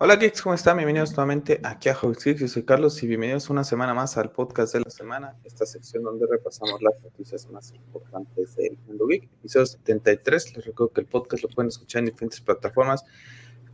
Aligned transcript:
Hola 0.00 0.14
geeks, 0.14 0.42
¿cómo 0.42 0.54
están? 0.54 0.76
Bienvenidos 0.76 1.10
nuevamente 1.10 1.60
aquí 1.64 1.88
a 1.88 1.94
Hobbies 1.96 2.22
Geeks. 2.22 2.40
Yo 2.40 2.46
soy 2.46 2.62
Carlos 2.62 3.02
y 3.02 3.08
bienvenidos 3.08 3.50
una 3.50 3.64
semana 3.64 3.94
más 3.94 4.16
al 4.16 4.30
podcast 4.30 4.72
de 4.72 4.82
la 4.82 4.90
semana, 4.90 5.34
esta 5.42 5.66
sección 5.66 6.04
donde 6.04 6.24
repasamos 6.30 6.80
las 6.80 7.02
noticias 7.02 7.48
más 7.48 7.72
importantes 7.72 8.54
del 8.54 8.78
mundo 8.86 9.08
geek. 9.08 9.24
Episodio 9.24 9.66
73, 9.66 10.54
les 10.54 10.66
recuerdo 10.66 10.92
que 10.92 11.00
el 11.00 11.08
podcast 11.08 11.42
lo 11.42 11.48
pueden 11.48 11.70
escuchar 11.70 11.98
en 11.98 12.06
diferentes 12.06 12.40
plataformas 12.40 13.04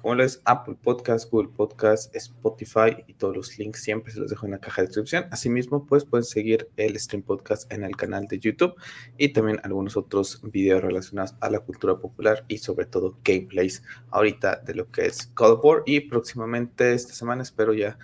como 0.04 0.20
es 0.20 0.42
Apple 0.44 0.76
Podcast, 0.82 1.30
Google 1.30 1.48
Podcast, 1.56 2.14
Spotify 2.14 2.94
y 3.06 3.14
todos 3.14 3.34
los 3.34 3.58
links 3.58 3.80
siempre 3.82 4.12
se 4.12 4.20
los 4.20 4.28
dejo 4.28 4.44
en 4.44 4.52
la 4.52 4.58
caja 4.58 4.82
de 4.82 4.88
descripción. 4.88 5.24
Asimismo, 5.30 5.86
pues 5.86 6.04
pueden 6.04 6.24
seguir 6.24 6.68
el 6.76 7.00
Stream 7.00 7.22
Podcast 7.22 7.72
en 7.72 7.84
el 7.84 7.96
canal 7.96 8.26
de 8.26 8.38
YouTube 8.38 8.74
y 9.16 9.30
también 9.30 9.60
algunos 9.62 9.96
otros 9.96 10.42
videos 10.42 10.82
relacionados 10.82 11.34
a 11.40 11.48
la 11.48 11.60
cultura 11.60 11.96
popular 11.96 12.44
y 12.48 12.58
sobre 12.58 12.84
todo 12.84 13.16
gameplays 13.24 13.82
ahorita 14.10 14.56
de 14.56 14.74
lo 14.74 14.90
que 14.90 15.06
es 15.06 15.32
God 15.34 15.52
of 15.52 15.64
War 15.64 15.82
y 15.86 16.00
próximamente 16.00 16.92
esta 16.92 17.14
semana 17.14 17.42
espero 17.42 17.72
ya 17.72 17.96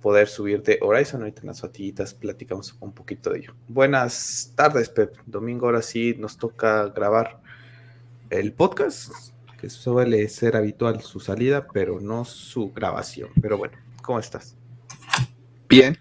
poder 0.00 0.28
subir 0.28 0.62
de 0.62 0.78
Horizon. 0.80 1.20
Ahorita 1.20 1.42
en 1.42 1.48
las 1.48 1.60
fatiguitas 1.60 2.14
platicamos 2.14 2.74
un 2.80 2.92
poquito 2.92 3.28
de 3.28 3.40
ello. 3.40 3.54
Buenas 3.68 4.54
tardes, 4.56 4.88
Pep. 4.88 5.14
Domingo 5.26 5.66
ahora 5.66 5.82
sí 5.82 6.16
nos 6.18 6.38
toca 6.38 6.86
grabar 6.86 7.42
el 8.30 8.54
podcast 8.54 9.35
que 9.56 9.70
suele 9.70 10.28
ser 10.28 10.56
habitual 10.56 11.02
su 11.02 11.20
salida, 11.20 11.66
pero 11.72 12.00
no 12.00 12.24
su 12.24 12.72
grabación. 12.72 13.30
Pero 13.40 13.58
bueno, 13.58 13.76
¿cómo 14.02 14.18
estás? 14.18 14.56
Bien. 15.68 15.98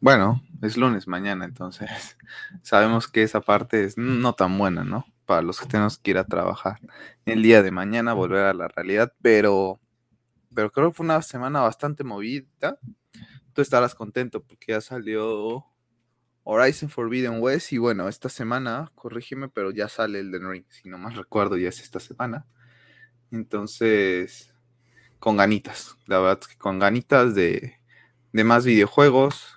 Bueno, 0.00 0.42
es 0.62 0.76
lunes 0.76 1.08
mañana, 1.08 1.44
entonces 1.44 1.88
sabemos 2.62 3.08
que 3.08 3.22
esa 3.22 3.40
parte 3.40 3.84
es 3.84 3.96
no 3.96 4.34
tan 4.34 4.56
buena, 4.58 4.84
¿no? 4.84 5.06
Para 5.24 5.42
los 5.42 5.60
que 5.60 5.66
tenemos 5.66 5.98
que 5.98 6.10
ir 6.10 6.18
a 6.18 6.24
trabajar 6.24 6.78
el 7.24 7.42
día 7.42 7.62
de 7.62 7.70
mañana, 7.70 8.12
volver 8.12 8.44
a 8.44 8.54
la 8.54 8.68
realidad, 8.68 9.12
pero, 9.22 9.80
pero 10.54 10.70
creo 10.70 10.90
que 10.90 10.96
fue 10.96 11.04
una 11.04 11.22
semana 11.22 11.60
bastante 11.60 12.04
movida. 12.04 12.78
Tú 13.54 13.62
estarás 13.62 13.94
contento 13.94 14.42
porque 14.42 14.72
ya 14.72 14.80
salió 14.80 15.64
Horizon 16.42 16.90
Forbidden 16.90 17.40
West 17.40 17.72
y 17.72 17.78
bueno, 17.78 18.08
esta 18.08 18.28
semana, 18.28 18.92
corrígeme, 18.94 19.48
pero 19.48 19.70
ya 19.70 19.88
sale 19.88 20.20
el 20.20 20.30
de 20.30 20.38
Ring, 20.38 20.64
si 20.68 20.88
no 20.88 20.98
más 20.98 21.16
recuerdo, 21.16 21.56
ya 21.56 21.70
es 21.70 21.80
esta 21.80 22.00
semana. 22.00 22.46
Entonces, 23.34 24.54
con 25.18 25.36
ganitas, 25.36 25.96
la 26.06 26.20
verdad 26.20 26.40
que 26.40 26.56
con 26.56 26.78
ganitas 26.78 27.34
de, 27.34 27.74
más 28.32 28.64
videojuegos. 28.64 29.56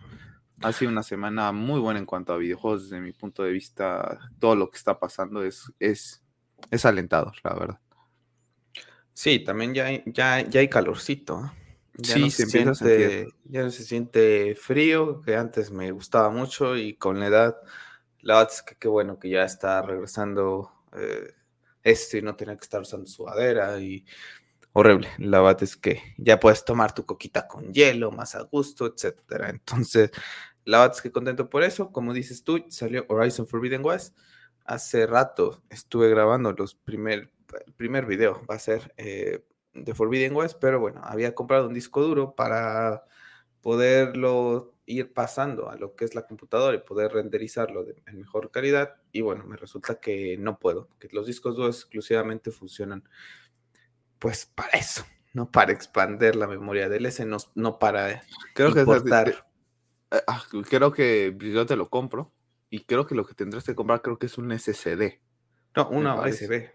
Ha 0.64 0.74
sido 0.74 0.90
una 0.90 1.04
semana 1.04 1.52
muy 1.52 1.80
buena 1.80 2.00
en 2.00 2.08
cuanto 2.08 2.34
a 2.34 2.38
videojuegos, 2.38 2.90
desde 2.90 3.00
mi 3.00 3.12
punto 3.12 3.44
de 3.44 3.52
vista, 3.52 4.32
todo 4.40 4.56
lo 4.56 4.72
que 4.72 4.78
está 4.78 5.00
pasando 5.00 5.44
es, 5.44 5.72
es, 5.80 6.24
es 6.72 6.86
alentador, 6.86 7.36
la 7.44 7.54
verdad. 7.54 7.80
Sí, 9.14 9.40
también 9.40 9.76
ya 9.76 9.86
hay, 9.86 10.04
ya, 10.08 10.42
ya 10.42 10.60
hay 10.60 10.70
calorcito. 10.70 11.52
Ya 12.00 12.16
sí, 12.16 12.32
se, 12.32 12.48
siente, 12.48 13.28
ya 13.46 13.64
no 13.64 13.70
se 13.70 13.84
siente 13.84 14.56
frío, 14.56 15.22
que 15.22 15.36
antes 15.36 15.70
me 15.70 15.92
gustaba 15.92 16.32
mucho 16.32 16.76
y 16.76 16.96
con 16.96 17.20
la 17.20 17.28
edad, 17.28 17.58
la 18.22 18.38
verdad 18.38 18.54
es 18.54 18.62
que 18.64 18.76
qué 18.76 18.88
bueno 18.88 19.20
que 19.20 19.30
ya 19.30 19.44
está 19.44 19.82
regresando 19.84 20.72
eh, 20.96 21.34
esto 21.90 22.18
y 22.18 22.22
no 22.22 22.36
tener 22.36 22.58
que 22.58 22.64
estar 22.64 22.82
usando 22.82 23.08
sudadera 23.08 23.80
y 23.80 24.06
horrible. 24.74 25.10
La 25.18 25.42
verdad 25.42 25.64
es 25.64 25.76
que 25.76 26.02
ya 26.18 26.40
puedes 26.40 26.64
tomar 26.66 26.94
tu 26.94 27.06
coquita 27.06 27.48
con 27.48 27.74
hielo, 27.74 28.12
más 28.12 28.36
a 28.36 28.44
gusto, 28.44 28.86
etcétera. 28.86 29.50
Entonces, 29.50 30.12
la 30.66 30.80
verdad 30.80 30.96
es 30.98 31.02
que 31.02 31.12
contento 31.12 31.50
por 31.50 31.64
eso. 31.64 31.92
Como 31.92 32.14
dices 32.14 32.44
tú, 32.44 32.64
salió 32.70 33.06
Horizon 33.10 33.48
Forbidden 33.48 33.86
West. 33.86 34.18
Hace 34.66 35.08
rato 35.08 35.64
estuve 35.70 36.10
grabando 36.10 36.52
los 36.52 36.76
primer, 36.76 37.32
el 37.66 37.74
primer 37.74 38.06
video, 38.06 38.46
va 38.50 38.56
a 38.56 38.60
ser 38.60 38.94
eh, 38.98 39.46
de 39.74 39.94
Forbidden 39.94 40.36
West, 40.36 40.58
pero 40.60 40.80
bueno, 40.80 41.02
había 41.04 41.34
comprado 41.34 41.68
un 41.68 41.74
disco 41.74 42.02
duro 42.02 42.36
para 42.36 43.06
poderlo 43.68 44.80
ir 44.86 45.12
pasando 45.12 45.70
a 45.70 45.76
lo 45.76 45.94
que 45.94 46.06
es 46.06 46.16
la 46.16 46.26
computadora 46.26 46.78
y 46.78 46.80
poder 46.80 47.12
renderizarlo 47.12 47.84
de, 47.84 48.02
en 48.06 48.20
mejor 48.20 48.50
calidad. 48.50 48.96
Y 49.12 49.20
bueno, 49.20 49.44
me 49.44 49.58
resulta 49.58 50.00
que 50.00 50.38
no 50.38 50.58
puedo, 50.58 50.88
que 51.00 51.10
los 51.12 51.28
discos 51.28 51.58
duros 51.58 51.76
exclusivamente 51.76 52.52
funcionan 52.52 53.04
pues 54.20 54.46
para 54.46 54.78
eso, 54.78 55.06
no 55.34 55.52
para 55.52 55.74
expander 55.74 56.38
la 56.38 56.48
memoria 56.48 56.88
del 56.88 57.08
S, 57.08 57.26
no, 57.26 57.78
para 57.78 58.24
creo 58.54 58.70
importar. 58.70 59.34
Que, 59.34 60.18
eh, 60.18 60.24
ah, 60.28 60.42
creo 60.70 60.94
que 60.94 61.36
yo 61.38 61.66
te 61.66 61.76
lo 61.76 61.90
compro 61.90 62.32
y 62.70 62.86
creo 62.86 63.06
que 63.06 63.16
lo 63.16 63.26
que 63.26 63.34
tendrás 63.34 63.66
que 63.66 63.76
comprar 63.76 64.02
creo 64.02 64.18
que 64.18 64.28
es 64.28 64.38
un 64.38 64.58
SSD. 64.58 65.20
No, 65.76 65.90
una 65.90 66.16
USB. 66.22 66.70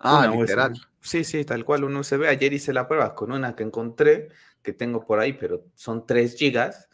Ah, 0.00 0.26
literal. 0.26 0.74
Sí, 1.00 1.24
sí, 1.24 1.44
tal 1.44 1.64
cual, 1.64 1.84
un 1.84 1.96
USB. 1.96 2.26
Ayer 2.26 2.52
hice 2.52 2.72
la 2.72 2.88
prueba 2.88 3.14
con 3.14 3.32
una 3.32 3.54
que 3.54 3.62
encontré, 3.62 4.28
que 4.62 4.72
tengo 4.72 5.06
por 5.06 5.20
ahí, 5.20 5.32
pero 5.32 5.64
son 5.74 6.06
3 6.06 6.36
gigas 6.36 6.88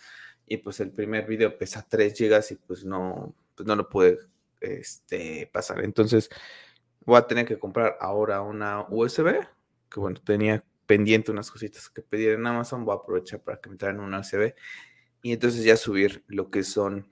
y 0.46 0.58
pues 0.58 0.80
el 0.80 0.90
primer 0.90 1.26
video 1.26 1.56
pesa 1.56 1.86
3 1.88 2.14
gigas 2.14 2.50
y 2.52 2.56
pues 2.56 2.84
no, 2.84 3.34
pues 3.54 3.66
no 3.66 3.74
lo 3.74 3.88
pude 3.88 4.18
este, 4.60 5.48
pasar. 5.52 5.82
Entonces 5.82 6.28
voy 7.04 7.16
a 7.16 7.26
tener 7.26 7.46
que 7.46 7.58
comprar 7.58 7.96
ahora 8.00 8.42
una 8.42 8.86
USB, 8.88 9.40
que 9.90 10.00
bueno, 10.00 10.20
tenía 10.22 10.64
pendiente 10.86 11.30
unas 11.30 11.50
cositas 11.50 11.88
que 11.88 12.02
pedir 12.02 12.30
en 12.30 12.46
Amazon, 12.46 12.84
voy 12.84 12.94
a 12.94 12.98
aprovechar 12.98 13.40
para 13.40 13.60
que 13.60 13.70
me 13.70 13.76
traigan 13.76 14.00
una 14.00 14.20
USB 14.20 14.54
y 15.22 15.32
entonces 15.32 15.64
ya 15.64 15.76
subir 15.76 16.24
lo 16.26 16.50
que 16.50 16.64
son 16.64 17.10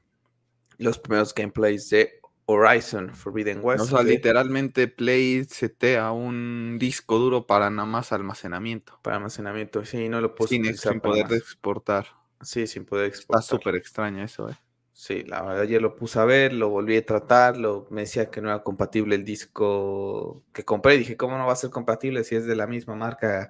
los 0.79 0.99
primeros 0.99 1.35
gameplays 1.35 1.89
de 1.91 2.20
Horizon 2.51 3.15
Forbidden 3.15 3.61
West. 3.63 3.85
O 3.85 3.87
sea, 3.87 4.03
literalmente 4.03 4.89
Play 4.89 5.47
CT 5.47 5.99
a 5.99 6.13
un 6.13 6.79
disco 6.79 7.19
duro 7.19 7.47
para 7.47 7.71
nada 7.71 7.87
más 7.87 8.13
almacenamiento. 8.13 8.99
Para 9.03 9.17
almacenamiento, 9.17 9.85
sí, 9.85 10.09
no 10.09 10.21
lo 10.21 10.35
puedo 10.35 10.49
sin, 10.49 10.77
sin 10.77 11.01
poder 11.01 11.33
exportar. 11.33 12.07
Sí, 12.41 12.67
sin 12.67 12.85
poder 12.85 13.07
exportar. 13.07 13.43
Está 13.43 13.57
súper 13.57 13.77
extraño 13.77 14.25
eso, 14.25 14.49
¿eh? 14.49 14.59
Sí, 14.93 15.25
la 15.25 15.41
verdad, 15.43 15.65
ya 15.65 15.81
lo 15.81 15.97
puse 15.97 16.19
a 16.19 16.27
ver, 16.27 16.53
lo 16.53 16.69
volví 16.69 16.95
a 16.97 17.07
tratar, 17.07 17.57
lo, 17.57 17.87
me 17.91 18.03
decía 18.03 18.31
que 18.31 18.43
no 18.43 18.51
era 18.51 18.63
compatible 18.63 19.15
el 19.15 19.25
disco 19.25 20.43
que 20.53 20.65
compré. 20.65 20.99
Dije, 20.99 21.17
¿cómo 21.17 21.39
no 21.39 21.47
va 21.47 21.55
a 21.55 21.57
ser 21.57 21.71
compatible 21.71 22.23
si 22.23 22.37
es 22.37 22.45
de 22.45 22.55
la 22.55 22.67
misma 22.67 22.95
marca 22.97 23.49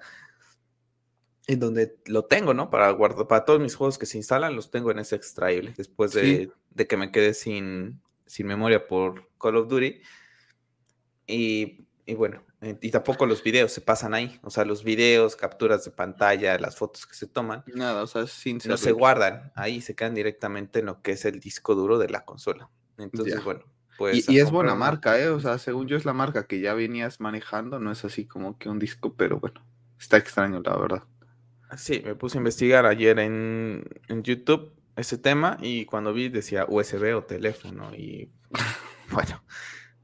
en 1.48 1.58
donde 1.58 1.96
lo 2.06 2.24
tengo, 2.26 2.54
¿no? 2.54 2.70
Para 2.70 2.88
guardar, 2.92 3.26
para 3.26 3.44
todos 3.44 3.58
mis 3.58 3.74
juegos 3.74 3.98
que 3.98 4.06
se 4.06 4.16
instalan, 4.16 4.54
los 4.54 4.70
tengo 4.70 4.92
en 4.92 5.00
ese 5.00 5.16
extraíble. 5.16 5.74
Después 5.76 6.12
de, 6.12 6.52
de 6.70 6.86
que 6.86 6.96
me 6.96 7.10
quedé 7.10 7.34
sin, 7.34 8.00
sin 8.30 8.46
memoria 8.46 8.86
por 8.86 9.28
Call 9.38 9.56
of 9.56 9.68
Duty. 9.68 10.00
Y, 11.26 11.84
y 12.06 12.14
bueno, 12.14 12.44
eh, 12.60 12.78
y 12.80 12.90
tampoco 12.92 13.26
los 13.26 13.42
videos 13.42 13.72
se 13.72 13.80
pasan 13.80 14.14
ahí. 14.14 14.38
O 14.42 14.50
sea, 14.50 14.64
los 14.64 14.84
videos, 14.84 15.34
capturas 15.34 15.84
de 15.84 15.90
pantalla, 15.90 16.56
las 16.58 16.76
fotos 16.76 17.06
que 17.06 17.14
se 17.14 17.26
toman. 17.26 17.64
Nada, 17.74 18.04
o 18.04 18.06
sea, 18.06 18.28
sin 18.28 18.60
No 18.66 18.76
se 18.76 18.92
guardan 18.92 19.50
ahí, 19.56 19.80
se 19.80 19.96
quedan 19.96 20.14
directamente 20.14 20.78
en 20.78 20.86
lo 20.86 21.02
que 21.02 21.12
es 21.12 21.24
el 21.24 21.40
disco 21.40 21.74
duro 21.74 21.98
de 21.98 22.08
la 22.08 22.24
consola. 22.24 22.70
Entonces, 22.98 23.42
bueno. 23.42 23.64
Pues 23.98 24.28
y, 24.30 24.38
es 24.38 24.50
buena 24.50 24.74
marca, 24.74 25.18
¿eh? 25.20 25.28
O 25.28 25.40
sea, 25.40 25.58
según 25.58 25.86
yo 25.86 25.96
es 25.96 26.06
la 26.06 26.14
marca 26.14 26.46
que 26.46 26.60
ya 26.60 26.72
venías 26.72 27.20
manejando, 27.20 27.80
no 27.80 27.92
es 27.92 28.02
así 28.04 28.26
como 28.26 28.56
que 28.56 28.70
un 28.70 28.78
disco, 28.78 29.14
pero 29.14 29.40
bueno, 29.40 29.62
está 29.98 30.16
extraño, 30.16 30.62
la 30.64 30.76
verdad. 30.78 31.02
Sí, 31.76 32.00
me 32.02 32.14
puse 32.14 32.38
a 32.38 32.40
investigar 32.40 32.86
ayer 32.86 33.18
en, 33.18 33.84
en 34.08 34.22
YouTube 34.22 34.72
ese 35.00 35.18
tema 35.18 35.56
y 35.60 35.84
cuando 35.84 36.12
vi 36.12 36.28
decía 36.28 36.66
USB 36.68 37.16
o 37.16 37.24
teléfono 37.24 37.94
y 37.94 38.30
bueno, 39.10 39.42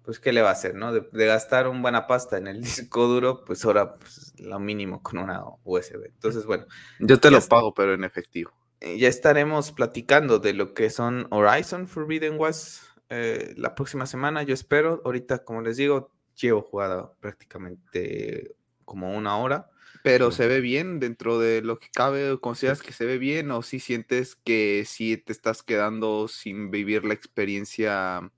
pues 0.03 0.21
qué 0.21 0.33
le 0.33 0.43
va 0.43 0.51
a 0.51 0.53
hacer, 0.53 0.75
¿no? 0.75 0.93
De, 0.93 1.27
gastar 1.27 1.69
un 1.69 1.83
buena 1.83 2.07
pasta 2.07 2.39
en 2.39 2.47
el 2.47 2.61
disco 2.63 3.07
duro, 3.07 3.45
pues 3.45 3.65
ahora 3.65 3.97
pues, 3.97 4.35
lo 4.39 4.59
mínimo 4.59 5.03
con 5.03 5.19
una 5.19 5.43
USB. 5.65 6.07
Entonces, 6.07 6.47
bueno. 6.47 6.67
Yo 7.01 7.19
te 7.19 7.31
lo 7.31 7.41
pago, 7.41 7.75
pero 7.75 7.95
en 7.95 8.05
efectivo. 8.05 8.53
Eh, 8.81 8.99
ya 8.99 9.09
estaremos 9.09 9.73
platicando 9.73 10.39
de 10.39 10.53
lo 10.53 10.75
que 10.75 10.91
son 10.91 11.27
Horizon 11.31 11.89
Forbidden 11.89 12.39
West 12.39 12.83
eh, 13.09 13.55
la 13.57 13.75
próxima 13.75 14.07
semana, 14.07 14.43
yo 14.43 14.55
espero. 14.55 15.03
Ahorita, 15.05 15.45
como 15.45 15.63
les 15.63 15.77
digo, 15.77 16.13
llevo 16.41 16.63
jugado 16.63 17.17
prácticamente 17.21 18.55
como 18.85 19.17
una 19.17 19.37
hora. 19.39 19.71
Pero 20.07 20.31
se 20.31 20.47
ve 20.47 20.61
bien 20.61 21.01
dentro 21.01 21.41
de 21.41 21.63
lo 21.63 21.81
que 21.81 21.89
cabe, 21.93 22.39
¿consideras 22.39 22.81
que 22.81 22.93
se 22.93 23.05
ve 23.07 23.19
bien 23.19 23.51
o 23.51 23.63
si 23.63 23.81
sientes 23.81 24.37
que 24.37 24.85
sí 24.87 25.17
te 25.17 25.33
estás 25.33 25.65
quedando 25.65 26.29
sin 26.29 26.71
vivir 26.71 27.05
la 27.05 27.15
experiencia 27.15 28.31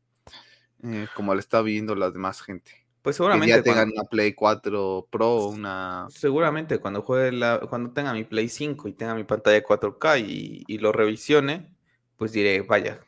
eh, 0.83 1.09
como 1.15 1.35
le 1.35 1.41
está 1.41 1.61
viviendo 1.61 1.95
la 1.95 2.11
demás 2.11 2.41
gente. 2.41 2.71
Pues 3.03 3.17
seguramente. 3.17 3.55
ya 3.55 3.63
tengan 3.63 3.91
una 3.91 4.05
Play 4.05 4.35
4 4.35 5.09
Pro, 5.11 5.47
una. 5.47 6.07
Seguramente 6.11 6.79
cuando 6.79 7.03
juegue 7.03 7.33
la, 7.33 7.61
cuando 7.69 7.91
tenga 7.91 8.13
mi 8.13 8.25
Play 8.25 8.49
5 8.49 8.89
y 8.89 8.93
tenga 8.93 9.15
mi 9.15 9.25
pantalla 9.25 9.63
4K 9.63 10.25
y, 10.27 10.79
lo 10.79 10.93
revisione, 10.93 11.75
pues 12.17 12.33
diré, 12.33 12.63
vaya, 12.63 13.01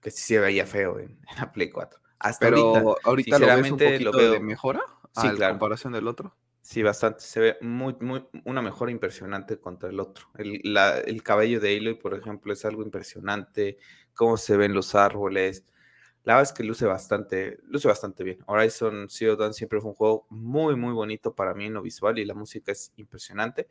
que 0.00 0.10
sí 0.10 0.22
se 0.22 0.38
veía 0.38 0.66
feo 0.66 0.98
en, 0.98 1.18
la 1.38 1.52
Play 1.52 1.70
4. 1.70 1.98
Hasta 2.18 2.46
Pero 2.46 2.96
ahorita, 3.04 3.38
lo, 3.38 3.46
ves 3.46 3.70
un 3.70 3.78
poquito 3.78 4.12
de 4.12 4.40
mejora 4.40 4.82
sí, 5.20 5.26
a 5.26 5.48
comparación 5.50 5.92
del 5.92 6.08
otro. 6.08 6.34
Sí, 6.72 6.82
bastante. 6.82 7.20
Se 7.20 7.38
ve 7.40 7.56
muy, 7.60 7.94
muy, 8.00 8.26
una 8.44 8.62
mejora 8.62 8.90
impresionante 8.90 9.58
contra 9.58 9.90
el 9.90 10.00
otro. 10.00 10.26
El, 10.38 10.60
la, 10.64 10.98
el 11.00 11.22
cabello 11.22 11.60
de 11.60 11.76
Aloy, 11.76 11.94
por 11.96 12.14
ejemplo, 12.14 12.50
es 12.52 12.64
algo 12.64 12.82
impresionante. 12.82 13.76
Cómo 14.14 14.36
se 14.38 14.56
ven 14.56 14.74
los 14.74 14.94
árboles 14.94 15.64
la 16.24 16.36
verdad 16.36 16.50
es 16.52 16.56
que 16.56 16.64
luce 16.64 16.86
bastante, 16.86 17.58
luce 17.68 17.86
bastante 17.90 18.24
bien. 18.24 18.38
Horizon 18.48 19.08
Zero 19.10 19.36
Dawn 19.36 19.54
siempre 19.54 19.82
fue 19.82 19.90
un 19.90 19.96
juego 19.96 20.26
muy, 20.30 20.74
muy 20.74 20.94
bonito 20.94 21.36
para 21.36 21.54
mí 21.54 21.66
en 21.66 21.74
lo 21.74 21.82
visual 21.82 22.18
y 22.18 22.24
la 22.24 22.34
música 22.34 22.72
es 22.72 22.94
impresionante. 22.96 23.68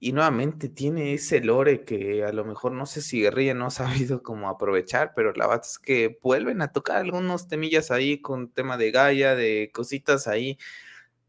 y 0.00 0.12
nuevamente 0.12 0.68
tiene 0.68 1.12
ese 1.14 1.40
lore 1.40 1.84
que 1.84 2.24
a 2.24 2.32
lo 2.32 2.44
mejor 2.44 2.70
no 2.72 2.86
sé 2.86 3.02
si 3.02 3.20
Guerrilla 3.22 3.54
no 3.54 3.66
ha 3.66 3.70
sabido 4.10 4.22
cómo 4.22 4.48
aprovechar, 4.48 5.12
pero 5.14 5.32
la 5.32 5.46
verdad 5.46 5.64
es 5.64 5.78
que 5.78 6.18
vuelven 6.22 6.62
a 6.62 6.72
tocar 6.72 6.98
algunos 6.98 7.48
temillas 7.48 7.90
ahí 7.90 8.20
con 8.20 8.50
tema 8.52 8.76
de 8.76 8.90
Gaia, 8.92 9.34
de 9.34 9.70
cositas 9.74 10.28
ahí, 10.28 10.58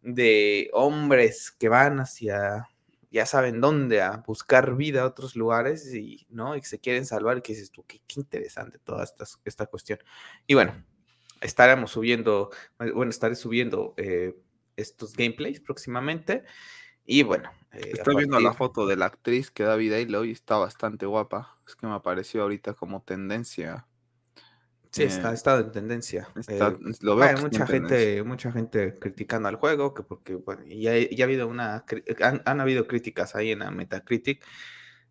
de 0.02 0.70
hombres 0.74 1.52
que 1.52 1.70
van 1.70 2.00
hacia, 2.00 2.70
ya 3.12 3.26
saben 3.26 3.62
dónde, 3.62 4.02
a 4.02 4.18
buscar 4.26 4.76
vida 4.76 5.02
a 5.02 5.06
otros 5.06 5.36
lugares 5.36 5.94
y, 5.94 6.26
¿no? 6.30 6.56
y 6.56 6.62
se 6.64 6.80
quieren 6.80 7.06
salvar, 7.06 7.42
que 7.42 7.54
dices 7.54 7.72
tú, 7.72 7.84
qué, 7.86 8.02
interesante 8.16 8.80
toda 8.80 9.04
esta, 9.04 9.26
esta 9.46 9.66
cuestión. 9.66 10.00
Y 10.48 10.54
bueno, 10.54 10.84
estaremos 11.42 11.92
subiendo, 11.92 12.52
bueno, 12.78 13.10
estaré 13.10 13.36
subiendo 13.36 13.94
eh, 13.98 14.36
estos 14.76 15.14
gameplays 15.14 15.60
próximamente. 15.60 16.44
Y 17.06 17.24
bueno. 17.24 17.52
Eh, 17.74 17.94
Estoy 17.94 18.18
viendo 18.18 18.40
la 18.40 18.54
foto 18.54 18.86
de 18.86 18.96
la 18.96 19.06
actriz 19.06 19.52
que 19.52 19.64
David 19.64 19.94
Halo 19.94 20.26
y 20.26 20.32
está 20.32 20.58
bastante 20.58 21.06
guapa. 21.06 21.58
Es 21.68 21.76
que 21.76 21.88
me 21.88 21.94
apareció 21.94 22.44
ahorita 22.44 22.74
como 22.74 23.02
tendencia. 23.02 23.88
Sí, 24.92 25.04
está, 25.04 25.32
eh, 25.32 25.36
estado 25.36 25.62
en 25.62 25.72
tendencia. 25.72 26.28
Eh, 26.48 26.60
lo 27.02 27.16
veo 27.16 27.30
hay 27.30 27.36
mucha 27.36 27.68
gente, 27.68 28.24
mucha 28.24 28.52
gente 28.52 28.98
criticando 28.98 29.48
al 29.48 29.56
juego, 29.56 29.94
que 29.94 30.04
porque, 30.04 30.36
bueno, 30.36 30.64
ya, 30.66 30.94
ha 30.94 31.24
habido 31.24 31.48
una, 31.48 31.86
han, 32.22 32.42
han, 32.46 32.60
habido 32.60 32.88
críticas 32.88 33.36
ahí 33.36 33.52
en 33.52 33.60
la 33.60 33.72
Metacritic 33.72 34.44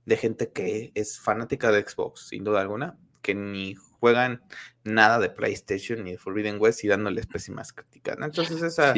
de 0.05 0.17
gente 0.17 0.51
que 0.51 0.91
es 0.95 1.21
fanática 1.21 1.71
de 1.71 1.87
Xbox, 1.87 2.29
sin 2.29 2.43
duda 2.43 2.61
alguna, 2.61 2.99
que 3.23 3.35
ni 3.35 3.75
juegan 4.01 4.43
nada 4.85 5.19
de 5.19 5.29
PlayStation 5.29 6.03
ni 6.05 6.13
de 6.13 6.19
Forbidden 6.19 6.61
West 6.61 6.85
y 6.85 6.89
dándoles 6.89 7.27
pésimas 7.27 7.73
críticas. 7.73 8.17
Entonces 8.21 8.63
esa 8.63 8.95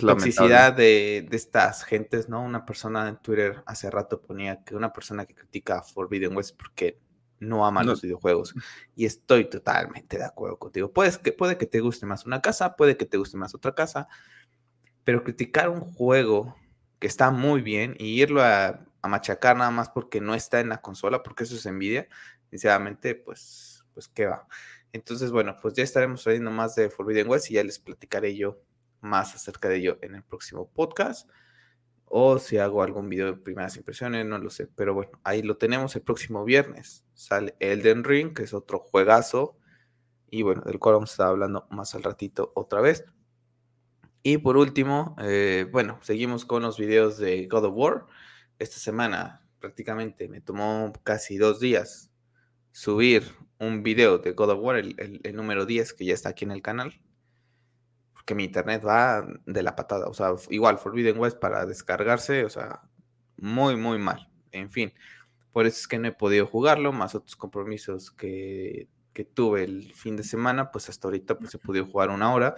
toxicidad 0.00 0.72
de, 0.72 1.26
estas 1.32 1.84
gentes, 1.84 2.28
¿no? 2.28 2.42
Una 2.42 2.64
persona 2.64 3.08
en 3.08 3.16
Twitter 3.16 3.62
hace 3.66 3.90
rato 3.90 4.20
ponía 4.20 4.62
que 4.62 4.76
una 4.76 4.92
persona 4.92 5.26
que 5.26 5.34
critica 5.34 5.78
a 5.78 5.82
Forbidden 5.82 6.36
West 6.36 6.56
porque 6.56 7.00
no 7.38 7.66
ama 7.66 7.84
los 7.84 8.02
videojuegos. 8.02 8.54
Y 8.94 9.06
estoy 9.06 9.48
totalmente 9.48 10.18
de 10.18 10.24
acuerdo 10.24 10.58
contigo. 10.58 10.92
Puedes 10.92 11.18
que, 11.18 11.32
puede 11.32 11.58
que 11.58 11.66
te 11.66 11.80
guste 11.80 12.06
más 12.06 12.26
una 12.26 12.40
casa, 12.40 12.76
puede 12.76 12.96
que 12.96 13.06
te 13.06 13.18
guste 13.18 13.36
más 13.36 13.54
otra 13.54 13.74
casa, 13.74 14.08
pero 15.04 15.24
criticar 15.24 15.68
un 15.68 15.80
juego 15.80 16.56
que 16.98 17.06
está 17.06 17.30
muy 17.30 17.60
bien 17.62 17.94
y 17.98 18.20
irlo 18.20 18.42
a, 18.42 18.86
a 19.02 19.08
machacar 19.08 19.56
nada 19.56 19.70
más 19.70 19.90
porque 19.90 20.20
no 20.20 20.34
está 20.34 20.60
en 20.60 20.68
la 20.70 20.80
consola, 20.80 21.22
porque 21.22 21.44
eso 21.44 21.56
es 21.56 21.66
envidia, 21.66 22.08
sinceramente, 22.50 23.14
pues 23.14 23.76
pues 23.96 24.08
qué 24.08 24.26
va. 24.26 24.46
Entonces, 24.92 25.30
bueno, 25.30 25.56
pues 25.62 25.72
ya 25.72 25.82
estaremos 25.82 26.22
trayendo 26.22 26.50
más 26.50 26.74
de 26.74 26.90
Forbidden 26.90 27.30
West 27.30 27.50
y 27.50 27.54
ya 27.54 27.64
les 27.64 27.78
platicaré 27.78 28.36
yo 28.36 28.60
más 29.00 29.34
acerca 29.34 29.70
de 29.70 29.76
ello 29.76 29.98
en 30.02 30.16
el 30.16 30.22
próximo 30.22 30.70
podcast. 30.70 31.30
O 32.06 32.38
si 32.38 32.58
hago 32.58 32.82
algún 32.82 33.08
video 33.08 33.26
de 33.26 33.36
primeras 33.36 33.76
impresiones, 33.76 34.24
no 34.24 34.38
lo 34.38 34.50
sé. 34.50 34.68
Pero 34.74 34.94
bueno, 34.94 35.12
ahí 35.24 35.42
lo 35.42 35.56
tenemos 35.56 35.94
el 35.96 36.02
próximo 36.02 36.44
viernes. 36.44 37.04
Sale 37.14 37.54
Elden 37.60 38.04
Ring, 38.04 38.32
que 38.32 38.44
es 38.44 38.54
otro 38.54 38.78
juegazo. 38.78 39.58
Y 40.30 40.42
bueno, 40.42 40.62
del 40.62 40.78
cual 40.78 40.96
vamos 40.96 41.10
a 41.10 41.14
estar 41.14 41.28
hablando 41.28 41.66
más 41.70 41.94
al 41.94 42.02
ratito 42.02 42.52
otra 42.54 42.80
vez. 42.80 43.04
Y 44.22 44.38
por 44.38 44.56
último, 44.56 45.14
eh, 45.20 45.68
bueno, 45.70 45.98
seguimos 46.02 46.44
con 46.44 46.62
los 46.62 46.78
videos 46.78 47.16
de 47.18 47.46
God 47.46 47.66
of 47.66 47.74
War. 47.76 48.06
Esta 48.58 48.78
semana 48.78 49.46
prácticamente 49.60 50.28
me 50.28 50.40
tomó 50.40 50.92
casi 51.04 51.38
dos 51.38 51.60
días 51.60 52.10
subir 52.72 53.24
un 53.58 53.82
video 53.82 54.18
de 54.18 54.32
God 54.32 54.50
of 54.50 54.58
War, 54.60 54.76
el, 54.76 55.36
número 55.36 55.64
10, 55.64 55.92
que 55.94 56.04
ya 56.04 56.14
está 56.14 56.30
aquí 56.30 56.44
en 56.44 56.50
el 56.50 56.62
canal. 56.62 57.00
Porque 58.26 58.34
mi 58.34 58.42
internet 58.42 58.82
va 58.84 59.24
de 59.46 59.62
la 59.62 59.76
patada. 59.76 60.08
O 60.08 60.12
sea, 60.12 60.34
igual 60.50 60.78
Forbidden 60.78 61.16
West 61.16 61.38
para 61.38 61.64
descargarse, 61.64 62.44
o 62.44 62.50
sea, 62.50 62.82
muy, 63.36 63.76
muy 63.76 63.98
mal. 63.98 64.28
En 64.50 64.68
fin, 64.68 64.92
por 65.52 65.64
eso 65.64 65.78
es 65.78 65.86
que 65.86 66.00
no 66.00 66.08
he 66.08 66.12
podido 66.12 66.44
jugarlo, 66.44 66.92
más 66.92 67.14
otros 67.14 67.36
compromisos 67.36 68.10
que, 68.10 68.88
que 69.12 69.24
tuve 69.24 69.62
el 69.62 69.94
fin 69.94 70.16
de 70.16 70.24
semana, 70.24 70.72
pues 70.72 70.88
hasta 70.88 71.06
ahorita 71.06 71.38
pues 71.38 71.54
he 71.54 71.58
podido 71.58 71.86
jugar 71.86 72.10
una 72.10 72.34
hora. 72.34 72.56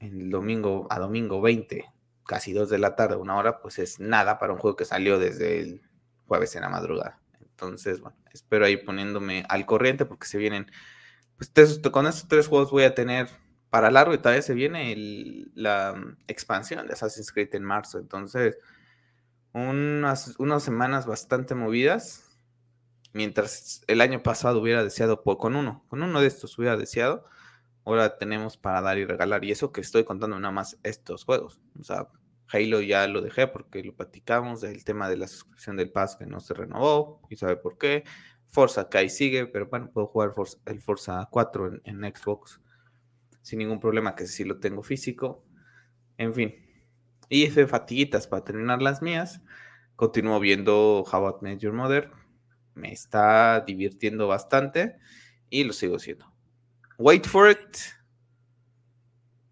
El 0.00 0.28
domingo 0.28 0.88
a 0.90 0.98
domingo 0.98 1.40
20, 1.40 1.84
casi 2.26 2.52
2 2.52 2.68
de 2.68 2.78
la 2.78 2.96
tarde, 2.96 3.14
una 3.14 3.36
hora, 3.36 3.62
pues 3.62 3.78
es 3.78 4.00
nada 4.00 4.40
para 4.40 4.54
un 4.54 4.58
juego 4.58 4.76
que 4.76 4.86
salió 4.86 5.20
desde 5.20 5.60
el 5.60 5.82
jueves 6.26 6.56
en 6.56 6.62
la 6.62 6.68
madrugada. 6.68 7.22
Entonces, 7.40 8.00
bueno, 8.00 8.16
espero 8.32 8.64
ahí 8.64 8.76
poniéndome 8.76 9.44
al 9.48 9.66
corriente 9.66 10.04
porque 10.04 10.26
se 10.26 10.36
vienen, 10.36 10.66
pues 11.36 11.52
con 11.92 12.08
estos 12.08 12.26
tres 12.26 12.48
juegos 12.48 12.72
voy 12.72 12.82
a 12.82 12.96
tener 12.96 13.28
para 13.74 13.90
largo 13.90 14.14
y 14.14 14.18
todavía 14.18 14.40
se 14.40 14.54
viene 14.54 14.94
la 15.56 15.94
mm, 15.94 16.18
expansión 16.28 16.86
de 16.86 16.92
Assassin's 16.92 17.32
Creed 17.32 17.52
en 17.56 17.64
marzo. 17.64 17.98
Entonces, 17.98 18.56
unas, 19.52 20.36
unas 20.38 20.62
semanas 20.62 21.06
bastante 21.06 21.56
movidas. 21.56 22.38
Mientras 23.12 23.82
el 23.88 24.00
año 24.00 24.22
pasado 24.22 24.60
hubiera 24.60 24.84
deseado 24.84 25.24
con 25.24 25.56
uno, 25.56 25.84
con 25.88 26.04
uno 26.04 26.20
de 26.20 26.28
estos 26.28 26.56
hubiera 26.56 26.76
deseado, 26.76 27.24
ahora 27.84 28.16
tenemos 28.16 28.56
para 28.56 28.80
dar 28.80 28.96
y 28.96 29.06
regalar. 29.06 29.44
Y 29.44 29.50
eso 29.50 29.72
que 29.72 29.80
estoy 29.80 30.04
contando 30.04 30.38
nada 30.38 30.52
más 30.52 30.78
estos 30.84 31.24
juegos. 31.24 31.60
O 31.76 31.82
sea, 31.82 32.06
Halo 32.52 32.80
ya 32.80 33.08
lo 33.08 33.22
dejé 33.22 33.48
porque 33.48 33.82
lo 33.82 33.96
platicamos 33.96 34.60
del 34.60 34.84
tema 34.84 35.08
de 35.08 35.16
la 35.16 35.26
suscripción 35.26 35.76
del 35.76 35.90
Pass 35.90 36.14
que 36.14 36.26
no 36.26 36.38
se 36.38 36.54
renovó 36.54 37.22
y 37.28 37.34
sabe 37.34 37.56
por 37.56 37.76
qué. 37.76 38.04
Forza 38.50 38.88
que 38.88 38.98
ahí 38.98 39.08
sigue, 39.08 39.46
pero 39.46 39.66
bueno, 39.66 39.90
puedo 39.92 40.06
jugar 40.06 40.32
el 40.66 40.80
Forza 40.80 41.26
4 41.28 41.80
en, 41.82 42.02
Xbox 42.14 42.60
sin 43.44 43.58
ningún 43.58 43.78
problema, 43.78 44.14
que 44.14 44.26
si 44.26 44.42
lo 44.42 44.58
tengo 44.58 44.82
físico. 44.82 45.44
En 46.16 46.32
fin. 46.32 46.54
Y 47.28 47.46
de 47.48 47.66
fatiguitas 47.66 48.26
para 48.26 48.42
terminar 48.42 48.80
las 48.80 49.02
mías. 49.02 49.42
Continúo 49.96 50.40
viendo 50.40 51.04
How 51.04 51.40
I 51.42 51.58
Your 51.58 51.74
Mother. 51.74 52.10
Me 52.74 52.90
está 52.90 53.60
divirtiendo 53.60 54.26
bastante 54.26 54.96
y 55.50 55.64
lo 55.64 55.74
sigo 55.74 55.96
haciendo. 55.96 56.32
Wait 56.96 57.26
for 57.26 57.50
it 57.50 57.76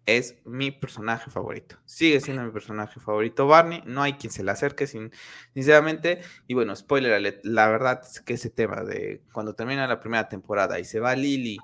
es 0.05 0.35
mi 0.43 0.71
personaje 0.71 1.29
favorito. 1.29 1.77
Sigue 1.85 2.19
siendo 2.19 2.43
mi 2.43 2.51
personaje 2.51 2.99
favorito 2.99 3.45
Barney. 3.45 3.83
No 3.85 4.01
hay 4.01 4.13
quien 4.13 4.33
se 4.33 4.43
le 4.43 4.51
acerque, 4.51 4.87
sin, 4.87 5.11
sinceramente. 5.53 6.21
Y 6.47 6.55
bueno, 6.55 6.75
spoiler, 6.75 7.39
la 7.43 7.69
verdad 7.69 8.01
es 8.03 8.21
que 8.21 8.33
ese 8.33 8.49
tema 8.49 8.83
de 8.83 9.21
cuando 9.31 9.53
termina 9.53 9.87
la 9.87 9.99
primera 9.99 10.27
temporada 10.27 10.79
y 10.79 10.85
se 10.85 10.99
va 10.99 11.15
Lily, 11.15 11.59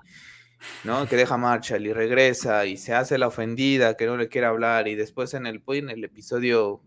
¿no? 0.83 1.07
Que 1.07 1.15
deja 1.15 1.37
Marshall 1.37 1.85
y 1.85 1.93
regresa 1.93 2.65
y 2.65 2.77
se 2.77 2.93
hace 2.93 3.17
la 3.17 3.27
ofendida, 3.27 3.95
que 3.95 4.05
no 4.05 4.17
le 4.17 4.29
quiere 4.29 4.47
hablar. 4.47 4.87
Y 4.87 4.95
después 4.95 5.33
en 5.33 5.45
el, 5.45 5.63
en 5.67 5.89
el 5.89 6.03
episodio 6.03 6.81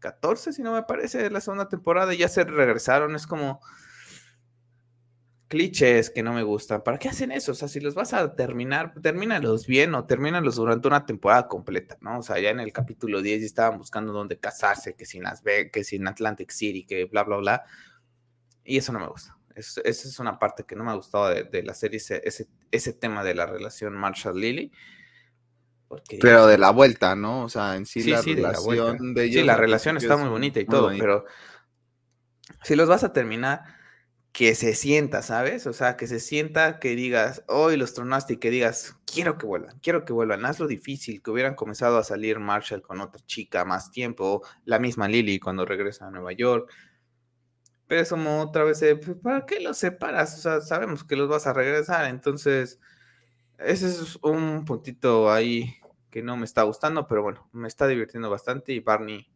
14, 0.00 0.52
si 0.52 0.62
no 0.62 0.72
me 0.72 0.82
parece, 0.82 1.22
de 1.22 1.30
la 1.30 1.40
segunda 1.40 1.68
temporada, 1.68 2.14
ya 2.14 2.28
se 2.28 2.44
regresaron. 2.44 3.14
Es 3.14 3.26
como 3.26 3.60
clichés 5.48 6.10
que 6.10 6.22
no 6.22 6.32
me 6.32 6.42
gustan. 6.42 6.82
¿Para 6.82 6.98
qué 6.98 7.08
hacen 7.08 7.30
eso? 7.30 7.52
O 7.52 7.54
sea, 7.54 7.68
si 7.68 7.80
los 7.80 7.94
vas 7.94 8.12
a 8.12 8.34
terminar, 8.34 8.94
termínalos 9.00 9.66
bien 9.66 9.94
o 9.94 10.04
termínalos 10.04 10.56
durante 10.56 10.88
una 10.88 11.06
temporada 11.06 11.48
completa, 11.48 11.96
¿no? 12.00 12.18
O 12.18 12.22
sea, 12.22 12.38
ya 12.40 12.50
en 12.50 12.60
el 12.60 12.72
capítulo 12.72 13.22
10 13.22 13.40
ya 13.40 13.46
estaban 13.46 13.78
buscando 13.78 14.12
dónde 14.12 14.38
casarse, 14.38 14.94
que 14.94 15.06
sin 15.06 15.22
Las 15.22 15.42
que 15.42 15.84
sin 15.84 16.06
Atlantic 16.08 16.50
City, 16.50 16.84
que 16.84 17.04
bla, 17.04 17.22
bla, 17.22 17.36
bla. 17.36 17.64
Y 18.64 18.78
eso 18.78 18.92
no 18.92 19.00
me 19.00 19.06
gusta. 19.06 19.36
Esa 19.54 19.82
es 19.84 20.18
una 20.18 20.38
parte 20.38 20.64
que 20.64 20.76
no 20.76 20.84
me 20.84 20.90
ha 20.90 20.94
gustado 20.94 21.28
de, 21.28 21.62
la 21.62 21.74
serie, 21.74 21.98
ese, 21.98 22.22
ese, 22.70 22.92
tema 22.92 23.22
de 23.22 23.34
la 23.34 23.46
relación 23.46 23.94
Marshall-Lily. 23.94 24.72
Pero 26.20 26.46
de 26.46 26.58
la 26.58 26.70
vuelta, 26.70 27.14
¿no? 27.14 27.44
O 27.44 27.48
sea, 27.48 27.76
en 27.76 27.86
sí, 27.86 28.02
la 28.10 28.20
relación 28.20 29.14
de, 29.14 29.32
Sí, 29.32 29.42
la 29.42 29.56
relación 29.56 29.96
está 29.96 30.16
muy 30.16 30.28
bonita 30.28 30.58
y 30.58 30.66
todo, 30.66 30.90
pero 30.98 31.24
si 32.62 32.74
los 32.74 32.88
vas 32.88 33.04
a 33.04 33.12
terminar 33.12 33.62
que 34.34 34.56
se 34.56 34.74
sienta, 34.74 35.22
¿sabes? 35.22 35.64
O 35.68 35.72
sea, 35.72 35.96
que 35.96 36.08
se 36.08 36.18
sienta, 36.18 36.80
que 36.80 36.96
digas, 36.96 37.44
hoy 37.46 37.76
los 37.76 37.94
tronaste 37.94 38.34
y 38.34 38.36
que 38.38 38.50
digas, 38.50 38.96
quiero 39.06 39.38
que 39.38 39.46
vuelvan, 39.46 39.78
quiero 39.78 40.04
que 40.04 40.12
vuelvan. 40.12 40.44
Hazlo 40.44 40.66
difícil, 40.66 41.22
que 41.22 41.30
hubieran 41.30 41.54
comenzado 41.54 41.98
a 41.98 42.04
salir 42.04 42.40
Marshall 42.40 42.82
con 42.82 43.00
otra 43.00 43.24
chica 43.26 43.64
más 43.64 43.92
tiempo, 43.92 44.42
la 44.64 44.80
misma 44.80 45.06
Lily 45.06 45.38
cuando 45.38 45.64
regresa 45.64 46.08
a 46.08 46.10
Nueva 46.10 46.32
York. 46.32 46.68
Pero 47.86 48.00
es 48.00 48.08
como 48.08 48.40
otra 48.40 48.64
vez, 48.64 48.80
pues, 49.04 49.16
¿para 49.22 49.44
qué 49.46 49.60
los 49.60 49.76
separas? 49.76 50.38
O 50.38 50.40
sea, 50.40 50.60
sabemos 50.60 51.04
que 51.04 51.16
los 51.16 51.28
vas 51.28 51.46
a 51.46 51.52
regresar. 51.52 52.06
Entonces, 52.06 52.80
ese 53.58 53.88
es 53.88 54.18
un 54.22 54.64
puntito 54.64 55.30
ahí 55.30 55.76
que 56.10 56.22
no 56.22 56.36
me 56.36 56.44
está 56.44 56.62
gustando, 56.62 57.06
pero 57.06 57.22
bueno, 57.22 57.48
me 57.52 57.68
está 57.68 57.86
divirtiendo 57.86 58.30
bastante 58.30 58.72
y 58.72 58.80
Barney, 58.80 59.28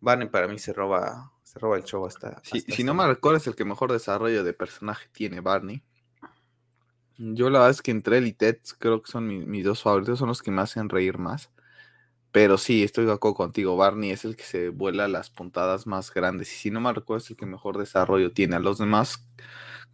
Barney 0.00 0.28
para 0.28 0.48
mí 0.48 0.58
se 0.58 0.72
roba 0.72 1.30
se 1.46 1.60
roba 1.60 1.76
el 1.76 1.84
show 1.84 2.04
hasta. 2.04 2.42
si 2.42 2.82
no 2.82 2.92
me 2.92 3.06
recuerdo, 3.06 3.38
es 3.38 3.46
el 3.46 3.54
que 3.54 3.64
mejor 3.64 3.92
desarrollo 3.92 4.42
de 4.42 4.52
personaje 4.52 5.08
tiene 5.12 5.40
Barney. 5.40 5.82
Yo 7.18 7.50
la 7.50 7.60
verdad 7.60 7.70
es 7.70 7.82
que 7.82 7.92
entre 7.92 8.18
él 8.18 8.26
y 8.26 8.32
Ted 8.32 8.58
creo 8.78 9.00
que 9.00 9.10
son 9.10 9.26
mis, 9.26 9.64
dos 9.64 9.82
favoritos, 9.82 10.18
son 10.18 10.28
los 10.28 10.42
que 10.42 10.50
me 10.50 10.60
hacen 10.60 10.88
reír 10.88 11.18
más. 11.18 11.50
Pero 12.36 12.58
sí, 12.58 12.82
estoy 12.84 13.06
de 13.06 13.12
acuerdo 13.12 13.34
contigo. 13.34 13.78
Barney 13.78 14.10
es 14.10 14.26
el 14.26 14.36
que 14.36 14.42
se 14.42 14.68
vuela 14.68 15.08
las 15.08 15.30
puntadas 15.30 15.86
más 15.86 16.12
grandes. 16.12 16.52
Y 16.52 16.56
si 16.56 16.70
no 16.70 16.82
me 16.82 16.92
recuerdo, 16.92 17.24
es 17.24 17.30
el 17.30 17.36
que 17.38 17.46
mejor 17.46 17.78
desarrollo 17.78 18.30
tiene. 18.30 18.56
A 18.56 18.58
los 18.58 18.76
demás, 18.76 19.26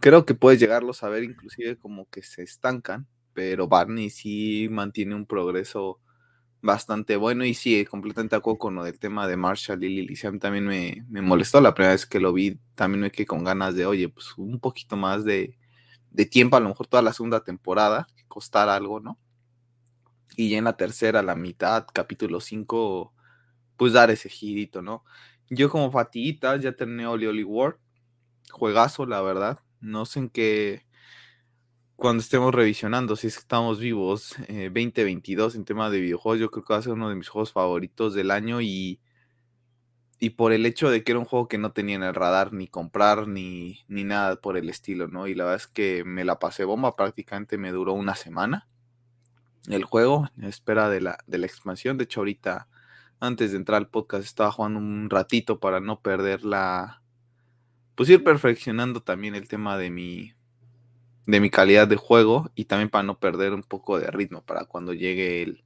creo 0.00 0.26
que 0.26 0.34
puedes 0.34 0.58
llegarlos 0.58 1.04
a 1.04 1.08
ver 1.08 1.22
inclusive 1.22 1.78
como 1.78 2.10
que 2.10 2.24
se 2.24 2.42
estancan. 2.42 3.06
Pero 3.32 3.68
Barney 3.68 4.10
sí 4.10 4.66
mantiene 4.72 5.14
un 5.14 5.24
progreso 5.24 6.00
bastante 6.62 7.14
bueno. 7.14 7.44
Y 7.44 7.54
sí, 7.54 7.84
completamente 7.84 8.34
de 8.34 8.38
acuerdo 8.38 8.58
con 8.58 8.74
lo 8.74 8.82
del 8.82 8.98
tema 8.98 9.28
de 9.28 9.36
Marshall 9.36 9.84
y 9.84 9.88
Lily. 9.90 10.16
también 10.40 10.66
me, 10.66 11.04
me, 11.08 11.22
molestó 11.22 11.60
la 11.60 11.74
primera 11.74 11.92
vez 11.92 12.06
que 12.06 12.18
lo 12.18 12.32
vi. 12.32 12.58
También 12.74 13.02
me 13.02 13.12
quedé 13.12 13.26
con 13.26 13.44
ganas 13.44 13.76
de, 13.76 13.86
oye, 13.86 14.08
pues 14.08 14.36
un 14.36 14.58
poquito 14.58 14.96
más 14.96 15.24
de, 15.24 15.56
de 16.10 16.26
tiempo, 16.26 16.56
a 16.56 16.60
lo 16.60 16.70
mejor 16.70 16.88
toda 16.88 17.04
la 17.04 17.12
segunda 17.12 17.44
temporada, 17.44 18.08
que 18.16 18.24
costara 18.26 18.74
algo, 18.74 18.98
¿no? 18.98 19.16
Y 20.36 20.50
ya 20.50 20.58
en 20.58 20.64
la 20.64 20.76
tercera, 20.76 21.22
la 21.22 21.36
mitad, 21.36 21.86
capítulo 21.92 22.40
5, 22.40 23.12
pues 23.76 23.92
dar 23.92 24.10
ese 24.10 24.28
girito, 24.28 24.82
¿no? 24.82 25.04
Yo 25.50 25.68
como 25.70 25.90
fatiguita 25.90 26.56
ya 26.56 26.72
terminé 26.72 27.06
Oli 27.06 27.26
Oli 27.26 27.44
World. 27.44 27.78
Juegazo, 28.50 29.06
la 29.06 29.20
verdad. 29.22 29.60
No 29.80 30.06
sé 30.06 30.20
en 30.20 30.28
qué 30.30 30.86
cuando 32.02 32.20
estemos 32.20 32.52
revisionando, 32.52 33.14
si 33.14 33.28
es 33.28 33.36
que 33.36 33.42
estamos 33.42 33.78
vivos, 33.78 34.34
2022 34.48 35.54
eh, 35.54 35.58
en 35.58 35.64
tema 35.64 35.88
de 35.88 36.00
videojuegos, 36.00 36.40
yo 36.40 36.50
creo 36.50 36.64
que 36.64 36.72
va 36.72 36.80
a 36.80 36.82
ser 36.82 36.94
uno 36.94 37.08
de 37.08 37.14
mis 37.14 37.28
juegos 37.28 37.52
favoritos 37.52 38.12
del 38.12 38.32
año 38.32 38.60
y, 38.60 39.00
y 40.18 40.30
por 40.30 40.52
el 40.52 40.66
hecho 40.66 40.90
de 40.90 41.04
que 41.04 41.12
era 41.12 41.20
un 41.20 41.26
juego 41.26 41.46
que 41.46 41.58
no 41.58 41.72
tenía 41.72 41.94
en 41.94 42.02
el 42.02 42.12
radar 42.12 42.52
ni 42.52 42.66
comprar 42.66 43.28
ni, 43.28 43.84
ni 43.86 44.02
nada 44.02 44.34
por 44.34 44.56
el 44.56 44.68
estilo, 44.68 45.06
¿no? 45.06 45.28
Y 45.28 45.36
la 45.36 45.44
verdad 45.44 45.60
es 45.60 45.68
que 45.68 46.02
me 46.04 46.24
la 46.24 46.40
pasé 46.40 46.64
bomba, 46.64 46.96
prácticamente 46.96 47.56
me 47.56 47.70
duró 47.70 47.92
una 47.92 48.16
semana 48.16 48.68
el 49.68 49.84
juego, 49.84 50.28
en 50.36 50.44
espera 50.44 50.88
de 50.88 51.00
la, 51.00 51.18
de 51.26 51.38
la 51.38 51.46
expansión. 51.46 51.98
De 51.98 52.04
hecho, 52.04 52.20
ahorita, 52.20 52.68
antes 53.20 53.52
de 53.52 53.58
entrar 53.58 53.78
al 53.78 53.88
podcast, 53.88 54.24
estaba 54.24 54.52
jugando 54.52 54.78
un 54.78 55.10
ratito 55.10 55.60
para 55.60 55.80
no 55.80 56.00
perder 56.00 56.44
la... 56.44 57.02
Pues 57.94 58.08
ir 58.08 58.24
perfeccionando 58.24 59.02
también 59.02 59.34
el 59.34 59.48
tema 59.48 59.76
de 59.76 59.90
mi, 59.90 60.32
de 61.26 61.40
mi 61.40 61.50
calidad 61.50 61.86
de 61.86 61.96
juego 61.96 62.50
y 62.54 62.64
también 62.64 62.88
para 62.88 63.04
no 63.04 63.18
perder 63.18 63.52
un 63.52 63.62
poco 63.62 63.98
de 63.98 64.10
ritmo 64.10 64.42
para 64.44 64.64
cuando 64.64 64.92
llegue 64.94 65.42
el, 65.42 65.64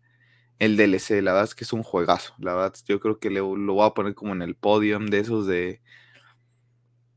el 0.58 0.76
DLC. 0.76 1.22
La 1.22 1.32
verdad 1.32 1.44
es 1.44 1.54
que 1.54 1.64
es 1.64 1.72
un 1.72 1.82
juegazo. 1.82 2.34
La 2.38 2.54
verdad, 2.54 2.74
yo 2.86 3.00
creo 3.00 3.18
que 3.18 3.30
lo 3.30 3.46
voy 3.54 3.86
a 3.86 3.94
poner 3.94 4.14
como 4.14 4.32
en 4.32 4.42
el 4.42 4.56
podium 4.56 5.06
de 5.06 5.20
esos 5.20 5.46
de. 5.46 5.80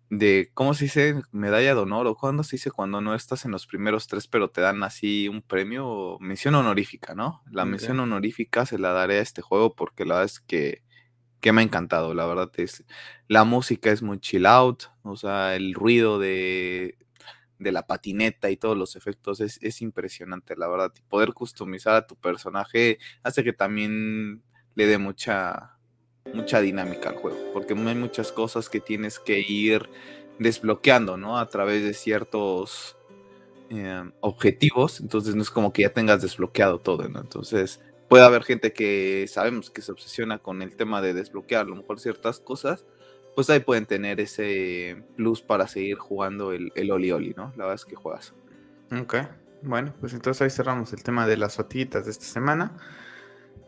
De 0.10 0.52
¿Cómo 0.54 0.74
se 0.74 0.86
dice? 0.86 1.22
Medalla 1.32 1.76
de 1.76 1.82
honor. 1.82 2.08
¿O 2.08 2.16
cuándo 2.16 2.44
se 2.44 2.56
dice 2.56 2.72
cuando 2.72 3.02
no 3.02 3.16
estás 3.16 3.46
en 3.46 3.52
los 3.52 3.68
primeros 3.68 4.08
tres, 4.08 4.28
pero 4.28 4.50
te 4.50 4.62
dan 4.62 4.84
así 4.84 5.28
un 5.28 5.42
premio? 5.42 6.18
Mención 6.20 6.56
honorífica, 6.56 7.16
¿no? 7.16 7.44
La 7.52 7.66
mención 7.66 8.00
honorífica 8.00 8.66
se 8.66 8.80
la 8.80 8.92
daré 8.92 9.20
a 9.20 9.22
este 9.22 9.42
juego 9.42 9.76
porque 9.76 10.06
la 10.06 10.16
verdad 10.16 10.26
es 10.26 10.40
que, 10.40 10.84
que 11.40 11.54
me 11.54 11.62
ha 11.62 11.64
encantado. 11.64 12.14
La 12.14 12.26
verdad 12.26 12.52
es. 12.58 12.84
La 13.28 13.44
música 13.44 13.92
es 13.92 14.02
muy 14.02 14.20
chill 14.20 14.46
out. 14.46 14.86
O 15.04 15.16
sea, 15.16 15.56
el 15.56 15.74
ruido 15.74 16.20
de 16.20 16.98
de 17.60 17.72
la 17.72 17.86
patineta 17.86 18.50
y 18.50 18.58
todos 18.58 18.78
los 18.78 18.96
efectos 18.96 19.42
es, 19.42 19.82
impresionante, 19.82 20.56
la 20.56 20.68
verdad. 20.68 20.92
Y 20.98 21.02
poder 21.02 21.34
customizar 21.34 21.96
a 21.96 22.08
tu 22.08 22.16
personaje 22.16 22.98
hace 23.22 23.44
que 23.44 23.54
también 23.54 24.44
le 24.76 24.88
dé 24.88 24.98
mucha, 24.98 25.78
mucha 26.34 26.62
dinámica 26.62 27.10
al 27.10 27.16
juego, 27.16 27.38
porque 27.54 27.74
hay 27.74 27.96
muchas 27.96 28.32
cosas 28.32 28.70
que 28.70 28.80
tienes 28.80 29.20
que 29.20 29.40
ir 29.40 29.90
desbloqueando, 30.38 31.18
¿no? 31.18 31.38
A 31.38 31.50
través 31.50 31.84
de 31.84 31.94
ciertos 31.94 32.98
em, 33.70 34.12
objetivos, 34.22 35.00
entonces 35.02 35.36
no 35.36 35.42
es 35.42 35.50
como 35.50 35.74
que 35.74 35.84
ya 35.84 35.94
tengas 35.94 36.22
desbloqueado 36.22 36.80
todo, 36.80 37.08
¿no? 37.10 37.20
Entonces 37.20 37.82
puede 38.08 38.24
haber 38.24 38.44
gente 38.44 38.74
que 38.74 39.26
sabemos 39.28 39.70
que 39.70 39.82
se 39.82 39.92
obsesiona 39.92 40.40
con 40.40 40.62
el 40.62 40.76
tema 40.76 41.02
de 41.02 41.14
desbloquear 41.14 41.66
a 41.66 41.70
lo 41.70 41.76
mejor 41.76 42.00
ciertas 42.00 42.40
cosas, 42.40 42.86
pues 43.36 43.50
ahí 43.50 43.60
pueden 43.60 43.86
tener 43.86 44.20
ese 44.20 45.04
plus 45.16 45.42
para 45.42 45.68
seguir 45.68 45.98
jugando 45.98 46.52
el, 46.52 46.72
el 46.76 46.92
Oli 46.92 47.12
Oli, 47.12 47.34
¿no? 47.36 47.54
La 47.56 47.66
verdad 47.66 47.76
es 47.76 47.86
que 47.86 47.96
juegas. 47.96 48.34
Ok, 49.00 49.16
bueno, 49.62 49.94
pues 50.00 50.14
entonces 50.14 50.42
ahí 50.42 50.50
cerramos 50.50 50.94
el 50.94 51.04
tema 51.04 51.28
de 51.28 51.38
las 51.38 51.56
fatiguitas 51.56 52.06
de 52.06 52.12
esta 52.12 52.26
semana. 52.26 52.76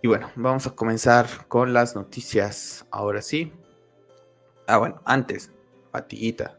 Y 0.03 0.07
bueno, 0.07 0.31
vamos 0.35 0.65
a 0.65 0.71
comenzar 0.71 1.27
con 1.47 1.73
las 1.73 1.95
noticias. 1.95 2.85
Ahora 2.89 3.21
sí. 3.21 3.53
Ah, 4.65 4.77
bueno, 4.77 4.99
antes, 5.05 5.51
fatiguita. 5.91 6.57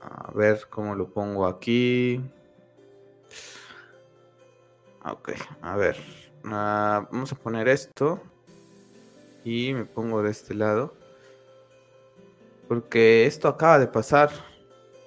A 0.00 0.30
ver 0.32 0.66
cómo 0.70 0.94
lo 0.94 1.08
pongo 1.08 1.46
aquí. 1.46 2.20
Ok, 5.04 5.32
a 5.62 5.76
ver. 5.76 5.96
Ah, 6.44 7.08
vamos 7.10 7.32
a 7.32 7.36
poner 7.36 7.66
esto. 7.66 8.22
Y 9.44 9.74
me 9.74 9.84
pongo 9.84 10.22
de 10.22 10.30
este 10.30 10.54
lado. 10.54 10.94
Porque 12.68 13.26
esto 13.26 13.48
acaba 13.48 13.80
de 13.80 13.88
pasar. 13.88 14.30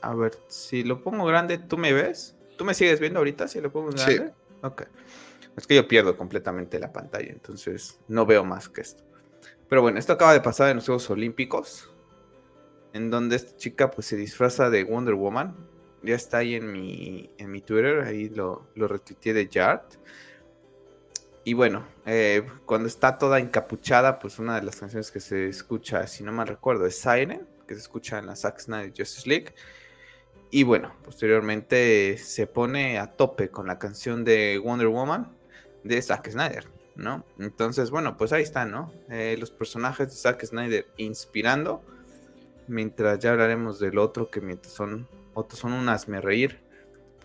A 0.02 0.14
ver, 0.14 0.38
si 0.48 0.84
lo 0.84 1.02
pongo 1.02 1.26
grande, 1.26 1.58
¿tú 1.58 1.78
me 1.78 1.94
ves? 1.94 2.36
¿Tú 2.58 2.66
me 2.66 2.74
sigues 2.74 3.00
viendo 3.00 3.20
ahorita 3.20 3.48
si 3.48 3.62
lo 3.62 3.72
pongo 3.72 3.92
grande? 3.92 4.28
Sí. 4.28 4.34
Ok. 4.64 4.84
Es 5.58 5.68
que 5.68 5.76
yo 5.76 5.88
pierdo 5.88 6.18
completamente 6.18 6.80
la 6.80 6.92
pantalla, 6.92 7.32
entonces 7.32 8.00
no 8.08 8.26
veo 8.26 8.44
más 8.44 8.68
que 8.68 8.82
esto. 8.82 9.04
Pero 9.70 9.82
bueno, 9.82 10.00
esto 10.00 10.14
acaba 10.14 10.34
de 10.34 10.42
pasar 10.42 10.70
en 10.70 10.78
los 10.78 10.86
Juegos 10.86 11.10
Olímpicos. 11.10 11.90
En 12.94 13.10
donde 13.10 13.36
esta 13.36 13.56
chica 13.58 13.92
pues 13.92 14.08
se 14.08 14.16
disfraza 14.16 14.70
de 14.70 14.84
Wonder 14.84 15.16
Woman. 15.16 15.56
Ya 16.04 16.16
está 16.16 16.40
ahí 16.40 16.56
en 16.56 16.72
mi, 16.72 17.32
en 17.38 17.52
mi 17.52 17.62
Twitter, 17.62 18.02
ahí 18.02 18.30
lo, 18.30 18.68
lo 18.76 18.88
retuiteé 18.88 19.34
de 19.34 19.48
Yard. 19.48 19.82
Y 21.44 21.54
bueno, 21.54 21.88
eh, 22.06 22.46
cuando 22.66 22.88
está 22.88 23.18
toda 23.18 23.40
encapuchada, 23.40 24.20
pues 24.20 24.40
una 24.40 24.56
de 24.56 24.64
las 24.64 24.78
canciones 24.78 25.12
que 25.12 25.20
se 25.20 25.48
escucha, 25.48 26.06
si 26.08 26.24
no 26.24 26.32
mal 26.32 26.48
recuerdo, 26.48 26.86
es 26.86 26.98
Siren, 26.98 27.48
que 27.68 27.76
se 27.76 27.82
escucha 27.82 28.20
en 28.20 28.28
la 28.28 28.36
Zack 28.36 28.60
Snyder 28.60 28.94
Justice 28.96 29.28
League. 29.28 29.54
Y 30.52 30.64
bueno, 30.64 30.96
posteriormente 31.04 32.18
se 32.18 32.48
pone 32.48 32.98
a 33.00 33.16
tope 33.16 33.50
con 33.50 33.68
la 33.68 33.78
canción 33.80 34.24
de 34.24 34.60
Wonder 34.64 34.88
Woman 34.88 35.35
de 35.86 36.02
Zack 36.02 36.30
Snyder, 36.30 36.68
¿no? 36.96 37.24
Entonces, 37.40 37.92
bueno, 37.92 38.18
pues 38.18 38.34
ahí 38.34 38.44
está, 38.44 38.66
¿no? 38.66 38.92
Eh, 39.10 39.38
los 39.40 39.52
personajes 39.52 40.10
de 40.10 40.16
Zack 40.16 40.44
Snyder 40.46 40.88
inspirando, 40.98 41.82
mientras 42.68 43.20
ya 43.20 43.32
hablaremos 43.32 43.80
del 43.80 43.98
otro, 43.98 44.30
que 44.30 44.42
mientras 44.42 44.74
son, 44.74 45.08
otros 45.34 45.60
son 45.60 45.72
unas 45.74 46.08
me 46.08 46.20
reír 46.20 46.66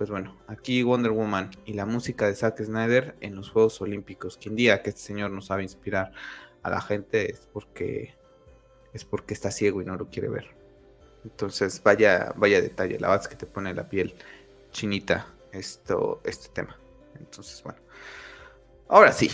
pues 0.01 0.09
bueno, 0.09 0.35
aquí 0.47 0.83
Wonder 0.83 1.13
Woman 1.13 1.51
y 1.67 1.75
la 1.75 1.85
música 1.85 2.27
de 2.27 2.35
Zack 2.35 2.63
Snyder 2.65 3.17
en 3.21 3.37
los 3.37 3.51
Juegos 3.51 3.83
Olímpicos. 3.83 4.39
Quien 4.39 4.57
diga 4.57 4.81
que 4.81 4.89
este 4.89 5.03
señor 5.03 5.31
no 5.31 5.43
sabe 5.43 5.63
inspirar 5.63 6.13
a 6.63 6.71
la 6.71 6.81
gente 6.81 7.31
es 7.31 7.47
porque 7.53 8.15
es 8.95 9.05
porque 9.05 9.35
está 9.35 9.51
ciego 9.51 9.83
y 9.83 9.85
no 9.85 9.97
lo 9.97 10.09
quiere 10.09 10.31
ver. 10.31 10.47
Entonces, 11.23 11.83
vaya, 11.85 12.33
vaya 12.35 12.63
detalle, 12.63 12.99
la 12.99 13.09
verdad 13.09 13.25
es 13.25 13.29
que 13.29 13.37
te 13.37 13.45
pone 13.45 13.75
la 13.75 13.91
piel 13.91 14.15
chinita 14.73 15.27
esto, 15.53 16.23
este 16.25 16.49
tema. 16.49 16.79
Entonces, 17.19 17.63
bueno. 17.63 17.81
Ahora 18.91 19.13
sí, 19.13 19.31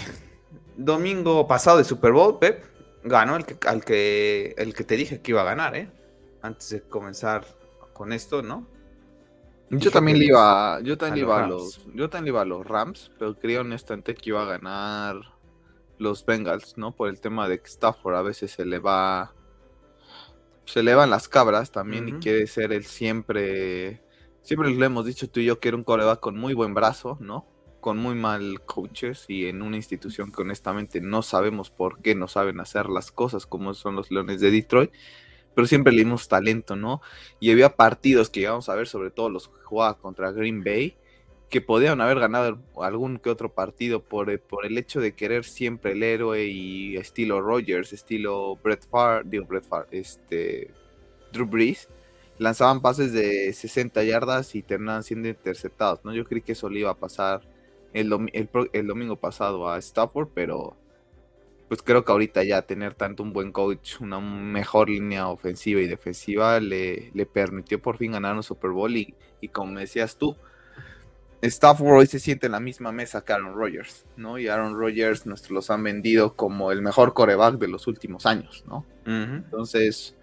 domingo 0.76 1.48
pasado 1.48 1.78
de 1.78 1.84
Super 1.84 2.12
Bowl, 2.12 2.38
Pep 2.38 2.62
ganó 3.04 3.36
el 3.36 3.46
que, 3.46 3.56
al 3.66 3.82
que, 3.82 4.54
el 4.58 4.74
que 4.74 4.84
te 4.84 4.96
dije 4.96 5.22
que 5.22 5.30
iba 5.30 5.40
a 5.40 5.44
ganar, 5.44 5.74
¿eh? 5.74 5.90
Antes 6.42 6.68
de 6.68 6.82
comenzar 6.82 7.46
con 7.94 8.12
esto, 8.12 8.42
¿no? 8.42 8.66
Yo 9.70 9.90
también 9.90 10.18
le 10.18 10.26
iba, 10.26 10.78
yo 10.82 10.98
también 10.98 11.24
iba 11.24 11.42
a 11.42 11.46
los, 11.48 11.80
yo 11.94 12.10
también 12.10 12.34
iba 12.34 12.42
a 12.42 12.44
los 12.44 12.66
Rams, 12.66 13.10
pero 13.18 13.34
creía 13.34 13.62
honestamente 13.62 14.14
que 14.14 14.28
iba 14.28 14.42
a 14.42 14.44
ganar 14.44 15.16
los 15.96 16.26
Bengals, 16.26 16.76
¿no? 16.76 16.94
Por 16.94 17.08
el 17.08 17.18
tema 17.18 17.48
de 17.48 17.58
que 17.58 17.66
Stafford 17.66 18.14
a 18.14 18.22
veces 18.22 18.50
se 18.50 18.66
le 18.66 18.78
va, 18.78 19.32
se 20.66 20.82
le 20.82 20.94
van 20.94 21.08
las 21.08 21.28
cabras 21.28 21.70
también 21.72 22.10
y 22.10 22.12
quiere 22.12 22.46
ser 22.46 22.74
el 22.74 22.84
siempre, 22.84 24.02
siempre 24.42 24.70
le 24.70 24.84
hemos 24.84 25.06
dicho 25.06 25.30
tú 25.30 25.40
y 25.40 25.46
yo 25.46 25.58
que 25.58 25.68
era 25.68 25.78
un 25.78 25.84
coreback 25.84 26.20
con 26.20 26.36
muy 26.36 26.52
buen 26.52 26.74
brazo, 26.74 27.16
¿no? 27.20 27.55
Con 27.86 27.98
muy 27.98 28.16
mal 28.16 28.62
coaches 28.66 29.26
y 29.28 29.46
en 29.46 29.62
una 29.62 29.76
institución 29.76 30.32
que 30.32 30.42
honestamente 30.42 31.00
no 31.00 31.22
sabemos 31.22 31.70
por 31.70 32.02
qué 32.02 32.16
no 32.16 32.26
saben 32.26 32.58
hacer 32.58 32.88
las 32.88 33.12
cosas 33.12 33.46
como 33.46 33.74
son 33.74 33.94
los 33.94 34.10
Leones 34.10 34.40
de 34.40 34.50
Detroit 34.50 34.90
pero 35.54 35.68
siempre 35.68 35.92
le 35.92 36.00
dimos 36.00 36.26
talento, 36.26 36.74
¿no? 36.74 37.00
Y 37.38 37.52
había 37.52 37.76
partidos 37.76 38.28
que 38.28 38.40
íbamos 38.40 38.68
a 38.68 38.74
ver, 38.74 38.88
sobre 38.88 39.12
todo 39.12 39.30
los 39.30 39.46
que 39.46 39.60
jugaba 39.62 39.96
contra 39.98 40.32
Green 40.32 40.64
Bay, 40.64 40.96
que 41.48 41.60
podían 41.60 42.00
haber 42.00 42.18
ganado 42.18 42.58
algún 42.82 43.20
que 43.20 43.30
otro 43.30 43.54
partido 43.54 44.02
por, 44.02 44.30
eh, 44.30 44.38
por 44.38 44.66
el 44.66 44.76
hecho 44.78 45.00
de 45.00 45.14
querer 45.14 45.44
siempre 45.44 45.92
el 45.92 46.02
héroe 46.02 46.44
y 46.46 46.96
estilo 46.96 47.40
Rogers, 47.40 47.92
estilo 47.92 48.56
Brett 48.56 48.84
Favre, 48.90 49.22
digo 49.26 49.44
Brett 49.46 49.64
Favre, 49.64 49.86
este, 49.92 50.74
Drew 51.32 51.46
Brees, 51.46 51.88
lanzaban 52.38 52.82
pases 52.82 53.12
de 53.12 53.52
60 53.52 54.02
yardas 54.02 54.56
y 54.56 54.62
terminaban 54.64 55.04
siendo 55.04 55.28
interceptados, 55.28 56.04
¿no? 56.04 56.12
Yo 56.12 56.24
creí 56.24 56.42
que 56.42 56.52
eso 56.52 56.68
le 56.68 56.80
iba 56.80 56.90
a 56.90 56.98
pasar 56.98 57.55
el, 57.96 58.48
el 58.72 58.86
domingo 58.86 59.16
pasado 59.16 59.68
a 59.68 59.78
Stafford, 59.78 60.28
pero 60.34 60.76
pues 61.68 61.82
creo 61.82 62.04
que 62.04 62.12
ahorita 62.12 62.44
ya 62.44 62.62
tener 62.62 62.94
tanto 62.94 63.22
un 63.22 63.32
buen 63.32 63.50
coach, 63.50 64.00
una 64.00 64.20
mejor 64.20 64.88
línea 64.88 65.28
ofensiva 65.28 65.80
y 65.80 65.88
defensiva, 65.88 66.60
le, 66.60 67.10
le 67.12 67.26
permitió 67.26 67.80
por 67.82 67.96
fin 67.96 68.12
ganar 68.12 68.36
un 68.36 68.42
Super 68.42 68.70
Bowl 68.70 68.96
y, 68.96 69.14
y 69.40 69.48
como 69.48 69.78
decías 69.78 70.16
tú, 70.16 70.36
Stafford 71.42 71.98
hoy 71.98 72.06
se 72.06 72.20
siente 72.20 72.46
en 72.46 72.52
la 72.52 72.60
misma 72.60 72.92
mesa 72.92 73.24
que 73.24 73.32
Aaron 73.32 73.54
Rodgers, 73.54 74.06
¿no? 74.16 74.38
Y 74.38 74.48
Aaron 74.48 74.78
Rodgers 74.78 75.26
nos 75.26 75.50
los 75.50 75.70
han 75.70 75.82
vendido 75.82 76.34
como 76.34 76.72
el 76.72 76.82
mejor 76.82 77.14
coreback 77.14 77.58
de 77.58 77.68
los 77.68 77.86
últimos 77.86 78.26
años, 78.26 78.64
¿no? 78.66 78.86
Entonces, 79.04 80.16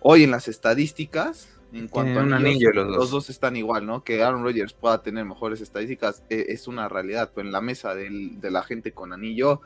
hoy 0.00 0.24
en 0.24 0.30
las 0.30 0.48
estadísticas, 0.48 1.55
En 1.72 1.88
cuanto 1.88 2.20
a 2.20 2.22
un 2.22 2.32
anillo, 2.32 2.70
los, 2.72 3.10
dos. 3.10 3.28
están 3.28 3.56
igual, 3.56 3.86
¿no? 3.86 4.04
Que 4.04 4.22
Aaron 4.22 4.42
Rodgers 4.42 4.72
pueda 4.72 5.02
tener 5.02 5.24
mejores 5.24 5.60
estadísticas 5.60 6.22
e, 6.30 6.46
es 6.48 6.68
una 6.68 6.88
realidad, 6.88 7.32
pero 7.34 7.46
en 7.46 7.52
la 7.52 7.60
mesa 7.60 7.94
de 7.94 8.50
la 8.50 8.62
gente 8.62 8.92
con 8.92 9.12
anillo, 9.12 9.60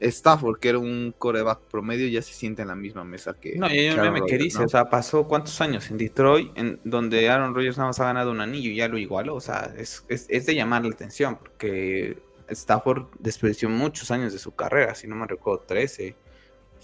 Stafford, 0.00 0.58
que 0.58 0.70
era 0.70 0.78
un 0.78 1.14
coreback 1.16 1.60
promedio, 1.70 2.08
ya 2.08 2.22
se 2.22 2.32
siente 2.32 2.62
en 2.62 2.68
la 2.68 2.74
misma 2.74 3.04
mesa 3.04 3.34
que. 3.34 3.56
No, 3.56 3.66
y 3.72 3.78
hay 3.78 3.90
un 3.90 4.26
que 4.26 4.38
dice, 4.38 4.62
o 4.62 4.68
sea, 4.68 4.90
pasó 4.90 5.26
cuántos 5.26 5.60
años 5.60 5.90
en 5.90 5.98
Detroit, 5.98 6.50
en 6.56 6.80
donde 6.84 7.28
Aaron 7.28 7.54
Rodgers 7.54 7.76
nada 7.76 7.88
más 7.88 8.00
ha 8.00 8.04
ganado 8.04 8.30
un 8.30 8.40
anillo 8.40 8.70
y 8.70 8.76
ya 8.76 8.88
lo 8.88 8.98
igualó. 8.98 9.34
O 9.34 9.40
sea, 9.40 9.72
es, 9.76 10.04
es, 10.08 10.26
es 10.28 10.46
de 10.46 10.54
llamar 10.54 10.84
la 10.84 10.90
atención, 10.90 11.36
porque 11.36 12.18
Stafford 12.48 13.06
desperdició 13.18 13.68
muchos 13.68 14.10
años 14.10 14.32
de 14.32 14.38
su 14.38 14.54
carrera, 14.54 14.94
si 14.94 15.06
no 15.06 15.16
me 15.16 15.26
recuerdo, 15.26 15.64
13 15.66 16.16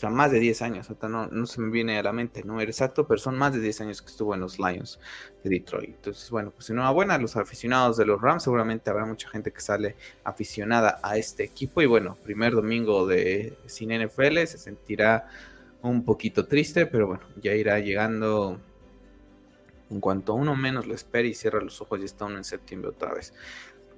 o 0.00 0.04
sea, 0.04 0.08
más 0.08 0.32
de 0.32 0.40
10 0.40 0.62
años, 0.62 0.88
no, 1.02 1.26
no 1.26 1.44
se 1.44 1.60
me 1.60 1.70
viene 1.70 1.98
a 1.98 2.02
la 2.02 2.10
mente 2.10 2.40
el 2.40 2.46
número 2.46 2.70
exacto, 2.70 3.06
pero 3.06 3.20
son 3.20 3.36
más 3.36 3.52
de 3.52 3.60
10 3.60 3.82
años 3.82 4.00
que 4.00 4.08
estuvo 4.08 4.34
en 4.34 4.40
los 4.40 4.58
Lions 4.58 4.98
de 5.44 5.50
Detroit. 5.50 5.90
Entonces, 5.90 6.30
bueno, 6.30 6.52
pues 6.52 6.70
enhorabuena 6.70 7.16
a 7.16 7.18
los 7.18 7.36
aficionados 7.36 7.98
de 7.98 8.06
los 8.06 8.18
Rams, 8.18 8.44
seguramente 8.44 8.88
habrá 8.88 9.04
mucha 9.04 9.28
gente 9.28 9.52
que 9.52 9.60
sale 9.60 9.96
aficionada 10.24 11.00
a 11.02 11.18
este 11.18 11.44
equipo 11.44 11.82
y 11.82 11.86
bueno, 11.86 12.16
primer 12.24 12.54
domingo 12.54 13.06
de 13.06 13.58
sin 13.66 13.90
NFL 13.90 14.38
se 14.46 14.56
sentirá 14.56 15.28
un 15.82 16.02
poquito 16.02 16.46
triste, 16.46 16.86
pero 16.86 17.06
bueno, 17.06 17.24
ya 17.42 17.52
irá 17.52 17.78
llegando 17.78 18.58
en 19.90 20.00
cuanto 20.00 20.32
uno 20.32 20.56
menos 20.56 20.86
lo 20.86 20.94
espere 20.94 21.28
y 21.28 21.34
cierra 21.34 21.60
los 21.60 21.78
ojos, 21.82 21.98
ya 21.98 22.06
está 22.06 22.24
uno 22.24 22.38
en 22.38 22.44
septiembre 22.44 22.88
otra 22.88 23.12
vez. 23.12 23.34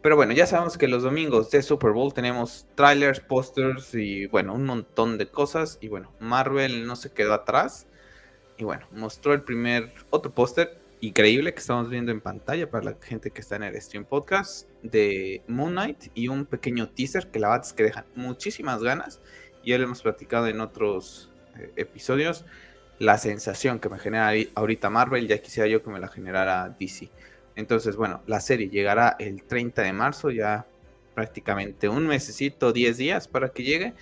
Pero 0.03 0.17
bueno, 0.17 0.33
ya 0.33 0.47
sabemos 0.47 0.77
que 0.77 0.89
los 0.89 1.05
domingos 1.05 1.53
de 1.53 1.63
Super 1.63 1.93
Bowl 1.93 2.13
tenemos 2.13 2.67
trailers, 2.75 3.21
posters 3.21 3.95
y 3.95 4.27
bueno, 4.27 4.53
un 4.53 4.65
montón 4.65 5.17
de 5.17 5.29
cosas. 5.29 5.79
Y 5.81 5.87
bueno, 5.87 6.13
Marvel 6.19 6.87
no 6.89 6.97
se 6.97 7.13
quedó 7.13 7.35
atrás. 7.35 7.87
Y 8.59 8.65
bueno, 8.65 8.89
mostró 8.91 9.33
el 9.33 9.43
primer, 9.43 9.93
otro 10.11 10.33
póster 10.33 10.83
increíble 11.01 11.55
que 11.55 11.61
estamos 11.61 11.89
viendo 11.89 12.11
en 12.11 12.21
pantalla 12.21 12.69
para 12.69 12.85
la 12.85 12.97
gente 13.01 13.31
que 13.31 13.41
está 13.41 13.57
en 13.57 13.65
el 13.65 13.81
stream 13.81 14.05
podcast 14.05 14.69
de 14.83 15.43
Moon 15.47 15.73
Knight 15.73 16.11
y 16.15 16.29
un 16.29 16.47
pequeño 16.47 16.89
teaser 16.89 17.29
que 17.29 17.39
la 17.39 17.49
verdad 17.49 17.67
es 17.67 17.73
que 17.73 17.85
dejan 17.85 18.05
muchísimas 18.17 18.83
ganas. 18.83 19.21
Ya 19.65 19.79
lo 19.79 19.85
hemos 19.85 20.03
platicado 20.03 20.49
en 20.49 20.61
otros 20.61 21.31
eh, 21.57 21.73
episodios. 21.77 22.45
La 22.99 23.19
sensación 23.19 23.79
que 23.79 23.89
me 23.89 24.01
genera 24.01 24.33
ahorita 24.57 24.91
Marvel, 24.91 25.29
ya 25.29 25.39
quisiera 25.39 25.69
yo 25.69 25.83
que 25.83 25.91
me 25.91 26.01
la 26.01 26.09
generara 26.09 26.75
DC. 26.79 27.11
Entonces, 27.57 27.97
bueno, 27.97 28.23
la 28.27 28.41
serie 28.41 28.69
llegará 28.69 29.17
el 29.19 29.43
30 29.43 29.83
de 29.83 29.93
marzo, 29.93 30.31
ya 30.31 30.67
prácticamente 31.15 31.89
un 31.89 32.07
mesecito, 32.07 32.73
10 32.73 32.97
días 32.97 33.29
para 33.29 33.51
que 33.51 33.63
llegue. 33.63 33.95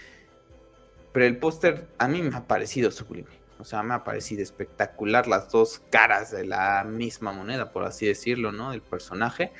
Pero 1.12 1.26
el 1.26 1.38
póster 1.38 1.88
a 1.98 2.06
mí 2.06 2.22
me 2.22 2.36
ha 2.36 2.46
parecido 2.46 2.90
sublime. 2.90 3.40
O 3.58 3.64
sea, 3.64 3.82
me 3.82 3.94
ha 3.94 4.04
parecido 4.04 4.42
espectacular 4.42 5.26
las 5.26 5.50
dos 5.50 5.82
caras 5.90 6.30
de 6.30 6.46
la 6.46 6.84
misma 6.84 7.32
moneda, 7.32 7.72
por 7.72 7.84
así 7.84 8.06
decirlo, 8.06 8.52
¿no? 8.52 8.70
Del 8.70 8.80
personaje. 8.80 9.52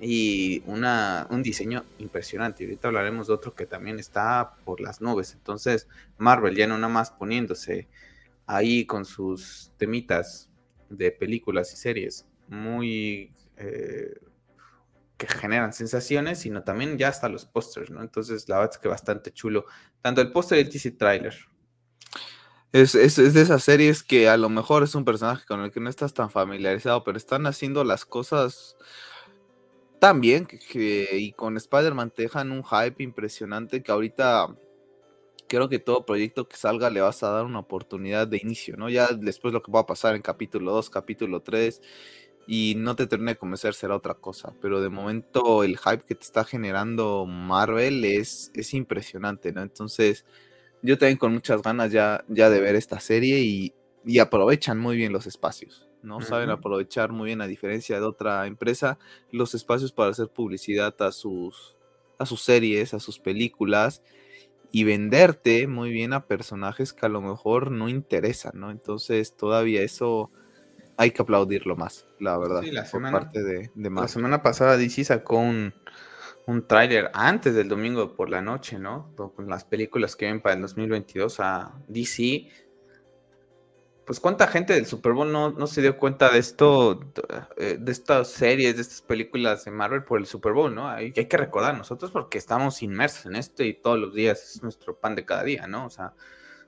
Y 0.00 0.62
una, 0.66 1.26
un 1.30 1.42
diseño 1.42 1.84
impresionante. 1.98 2.64
Y 2.64 2.66
ahorita 2.66 2.88
hablaremos 2.88 3.28
de 3.28 3.34
otro 3.34 3.54
que 3.54 3.66
también 3.66 3.98
está 3.98 4.56
por 4.64 4.80
las 4.80 5.00
nubes. 5.00 5.34
Entonces, 5.34 5.86
Marvel 6.16 6.56
ya 6.56 6.66
no 6.66 6.76
nada 6.78 6.92
más 6.92 7.10
poniéndose 7.10 7.86
ahí 8.46 8.86
con 8.86 9.04
sus 9.04 9.70
temitas 9.76 10.50
de 10.88 11.12
películas 11.12 11.72
y 11.72 11.76
series 11.76 12.26
muy 12.48 13.34
eh, 13.56 14.14
que 15.16 15.26
generan 15.26 15.72
sensaciones, 15.72 16.40
sino 16.40 16.62
también 16.64 16.98
ya 16.98 17.08
hasta 17.08 17.28
los 17.28 17.46
pósters, 17.46 17.90
¿no? 17.90 18.02
Entonces, 18.02 18.48
la 18.48 18.56
verdad 18.56 18.74
es 18.74 18.78
que 18.78 18.88
bastante 18.88 19.32
chulo. 19.32 19.66
Tanto 20.02 20.20
el 20.20 20.32
póster 20.32 20.58
y 20.58 20.62
el 20.62 20.68
TC 20.68 20.98
trailer. 20.98 21.34
Es, 22.72 22.96
es, 22.96 23.14
de 23.16 23.40
esas 23.40 23.62
series 23.62 24.02
que 24.02 24.28
a 24.28 24.36
lo 24.36 24.48
mejor 24.48 24.82
es 24.82 24.96
un 24.96 25.04
personaje 25.04 25.46
con 25.46 25.60
el 25.60 25.70
que 25.70 25.78
no 25.78 25.88
estás 25.88 26.12
tan 26.12 26.30
familiarizado, 26.30 27.04
pero 27.04 27.16
están 27.16 27.46
haciendo 27.46 27.84
las 27.84 28.04
cosas 28.04 28.76
tan 30.00 30.20
bien 30.20 30.44
que, 30.46 31.08
y 31.12 31.32
con 31.32 31.56
Spider-Man 31.56 32.10
te 32.10 32.22
dejan 32.22 32.50
un 32.50 32.64
hype 32.64 33.00
impresionante 33.02 33.82
que 33.82 33.92
ahorita 33.92 34.56
creo 35.46 35.68
que 35.68 35.78
todo 35.78 36.04
proyecto 36.04 36.48
que 36.48 36.56
salga 36.56 36.90
le 36.90 37.00
vas 37.00 37.22
a 37.22 37.30
dar 37.30 37.44
una 37.44 37.60
oportunidad 37.60 38.26
de 38.26 38.38
inicio, 38.38 38.76
¿no? 38.76 38.90
Ya 38.90 39.06
después 39.06 39.54
lo 39.54 39.62
que 39.62 39.70
va 39.70 39.80
a 39.80 39.86
pasar 39.86 40.16
en 40.16 40.22
capítulo 40.22 40.72
2, 40.72 40.90
capítulo 40.90 41.42
3 41.42 41.80
y 42.46 42.74
no 42.76 42.96
te 42.96 43.06
termine 43.06 43.32
de 43.32 43.38
convencer 43.38 43.74
será 43.74 43.96
otra 43.96 44.14
cosa. 44.14 44.52
Pero 44.60 44.80
de 44.80 44.88
momento 44.88 45.64
el 45.64 45.78
hype 45.78 46.04
que 46.06 46.14
te 46.14 46.24
está 46.24 46.44
generando 46.44 47.26
Marvel 47.26 48.04
es, 48.04 48.50
es 48.54 48.74
impresionante, 48.74 49.52
¿no? 49.52 49.62
Entonces 49.62 50.24
yo 50.82 50.98
también 50.98 51.16
con 51.16 51.32
muchas 51.32 51.62
ganas 51.62 51.90
ya, 51.92 52.24
ya 52.28 52.50
de 52.50 52.60
ver 52.60 52.76
esta 52.76 53.00
serie 53.00 53.40
y, 53.40 53.74
aprovechan 54.20 54.78
muy 54.78 54.98
bien 54.98 55.14
los 55.14 55.26
espacios, 55.26 55.88
¿no? 56.02 56.20
Saben 56.20 56.50
aprovechar 56.50 57.10
muy 57.10 57.28
bien, 57.28 57.40
a 57.40 57.46
diferencia 57.46 57.98
de 57.98 58.04
otra 58.04 58.46
empresa, 58.46 58.98
los 59.30 59.54
espacios 59.54 59.92
para 59.92 60.10
hacer 60.10 60.28
publicidad 60.28 60.94
a 61.00 61.10
sus, 61.10 61.74
a 62.18 62.26
sus 62.26 62.42
series, 62.42 62.92
a 62.92 63.00
sus 63.00 63.18
películas 63.18 64.02
y 64.70 64.84
venderte 64.84 65.66
muy 65.66 65.90
bien 65.90 66.12
a 66.12 66.26
personajes 66.26 66.92
que 66.92 67.06
a 67.06 67.08
lo 67.08 67.22
mejor 67.22 67.70
no 67.70 67.88
interesan, 67.88 68.52
¿no? 68.60 68.70
Entonces 68.70 69.34
todavía 69.34 69.80
eso 69.80 70.30
hay 70.96 71.10
que 71.10 71.22
aplaudirlo 71.22 71.76
más, 71.76 72.06
la 72.18 72.38
verdad. 72.38 72.62
la 72.64 72.84
semana, 72.84 73.18
parte 73.18 73.42
de, 73.42 73.70
La 73.74 74.08
semana 74.08 74.42
pasada 74.42 74.76
DC 74.76 75.04
sacó 75.04 75.38
un, 75.38 75.74
un 76.46 76.66
tráiler 76.66 77.10
antes 77.14 77.54
del 77.54 77.68
domingo 77.68 78.14
por 78.14 78.30
la 78.30 78.40
noche, 78.40 78.78
¿no? 78.78 79.14
Con 79.16 79.48
las 79.48 79.64
películas 79.64 80.16
que 80.16 80.26
ven 80.26 80.40
para 80.40 80.54
el 80.54 80.62
2022 80.62 81.40
a 81.40 81.74
DC. 81.88 82.48
Pues 84.04 84.20
cuánta 84.20 84.46
gente 84.48 84.74
del 84.74 84.84
Super 84.84 85.12
Bowl 85.12 85.32
no, 85.32 85.66
se 85.66 85.80
dio 85.80 85.96
cuenta 85.96 86.30
de 86.30 86.38
esto, 86.38 87.00
eh, 87.56 87.78
de 87.80 87.90
estas 87.92 88.28
series, 88.28 88.76
de 88.76 88.82
estas 88.82 89.00
películas 89.00 89.64
de 89.64 89.70
Marvel 89.70 90.04
por 90.04 90.18
el 90.18 90.26
Super 90.26 90.52
Bowl, 90.52 90.74
¿no? 90.74 90.90
Hay, 90.90 91.14
hay 91.16 91.26
que 91.26 91.36
recordar 91.38 91.76
nosotros 91.76 92.10
porque 92.10 92.36
estamos 92.36 92.82
inmersos 92.82 93.24
en 93.24 93.36
esto 93.36 93.64
y 93.64 93.72
todos 93.72 93.98
los 93.98 94.12
días 94.12 94.56
es 94.56 94.62
nuestro 94.62 94.94
pan 94.98 95.14
de 95.14 95.24
cada 95.24 95.42
día, 95.42 95.66
¿no? 95.66 95.86
O 95.86 95.90
sea, 95.90 96.12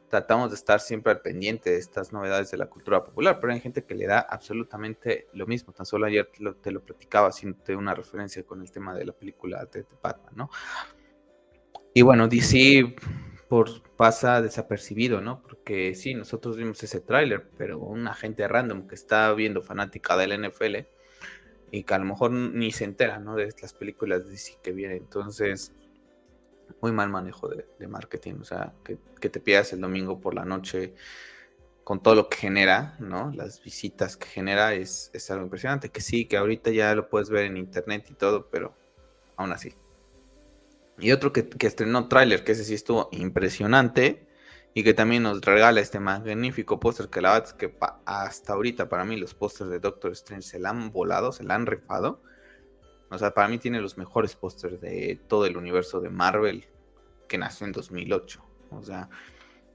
tratamos 0.08 0.50
de 0.50 0.56
estar 0.56 0.80
siempre 0.80 1.12
al 1.12 1.20
pendiente 1.20 1.70
de 1.70 1.78
estas 1.78 2.12
novedades 2.12 2.50
de 2.50 2.56
la 2.56 2.66
cultura 2.66 3.04
popular, 3.04 3.38
pero 3.40 3.52
hay 3.52 3.60
gente 3.60 3.84
que 3.84 3.94
le 3.94 4.06
da 4.06 4.20
absolutamente 4.20 5.26
lo 5.32 5.46
mismo. 5.46 5.72
Tan 5.72 5.86
solo 5.86 6.06
ayer 6.06 6.30
te 6.62 6.70
lo, 6.70 6.80
platicaba 6.82 7.28
haciendo 7.28 7.58
una 7.76 7.94
referencia 7.94 8.42
con 8.44 8.62
el 8.62 8.70
tema 8.70 8.94
de 8.94 9.04
la 9.04 9.12
película 9.12 9.64
de, 9.66 9.84
Batman, 10.02 10.34
¿no? 10.34 10.50
Y 11.94 12.02
bueno, 12.02 12.28
DC 12.28 12.94
por, 13.48 13.82
pasa 13.96 14.42
desapercibido, 14.42 15.20
¿no? 15.20 15.42
Porque 15.42 15.94
sí, 15.94 16.14
nosotros 16.14 16.56
vimos 16.56 16.82
ese 16.82 17.00
tráiler, 17.00 17.48
pero 17.56 17.78
una 17.78 18.14
gente 18.14 18.46
random 18.46 18.86
que 18.86 18.94
está 18.94 19.32
viendo 19.32 19.62
fanática 19.62 20.16
del 20.16 20.48
NFL 20.48 20.76
y 21.70 21.82
que 21.82 21.94
a 21.94 21.98
lo 21.98 22.04
mejor 22.04 22.30
ni 22.32 22.70
se 22.70 22.84
entera, 22.84 23.18
¿no? 23.18 23.34
De 23.34 23.52
las 23.60 23.72
películas 23.72 24.24
de 24.24 24.32
DC 24.32 24.58
que 24.62 24.72
vienen. 24.72 24.98
Entonces, 24.98 25.72
muy 26.80 26.92
mal 26.92 27.08
manejo 27.08 27.48
de, 27.48 27.88
marketing, 27.88 28.34
o 28.40 28.44
sea, 28.44 28.72
que, 28.84 28.96
te 29.28 29.40
pierdas 29.40 29.72
el 29.72 29.80
domingo 29.80 30.20
por 30.20 30.34
la 30.34 30.44
noche 30.44 30.94
con 31.84 32.02
todo 32.02 32.14
lo 32.14 32.28
que 32.28 32.36
genera, 32.36 32.96
¿no? 32.98 33.32
Las 33.34 33.62
visitas 33.62 34.16
que 34.16 34.26
genera 34.26 34.74
es, 34.74 35.10
algo 35.30 35.44
impresionante, 35.44 35.90
que 35.90 36.00
sí, 36.00 36.26
que 36.26 36.36
ahorita 36.36 36.70
ya 36.70 36.94
lo 36.94 37.08
puedes 37.08 37.30
ver 37.30 37.44
en 37.44 37.56
internet 37.56 38.06
y 38.10 38.14
todo, 38.14 38.48
pero 38.50 38.74
aún 39.36 39.52
así. 39.52 39.74
Y 40.98 41.12
otro 41.12 41.32
que, 41.32 41.48
estrenó 41.60 42.08
tráiler, 42.08 42.44
que 42.44 42.52
ese 42.52 42.64
sí 42.64 42.74
estuvo 42.74 43.08
impresionante 43.12 44.26
y 44.74 44.82
que 44.82 44.94
también 44.94 45.22
nos 45.22 45.40
regala 45.42 45.80
este 45.80 46.00
magnífico 46.00 46.80
póster 46.80 47.08
que 47.08 47.20
la 47.20 47.32
verdad 47.32 47.48
es 47.48 47.54
que 47.54 47.76
hasta 48.04 48.52
ahorita 48.52 48.88
para 48.88 49.04
mí 49.04 49.16
los 49.16 49.34
pósters 49.34 49.70
de 49.70 49.78
Doctor 49.78 50.12
Strange 50.12 50.46
se 50.46 50.58
la 50.58 50.70
han 50.70 50.90
volado, 50.92 51.32
se 51.32 51.44
la 51.44 51.54
han 51.54 51.66
rifado. 51.66 52.20
O 53.10 53.18
sea, 53.18 53.32
para 53.32 53.48
mí 53.48 53.58
tiene 53.58 53.80
los 53.80 53.98
mejores 53.98 54.34
pósters 54.34 54.80
de 54.80 55.20
todo 55.28 55.46
el 55.46 55.56
universo 55.56 56.00
de 56.00 56.10
Marvel 56.10 56.66
que 57.28 57.38
nació 57.38 57.66
en 57.66 57.72
2008. 57.72 58.44
O 58.70 58.82
sea, 58.82 59.08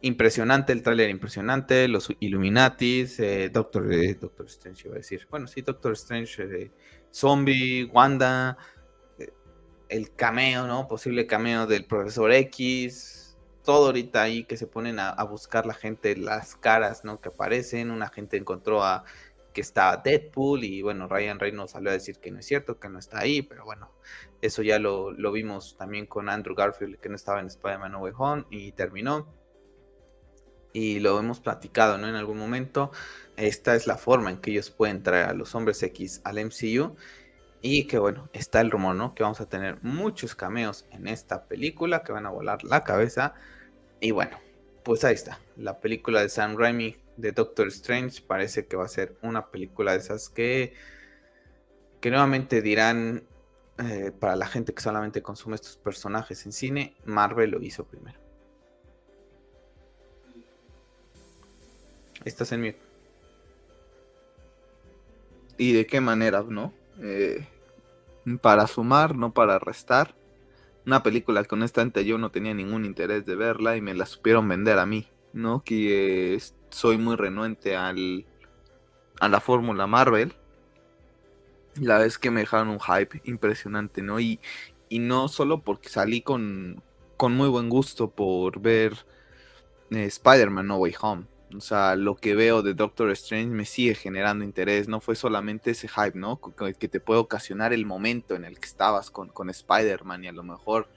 impresionante 0.01 0.73
el 0.73 0.83
tráiler, 0.83 1.09
impresionante. 1.09 1.87
Los 1.87 2.11
Illuminatis, 2.19 3.19
eh, 3.19 3.49
Doctor, 3.49 3.91
eh, 3.93 4.15
Doctor 4.15 4.47
Strange, 4.47 4.87
iba 4.87 4.95
a 4.95 4.97
decir. 4.97 5.27
Bueno, 5.29 5.47
sí, 5.47 5.61
Doctor 5.61 5.93
Strange, 5.93 6.43
eh, 6.43 6.71
Zombie, 7.11 7.85
Wanda, 7.85 8.57
el 9.89 10.13
cameo, 10.15 10.67
¿no? 10.67 10.87
Posible 10.87 11.27
cameo 11.27 11.67
del 11.67 11.85
Profesor 11.85 12.31
X. 12.31 13.37
Todo 13.63 13.87
ahorita 13.87 14.23
ahí 14.23 14.43
que 14.45 14.57
se 14.57 14.65
ponen 14.65 14.99
a, 14.99 15.09
a 15.09 15.23
buscar 15.23 15.65
la 15.65 15.73
gente, 15.73 16.15
las 16.17 16.55
caras, 16.55 17.03
¿no? 17.05 17.21
Que 17.21 17.29
aparecen. 17.29 17.91
Una 17.91 18.09
gente 18.09 18.37
encontró 18.37 18.83
a 18.83 19.03
que 19.53 19.61
está 19.61 19.97
Deadpool 19.97 20.63
y 20.63 20.81
bueno, 20.81 21.07
Ryan 21.07 21.39
Reynolds 21.39 21.71
salió 21.71 21.89
a 21.89 21.93
decir 21.93 22.19
que 22.19 22.31
no 22.31 22.39
es 22.39 22.45
cierto, 22.45 22.79
que 22.79 22.89
no 22.89 22.99
está 22.99 23.19
ahí, 23.19 23.41
pero 23.41 23.65
bueno, 23.65 23.91
eso 24.41 24.61
ya 24.63 24.79
lo, 24.79 25.13
vimos 25.31 25.77
también 25.77 26.05
con 26.05 26.29
Andrew 26.29 26.55
Garfield, 26.55 26.97
que 26.99 27.09
no 27.09 27.15
estaba 27.15 27.39
en 27.39 27.47
Spider-Man 27.47 27.91
No 27.91 27.99
Way 27.99 28.13
Home 28.17 28.45
y 28.49 28.71
terminó. 28.71 29.27
Y 30.73 30.99
lo 31.01 31.19
hemos 31.19 31.41
platicado, 31.41 31.97
¿no? 31.97 32.07
En 32.07 32.15
algún 32.15 32.37
momento, 32.37 32.91
esta 33.35 33.75
es 33.75 33.87
la 33.87 33.97
forma 33.97 34.29
en 34.29 34.37
que 34.37 34.51
ellos 34.51 34.69
pueden 34.69 35.03
traer 35.03 35.25
a 35.25 35.33
los 35.33 35.53
hombres 35.53 35.83
X 35.83 36.21
al 36.23 36.37
MCU. 36.43 36.95
Y 37.61 37.85
que 37.87 37.99
bueno, 37.99 38.29
está 38.33 38.61
el 38.61 38.71
rumor, 38.71 38.95
¿no? 38.95 39.13
Que 39.13 39.23
vamos 39.23 39.41
a 39.41 39.49
tener 39.49 39.77
muchos 39.83 40.33
cameos 40.33 40.87
en 40.91 41.07
esta 41.07 41.45
película 41.45 42.03
que 42.03 42.13
van 42.13 42.25
a 42.25 42.29
volar 42.29 42.63
la 42.63 42.83
cabeza. 42.83 43.35
Y 43.99 44.11
bueno, 44.11 44.39
pues 44.83 45.03
ahí 45.03 45.13
está, 45.13 45.39
la 45.57 45.79
película 45.79 46.21
de 46.21 46.29
Sam 46.29 46.57
Raimi 46.57 46.97
de 47.21 47.31
Doctor 47.31 47.67
Strange 47.67 48.21
parece 48.21 48.65
que 48.65 48.75
va 48.75 48.85
a 48.85 48.89
ser 48.89 49.15
una 49.21 49.47
película 49.51 49.93
de 49.93 49.99
esas 49.99 50.29
que, 50.29 50.73
que 52.01 52.09
nuevamente 52.09 52.61
dirán 52.61 53.23
eh, 53.77 54.11
para 54.11 54.35
la 54.35 54.47
gente 54.47 54.73
que 54.73 54.81
solamente 54.81 55.21
consume 55.21 55.55
estos 55.55 55.77
personajes 55.77 56.45
en 56.45 56.51
cine, 56.51 56.95
Marvel 57.05 57.51
lo 57.51 57.61
hizo 57.61 57.85
primero. 57.85 58.19
Estás 62.25 62.51
en 62.51 62.61
mute. 62.61 62.79
¿Y 65.57 65.73
de 65.73 65.85
qué 65.85 66.01
manera, 66.01 66.43
no? 66.47 66.73
Eh, 66.99 67.47
para 68.41 68.67
sumar, 68.67 69.15
no 69.15 69.33
para 69.33 69.57
restar. 69.59 70.15
Una 70.85 71.03
película 71.03 71.43
que 71.43 71.55
honestamente 71.55 72.05
yo 72.05 72.17
no 72.17 72.31
tenía 72.31 72.53
ningún 72.53 72.85
interés 72.85 73.25
de 73.25 73.35
verla 73.35 73.77
y 73.77 73.81
me 73.81 73.93
la 73.93 74.05
supieron 74.05 74.47
vender 74.47 74.79
a 74.79 74.85
mí, 74.85 75.07
¿no? 75.33 75.63
Que 75.63 76.39
soy 76.71 76.97
muy 76.97 77.15
renuente 77.15 77.75
al, 77.75 78.25
a 79.19 79.29
la 79.29 79.39
fórmula 79.39 79.87
Marvel. 79.87 80.33
La 81.75 81.99
vez 81.99 82.17
que 82.17 82.31
me 82.31 82.41
dejaron 82.41 82.69
un 82.69 82.79
hype 82.79 83.21
impresionante, 83.23 84.01
¿no? 84.01 84.19
Y, 84.19 84.39
y 84.89 84.99
no 84.99 85.27
solo 85.27 85.61
porque 85.61 85.89
salí 85.89 86.21
con, 86.21 86.83
con 87.15 87.33
muy 87.33 87.47
buen 87.47 87.69
gusto 87.69 88.09
por 88.09 88.59
ver 88.59 89.05
eh, 89.91 90.05
Spider-Man 90.05 90.67
No 90.67 90.77
Way 90.77 90.95
Home, 91.01 91.25
o 91.55 91.61
sea, 91.61 91.95
lo 91.95 92.15
que 92.15 92.35
veo 92.35 92.61
de 92.61 92.73
Doctor 92.73 93.09
Strange 93.11 93.47
me 93.47 93.65
sigue 93.65 93.95
generando 93.95 94.43
interés. 94.43 94.87
No 94.87 94.99
fue 94.99 95.15
solamente 95.15 95.71
ese 95.71 95.87
hype, 95.87 96.17
¿no? 96.17 96.39
Que 96.39 96.87
te 96.87 96.99
puede 96.99 97.19
ocasionar 97.19 97.73
el 97.73 97.85
momento 97.85 98.35
en 98.35 98.45
el 98.45 98.59
que 98.59 98.67
estabas 98.67 99.11
con, 99.11 99.29
con 99.29 99.49
Spider-Man 99.49 100.23
y 100.23 100.27
a 100.27 100.31
lo 100.31 100.43
mejor 100.43 100.87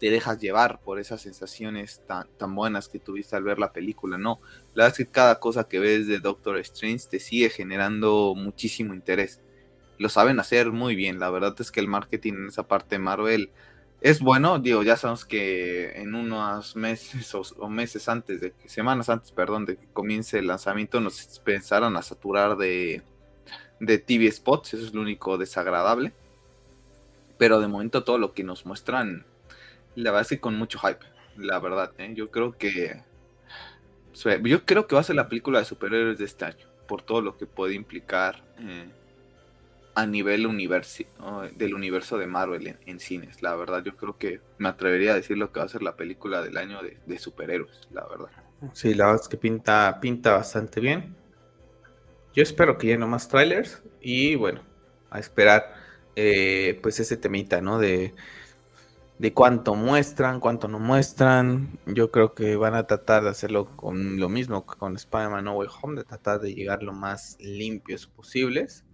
te 0.00 0.10
dejas 0.10 0.40
llevar 0.40 0.80
por 0.80 0.98
esas 0.98 1.20
sensaciones 1.20 2.02
tan, 2.06 2.26
tan 2.38 2.54
buenas 2.54 2.88
que 2.88 2.98
tuviste 2.98 3.36
al 3.36 3.44
ver 3.44 3.58
la 3.58 3.72
película. 3.72 4.16
No, 4.16 4.40
la 4.74 4.84
verdad 4.84 4.98
es 4.98 5.06
que 5.06 5.12
cada 5.12 5.38
cosa 5.38 5.68
que 5.68 5.78
ves 5.78 6.08
de 6.08 6.18
Doctor 6.18 6.56
Strange 6.58 7.06
te 7.10 7.20
sigue 7.20 7.50
generando 7.50 8.34
muchísimo 8.34 8.94
interés. 8.94 9.40
Lo 9.98 10.08
saben 10.08 10.40
hacer 10.40 10.72
muy 10.72 10.96
bien. 10.96 11.20
La 11.20 11.28
verdad 11.28 11.54
es 11.58 11.70
que 11.70 11.80
el 11.80 11.88
marketing 11.88 12.32
en 12.32 12.48
esa 12.48 12.66
parte 12.66 12.94
de 12.94 13.00
Marvel 13.00 13.50
es 14.00 14.20
bueno, 14.20 14.58
digo, 14.58 14.82
ya 14.82 14.96
sabemos 14.96 15.26
que 15.26 15.92
en 16.00 16.14
unos 16.14 16.74
meses 16.74 17.34
o, 17.34 17.68
meses 17.68 18.08
antes 18.08 18.40
de 18.40 18.54
semanas 18.64 19.10
antes, 19.10 19.30
perdón, 19.30 19.66
de 19.66 19.76
que 19.76 19.86
comience 19.92 20.38
el 20.38 20.46
lanzamiento, 20.46 21.00
nos 21.00 21.38
pensaron 21.44 21.94
a 21.98 22.02
saturar 22.02 22.56
de, 22.56 23.02
de 23.78 23.98
TV 23.98 24.32
spots, 24.32 24.72
eso 24.72 24.86
es 24.86 24.94
lo 24.94 25.02
único 25.02 25.36
desagradable. 25.36 26.14
Pero 27.36 27.60
de 27.60 27.68
momento 27.68 28.02
todo 28.02 28.16
lo 28.16 28.32
que 28.32 28.42
nos 28.42 28.64
muestran, 28.64 29.26
la 29.94 30.10
verdad 30.10 30.22
es 30.22 30.28
que 30.28 30.40
con 30.40 30.56
mucho 30.56 30.78
hype, 30.78 31.04
la 31.36 31.58
verdad, 31.58 31.92
¿eh? 31.98 32.12
yo 32.14 32.30
creo 32.30 32.56
que 32.56 33.02
yo 34.42 34.64
creo 34.64 34.86
que 34.86 34.94
va 34.94 35.00
a 35.00 35.04
ser 35.04 35.16
la 35.16 35.28
película 35.28 35.60
de 35.60 35.64
superhéroes 35.64 36.18
de 36.18 36.24
este 36.24 36.44
año, 36.44 36.66
por 36.86 37.02
todo 37.02 37.22
lo 37.22 37.36
que 37.36 37.46
puede 37.46 37.74
implicar. 37.74 38.42
Eh, 38.58 38.88
a 39.94 40.06
nivel 40.06 40.46
universo, 40.46 41.04
del 41.56 41.74
universo 41.74 42.16
de 42.16 42.26
Marvel 42.26 42.76
en, 42.86 43.00
cines. 43.00 43.42
La 43.42 43.54
verdad, 43.56 43.82
yo 43.84 43.96
creo 43.96 44.16
que 44.16 44.40
me 44.58 44.68
atrevería 44.68 45.12
a 45.12 45.16
decir 45.16 45.36
lo 45.36 45.52
que 45.52 45.60
va 45.60 45.66
a 45.66 45.68
ser 45.68 45.82
la 45.82 45.96
película 45.96 46.42
del 46.42 46.56
año 46.56 46.80
de, 46.82 47.18
superhéroes, 47.18 47.88
la 47.90 48.06
verdad. 48.06 48.30
Sí, 48.72 48.94
la 48.94 49.06
verdad 49.06 49.22
es 49.22 49.28
que 49.28 49.36
pinta, 49.36 49.98
pinta 50.00 50.32
bastante 50.32 50.80
bien. 50.80 51.16
Yo 52.34 52.42
espero 52.42 52.78
que 52.78 52.86
llene 52.86 53.04
más 53.06 53.28
trailers 53.28 53.82
y 54.00 54.36
bueno, 54.36 54.62
a 55.10 55.18
esperar 55.18 55.74
eh, 56.14 56.78
pues 56.82 57.00
ese 57.00 57.16
temita, 57.16 57.60
¿no? 57.60 57.78
De, 57.78 58.14
de 59.20 59.34
cuánto 59.34 59.74
muestran, 59.74 60.40
cuánto 60.40 60.66
no 60.66 60.78
muestran. 60.78 61.78
Yo 61.86 62.10
creo 62.10 62.34
que 62.34 62.56
van 62.56 62.74
a 62.74 62.86
tratar 62.86 63.22
de 63.22 63.28
hacerlo 63.28 63.76
con 63.76 64.18
lo 64.18 64.28
mismo 64.28 64.66
que 64.66 64.78
con 64.78 64.96
Spider-Man 64.96 65.44
No 65.44 65.52
Way 65.52 65.68
Home, 65.82 65.96
de 65.96 66.04
tratar 66.04 66.40
de 66.40 66.54
llegar 66.54 66.82
lo 66.82 66.92
más 66.92 67.36
limpios 67.38 68.06
posibles 68.06 68.84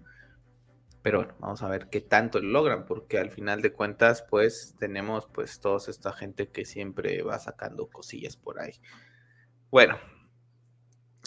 pero 1.07 1.19
bueno, 1.19 1.35
vamos 1.39 1.63
a 1.63 1.69
ver 1.69 1.89
qué 1.89 2.01
tanto 2.01 2.41
lo 2.41 2.49
logran, 2.49 2.85
porque 2.85 3.21
al 3.21 3.31
final 3.31 3.63
de 3.63 3.73
cuentas, 3.73 4.27
pues 4.29 4.75
tenemos 4.81 5.29
pues 5.33 5.61
toda 5.61 5.79
esta 5.87 6.13
gente 6.13 6.49
que 6.49 6.65
siempre 6.65 7.23
va 7.23 7.39
sacando 7.39 7.87
cosillas 7.87 8.37
por 8.37 8.59
ahí. 8.59 8.73
Bueno, 9.71 9.97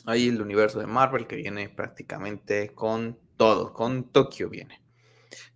ahí 0.06 0.28
el 0.28 0.42
universo 0.42 0.82
de 0.82 0.86
Marvel 0.86 1.28
que 1.28 1.38
viene 1.38 1.70
prácticamente 1.70 2.74
con 2.76 3.18
todo, 3.38 3.72
con 3.72 4.12
Tokio 4.12 4.50
viene. 4.50 4.84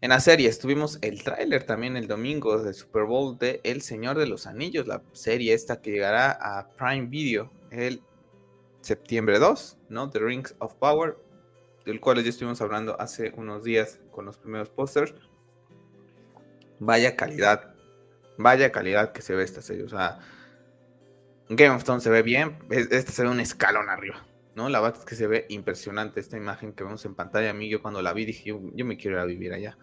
En 0.01 0.09
la 0.09 0.19
serie 0.19 0.49
estuvimos 0.49 0.99
el 1.01 1.23
tráiler 1.23 1.63
también 1.63 1.97
el 1.97 2.07
domingo 2.07 2.62
del 2.62 2.73
Super 2.73 3.03
Bowl 3.03 3.38
de 3.38 3.59
El 3.63 3.81
Señor 3.81 4.17
de 4.17 4.27
los 4.27 4.45
Anillos, 4.45 4.88
la 4.88 5.01
serie 5.13 5.53
esta 5.53 5.81
que 5.81 5.91
llegará 5.91 6.31
a 6.31 6.69
Prime 6.75 7.07
Video 7.07 7.51
el 7.71 8.01
septiembre 8.81 9.39
2, 9.39 9.77
¿no? 9.89 10.09
The 10.09 10.19
Rings 10.19 10.55
of 10.59 10.75
Power, 10.75 11.17
del 11.86 11.99
cual 11.99 12.23
ya 12.23 12.29
estuvimos 12.29 12.62
hablando 12.62 12.99
hace 12.99 13.33
unos 13.36 13.63
días 13.63 13.99
con 14.12 14.25
los 14.25 14.38
primeros 14.38 14.69
pósters. 14.69 15.15
Vaya 16.79 17.15
calidad, 17.15 17.73
vaya 18.38 18.71
calidad 18.71 19.12
que 19.12 19.21
se 19.21 19.36
ve 19.36 19.43
esta 19.43 19.62
serie. 19.62 19.83
O 19.83 19.89
sea, 19.89 20.19
Game 21.49 21.75
of 21.75 21.83
Thrones 21.83 22.03
se 22.03 22.09
ve 22.09 22.21
bien, 22.21 22.59
este 22.69 23.12
se 23.12 23.23
ve 23.23 23.29
un 23.29 23.39
escalón 23.39 23.89
arriba, 23.89 24.25
¿no? 24.55 24.69
La 24.69 24.79
verdad 24.79 24.99
es 24.99 25.05
que 25.05 25.15
se 25.15 25.27
ve 25.27 25.45
impresionante 25.49 26.19
esta 26.19 26.37
imagen 26.37 26.73
que 26.73 26.83
vemos 26.83 27.03
en 27.05 27.15
pantalla. 27.15 27.51
A 27.51 27.53
mí, 27.53 27.69
yo 27.69 27.81
cuando 27.81 28.01
la 28.01 28.13
vi 28.13 28.25
dije, 28.25 28.49
yo, 28.73 28.85
me 28.85 28.97
quiero 28.97 29.17
ir 29.17 29.21
a 29.21 29.25
vivir 29.25 29.53
allá, 29.53 29.77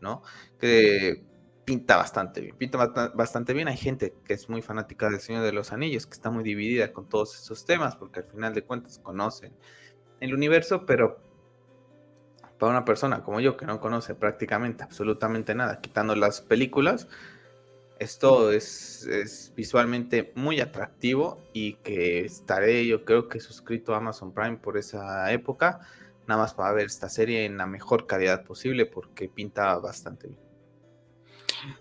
¿no? 0.00 0.22
Que 0.58 1.22
pinta 1.64 1.96
bastante 1.96 2.40
bien, 2.40 2.56
pinta 2.56 2.78
bastante 3.14 3.52
bien. 3.52 3.68
Hay 3.68 3.76
gente 3.76 4.14
que 4.24 4.34
es 4.34 4.48
muy 4.48 4.62
fanática 4.62 5.10
del 5.10 5.20
Señor 5.20 5.44
de 5.44 5.52
los 5.52 5.72
Anillos, 5.72 6.06
que 6.06 6.14
está 6.14 6.30
muy 6.30 6.42
dividida 6.42 6.92
con 6.92 7.08
todos 7.08 7.34
esos 7.34 7.64
temas, 7.64 7.96
porque 7.96 8.20
al 8.20 8.26
final 8.26 8.54
de 8.54 8.62
cuentas 8.62 8.98
conocen 8.98 9.52
el 10.20 10.34
universo, 10.34 10.86
pero 10.86 11.20
para 12.58 12.70
una 12.70 12.84
persona 12.84 13.22
como 13.22 13.40
yo 13.40 13.56
que 13.56 13.66
no 13.66 13.80
conoce 13.80 14.14
prácticamente 14.14 14.82
absolutamente 14.82 15.54
nada, 15.54 15.80
quitando 15.80 16.16
las 16.16 16.40
películas, 16.40 17.06
esto 17.98 18.52
es, 18.52 19.52
visualmente 19.56 20.32
muy 20.34 20.60
atractivo 20.60 21.42
y 21.52 21.74
que 21.74 22.24
estaré 22.24 22.86
yo 22.86 23.04
creo 23.04 23.28
que 23.28 23.40
suscrito 23.40 23.94
a 23.94 23.98
Amazon 23.98 24.32
Prime 24.32 24.56
por 24.56 24.76
esa 24.78 25.32
época, 25.32 25.80
nada 26.26 26.42
más 26.42 26.54
para 26.54 26.72
ver 26.72 26.86
esta 26.86 27.08
serie 27.08 27.44
en 27.44 27.56
la 27.56 27.66
mejor 27.66 28.06
calidad 28.06 28.44
posible 28.44 28.86
porque 28.86 29.28
pinta 29.28 29.76
bastante 29.78 30.28
bien. 30.28 30.40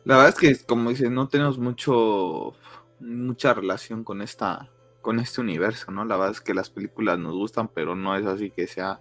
La 0.06 0.18
verdad 0.18 0.34
es 0.42 0.60
que 0.60 0.66
como 0.66 0.90
dices, 0.90 1.12
no 1.12 1.28
tenemos 1.28 1.60
mucho 1.60 2.56
mucha 3.00 3.54
relación 3.54 4.04
con 4.04 4.22
esta 4.22 4.72
con 5.02 5.20
este 5.20 5.40
universo, 5.40 5.92
¿no? 5.92 6.04
La 6.04 6.18
verdad 6.18 6.34
es 6.34 6.42
que 6.42 6.54
las 6.54 6.70
películas 6.70 7.20
nos 7.20 7.34
gustan, 7.34 7.70
pero 7.70 7.96
no 7.96 8.18
es 8.18 8.26
así 8.26 8.52
que 8.52 8.68
sea 8.68 9.00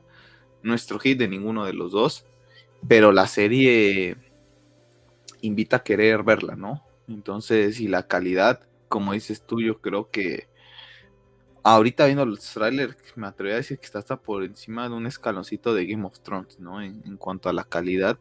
nuestro 0.63 0.99
hit 0.99 1.19
de 1.19 1.29
ninguno 1.29 1.65
de 1.65 1.73
los 1.73 1.93
dos, 1.93 2.27
pero 2.87 3.11
la 3.11 3.27
serie 3.27 4.17
invita 5.41 5.77
a 5.79 5.83
querer 5.83 6.23
verla, 6.23 6.55
¿no? 6.57 6.86
Entonces, 7.09 7.81
y 7.81 7.89
la 7.89 8.07
calidad, 8.07 8.61
como 8.89 9.13
dices 9.13 9.43
tú, 9.43 9.61
yo 9.61 9.81
creo 9.81 10.11
que 10.11 10.49
ahorita 11.63 12.07
viendo 12.07 12.27
los 12.27 12.41
trailers, 12.53 12.97
me 13.17 13.27
atrevo 13.27 13.55
a 13.55 13.57
decir 13.57 13.79
que 13.79 13.87
está 13.87 13.99
hasta 14.01 14.21
por 14.21 14.45
encima 14.45 14.89
de 14.89 14.95
un 14.95 15.07
escaloncito 15.07 15.75
de 15.75 15.87
Game 15.87 16.05
of 16.05 16.21
Thrones, 16.21 16.59
¿no? 16.61 16.83
En, 16.83 17.03
en, 17.07 17.17
cuanto 17.17 17.49
a 17.49 17.53
la 17.53 17.65
calidad. 17.65 18.19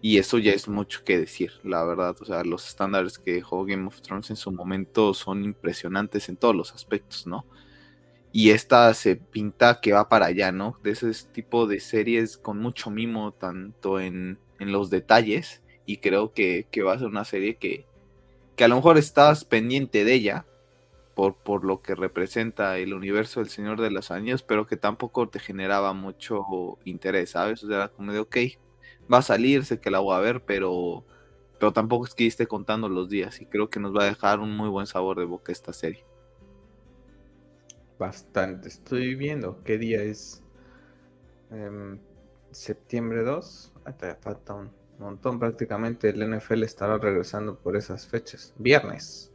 Y 0.00 0.18
eso 0.18 0.38
ya 0.38 0.52
es 0.52 0.68
mucho 0.68 1.02
que 1.04 1.18
decir, 1.18 1.52
la 1.64 1.84
verdad. 1.84 2.16
O 2.20 2.24
sea, 2.24 2.44
los 2.44 2.68
estándares 2.68 3.18
que 3.18 3.32
dejó 3.34 3.64
Game 3.64 3.86
of 3.86 4.00
Thrones 4.02 4.30
en 4.30 4.36
su 4.36 4.52
momento 4.52 5.14
son 5.14 5.44
impresionantes 5.44 6.28
en 6.28 6.36
todos 6.36 6.54
los 6.54 6.72
aspectos, 6.72 7.26
¿no? 7.26 7.46
y 8.36 8.50
esta 8.50 8.92
se 8.94 9.14
pinta 9.14 9.80
que 9.80 9.92
va 9.92 10.08
para 10.08 10.26
allá, 10.26 10.50
¿no? 10.50 10.76
De 10.82 10.90
ese 10.90 11.12
tipo 11.32 11.68
de 11.68 11.78
series 11.78 12.36
con 12.36 12.58
mucho 12.58 12.90
mimo, 12.90 13.30
tanto 13.30 14.00
en, 14.00 14.40
los 14.58 14.90
detalles, 14.90 15.62
y 15.86 15.98
creo 15.98 16.32
que, 16.32 16.66
va 16.84 16.94
a 16.94 16.98
ser 16.98 17.06
una 17.06 17.24
serie 17.24 17.58
que, 17.58 17.86
que 18.56 18.64
a 18.64 18.68
lo 18.68 18.76
mejor 18.76 18.98
estás 18.98 19.44
pendiente 19.44 20.04
de 20.04 20.14
ella, 20.14 20.46
por, 21.14 21.36
por 21.36 21.64
lo 21.64 21.80
que 21.82 21.94
representa 21.94 22.78
el 22.78 22.92
universo 22.92 23.40
del 23.40 23.48
Señor 23.48 23.80
de 23.80 23.90
los 23.90 24.10
Años, 24.10 24.42
pero 24.42 24.66
que 24.66 24.76
tampoco 24.76 25.28
te 25.28 25.38
generaba 25.38 25.92
mucho 25.92 26.78
interés, 26.84 27.30
¿sabes? 27.30 27.62
O 27.64 27.68
sea, 27.68 27.88
como 27.88 28.12
de, 28.12 28.18
ok, 28.18 28.36
va 29.12 29.18
a 29.18 29.22
salir, 29.22 29.64
sé 29.64 29.80
que 29.80 29.90
la 29.90 30.00
voy 30.00 30.16
a 30.16 30.20
ver, 30.20 30.44
pero, 30.44 31.04
pero 31.58 31.72
tampoco 31.72 32.06
es 32.06 32.14
que 32.14 32.26
esté 32.26 32.46
contando 32.46 32.88
los 32.88 33.08
días, 33.08 33.40
y 33.40 33.46
creo 33.46 33.70
que 33.70 33.80
nos 33.80 33.94
va 33.94 34.02
a 34.02 34.06
dejar 34.06 34.40
un 34.40 34.56
muy 34.56 34.68
buen 34.68 34.86
sabor 34.86 35.18
de 35.18 35.24
boca 35.24 35.52
esta 35.52 35.72
serie. 35.72 36.04
Bastante. 37.98 38.68
Estoy 38.68 39.14
viendo 39.14 39.62
qué 39.62 39.78
día 39.78 40.02
es. 40.02 40.42
Em, 41.50 41.98
septiembre 42.50 43.22
2. 43.22 43.72
Hasta 43.84 44.16
falta 44.16 44.54
un 44.54 44.70
montón. 44.98 45.38
Prácticamente 45.38 46.08
el 46.10 46.28
NFL 46.28 46.62
estará 46.62 46.98
regresando 46.98 47.56
por 47.56 47.76
esas 47.76 48.06
fechas. 48.06 48.52
Viernes. 48.58 49.32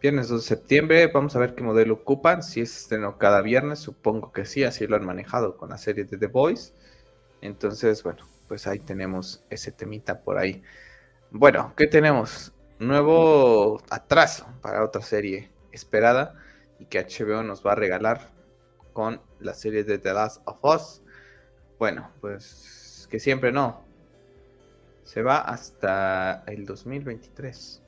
Viernes 0.00 0.28
2 0.28 0.42
de 0.42 0.48
septiembre. 0.48 1.06
Vamos 1.08 1.36
a 1.36 1.38
ver 1.38 1.54
qué 1.54 1.62
modelo 1.62 1.94
ocupan. 1.94 2.42
Si 2.42 2.60
es 2.60 2.76
estreno 2.76 3.18
cada 3.18 3.42
viernes. 3.42 3.78
Supongo 3.78 4.32
que 4.32 4.44
sí. 4.44 4.64
Así 4.64 4.86
lo 4.86 4.96
han 4.96 5.06
manejado 5.06 5.56
con 5.56 5.70
la 5.70 5.78
serie 5.78 6.04
de 6.04 6.18
The 6.18 6.26
Boys. 6.26 6.74
Entonces, 7.40 8.02
bueno, 8.02 8.26
pues 8.48 8.66
ahí 8.66 8.78
tenemos 8.78 9.44
ese 9.50 9.72
temita 9.72 10.20
por 10.20 10.38
ahí. 10.38 10.62
Bueno, 11.30 11.72
¿qué 11.76 11.86
tenemos? 11.86 12.52
Nuevo 12.78 13.80
atraso 13.90 14.46
para 14.62 14.84
otra 14.84 15.02
serie 15.02 15.50
esperada 15.70 16.34
y 16.78 16.86
que 16.86 16.98
HBO 16.98 17.42
nos 17.42 17.64
va 17.64 17.72
a 17.72 17.76
regalar 17.76 18.32
con 18.92 19.20
la 19.38 19.54
serie 19.54 19.84
de 19.84 19.98
The 19.98 20.12
Last 20.12 20.42
of 20.46 20.58
Us. 20.64 21.02
Bueno, 21.78 22.10
pues 22.20 23.06
que 23.10 23.20
siempre 23.20 23.52
no. 23.52 23.89
Se 25.10 25.22
va 25.22 25.38
hasta 25.38 26.44
el 26.46 26.64
2023. 26.64 27.82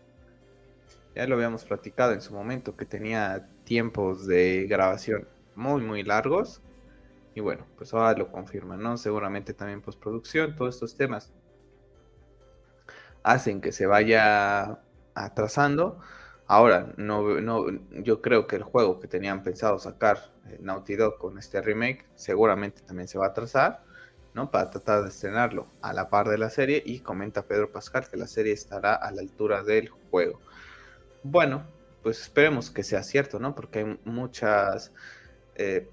Ya 1.14 1.26
lo 1.28 1.37
habíamos 1.37 1.64
platicado 1.64 2.14
en 2.14 2.20
su 2.20 2.35
momento, 2.35 2.76
que 2.76 2.85
tenía 2.85 3.48
tiempos 3.62 4.26
de 4.26 4.66
grabación 4.68 5.28
muy, 5.54 5.82
muy 5.82 6.02
largos. 6.02 6.62
Y 7.37 7.40
bueno, 7.40 7.64
pues 7.78 7.94
ahora 7.94 8.18
lo 8.18 8.32
confirman, 8.32 8.82
¿no? 8.82 8.96
Seguramente 8.96 9.54
también 9.54 9.82
postproducción, 9.82 10.56
todos 10.56 10.74
estos 10.74 10.96
temas 10.96 11.32
hacen 13.22 13.61
que 13.61 13.70
se 13.70 13.87
vaya 13.87 14.80
atrasando. 15.14 16.00
Ahora, 16.48 16.92
no, 16.96 17.40
no, 17.40 17.66
yo 18.02 18.20
creo 18.20 18.48
que 18.48 18.56
el 18.56 18.64
juego 18.64 18.98
que 18.98 19.06
tenían 19.06 19.44
pensado 19.44 19.78
sacar 19.78 20.32
eh, 20.48 20.58
Naughty 20.61 20.96
Dog 20.96 21.18
con 21.18 21.38
este 21.38 21.62
remake 21.62 22.04
seguramente 22.16 22.82
también 22.82 23.06
se 23.06 23.16
va 23.16 23.26
a 23.26 23.28
atrasar, 23.28 23.85
¿no? 24.35 24.51
Para 24.51 24.71
tratar 24.71 25.03
de 25.03 25.09
estrenarlo 25.09 25.66
a 25.81 25.92
la 25.92 26.09
par 26.09 26.29
de 26.29 26.38
la 26.38 26.51
serie 26.51 26.83
y 26.85 27.01
comenta 27.01 27.42
Pedro 27.42 27.71
Pascal 27.71 28.09
que 28.09 28.16
la 28.16 28.27
serie 28.27 28.53
estará 28.53 28.95
a 28.95 29.11
la 29.11 29.21
altura 29.21 29.62
del 29.62 29.88
juego. 30.11 30.40
Bueno, 31.23 31.64
pues 32.03 32.21
esperemos 32.21 32.71
que 32.71 32.83
sea 32.83 33.03
cierto, 33.03 33.38
¿no? 33.38 33.55
Porque 33.55 33.81
hay 33.81 34.01
muchas 34.05 34.92
eh, 35.55 35.88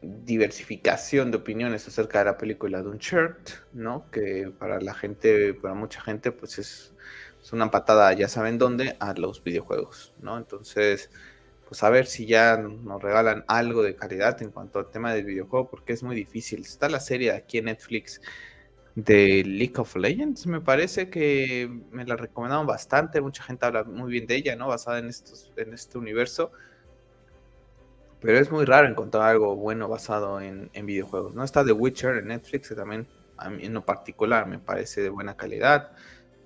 diversificación 0.00 1.30
de 1.30 1.38
opiniones 1.38 1.86
acerca 1.88 2.20
de 2.20 2.26
la 2.26 2.38
película 2.38 2.82
de 2.82 2.88
Uncharted, 2.88 3.54
¿no? 3.72 4.10
Que 4.10 4.52
para 4.58 4.80
la 4.80 4.94
gente, 4.94 5.54
para 5.54 5.74
mucha 5.74 6.00
gente, 6.00 6.32
pues 6.32 6.58
es, 6.58 6.94
es, 7.42 7.52
una 7.52 7.70
patada, 7.70 8.12
ya 8.12 8.28
saben 8.28 8.58
dónde, 8.58 8.96
a 9.00 9.14
los 9.14 9.42
videojuegos, 9.42 10.14
¿no? 10.20 10.38
Entonces, 10.38 11.10
pues 11.68 11.82
a 11.82 11.90
ver 11.90 12.06
si 12.06 12.24
ya 12.24 12.56
nos 12.56 13.02
regalan 13.02 13.44
algo 13.46 13.82
de 13.82 13.94
calidad 13.94 14.40
en 14.42 14.50
cuanto 14.50 14.78
al 14.78 14.90
tema 14.90 15.12
del 15.12 15.26
videojuego, 15.26 15.68
porque 15.68 15.92
es 15.92 16.02
muy 16.02 16.16
difícil. 16.16 16.60
Está 16.60 16.88
la 16.88 16.98
serie 16.98 17.30
aquí 17.32 17.58
en 17.58 17.66
Netflix 17.66 18.22
de 18.94 19.44
League 19.44 19.74
of 19.76 19.94
Legends, 19.94 20.46
me 20.46 20.62
parece 20.62 21.10
que 21.10 21.70
me 21.92 22.06
la 22.06 22.16
recomendaron 22.16 22.66
bastante, 22.66 23.20
mucha 23.20 23.42
gente 23.42 23.66
habla 23.66 23.84
muy 23.84 24.10
bien 24.10 24.26
de 24.26 24.36
ella, 24.36 24.56
¿no? 24.56 24.66
Basada 24.66 24.98
en, 24.98 25.08
estos, 25.08 25.52
en 25.56 25.74
este 25.74 25.98
universo. 25.98 26.52
Pero 28.20 28.38
es 28.38 28.50
muy 28.50 28.64
raro 28.64 28.88
encontrar 28.88 29.24
algo 29.28 29.54
bueno 29.54 29.88
basado 29.88 30.40
en, 30.40 30.70
videojuegos, 30.86 31.34
¿no? 31.34 31.44
Está 31.44 31.64
The 31.64 31.72
Witcher 31.72 32.16
en 32.16 32.28
Netflix, 32.28 32.70
que 32.70 32.74
también 32.74 33.06
a 33.36 33.50
mí 33.50 33.66
en 33.66 33.74
lo 33.74 33.84
particular 33.84 34.46
me 34.48 34.58
parece 34.58 35.02
de 35.02 35.10
buena 35.10 35.36
calidad. 35.36 35.92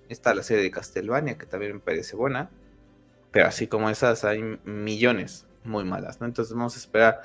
Está 0.08 0.34
la 0.34 0.42
serie 0.42 0.64
de 0.64 0.70
Castlevania, 0.72 1.38
que 1.38 1.46
también 1.46 1.74
me 1.74 1.80
parece 1.80 2.16
buena. 2.16 2.50
Pero 3.32 3.46
así 3.46 3.66
como 3.66 3.90
esas 3.90 4.24
hay 4.24 4.42
millones 4.64 5.46
muy 5.64 5.84
malas, 5.84 6.20
¿no? 6.20 6.26
Entonces 6.26 6.54
vamos 6.54 6.76
a 6.76 6.78
esperar 6.78 7.22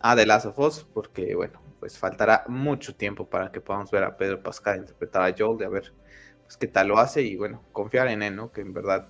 a 0.00 0.16
The 0.16 0.26
Last 0.26 0.46
of 0.46 0.58
Us, 0.58 0.86
porque 0.92 1.34
bueno, 1.34 1.60
pues 1.78 1.98
faltará 1.98 2.44
mucho 2.48 2.94
tiempo 2.94 3.28
para 3.28 3.52
que 3.52 3.60
podamos 3.60 3.90
ver 3.90 4.04
a 4.04 4.16
Pedro 4.16 4.42
Pascal 4.42 4.78
interpretar 4.78 5.22
a 5.22 5.34
Joel, 5.36 5.58
de 5.58 5.66
a 5.66 5.68
ver 5.68 5.92
pues 6.42 6.56
qué 6.56 6.66
tal 6.66 6.88
lo 6.88 6.98
hace 6.98 7.22
y 7.22 7.36
bueno, 7.36 7.62
confiar 7.72 8.08
en 8.08 8.22
él, 8.22 8.34
¿no? 8.34 8.50
Que 8.50 8.62
en 8.62 8.72
verdad 8.72 9.08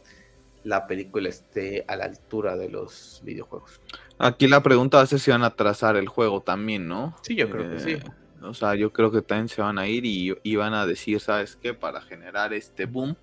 la 0.63 0.87
película 0.87 1.29
esté 1.29 1.85
a 1.89 1.97
la 1.97 2.05
altura 2.05 2.57
de 2.57 2.69
los 2.69 3.23
videojuegos. 3.25 3.81
Aquí 4.19 4.47
la 4.47 4.63
pregunta 4.63 5.03
es 5.03 5.11
si 5.11 5.31
van 5.31 5.45
a 5.45 5.57
trazar 5.57 5.97
el 5.97 6.09
juego 6.09 6.43
también, 6.43 6.87
¿no? 6.87 7.17
Sí, 7.23 7.35
yo 7.35 7.49
creo 7.51 7.71
que 7.71 7.81
sí. 7.81 7.93
Eh, 7.93 8.03
o 8.43 8.55
sea, 8.55 8.75
yo 8.75 8.93
creo 8.93 9.11
que 9.11 9.23
también 9.23 9.49
se 9.49 9.63
van 9.63 9.79
a 9.79 9.87
ir 9.87 10.05
y, 10.05 10.57
van 10.57 10.75
a 10.75 10.87
decir, 10.87 11.21
¿sabes 11.21 11.57
qué? 11.57 11.75
Para 11.75 12.01
generar 12.01 12.53
este 12.53 12.87
boom, 12.87 13.17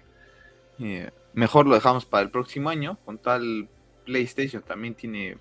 eh, 0.80 1.12
mejor 1.38 1.68
lo 1.68 1.76
dejamos 1.76 2.06
para 2.06 2.24
el 2.24 2.32
próximo 2.32 2.70
año. 2.70 2.98
Con 3.06 3.20
tal 3.20 3.70
PlayStation 4.06 4.64
también 4.64 4.96
tiene 4.96 5.38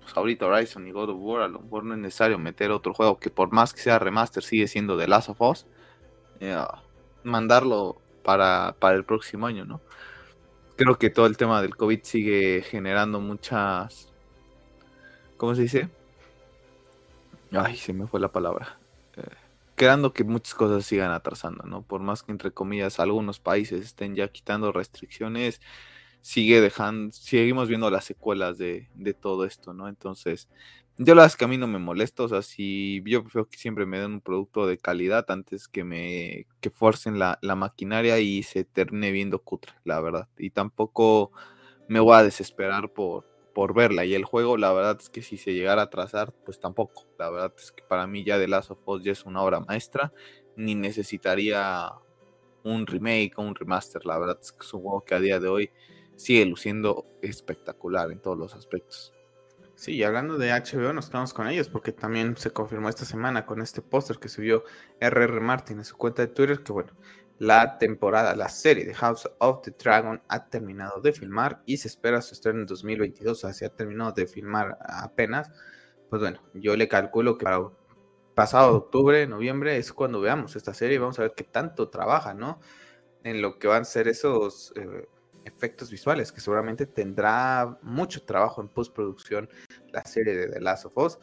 pues, 0.00 0.16
ahorita 0.16 0.46
Horizon 0.46 0.86
y 0.86 0.92
God 0.92 1.10
of 1.10 1.16
War, 1.18 1.42
a 1.42 1.48
lo 1.48 1.58
mejor 1.58 1.84
no 1.84 1.94
es 1.94 2.00
necesario 2.00 2.38
meter 2.38 2.70
otro 2.70 2.94
juego 2.94 3.18
que 3.18 3.30
por 3.30 3.52
más 3.52 3.74
que 3.74 3.80
sea 3.80 3.98
remaster 3.98 4.44
sigue 4.44 4.68
siendo 4.68 4.96
The 4.96 5.08
Last 5.08 5.30
of 5.30 5.40
Us, 5.40 5.66
eh, 6.38 6.56
mandarlo 7.24 8.00
para, 8.22 8.76
para 8.78 8.94
el 8.94 9.04
próximo 9.04 9.46
año, 9.48 9.64
¿no? 9.64 9.80
Creo 10.76 10.98
que 10.98 11.10
todo 11.10 11.26
el 11.26 11.36
tema 11.36 11.60
del 11.62 11.76
COVID 11.76 12.00
sigue 12.02 12.62
generando 12.62 13.20
muchas... 13.20 14.12
¿Cómo 15.36 15.54
se 15.56 15.62
dice? 15.62 15.88
Ay, 17.50 17.76
se 17.76 17.92
me 17.92 18.06
fue 18.06 18.20
la 18.20 18.28
palabra. 18.28 18.78
Quedando 19.76 20.12
que 20.12 20.24
muchas 20.24 20.54
cosas 20.54 20.84
sigan 20.86 21.10
atrasando, 21.10 21.64
¿no? 21.64 21.82
Por 21.82 22.00
más 22.00 22.22
que 22.22 22.32
entre 22.32 22.52
comillas 22.52 23.00
algunos 23.00 23.40
países 23.40 23.84
estén 23.84 24.14
ya 24.14 24.28
quitando 24.28 24.72
restricciones, 24.72 25.60
sigue 26.24 26.60
dejando, 26.62 27.12
seguimos 27.12 27.68
viendo 27.68 27.90
las 27.90 28.06
secuelas 28.06 28.56
de, 28.56 28.88
todo 29.20 29.44
esto, 29.44 29.74
¿no? 29.74 29.88
Entonces, 29.88 30.48
yo 30.96 31.14
la 31.14 31.26
es 31.26 31.36
que 31.36 31.44
a 31.44 31.48
mí 31.48 31.58
no 31.58 31.66
me 31.66 31.78
molesta, 31.78 32.22
o 32.22 32.28
sea, 32.28 32.40
si 32.40 33.02
yo 33.04 33.22
prefiero 33.22 33.48
que 33.48 33.58
siempre 33.58 33.84
me 33.84 33.98
den 33.98 34.12
un 34.14 34.20
producto 34.22 34.66
de 34.66 34.78
calidad 34.78 35.30
antes 35.30 35.68
que 35.68 35.84
me 35.84 36.46
que 36.60 36.70
forcen 36.70 37.18
la, 37.18 37.38
maquinaria 37.42 38.20
y 38.20 38.42
se 38.42 38.64
termine 38.64 39.10
viendo 39.10 39.38
cutre, 39.40 39.72
la 39.84 40.00
verdad. 40.00 40.28
Y 40.38 40.50
tampoco 40.50 41.32
me 41.88 42.00
voy 42.00 42.16
a 42.16 42.22
desesperar 42.22 42.90
por, 42.90 43.26
por 43.54 43.74
verla. 43.74 44.04
Y 44.04 44.14
el 44.14 44.24
juego, 44.24 44.56
la 44.56 44.72
verdad 44.72 44.98
es 45.00 45.08
que 45.08 45.22
si 45.22 45.36
se 45.36 45.54
llegara 45.54 45.82
a 45.82 45.84
atrasar, 45.86 46.32
pues 46.44 46.60
tampoco. 46.60 47.06
La 47.18 47.30
verdad 47.30 47.54
es 47.56 47.72
que 47.72 47.82
para 47.84 48.06
mí 48.06 48.24
ya 48.24 48.38
The 48.38 48.48
Last 48.48 48.72
of 48.72 48.86
Us 48.86 49.02
ya 49.02 49.12
es 49.12 49.24
una 49.24 49.42
obra 49.42 49.60
maestra, 49.60 50.12
ni 50.56 50.74
necesitaría 50.74 51.90
un 52.64 52.86
remake 52.86 53.32
o 53.36 53.42
un 53.42 53.54
remaster. 53.54 54.04
La 54.04 54.18
verdad 54.18 54.38
es 54.40 54.52
que 54.52 54.64
es 54.64 54.74
un 54.74 54.82
juego 54.82 55.04
que 55.04 55.14
a 55.14 55.20
día 55.20 55.40
de 55.40 55.48
hoy 55.48 55.70
sigue 56.16 56.44
luciendo 56.44 57.06
espectacular 57.22 58.10
en 58.10 58.20
todos 58.20 58.36
los 58.36 58.54
aspectos. 58.54 59.12
Sí, 59.76 59.96
y 59.96 60.04
hablando 60.04 60.38
de 60.38 60.52
HBO, 60.52 60.92
nos 60.92 61.08
quedamos 61.08 61.34
con 61.34 61.48
ellos 61.48 61.68
porque 61.68 61.92
también 61.92 62.36
se 62.36 62.52
confirmó 62.52 62.88
esta 62.88 63.04
semana 63.04 63.44
con 63.44 63.60
este 63.60 63.82
póster 63.82 64.18
que 64.18 64.28
subió 64.28 64.64
RR 65.00 65.40
Martin 65.40 65.78
en 65.78 65.84
su 65.84 65.96
cuenta 65.96 66.22
de 66.22 66.28
Twitter 66.28 66.62
que 66.62 66.72
bueno, 66.72 66.92
la 67.38 67.78
temporada, 67.78 68.36
la 68.36 68.48
serie 68.48 68.84
de 68.84 68.94
House 68.94 69.28
of 69.38 69.62
the 69.62 69.72
Dragon 69.72 70.22
ha 70.28 70.48
terminado 70.48 71.00
de 71.00 71.12
filmar 71.12 71.62
y 71.66 71.76
se 71.78 71.88
espera 71.88 72.22
su 72.22 72.34
estreno 72.34 72.60
en 72.60 72.66
2022, 72.66 73.32
o 73.32 73.40
sea, 73.40 73.52
se 73.52 73.66
ha 73.66 73.70
terminado 73.70 74.12
de 74.12 74.26
filmar 74.26 74.78
apenas. 74.80 75.50
Pues 76.08 76.22
bueno, 76.22 76.40
yo 76.54 76.76
le 76.76 76.88
calculo 76.88 77.36
que 77.36 77.44
para 77.44 77.70
pasado 78.34 78.76
octubre, 78.76 79.26
noviembre 79.26 79.76
es 79.76 79.92
cuando 79.92 80.20
veamos 80.20 80.56
esta 80.56 80.74
serie 80.74 80.96
y 80.96 80.98
vamos 80.98 81.18
a 81.18 81.22
ver 81.22 81.34
qué 81.36 81.44
tanto 81.44 81.88
trabaja, 81.88 82.34
¿no? 82.34 82.60
En 83.24 83.42
lo 83.42 83.58
que 83.58 83.68
van 83.68 83.82
a 83.82 83.84
ser 83.84 84.08
esos 84.08 84.72
eh, 84.76 85.08
efectos 85.44 85.90
visuales, 85.90 86.32
que 86.32 86.40
seguramente 86.40 86.86
tendrá 86.86 87.78
mucho 87.82 88.24
trabajo 88.24 88.60
en 88.60 88.68
postproducción 88.68 89.48
la 89.92 90.04
serie 90.04 90.34
de 90.34 90.48
The 90.48 90.60
Last 90.60 90.86
of 90.86 90.96
Us. 90.96 91.18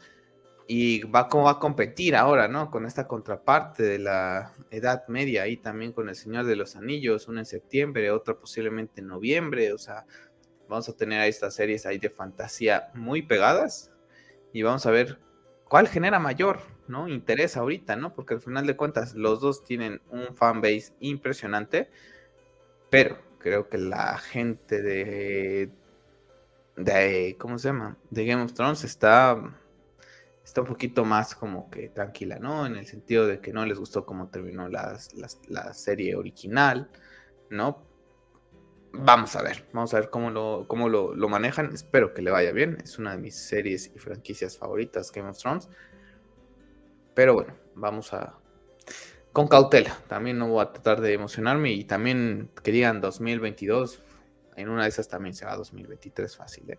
Y 0.66 1.02
va 1.04 1.28
como 1.28 1.44
va 1.44 1.52
a 1.52 1.58
competir 1.58 2.14
ahora, 2.16 2.48
¿no? 2.48 2.70
Con 2.70 2.86
esta 2.86 3.08
contraparte 3.08 3.82
de 3.82 3.98
la 3.98 4.52
Edad 4.70 5.06
Media 5.08 5.46
y 5.48 5.56
también 5.56 5.92
con 5.92 6.08
El 6.08 6.14
Señor 6.14 6.44
de 6.44 6.56
los 6.56 6.76
Anillos, 6.76 7.28
una 7.28 7.40
en 7.40 7.46
septiembre, 7.46 8.10
otra 8.10 8.34
posiblemente 8.34 9.00
en 9.00 9.08
noviembre. 9.08 9.72
O 9.72 9.78
sea, 9.78 10.06
vamos 10.68 10.88
a 10.88 10.96
tener 10.96 11.20
a 11.20 11.26
estas 11.26 11.54
series 11.54 11.84
ahí 11.84 11.98
de 11.98 12.10
fantasía 12.10 12.90
muy 12.94 13.22
pegadas 13.22 13.92
y 14.52 14.62
vamos 14.62 14.86
a 14.86 14.90
ver 14.90 15.18
cuál 15.68 15.88
genera 15.88 16.18
mayor, 16.18 16.60
¿no? 16.86 17.08
Interés 17.08 17.56
ahorita, 17.56 17.96
¿no? 17.96 18.14
Porque 18.14 18.34
al 18.34 18.40
final 18.40 18.66
de 18.66 18.76
cuentas 18.76 19.14
los 19.14 19.40
dos 19.40 19.64
tienen 19.64 20.00
un 20.10 20.34
fanbase 20.36 20.92
impresionante, 21.00 21.90
pero 22.90 23.18
creo 23.38 23.68
que 23.68 23.78
la 23.78 24.18
gente 24.18 24.82
de, 24.82 25.70
de 26.76 27.36
¿cómo 27.38 27.58
se 27.58 27.68
llama? 27.68 27.96
De 28.10 28.24
Game 28.24 28.42
of 28.42 28.52
Thrones 28.52 28.84
está, 28.84 29.42
está 30.44 30.60
un 30.60 30.66
poquito 30.66 31.04
más 31.04 31.34
como 31.34 31.70
que 31.70 31.88
tranquila, 31.88 32.38
¿no? 32.38 32.66
En 32.66 32.76
el 32.76 32.86
sentido 32.86 33.26
de 33.26 33.40
que 33.40 33.52
no 33.52 33.64
les 33.66 33.78
gustó 33.78 34.04
cómo 34.06 34.28
terminó 34.28 34.68
la 34.68 34.98
serie 35.74 36.16
original, 36.16 36.90
¿no? 37.50 37.92
Vamos 38.94 39.36
a 39.36 39.42
ver, 39.42 39.66
vamos 39.72 39.94
a 39.94 40.00
ver 40.00 40.10
cómo, 40.10 40.30
lo, 40.30 40.66
cómo 40.68 40.88
lo, 40.88 41.14
lo 41.14 41.28
manejan. 41.28 41.72
Espero 41.72 42.12
que 42.12 42.20
le 42.20 42.30
vaya 42.30 42.52
bien. 42.52 42.76
Es 42.84 42.98
una 42.98 43.12
de 43.12 43.18
mis 43.18 43.36
series 43.36 43.90
y 43.94 43.98
franquicias 43.98 44.58
favoritas, 44.58 45.10
Game 45.12 45.28
of 45.30 45.38
Thrones. 45.38 45.68
Pero 47.14 47.34
bueno, 47.34 47.54
vamos 47.74 48.12
a, 48.12 48.38
con 49.32 49.48
cautela. 49.48 49.98
También 50.08 50.38
no 50.38 50.48
voy 50.48 50.62
a 50.62 50.72
tratar 50.72 51.00
de 51.00 51.14
emocionarme 51.14 51.72
y 51.72 51.84
también 51.84 52.50
que 52.62 52.70
digan 52.70 53.00
2022, 53.00 54.02
en 54.56 54.68
una 54.68 54.82
de 54.82 54.90
esas 54.90 55.08
también 55.08 55.34
será 55.34 55.56
2023 55.56 56.36
fácil. 56.36 56.70
¿eh? 56.70 56.78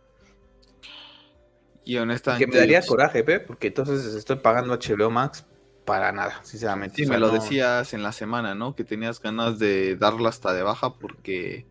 Y 1.86 1.98
honestamente. 1.98 2.46
Que 2.46 2.52
me 2.52 2.58
daría 2.58 2.82
coraje, 2.86 3.24
¿eh? 3.28 3.39
porque 3.39 3.67
entonces 3.67 4.15
estoy 4.15 4.38
pagando 4.38 4.78
HBO 4.78 5.10
Max 5.10 5.46
para 5.86 6.12
nada, 6.12 6.39
sinceramente. 6.43 7.04
Sí, 7.04 7.10
me 7.10 7.19
lo 7.19 7.30
decías 7.30 7.93
en 7.93 8.04
la 8.04 8.12
semana, 8.12 8.56
¿no? 8.56 8.76
Que 8.76 8.84
tenías 8.84 9.22
ganas 9.22 9.60
de 9.60 9.96
darla 9.96 10.30
hasta 10.30 10.54
de 10.54 10.63
baja 10.63 10.93
porque 10.93 11.65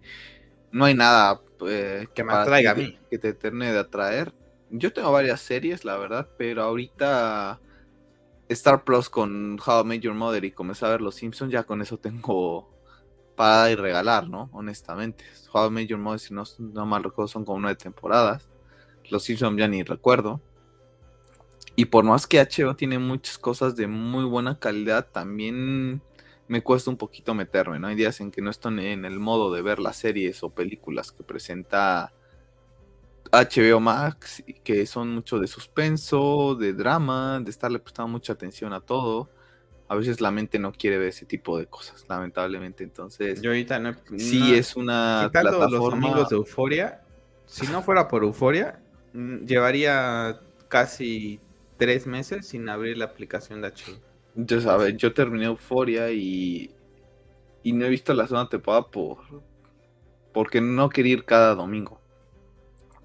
no 0.70 0.85
hay 0.85 0.94
nada 0.94 1.40
eh, 1.66 2.09
que 2.14 2.25
me 2.25 2.33
atraiga 2.33 2.72
a 2.72 2.75
mí. 2.75 2.98
Que 3.11 3.18
te 3.18 3.33
termine 3.33 3.72
de 3.72 3.79
atraer. 3.79 4.35
Yo 4.70 4.92
tengo 4.92 5.12
varias 5.12 5.40
series, 5.40 5.85
la 5.85 5.96
verdad, 5.96 6.29
pero 6.37 6.62
ahorita 6.62 7.61
Star 8.48 8.85
Plus 8.85 9.09
con 9.09 9.59
How 9.64 9.83
I 9.83 9.85
Met 9.85 10.01
Your 10.03 10.14
Mother 10.14 10.44
y 10.44 10.53
comenzar 10.53 10.88
a 10.88 10.92
ver 10.92 11.01
Los 11.01 11.16
Simpsons, 11.16 11.53
ya 11.53 11.64
con 11.64 11.83
eso 11.83 11.98
tengo 11.98 12.70
para 13.37 13.70
y 13.70 13.77
regalar, 13.77 14.29
¿no? 14.29 14.51
Honestamente. 14.53 15.25
How 15.53 15.68
I 15.68 15.70
Met 15.70 15.88
Your 15.88 15.98
Mother, 15.98 16.20
si 16.20 16.35
no, 16.35 16.44
no 16.59 16.87
mal 16.87 17.03
recuerdo, 17.03 17.29
son 17.29 17.44
como 17.44 17.61
nueve 17.61 17.77
temporadas. 17.77 18.48
Los 19.12 19.25
Simpsons 19.25 19.59
ya 19.59 19.68
ni 19.68 19.83
recuerdo. 19.85 20.40
Y 21.77 21.87
por 21.87 22.05
más 22.05 22.27
que 22.27 22.40
HBO 22.40 22.75
tiene 22.77 22.98
muchas 22.98 23.38
cosas 23.38 23.77
de 23.77 23.87
muy 23.87 24.25
buena 24.25 24.59
calidad, 24.59 25.07
también 25.11 26.03
me 26.48 26.62
cuesta 26.62 26.90
un 26.90 26.96
poquito 26.96 27.35
meterme, 27.35 27.79
¿no? 27.79 27.87
Hay 27.87 27.94
días 27.94 28.20
en 28.20 28.31
que 28.31 28.42
no 28.42 28.51
estoy 28.51 28.87
en 28.87 29.05
el 29.05 29.18
modo 29.20 29.53
de 29.55 29.62
ver 29.62 29.79
las 29.79 29.96
series 29.96 30.42
o 30.42 30.51
películas 30.51 31.12
que 31.12 31.22
presenta 31.22 32.12
HBO 33.31 33.81
Max, 33.81 34.42
que 34.62 34.85
son 34.85 35.14
mucho 35.14 35.38
de 35.38 35.46
suspenso, 35.46 36.55
de 36.55 36.75
drama, 36.75 37.40
de 37.40 37.51
estarle 37.51 37.79
prestando 37.79 38.09
mucha 38.09 38.35
atención 38.35 38.75
a 38.75 38.81
todo. 38.81 39.31
A 39.88 39.94
veces 39.94 40.20
la 40.20 40.31
mente 40.31 40.59
no 40.59 40.72
quiere 40.72 40.98
ver 40.98 41.09
ese 41.09 41.25
tipo 41.25 41.57
de 41.59 41.66
cosas, 41.66 42.05
lamentablemente. 42.09 42.85
Entonces, 42.85 43.40
Yo 43.40 43.51
ahorita 43.51 43.79
no. 43.79 43.94
sí 44.18 44.55
es 44.55 44.77
una 44.77 45.25
Quitando 45.29 45.53
los 45.53 45.59
plataforma. 45.68 46.09
amigos 46.09 46.29
de 46.29 46.37
Euforia, 46.37 47.03
si 47.46 47.66
no 47.68 47.83
fuera 47.83 48.09
por 48.09 48.25
Euforia, 48.25 48.82
llevaría 49.14 50.40
casi 50.68 51.40
tres 51.79 52.07
meses 52.07 52.48
sin 52.48 52.68
abrir 52.68 52.98
la 52.98 53.07
aplicación 53.07 53.61
de 53.62 53.68
HBO. 53.68 54.01
Ya 54.35 54.61
sabes, 54.61 54.96
yo 54.96 55.12
terminé 55.14 55.46
Euforia 55.46 56.11
y, 56.11 56.75
y 57.62 57.72
no 57.72 57.87
he 57.87 57.90
visto 57.90 58.14
la 58.14 58.27
segunda 58.29 58.48
temporada 58.51 58.90
por 58.90 59.18
porque 60.33 60.61
no 60.61 60.88
quería 60.90 61.14
ir 61.14 61.25
cada 61.25 61.55
domingo. 61.55 62.03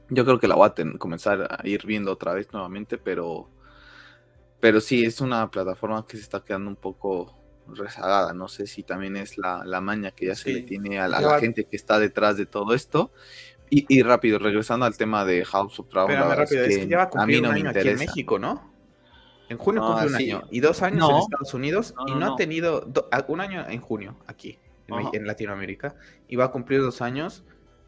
Yo 0.09 0.25
creo 0.25 0.39
que 0.39 0.47
la 0.47 0.55
voy 0.55 0.69
a 0.69 0.97
comenzar 0.97 1.47
a 1.49 1.67
ir 1.67 1.85
viendo 1.85 2.11
otra 2.11 2.33
vez 2.33 2.51
nuevamente, 2.53 2.97
pero 2.97 3.49
pero 4.59 4.81
sí 4.81 5.03
es 5.05 5.21
una 5.21 5.49
plataforma 5.51 6.05
que 6.07 6.17
se 6.17 6.23
está 6.23 6.43
quedando 6.43 6.69
un 6.69 6.75
poco 6.75 7.37
rezagada. 7.67 8.33
No 8.33 8.47
sé 8.47 8.65
si 8.67 8.83
también 8.83 9.15
es 9.17 9.37
la, 9.37 9.63
la 9.65 9.81
maña 9.81 10.11
que 10.11 10.27
ya 10.27 10.35
se 10.35 10.49
Sí, 10.49 10.51
le 10.51 10.61
tiene 10.61 10.99
a 10.99 11.07
la, 11.07 11.19
a 11.19 11.33
gente 11.33 11.65
que 11.65 11.75
está 11.75 11.99
detrás 11.99 12.37
de 12.37 12.45
todo 12.45 12.73
esto. 12.73 13.11
Y, 13.69 13.85
y 13.89 14.01
rápido, 14.01 14.39
regresando 14.39 14.85
al 14.85 14.95
tema 14.95 15.25
de 15.25 15.43
House 15.45 15.79
of 15.79 15.89
Dragon, 15.89 16.11
Espérame 16.11 16.35
rápido, 16.37 16.63
es 16.63 16.77
que 16.77 16.87
ya 16.87 16.97
va 16.97 17.03
a 17.13 17.23
a 17.23 17.25
mí 17.25 17.41
no 17.41 17.49
un 17.49 17.55
año 17.55 17.69
aquí 17.69 17.87
en. 17.89 17.97
México, 17.99 18.39
¿no? 18.39 18.71
En 19.49 19.57
junio 19.57 19.81
No, 19.81 19.87
cumple 19.89 20.07
un 20.07 20.17
sí. 20.17 20.23
año 20.31 20.43
y 20.51 20.59
dos 20.59 20.81
años 20.81 20.99
No. 20.99 21.09
en 21.11 21.17
Estados 21.23 21.53
Unidos 21.53 21.93
y 22.07 22.15
no, 22.15 22.33
ha 22.33 22.35
tenido 22.35 22.81
do- 22.81 23.07
a- 23.11 23.23
un 23.29 23.39
año 23.41 23.65
en 23.67 23.79
junio 23.81 24.17
aquí 24.27 24.59
en, 25.13 25.25
Latinoamérica 25.27 25.95
y 26.27 26.35
va 26.35 26.45
a 26.45 26.51
cumplir 26.51 26.81
dos 26.81 27.01
años 27.01 27.43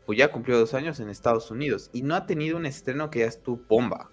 o 0.05 0.13
ya 0.13 0.31
cumplió 0.31 0.57
dos 0.57 0.73
años 0.73 0.99
en 1.01 1.09
Estados 1.09 1.51
Unidos 1.51 1.89
y 1.93 2.01
no 2.01 2.15
ha 2.15 2.25
tenido 2.25 2.57
un 2.57 2.65
estreno 2.65 3.09
que 3.09 3.19
ya 3.19 3.25
es 3.25 3.41
tu 3.43 3.57
bomba. 3.67 4.09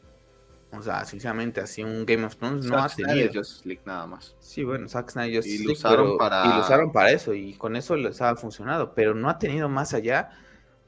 O 0.73 0.83
sea, 0.83 1.05
sinceramente, 1.05 1.61
así 1.61 1.83
un 1.85 2.05
Game 2.05 2.25
of 2.25 2.37
Thrones 2.37 2.67
no 2.67 2.79
ha 2.79 2.89
Zack 2.89 3.07
tenido. 3.07 3.33
Justice 3.33 3.67
League 3.69 3.83
nada 3.87 4.07
más. 4.07 4.37
Sí, 4.41 4.63
bueno, 4.65 4.89
Zack 4.89 5.11
Snyder 5.11 5.33
Y 5.33 5.37
Justice 5.37 5.59
lo 5.59 5.69
League, 5.69 5.73
usaron 5.79 6.07
pero- 6.07 6.19
para- 6.19 6.45
y 6.47 6.49
lo 6.55 6.61
usaron 6.61 6.93
para 6.93 7.11
eso 7.13 7.33
y 7.35 7.55
con 7.55 7.77
eso 7.77 7.95
les 7.97 8.21
ha 8.21 8.35
funcionado, 8.37 8.93
pero 8.95 9.15
no 9.15 9.29
ha 9.31 9.39
tenido 9.39 9.69
más 9.69 9.95
allá 9.95 10.31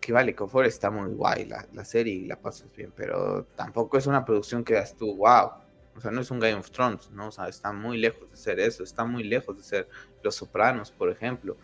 que 0.01 0.13
vale, 0.13 0.35
Confort 0.35 0.67
está 0.67 0.91
muy 0.91 1.11
guay 1.13 1.47
la, 1.47 1.67
la 1.73 1.85
serie 1.85 2.15
y 2.15 2.27
la 2.27 2.37
pasas 2.37 2.69
bien, 2.75 2.93
pero 2.95 3.45
tampoco 3.57 3.99
es 3.99 4.07
una 4.07 4.25
producción 4.25 4.65
que 4.65 4.75
das 4.75 4.97
tú, 4.97 5.17
wow. 5.17 5.51
O 5.97 6.01
sea, 6.01 6.13
no 6.13 6.21
es 6.21 6.31
un 6.31 6.39
Game 6.39 6.55
of 6.55 6.71
Thrones, 6.71 7.11
¿no? 7.11 7.29
O 7.29 7.33
sea, 7.33 7.49
está 7.49 7.73
muy 7.73 7.99
lejos 7.99 8.31
de 8.31 8.37
ser 8.37 8.61
eso, 8.61 8.85
está 8.85 9.05
muy 9.05 9.25
lejos 9.25 9.57
de 9.57 9.65
ser 9.65 9.89
Los 10.23 10.37
Sopranos, 10.37 10.93
por 10.93 11.11
ejemplo. 11.11 11.57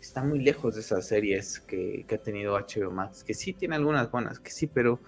Está 0.00 0.22
muy 0.22 0.38
lejos 0.38 0.76
de 0.76 0.80
esas 0.82 1.06
series 1.06 1.58
que, 1.60 2.04
que 2.06 2.14
ha 2.14 2.18
tenido 2.18 2.54
HBO 2.56 2.92
Max, 2.92 3.24
que 3.24 3.34
sí 3.34 3.52
tiene 3.52 3.74
algunas 3.74 4.10
buenas, 4.10 4.38
que 4.38 4.50
sí, 4.50 4.68
pero 4.68 5.00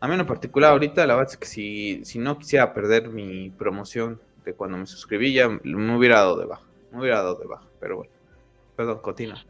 a 0.00 0.08
mí 0.08 0.14
en 0.14 0.26
particular 0.26 0.72
ahorita 0.72 1.06
la 1.06 1.14
verdad 1.14 1.32
es 1.32 1.38
que 1.38 1.46
si, 1.46 2.04
si 2.04 2.18
no 2.18 2.38
quisiera 2.38 2.72
perder 2.72 3.08
mi 3.08 3.50
promoción 3.50 4.20
de 4.44 4.54
cuando 4.54 4.78
me 4.78 4.86
suscribí 4.86 5.32
ya 5.34 5.48
me 5.48 5.96
hubiera 5.96 6.16
dado 6.20 6.38
de 6.38 6.46
baja, 6.46 6.66
me 6.90 7.00
hubiera 7.00 7.18
dado 7.18 7.36
de 7.36 7.46
baja, 7.46 7.66
pero 7.78 7.96
bueno. 7.96 8.12
Perdón, 8.76 9.00
continúa. 9.00 9.44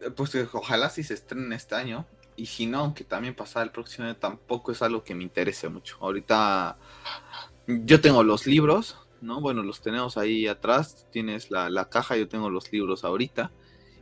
Eh, 0.00 0.10
Pues 0.10 0.34
ojalá 0.52 0.90
si 0.90 1.02
se 1.02 1.14
estrenen 1.14 1.52
este 1.52 1.74
año. 1.74 2.06
Y 2.36 2.46
si 2.46 2.66
no, 2.66 2.80
aunque 2.80 3.04
también 3.04 3.34
pasara 3.34 3.64
el 3.64 3.70
próximo 3.70 4.06
año, 4.06 4.16
tampoco 4.16 4.72
es 4.72 4.82
algo 4.82 5.04
que 5.04 5.14
me 5.14 5.22
interese 5.22 5.68
mucho. 5.68 5.96
Ahorita 6.00 6.78
yo 7.66 8.00
tengo 8.00 8.22
los 8.22 8.46
libros, 8.46 8.96
¿no? 9.20 9.40
Bueno, 9.40 9.62
los 9.62 9.80
tenemos 9.82 10.16
ahí 10.18 10.46
atrás. 10.48 11.06
Tienes 11.10 11.50
la, 11.50 11.70
la 11.70 11.88
caja, 11.88 12.16
yo 12.16 12.28
tengo 12.28 12.50
los 12.50 12.72
libros 12.72 13.04
ahorita. 13.04 13.52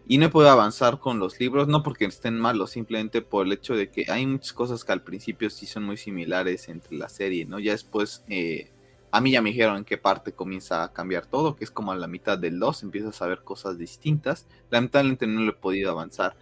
Y 0.06 0.18
no 0.18 0.26
he 0.26 0.28
podido 0.30 0.50
avanzar 0.50 0.98
con 0.98 1.18
los 1.20 1.38
libros, 1.40 1.68
no 1.68 1.82
porque 1.82 2.06
estén 2.06 2.38
malos, 2.38 2.72
simplemente 2.72 3.22
por 3.22 3.46
el 3.46 3.52
hecho 3.52 3.74
de 3.74 3.90
que 3.90 4.06
hay 4.10 4.26
muchas 4.26 4.52
cosas 4.52 4.84
que 4.84 4.92
al 4.92 5.02
principio 5.04 5.48
sí 5.50 5.66
son 5.66 5.84
muy 5.84 5.96
similares 5.96 6.68
entre 6.68 6.96
la 6.96 7.08
serie, 7.08 7.44
¿no? 7.46 7.60
Ya 7.60 7.72
después, 7.72 8.24
eh, 8.28 8.72
a 9.12 9.20
mí 9.20 9.30
ya 9.30 9.42
me 9.42 9.50
dijeron 9.50 9.76
en 9.76 9.84
qué 9.84 9.98
parte 9.98 10.32
comienza 10.32 10.82
a 10.82 10.92
cambiar 10.94 11.26
todo, 11.26 11.54
que 11.54 11.64
es 11.64 11.70
como 11.70 11.92
a 11.92 11.96
la 11.96 12.06
mitad 12.06 12.38
del 12.38 12.58
2, 12.58 12.82
empiezas 12.82 13.20
a 13.20 13.26
ver 13.26 13.44
cosas 13.44 13.76
distintas. 13.76 14.46
Lamentablemente 14.70 15.26
no 15.26 15.42
lo 15.42 15.50
he 15.52 15.54
podido 15.54 15.90
avanzar. 15.90 16.34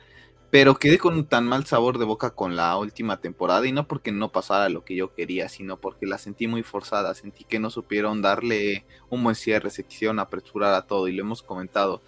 Pero 0.50 0.76
quedé 0.76 0.98
con 0.98 1.14
un 1.14 1.26
tan 1.26 1.46
mal 1.48 1.66
sabor 1.66 1.98
de 1.98 2.04
boca 2.04 2.30
con 2.30 2.54
la 2.54 2.76
última 2.76 3.20
temporada 3.20 3.66
y 3.66 3.72
no 3.72 3.88
porque 3.88 4.12
no 4.12 4.30
pasara 4.30 4.68
lo 4.68 4.84
que 4.84 4.94
yo 4.94 5.14
quería, 5.14 5.48
sino 5.48 5.80
porque 5.80 6.06
la 6.06 6.16
sentí 6.18 6.46
muy 6.46 6.62
forzada, 6.62 7.14
sentí 7.14 7.42
que 7.42 7.58
no 7.58 7.70
supieron 7.70 8.22
darle 8.22 8.84
un 9.10 9.24
buen 9.24 9.34
cierre, 9.34 9.70
se 9.70 9.84
quisieron 9.84 10.20
apresurar 10.20 10.72
a 10.74 10.86
todo 10.86 11.08
y 11.08 11.12
lo 11.12 11.22
hemos 11.22 11.42
comentado. 11.42 12.02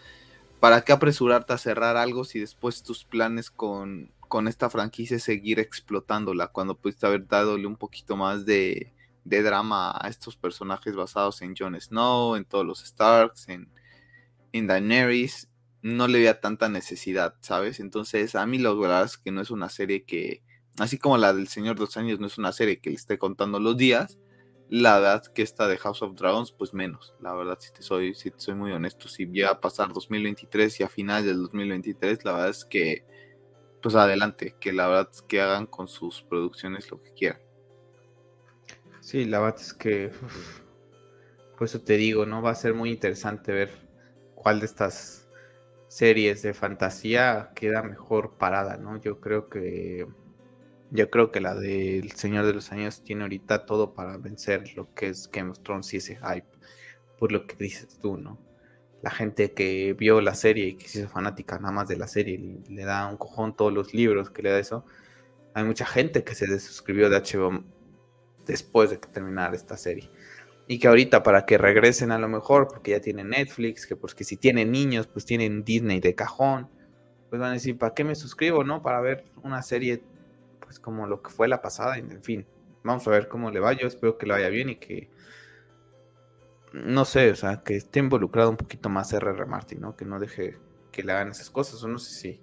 ¿Para 0.61 0.83
qué 0.83 0.93
apresurarte 0.93 1.53
a 1.53 1.59
cerrar 1.59 1.97
algo 1.97 2.23
si 2.25 2.39
después 2.39 2.85
tus 2.85 3.05
planes 3.05 3.51
con, 3.51 4.13
con 4.29 4.47
esta 4.47 4.71
franquicia 4.71 5.17
es 5.17 5.25
seguir 5.25 5.59
explotándola 5.59 6.49
cuando 6.49 6.77
pudiste 6.77 7.07
haber 7.07 7.27
dadole 7.27 7.67
un 7.67 7.77
poquito 7.77 8.17
más 8.17 8.47
de, 8.47 8.93
de 9.25 9.43
drama 9.43 9.93
a 10.01 10.09
estos 10.09 10.37
personajes 10.37 10.95
basados 10.95 11.43
en 11.43 11.55
Jon 11.57 11.81
Snow, 11.81 12.37
en 12.37 12.45
todos 12.45 12.67
los 12.67 12.81
Starks, 12.85 13.49
en, 13.49 13.69
en 14.53 14.67
Daenerys? 14.67 15.49
no 15.83 16.07
le 16.07 16.19
veía 16.21 16.41
tanta 16.41 16.69
necesidad, 16.69 17.35
¿sabes? 17.41 17.81
Entonces, 17.81 18.37
a 18.37 18.47
mí 18.47 18.59
la 18.59 18.73
verdad 18.73 19.05
es 19.05 19.19
que 19.19 19.33
no 19.33 19.41
es 19.41 19.51
una 19.51 19.69
serie 19.69 20.05
que, 20.05 20.43
así 20.79 20.97
como 20.97 21.19
la 21.19 21.33
del 21.35 21.49
Señor 21.49 21.75
de 21.75 21.81
los 21.83 21.97
Años 21.97 22.21
no 22.21 22.29
es 22.29 22.39
una 22.39 22.53
serie 22.53 22.81
que 22.81 22.91
le 22.91 22.97
esté 22.97 23.19
contando 23.19 23.59
los 23.59 23.77
días, 23.77 24.19
la 24.69 25.01
verdad 25.01 25.25
que 25.35 25.43
esta 25.43 25.67
de 25.67 25.77
House 25.79 26.01
of 26.03 26.15
Dragons, 26.15 26.53
pues 26.53 26.73
menos, 26.73 27.15
la 27.21 27.35
verdad, 27.35 27.59
si 27.61 27.73
te 27.73 27.83
soy, 27.83 28.15
si 28.15 28.31
te 28.31 28.41
soy 28.41 28.55
muy 28.55 28.73
honesto, 28.73 29.09
si 29.09 29.27
llega 29.27 29.51
a 29.51 29.61
pasar 29.61 29.93
2023 29.93 30.81
y 30.81 30.83
a 30.85 30.89
final 30.89 31.27
del 31.27 31.43
2023, 31.43 32.25
la 32.25 32.33
verdad 32.33 32.51
es 32.51 32.65
que, 32.65 33.05
pues 33.83 33.97
adelante, 33.97 34.57
que 34.61 34.73
la 34.73 34.87
verdad 34.87 35.09
es 35.13 35.23
que 35.23 35.41
hagan 35.41 35.67
con 35.67 35.89
sus 35.89 36.23
producciones 36.23 36.91
lo 36.91 37.03
que 37.03 37.13
quieran. 37.13 37.41
Sí, 39.03 39.25
la 39.27 39.41
verdad 39.41 39.61
es 39.61 39.75
que, 39.75 40.07
uf, 40.07 40.61
por 41.59 41.67
eso 41.67 41.81
te 41.83 41.97
digo, 41.97 42.27
¿no? 42.27 42.43
Va 42.43 42.51
a 42.53 42.55
ser 42.55 42.75
muy 42.75 42.91
interesante 42.91 43.53
ver 43.53 43.71
cuál 44.35 44.61
de 44.61 44.67
estas 44.67 45.29
series 45.89 46.43
de 46.43 46.55
fantasía 46.55 47.53
queda 47.55 47.83
mejor 47.83 48.37
parada, 48.39 48.77
¿no? 48.79 49.01
Yo 49.01 49.21
creo 49.21 49.49
que 49.49 50.07
yo 50.93 51.11
creo 51.11 51.33
que 51.33 51.41
la 51.41 51.55
del 51.55 52.13
Señor 52.13 52.47
de 52.47 52.55
los 52.55 52.73
Años 52.73 53.03
tiene 53.05 53.23
ahorita 53.25 53.67
todo 53.67 53.95
para 53.95 54.19
vencer 54.19 54.77
lo 54.77 54.95
que 54.95 55.09
es 55.09 55.31
Game 55.33 55.51
of 55.51 55.61
Thrones 55.61 55.95
y 55.95 55.99
ese 55.99 56.17
hype, 56.19 56.47
por 57.19 57.33
lo 57.33 57.47
que 57.47 57.57
dices 57.57 57.99
tú, 58.01 58.17
¿no? 58.19 58.39
La 59.03 59.11
gente 59.11 59.53
que 59.55 59.95
vio 59.95 60.21
la 60.21 60.35
serie 60.35 60.69
y 60.69 60.75
que 60.77 60.89
se 60.89 61.01
hizo 61.01 61.09
fanática 61.11 61.59
nada 61.59 61.73
más 61.73 61.89
de 61.89 61.97
la 61.97 62.09
serie 62.09 62.37
y 62.37 62.73
le 62.75 62.85
da 62.85 63.07
un 63.09 63.17
cojón 63.19 63.57
todos 63.57 63.73
los 63.73 63.95
libros 63.95 64.31
que 64.31 64.43
le 64.43 64.51
da 64.51 64.59
eso. 64.61 64.85
Hay 65.55 65.65
mucha 65.65 65.87
gente 65.87 66.25
que 66.25 66.35
se 66.35 66.47
desuscribió 66.47 67.11
de 67.11 67.17
HBO 67.17 67.65
después 68.47 68.91
de 68.91 68.99
que 68.99 69.09
terminara 69.09 69.55
esta 69.55 69.77
serie. 69.77 70.11
Y 70.67 70.79
que 70.79 70.89
ahorita 70.89 71.23
para 71.23 71.45
que 71.45 71.59
regresen 71.59 72.13
a 72.13 72.19
lo 72.19 72.29
mejor, 72.29 72.69
porque 72.69 72.93
ya 72.93 73.01
tienen 73.01 73.31
Netflix, 73.31 73.87
que 73.87 73.97
porque 73.97 74.25
si 74.25 74.37
tienen 74.37 74.71
niños, 74.71 75.07
pues 75.07 75.25
tienen 75.25 75.65
Disney 75.65 76.01
de 76.01 76.15
cajón, 76.15 76.69
pues 77.29 77.41
van 77.41 77.51
a 77.51 77.55
decir, 77.55 77.79
¿para 77.79 77.95
qué 77.95 78.05
me 78.05 78.15
suscribo, 78.15 78.63
no? 78.65 78.83
Para 78.83 79.01
ver 79.01 79.25
una 79.43 79.63
serie, 79.63 80.03
pues 80.61 80.79
como 80.79 81.07
lo 81.07 81.23
que 81.23 81.31
fue 81.31 81.49
la 81.49 81.63
pasada, 81.63 81.99
en 81.99 82.23
fin. 82.23 82.47
Vamos 82.85 83.07
a 83.07 83.11
ver 83.11 83.29
cómo 83.29 83.51
le 83.51 83.61
va, 83.61 83.73
yo 83.73 83.87
espero 83.87 84.19
que 84.19 84.27
le 84.27 84.35
vaya 84.35 84.49
bien 84.49 84.71
y 84.71 84.77
que, 84.77 85.09
no 86.73 87.05
sé, 87.05 87.31
o 87.31 87.37
sea, 87.37 87.63
que 87.63 87.77
esté 87.77 88.01
involucrado 88.01 88.51
un 88.51 88.57
poquito 88.57 88.89
más 88.89 89.13
R.R. 89.13 89.47
Martin, 89.47 89.81
¿no? 89.81 89.97
Que 89.97 90.05
no 90.05 90.19
deje 90.19 90.59
que 90.91 91.03
le 91.03 91.13
hagan 91.13 91.31
esas 91.31 91.51
cosas, 91.51 91.83
o 91.83 91.89
no 91.89 91.99
sé 91.99 92.15
si... 92.15 92.41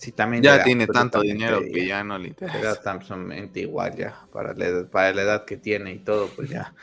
Si 0.00 0.12
también 0.12 0.42
Ya 0.42 0.64
tiene 0.64 0.86
tanto 0.86 1.20
dinero 1.20 1.60
que 1.60 1.86
ya- 1.86 1.98
ya 1.98 2.04
no 2.04 2.18
le 2.18 2.28
interesa. 2.28 2.70
absolutamente 2.90 3.60
igual 3.60 3.94
ya, 3.96 4.26
para 4.32 4.54
la, 4.54 4.66
edad, 4.66 4.88
para 4.88 5.12
la 5.12 5.22
edad 5.22 5.44
que 5.44 5.58
tiene 5.58 5.92
y 5.92 5.98
todo, 5.98 6.30
pues 6.34 6.48
ya, 6.48 6.74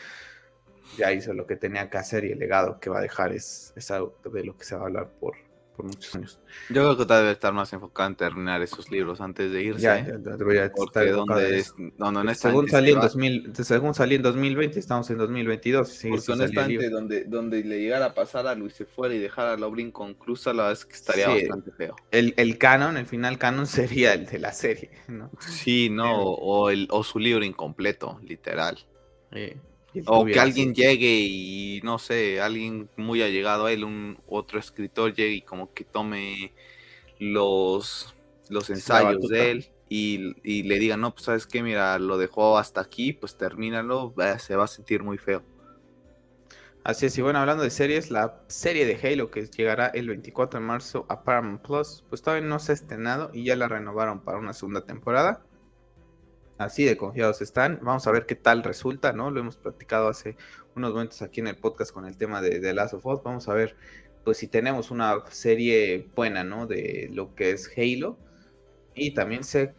ya 0.96 1.12
hizo 1.12 1.34
lo 1.34 1.48
que 1.48 1.56
tenía 1.56 1.90
que 1.90 1.98
hacer 1.98 2.26
y 2.26 2.32
el 2.34 2.38
legado 2.40 2.80
que 2.80 2.92
va 2.92 3.00
a 3.00 3.02
dejar 3.02 3.32
es, 3.34 3.74
es 3.76 3.90
algo 3.90 4.14
de 4.32 4.44
lo 4.44 4.56
que 4.56 4.66
se 4.66 4.76
va 4.76 4.84
a 4.84 4.86
hablar 4.86 5.10
por, 5.20 5.36
por 5.78 5.86
muchos 5.86 6.14
años. 6.16 6.40
Yo 6.70 6.74
creo 6.82 6.98
que 6.98 7.06
tal 7.06 7.20
debe 7.22 7.32
estar 7.32 7.54
más 7.54 7.72
enfocado 7.72 8.10
en 8.10 8.16
terminar 8.16 8.62
esos 8.64 8.92
libros 8.92 9.22
antes 9.22 9.52
de 9.52 9.64
irse. 9.64 9.82
Ya, 9.82 10.00
ya, 10.00 10.06
ya 10.08 10.12
en 10.14 10.24
donde, 10.24 11.60
es, 11.60 11.74
honestamente 12.00 12.36
según, 12.36 12.66
se 12.66 12.72
salí 12.72 12.90
en 12.92 12.98
va- 12.98 13.02
2000, 13.04 13.54
según 13.56 13.94
salí 13.94 14.16
en 14.16 14.22
2020, 14.24 14.80
estamos 14.80 15.10
en 15.12 15.18
2022. 15.20 15.90
y 15.90 15.96
sigue 15.96 16.16
porque 16.18 16.32
honestamente 16.34 16.90
donde, 16.90 17.24
donde 17.26 17.64
le 17.64 17.80
llegara 17.80 18.08
a 18.08 18.14
pasar 18.14 18.48
a 18.48 18.56
Luis 18.56 18.74
se 18.74 18.86
fuera 18.86 19.14
y 19.14 19.20
dejara 19.20 19.54
a 19.54 19.58
Laurin 19.58 19.92
conclusa, 19.92 20.52
la 20.52 20.64
verdad 20.64 20.74
es 20.80 20.86
que 20.86 20.96
estaría 20.96 21.26
Sí. 21.28 21.32
bastante 21.48 21.72
feo. 21.72 21.96
el, 22.12 22.34
el 22.38 22.58
canon, 22.58 22.98
el 22.98 23.06
final 23.06 23.38
canon 23.38 23.66
sería 24.02 24.14
el 24.16 24.26
de 24.26 24.40
la 24.40 24.52
serie, 24.52 24.90
¿no? 25.08 25.30
Sí, 25.40 25.90
no, 25.92 26.22
o, 26.24 26.64
o 26.66 26.70
el, 26.72 26.88
o 26.90 27.04
su 27.04 27.20
libro 27.20 27.46
incompleto, 27.46 28.20
literal. 28.24 28.78
Eh, 29.32 29.56
el 29.56 29.77
O 30.06 30.26
que 30.26 30.40
alguien 30.40 30.74
llegue 30.74 31.20
y 31.20 31.82
no 31.84 32.00
sé, 32.00 32.42
alguien 32.42 32.90
muy 32.96 33.22
allegado 33.22 33.66
a 33.66 33.72
él, 33.72 33.84
un 33.84 34.18
otro 34.28 34.60
escritor 34.60 35.14
llegue 35.14 35.34
y 35.34 35.42
como 35.42 35.74
que 35.74 35.84
tome 35.84 36.54
los, 37.20 38.16
los 38.50 38.70
ensayos 38.70 39.28
de 39.28 39.52
él 39.52 39.72
y, 39.90 40.64
le 40.64 40.80
digan, 40.80 41.02
no, 41.02 41.14
pues 41.14 41.26
sabes 41.26 41.48
qué, 41.48 41.64
mira, 41.64 41.98
lo 42.00 42.18
dejó 42.18 42.58
hasta 42.58 42.82
aquí, 42.82 43.14
pues 43.14 43.38
termínalo, 43.38 44.14
se 44.40 44.56
va 44.56 44.66
a 44.66 44.68
sentir 44.68 45.04
muy 45.04 45.18
feo. 45.18 45.44
Así 46.84 47.06
es, 47.06 47.18
y 47.18 47.22
bueno, 47.22 47.40
hablando 47.40 47.64
de 47.64 47.70
series, 47.70 48.12
la 48.12 48.42
serie 48.48 48.86
de 48.86 48.96
Halo 48.96 49.30
que 49.30 49.46
llegará 49.46 49.88
el 49.88 50.08
24 50.08 50.60
de 50.60 50.66
marzo 50.66 51.06
a 51.10 51.24
Paramount 51.24 51.62
Plus, 51.62 52.04
pues 52.08 52.22
todavía 52.22 52.48
no 52.48 52.60
se 52.60 52.72
ha 52.72 52.76
estrenado 52.76 53.30
y 53.34 53.44
ya 53.44 53.58
la 53.58 53.68
renovaron 53.68 54.22
para 54.22 54.38
una 54.38 54.54
segunda 54.54 54.86
temporada. 54.86 55.42
Así 56.58 56.86
de 56.86 56.98
confiados 56.98 57.42
están. 57.42 57.80
Vamos 57.84 58.08
a 58.08 58.12
ver 58.12 58.26
qué 58.26 58.36
tal 58.36 58.64
resulta, 58.64 59.14
¿no? 59.14 59.30
Lo 59.30 59.40
hemos 59.40 59.58
platicado 59.58 60.08
hace 60.08 60.36
unos 60.76 60.92
momentos 60.92 61.22
aquí 61.22 61.40
en 61.40 61.48
el 61.48 61.58
podcast 61.58 61.92
con 61.92 62.06
el 62.06 62.18
tema 62.18 62.42
de, 62.42 62.60
The 62.60 62.74
Last 62.74 62.96
of 62.96 63.06
Us. 63.06 63.22
Vamos 63.24 63.48
a 63.48 63.54
ver, 63.54 63.76
pues 64.24 64.38
si 64.38 64.48
tenemos 64.48 64.90
una 64.90 65.24
serie 65.30 66.10
buena, 66.16 66.44
¿no? 66.44 66.66
De 66.66 67.10
lo 67.14 67.36
que 67.36 67.52
es 67.52 67.72
Halo 67.78 68.18
y 68.96 69.12
también 69.14 69.44
se, 69.44 69.76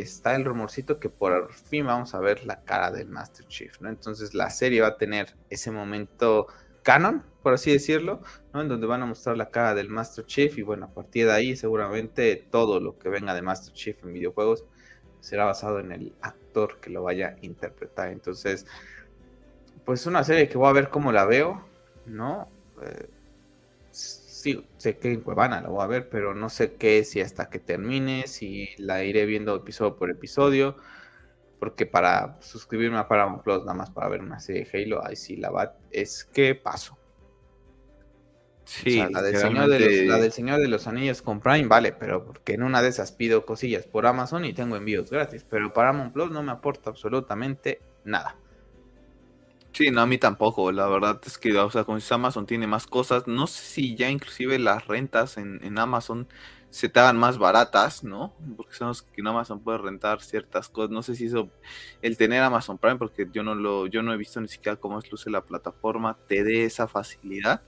está 0.00 0.34
el 0.34 0.44
rumorcito 0.44 0.98
que 0.98 1.08
por 1.08 1.52
fin 1.54 1.86
vamos 1.86 2.14
a 2.14 2.18
ver 2.18 2.44
la 2.44 2.64
cara 2.64 2.90
del 2.90 3.08
Master 3.08 3.46
Chief, 3.46 3.80
¿no? 3.80 3.88
Entonces 3.88 4.34
la 4.34 4.50
serie 4.50 4.80
va 4.80 4.88
a 4.88 4.96
tener 4.98 5.36
ese 5.48 5.70
momento 5.70 6.48
canon, 6.82 7.24
por 7.44 7.54
así 7.54 7.70
decirlo, 7.70 8.20
¿no? 8.52 8.62
En 8.62 8.68
donde 8.68 8.88
van 8.88 9.02
a 9.02 9.06
mostrar 9.06 9.36
la 9.36 9.50
cara 9.50 9.76
del 9.76 9.88
Master 9.88 10.26
Chief 10.26 10.58
y 10.58 10.62
bueno, 10.62 10.86
a 10.86 10.92
partir 10.92 11.26
de 11.26 11.32
ahí 11.32 11.54
seguramente 11.54 12.34
todo 12.50 12.80
lo 12.80 12.98
que 12.98 13.08
venga 13.08 13.34
de 13.34 13.42
Master 13.42 13.72
Chief 13.72 13.96
en 14.02 14.12
videojuegos 14.14 14.64
será 15.20 15.44
basado 15.44 15.80
en 15.80 15.92
el 15.92 16.12
actor 16.20 16.78
que 16.80 16.90
lo 16.90 17.02
vaya 17.02 17.36
a 17.40 17.44
interpretar. 17.44 18.10
Entonces, 18.10 18.66
pues 19.84 20.06
una 20.06 20.24
serie 20.24 20.48
que 20.48 20.58
voy 20.58 20.68
a 20.68 20.72
ver 20.72 20.88
cómo 20.90 21.12
la 21.12 21.24
veo, 21.24 21.64
¿no? 22.06 22.48
Eh, 22.82 23.08
sí, 23.90 24.66
sé 24.76 24.98
que 24.98 25.12
en 25.12 25.20
Cuevana 25.20 25.60
la 25.60 25.68
voy 25.68 25.82
a 25.82 25.86
ver, 25.86 26.08
pero 26.08 26.34
no 26.34 26.48
sé 26.48 26.74
qué, 26.74 27.04
si 27.04 27.20
hasta 27.20 27.50
que 27.50 27.58
termine, 27.58 28.26
si 28.26 28.68
la 28.78 29.04
iré 29.04 29.26
viendo 29.26 29.54
episodio 29.56 29.96
por 29.96 30.10
episodio, 30.10 30.76
porque 31.58 31.86
para 31.86 32.38
suscribirme 32.40 32.98
a 32.98 33.08
Paramount 33.08 33.42
Plus 33.42 33.60
nada 33.60 33.74
más 33.74 33.90
para 33.90 34.08
ver 34.08 34.20
una 34.22 34.40
serie 34.40 34.64
de 34.64 34.84
Halo, 34.84 35.04
ahí 35.04 35.16
sí 35.16 35.36
la 35.36 35.50
va, 35.50 35.76
es 35.90 36.24
que 36.24 36.54
paso. 36.54 36.99
Sí, 38.70 39.02
la, 39.10 39.20
del 39.20 39.36
señor 39.36 39.68
de 39.68 39.80
los, 39.80 40.06
la 40.06 40.18
del 40.18 40.30
Señor 40.30 40.60
de 40.60 40.68
los 40.68 40.86
Anillos 40.86 41.22
con 41.22 41.40
Prime, 41.40 41.66
vale, 41.66 41.92
pero 41.92 42.24
porque 42.24 42.54
en 42.54 42.62
una 42.62 42.80
de 42.80 42.88
esas 42.88 43.10
pido 43.10 43.44
cosillas 43.44 43.84
por 43.84 44.06
Amazon 44.06 44.44
y 44.44 44.52
tengo 44.52 44.76
envíos 44.76 45.10
gratis, 45.10 45.44
pero 45.50 45.72
Paramount 45.72 46.12
Plus 46.12 46.30
no 46.30 46.40
me 46.44 46.52
aporta 46.52 46.88
absolutamente 46.88 47.80
nada. 48.04 48.36
Sí, 49.72 49.90
no, 49.90 50.02
a 50.02 50.06
mí 50.06 50.18
tampoco. 50.18 50.70
La 50.70 50.86
verdad 50.86 51.20
es 51.26 51.36
que, 51.36 51.56
o 51.58 51.68
sea, 51.68 51.82
con 51.82 52.00
Amazon 52.10 52.46
tiene 52.46 52.68
más 52.68 52.86
cosas. 52.86 53.26
No 53.26 53.48
sé 53.48 53.64
si 53.64 53.96
ya 53.96 54.08
inclusive 54.08 54.56
las 54.60 54.86
rentas 54.86 55.36
en, 55.36 55.76
Amazon 55.76 56.28
se 56.70 56.88
te 56.88 57.00
hagan 57.00 57.16
más 57.16 57.38
baratas, 57.38 58.04
¿no? 58.04 58.34
Porque 58.56 58.74
sabemos 58.74 59.02
que 59.02 59.20
en 59.20 59.26
Amazon 59.26 59.60
puedes 59.64 59.80
rentar 59.80 60.22
ciertas 60.22 60.68
cosas. 60.68 60.90
No 60.90 61.02
sé 61.02 61.16
si 61.16 61.26
eso, 61.26 61.50
el 62.02 62.16
tener 62.16 62.40
Amazon 62.44 62.78
Prime, 62.78 62.98
porque 62.98 63.28
yo 63.32 63.42
no 63.42 63.56
lo, 63.56 63.88
yo 63.88 64.02
no 64.02 64.12
he 64.12 64.16
visto 64.16 64.40
ni 64.40 64.46
siquiera 64.46 64.76
cómo 64.76 65.00
es 65.00 65.10
luce 65.10 65.28
la 65.28 65.44
plataforma, 65.44 66.16
te 66.28 66.44
dé 66.44 66.64
esa 66.64 66.86
facilidad. 66.86 67.62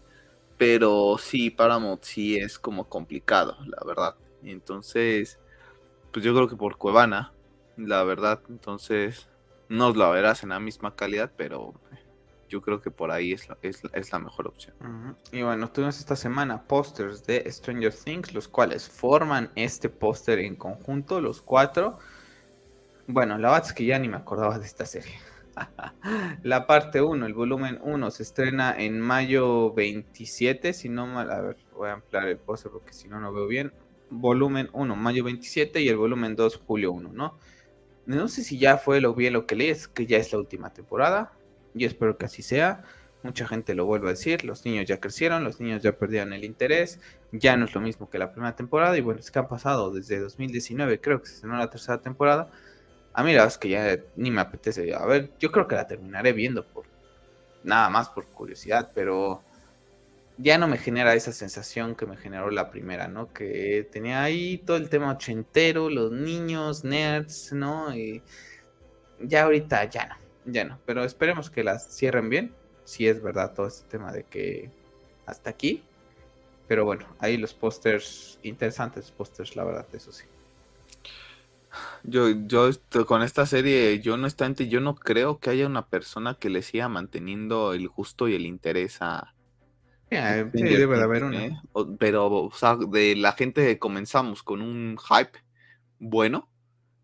Pero 0.64 1.16
sí, 1.18 1.50
Paramount 1.50 2.04
sí 2.04 2.36
es 2.36 2.56
como 2.56 2.88
complicado, 2.88 3.56
la 3.66 3.84
verdad. 3.84 4.14
Entonces, 4.44 5.40
pues 6.12 6.24
yo 6.24 6.32
creo 6.32 6.46
que 6.46 6.54
por 6.54 6.76
Cuevana, 6.76 7.32
la 7.76 8.04
verdad, 8.04 8.40
entonces 8.48 9.28
no 9.68 9.92
la 9.92 10.08
verás 10.10 10.44
en 10.44 10.50
la 10.50 10.60
misma 10.60 10.94
calidad, 10.94 11.32
pero 11.36 11.74
yo 12.48 12.60
creo 12.60 12.80
que 12.80 12.92
por 12.92 13.10
ahí 13.10 13.32
es 13.32 13.48
la, 13.48 13.58
es, 13.60 14.12
la 14.12 14.18
mejor 14.20 14.46
opción. 14.46 14.76
Y 15.32 15.42
bueno, 15.42 15.68
tuvimos 15.68 15.98
esta 15.98 16.14
semana 16.14 16.62
pósters 16.62 17.26
de 17.26 17.44
Stranger 17.50 17.92
Things, 17.92 18.32
los 18.32 18.46
cuales 18.46 18.88
forman 18.88 19.50
este 19.56 19.88
póster 19.88 20.38
en 20.38 20.54
conjunto, 20.54 21.20
los 21.20 21.42
cuatro. 21.42 21.98
Bueno, 23.08 23.36
la 23.36 23.50
verdad 23.50 23.66
es 23.66 23.72
que 23.72 23.84
ya 23.84 23.98
ni 23.98 24.08
me 24.08 24.16
acordaba 24.16 24.60
de 24.60 24.66
esta 24.66 24.86
serie. 24.86 25.18
La 26.42 26.66
parte 26.66 27.00
1, 27.00 27.26
el 27.26 27.34
volumen 27.34 27.78
1, 27.82 28.10
se 28.10 28.22
estrena 28.22 28.74
en 28.76 29.00
mayo 29.00 29.72
27, 29.72 30.72
si 30.72 30.88
no 30.88 31.06
mal, 31.06 31.30
a 31.30 31.40
ver, 31.40 31.56
voy 31.74 31.88
a 31.88 31.94
ampliar 31.94 32.28
el 32.28 32.38
póster 32.38 32.72
porque 32.72 32.92
si 32.92 33.08
no, 33.08 33.20
no 33.20 33.32
veo 33.32 33.46
bien. 33.46 33.72
Volumen 34.10 34.68
1, 34.72 34.96
mayo 34.96 35.24
27 35.24 35.80
y 35.80 35.88
el 35.88 35.96
volumen 35.96 36.36
2, 36.36 36.62
julio 36.66 36.92
1, 36.92 37.12
¿no? 37.12 37.38
No 38.04 38.28
sé 38.28 38.42
si 38.42 38.58
ya 38.58 38.78
fue 38.78 39.00
lo 39.00 39.14
bien 39.14 39.32
lo 39.32 39.46
que 39.46 39.54
leí, 39.54 39.68
es 39.68 39.88
que 39.88 40.06
ya 40.06 40.18
es 40.18 40.32
la 40.32 40.38
última 40.38 40.72
temporada. 40.72 41.32
Y 41.74 41.84
espero 41.84 42.18
que 42.18 42.26
así 42.26 42.42
sea. 42.42 42.84
Mucha 43.22 43.46
gente 43.46 43.74
lo 43.74 43.86
vuelve 43.86 44.08
a 44.08 44.10
decir, 44.10 44.44
los 44.44 44.64
niños 44.64 44.86
ya 44.86 44.98
crecieron, 44.98 45.44
los 45.44 45.60
niños 45.60 45.80
ya 45.82 45.92
perdieron 45.92 46.32
el 46.32 46.42
interés, 46.42 46.98
ya 47.30 47.56
no 47.56 47.66
es 47.66 47.74
lo 47.74 47.80
mismo 47.80 48.10
que 48.10 48.18
la 48.18 48.32
primera 48.32 48.56
temporada. 48.56 48.98
Y 48.98 49.00
bueno, 49.00 49.20
es 49.20 49.30
que 49.30 49.38
han 49.38 49.46
pasado 49.46 49.92
desde 49.92 50.18
2019, 50.18 51.00
creo 51.00 51.20
que 51.20 51.28
se 51.28 51.34
estrenó 51.34 51.56
la 51.56 51.70
tercera 51.70 52.00
temporada. 52.00 52.50
A 53.14 53.22
mí 53.22 53.32
la 53.32 53.42
verdad 53.42 53.48
es 53.48 53.58
que 53.58 53.68
ya 53.68 53.98
ni 54.16 54.30
me 54.30 54.40
apetece. 54.40 54.94
A 54.94 55.04
ver, 55.06 55.30
yo 55.38 55.52
creo 55.52 55.68
que 55.68 55.74
la 55.74 55.86
terminaré 55.86 56.32
viendo 56.32 56.64
por 56.66 56.86
nada 57.62 57.90
más 57.90 58.08
por 58.08 58.26
curiosidad, 58.26 58.90
pero 58.94 59.42
ya 60.38 60.58
no 60.58 60.66
me 60.66 60.78
genera 60.78 61.14
esa 61.14 61.32
sensación 61.32 61.94
que 61.94 62.06
me 62.06 62.16
generó 62.16 62.50
la 62.50 62.70
primera, 62.70 63.08
¿no? 63.08 63.32
Que 63.32 63.88
tenía 63.90 64.22
ahí 64.22 64.58
todo 64.58 64.76
el 64.76 64.88
tema 64.88 65.12
ochentero, 65.12 65.90
los 65.90 66.10
niños, 66.10 66.84
nerds, 66.84 67.52
¿no? 67.52 67.94
Y 67.94 68.22
ya 69.20 69.44
ahorita 69.44 69.84
ya 69.84 70.06
no, 70.06 70.16
ya 70.52 70.64
no. 70.64 70.78
Pero 70.86 71.04
esperemos 71.04 71.50
que 71.50 71.62
las 71.62 71.88
cierren 71.94 72.28
bien, 72.28 72.54
si 72.84 73.06
es 73.06 73.22
verdad 73.22 73.52
todo 73.54 73.66
este 73.66 73.88
tema 73.88 74.12
de 74.12 74.24
que 74.24 74.70
hasta 75.26 75.50
aquí. 75.50 75.84
Pero 76.66 76.84
bueno, 76.84 77.06
ahí 77.18 77.36
los 77.36 77.54
pósters, 77.54 78.38
interesantes 78.42 79.10
pósters, 79.10 79.54
la 79.56 79.64
verdad, 79.64 79.86
eso 79.92 80.12
sí. 80.12 80.24
Yo, 82.02 82.28
yo 82.46 82.70
con 83.06 83.22
esta 83.22 83.46
serie, 83.46 84.00
yo 84.00 84.16
no 84.16 84.24
honestamente, 84.24 84.68
yo 84.68 84.80
no 84.80 84.94
creo 84.94 85.38
que 85.38 85.50
haya 85.50 85.66
una 85.66 85.86
persona 85.86 86.34
que 86.34 86.50
le 86.50 86.62
siga 86.62 86.88
manteniendo 86.88 87.72
el 87.72 87.88
gusto 87.88 88.28
y 88.28 88.34
el 88.34 88.46
interés 88.46 88.98
a, 89.00 89.34
sí, 90.10 90.62
debe 90.62 90.96
de 90.96 91.02
haber 91.02 91.24
una. 91.24 91.46
¿eh? 91.46 91.56
Pero, 91.98 92.26
o 92.26 92.50
sea, 92.52 92.76
de 92.76 93.16
la 93.16 93.32
gente 93.32 93.66
que 93.66 93.78
comenzamos 93.78 94.42
con 94.42 94.60
un 94.60 94.98
hype 94.98 95.38
bueno, 95.98 96.48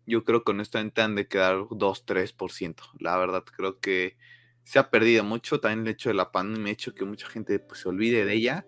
yo 0.05 0.23
creo 0.23 0.43
que 0.43 0.51
honestamente 0.51 1.01
han 1.01 1.15
de 1.15 1.27
quedar 1.27 1.55
2-3%. 1.69 2.75
La 2.99 3.17
verdad, 3.17 3.43
creo 3.43 3.79
que 3.79 4.17
se 4.63 4.79
ha 4.79 4.89
perdido 4.89 5.23
mucho. 5.23 5.59
También 5.59 5.87
el 5.87 5.93
hecho 5.93 6.09
de 6.09 6.15
la 6.15 6.31
pandemia 6.31 6.69
ha 6.69 6.73
hecho 6.73 6.93
que 6.93 7.05
mucha 7.05 7.27
gente 7.27 7.59
pues, 7.59 7.81
se 7.81 7.89
olvide 7.89 8.25
de 8.25 8.33
ella. 8.33 8.65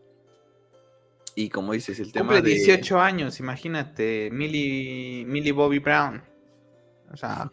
Y 1.41 1.49
como 1.49 1.73
dices, 1.73 1.99
el 1.99 2.11
tema 2.11 2.35
Cumple 2.35 2.53
18 2.53 2.99
años, 2.99 3.39
imagínate, 3.39 4.29
Millie, 4.31 5.25
Millie 5.25 5.51
Bobby 5.51 5.79
Brown. 5.79 6.21
O 7.11 7.17
sea, 7.17 7.49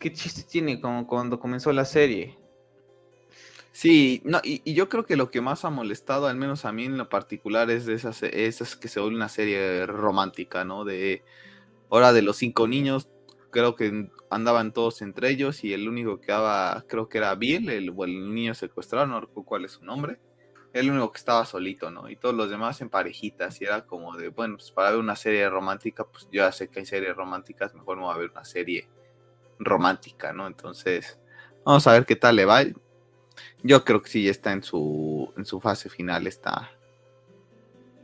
¿qué 0.00 0.12
chiste 0.14 0.44
tiene 0.50 0.80
como 0.80 1.06
cuando 1.06 1.38
comenzó 1.38 1.70
la 1.72 1.84
serie? 1.84 2.38
Sí, 3.70 4.22
no, 4.24 4.40
y, 4.42 4.72
yo 4.72 4.88
creo 4.88 5.04
que 5.04 5.16
lo 5.16 5.30
que 5.30 5.42
más 5.42 5.66
ha 5.66 5.70
molestado, 5.70 6.26
al 6.26 6.36
menos 6.36 6.64
a 6.64 6.72
mí 6.72 6.86
en 6.86 6.96
lo 6.96 7.10
particular, 7.10 7.70
es 7.70 7.84
de 7.84 7.94
esas, 7.94 8.22
esas 8.22 8.76
que 8.76 8.88
se 8.88 8.98
vuelve 8.98 9.16
una 9.16 9.28
serie 9.28 9.84
romántica, 9.84 10.64
¿no? 10.64 10.86
De 10.86 11.22
hora 11.90 12.14
de 12.14 12.22
los 12.22 12.38
cinco 12.38 12.66
niños, 12.66 13.10
creo 13.50 13.74
que 13.74 14.08
andaban 14.30 14.72
todos 14.72 15.02
entre 15.02 15.28
ellos 15.30 15.64
y 15.64 15.74
el 15.74 15.86
único 15.86 16.18
que 16.18 16.32
daba, 16.32 16.82
creo 16.88 17.10
que 17.10 17.18
era 17.18 17.34
Bill, 17.34 17.68
el, 17.68 17.94
el 17.98 18.34
niño 18.34 18.54
secuestrado, 18.54 19.06
no 19.06 19.20
recuerdo 19.20 19.44
cuál 19.44 19.64
es 19.66 19.72
su 19.72 19.84
nombre, 19.84 20.18
el 20.72 20.90
único 20.90 21.12
que 21.12 21.18
estaba 21.18 21.44
solito, 21.44 21.90
¿no? 21.90 22.08
Y 22.08 22.16
todos 22.16 22.34
los 22.34 22.50
demás 22.50 22.80
en 22.80 22.90
parejitas 22.90 23.60
y 23.60 23.64
era 23.64 23.86
como 23.86 24.16
de, 24.16 24.28
bueno, 24.28 24.56
pues 24.56 24.70
para 24.70 24.90
ver 24.90 25.00
una 25.00 25.16
serie 25.16 25.48
romántica, 25.48 26.04
pues 26.04 26.24
yo 26.24 26.42
ya 26.42 26.52
sé 26.52 26.68
que 26.68 26.80
hay 26.80 26.86
series 26.86 27.16
románticas, 27.16 27.74
mejor 27.74 27.96
me 27.96 28.04
voy 28.04 28.14
a 28.14 28.18
ver 28.18 28.30
una 28.30 28.44
serie 28.44 28.88
romántica, 29.58 30.32
¿no? 30.32 30.46
Entonces, 30.46 31.18
vamos 31.64 31.86
a 31.86 31.92
ver 31.92 32.06
qué 32.06 32.16
tal 32.16 32.36
le 32.36 32.44
va 32.44 32.62
yo 33.62 33.84
creo 33.84 34.02
que 34.02 34.10
sí 34.10 34.24
ya 34.24 34.30
está 34.30 34.52
en 34.52 34.62
su, 34.62 35.32
en 35.36 35.44
su 35.44 35.60
fase 35.60 35.88
final 35.88 36.26
esta, 36.26 36.70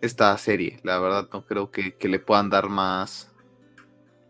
esta 0.00 0.36
serie. 0.38 0.80
La 0.82 0.98
verdad 0.98 1.28
no 1.32 1.44
creo 1.44 1.70
que, 1.70 1.96
le 2.00 2.18
puedan 2.18 2.50
dar 2.50 2.68
más, 2.68 3.32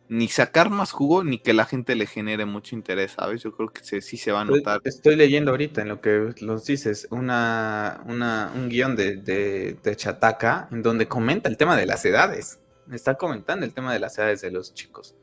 ni 0.09 0.29
sacar 0.29 0.71
más 0.71 0.93
jugo, 0.93 1.25
ni 1.25 1.39
que 1.39 1.55
la 1.55 1.65
gente 1.65 1.95
le 1.95 2.07
genere 2.07 2.45
mucho 2.45 2.77
interés, 2.77 3.13
¿sabes? 3.13 3.43
Yo 3.43 3.53
creo 3.57 3.71
que 3.71 4.03
sí 4.03 4.17
se 4.17 4.33
va 4.33 4.43
a 4.43 4.45
notar. 4.45 4.81
Estoy 4.85 5.17
leyendo 5.17 5.51
ahorita 5.51 5.83
en 5.83 5.89
lo 5.89 6.01
que 6.01 6.35
los 6.41 6.65
dices, 6.65 7.09
una, 7.11 8.03
una, 8.07 8.53
un 8.55 8.69
guion 8.69 8.97
de, 8.97 9.17
de, 9.17 9.77
de 9.83 9.97
Chataca 9.97 10.69
en 10.71 10.83
donde 10.83 11.09
comenta 11.09 11.49
el 11.49 11.57
tema 11.57 11.77
de 11.77 11.87
las 11.87 12.05
edades. 12.05 12.61
Está 12.93 13.15
comentando 13.15 13.65
el 13.65 13.73
tema 13.73 13.93
de 13.93 13.99
las 13.99 14.19
edades 14.19 14.43
de 14.43 14.51
los 14.51 14.75
chicos. 14.75 15.17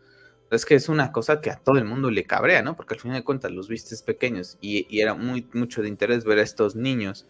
Es 0.49 0.65
que 0.65 0.75
es 0.75 0.89
una 0.89 1.13
cosa 1.13 1.39
que 1.39 1.49
a 1.49 1.55
todo 1.55 1.77
el 1.77 1.85
mundo 1.85 2.11
le 2.11 2.25
cabrea, 2.25 2.61
¿no? 2.61 2.75
Porque 2.75 2.95
al 2.95 2.99
final 2.99 3.17
de 3.17 3.23
cuentas 3.23 3.51
los 3.51 3.69
vistes 3.69 4.01
pequeños 4.01 4.57
y, 4.59 4.99
era 4.99 5.13
muy 5.13 5.47
mucho 5.53 5.81
de 5.81 5.87
interés 5.87 6.25
ver 6.25 6.39
a 6.39 6.41
estos 6.41 6.75
niños, 6.75 7.25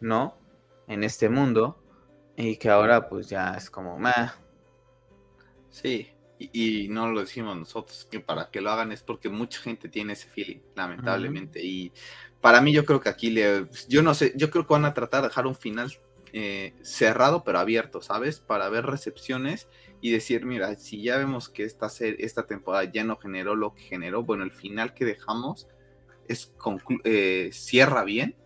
¿no? 0.00 0.36
En 0.88 1.04
este 1.04 1.28
mundo 1.28 1.78
y 2.36 2.56
que 2.56 2.68
ahora 2.68 3.08
pues 3.08 3.28
ya 3.28 3.54
es 3.54 3.70
como, 3.70 3.98
meh. 3.98 4.30
Sí, 5.70 6.08
y, 6.38 6.88
no 6.88 7.10
lo 7.10 7.20
decimos 7.20 7.56
nosotros, 7.56 8.06
que 8.10 8.20
para 8.20 8.50
que 8.50 8.60
lo 8.60 8.70
hagan 8.70 8.92
es 8.92 9.02
porque 9.02 9.28
mucha 9.28 9.60
gente 9.60 9.88
tiene 9.88 10.12
ese 10.12 10.28
feeling, 10.28 10.58
lamentablemente. 10.74 11.64
Y 11.64 11.92
para 12.40 12.60
mí 12.60 12.72
yo 12.72 12.84
creo 12.84 13.00
que 13.00 13.08
aquí 13.08 13.30
le, 13.30 13.66
yo 13.88 14.02
no 14.02 14.14
sé, 14.14 14.32
yo 14.36 14.50
creo 14.50 14.66
que 14.66 14.74
van 14.74 14.84
a 14.84 14.94
tratar 14.94 15.22
de 15.22 15.28
dejar 15.28 15.46
un 15.46 15.54
final 15.54 15.92
eh, 16.32 16.74
cerrado 16.82 17.44
pero 17.44 17.58
abierto, 17.58 18.02
¿sabes? 18.02 18.40
Para 18.40 18.68
ver 18.68 18.84
recepciones 18.84 19.68
y 20.00 20.10
decir, 20.10 20.44
mira, 20.44 20.74
si 20.76 21.02
ya 21.02 21.16
vemos 21.16 21.48
que 21.48 21.64
esta, 21.64 21.88
esta 22.00 22.46
temporada 22.46 22.84
ya 22.84 23.04
no 23.04 23.16
generó 23.16 23.56
lo 23.56 23.74
que 23.74 23.82
generó, 23.82 24.22
bueno, 24.22 24.44
el 24.44 24.52
final 24.52 24.92
que 24.92 25.06
dejamos 25.06 25.66
es 26.28 26.52
eh, 27.04 27.48
cierra 27.52 28.04
bien, 28.04 28.36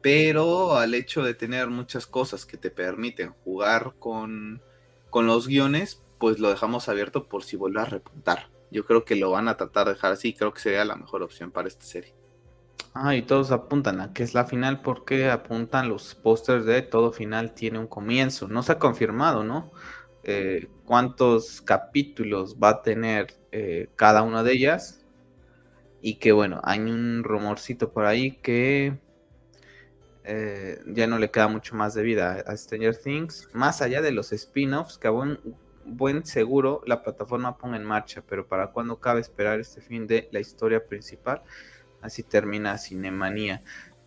pero 0.00 0.76
al 0.76 0.94
hecho 0.94 1.22
de 1.22 1.34
tener 1.34 1.68
muchas 1.68 2.06
cosas 2.06 2.46
que 2.46 2.56
te 2.56 2.70
permiten 2.70 3.32
jugar 3.44 3.94
con, 3.98 4.62
con 5.10 5.26
los 5.26 5.48
guiones, 5.48 6.02
pues 6.20 6.38
lo 6.38 6.50
dejamos 6.50 6.88
abierto 6.88 7.26
por 7.28 7.42
si 7.42 7.56
vuelve 7.56 7.80
a 7.80 7.86
repuntar. 7.86 8.50
Yo 8.70 8.84
creo 8.84 9.04
que 9.04 9.16
lo 9.16 9.32
van 9.32 9.48
a 9.48 9.56
tratar 9.56 9.86
de 9.86 9.94
dejar 9.94 10.12
así, 10.12 10.34
creo 10.34 10.52
que 10.52 10.60
sería 10.60 10.84
la 10.84 10.94
mejor 10.94 11.22
opción 11.22 11.50
para 11.50 11.66
esta 11.66 11.84
serie. 11.84 12.14
Ah, 12.92 13.16
y 13.16 13.22
todos 13.22 13.50
apuntan 13.50 14.00
a 14.00 14.12
que 14.12 14.22
es 14.22 14.34
la 14.34 14.44
final 14.44 14.82
porque 14.82 15.30
apuntan 15.30 15.88
los 15.88 16.14
pósters 16.14 16.64
de 16.66 16.82
todo 16.82 17.12
final 17.12 17.54
tiene 17.54 17.78
un 17.78 17.86
comienzo. 17.86 18.48
No 18.48 18.62
se 18.62 18.72
ha 18.72 18.78
confirmado, 18.78 19.44
¿no? 19.44 19.72
Eh, 20.24 20.68
cuántos 20.84 21.62
capítulos 21.62 22.56
va 22.62 22.68
a 22.70 22.82
tener 22.82 23.34
eh, 23.52 23.88
cada 23.96 24.22
una 24.22 24.42
de 24.42 24.52
ellas. 24.52 25.04
Y 26.02 26.16
que 26.16 26.32
bueno, 26.32 26.60
hay 26.64 26.80
un 26.80 27.22
rumorcito 27.24 27.92
por 27.92 28.06
ahí 28.06 28.32
que 28.42 28.98
eh, 30.24 30.80
ya 30.86 31.06
no 31.06 31.18
le 31.18 31.30
queda 31.30 31.48
mucho 31.48 31.74
más 31.76 31.94
de 31.94 32.02
vida 32.02 32.44
a 32.46 32.56
Stranger 32.56 32.96
Things. 32.96 33.48
Más 33.54 33.82
allá 33.82 34.02
de 34.02 34.12
los 34.12 34.32
spin-offs, 34.32 34.98
que 34.98 35.08
a 35.08 35.12
buen, 35.84 36.24
seguro 36.24 36.82
la 36.86 37.02
plataforma 37.02 37.56
ponga 37.56 37.76
en 37.76 37.84
marcha. 37.84 38.22
Pero 38.28 38.46
para 38.46 38.68
cuando 38.68 38.98
cabe 39.00 39.20
esperar 39.20 39.60
este 39.60 39.80
fin 39.80 40.06
de 40.06 40.28
la 40.32 40.40
historia 40.40 40.84
principal 40.86 41.42
así 42.02 42.22
termina 42.22 42.78
Cinemanía 42.78 43.62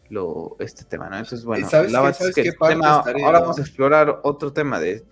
lo, 0.09 0.57
este 0.59 0.84
tema, 0.86 1.09
¿no? 1.09 1.17
Entonces, 1.17 1.45
bueno, 1.45 1.67
ahora 1.71 3.39
vamos 3.39 3.57
a 3.57 3.61
explorar 3.61 4.19
otro 4.24 4.53
tema 4.53 4.80
de, 4.80 5.03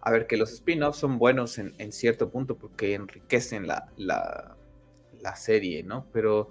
a 0.00 0.10
ver, 0.10 0.26
que 0.26 0.36
los 0.36 0.52
spin-offs 0.52 0.98
son 0.98 1.18
buenos 1.18 1.58
en, 1.58 1.92
cierto 1.92 2.30
punto 2.30 2.56
porque 2.56 2.94
enriquecen 2.94 3.66
la, 3.66 3.88
la, 3.96 5.36
serie, 5.36 5.82
¿no? 5.82 6.06
Pero... 6.12 6.48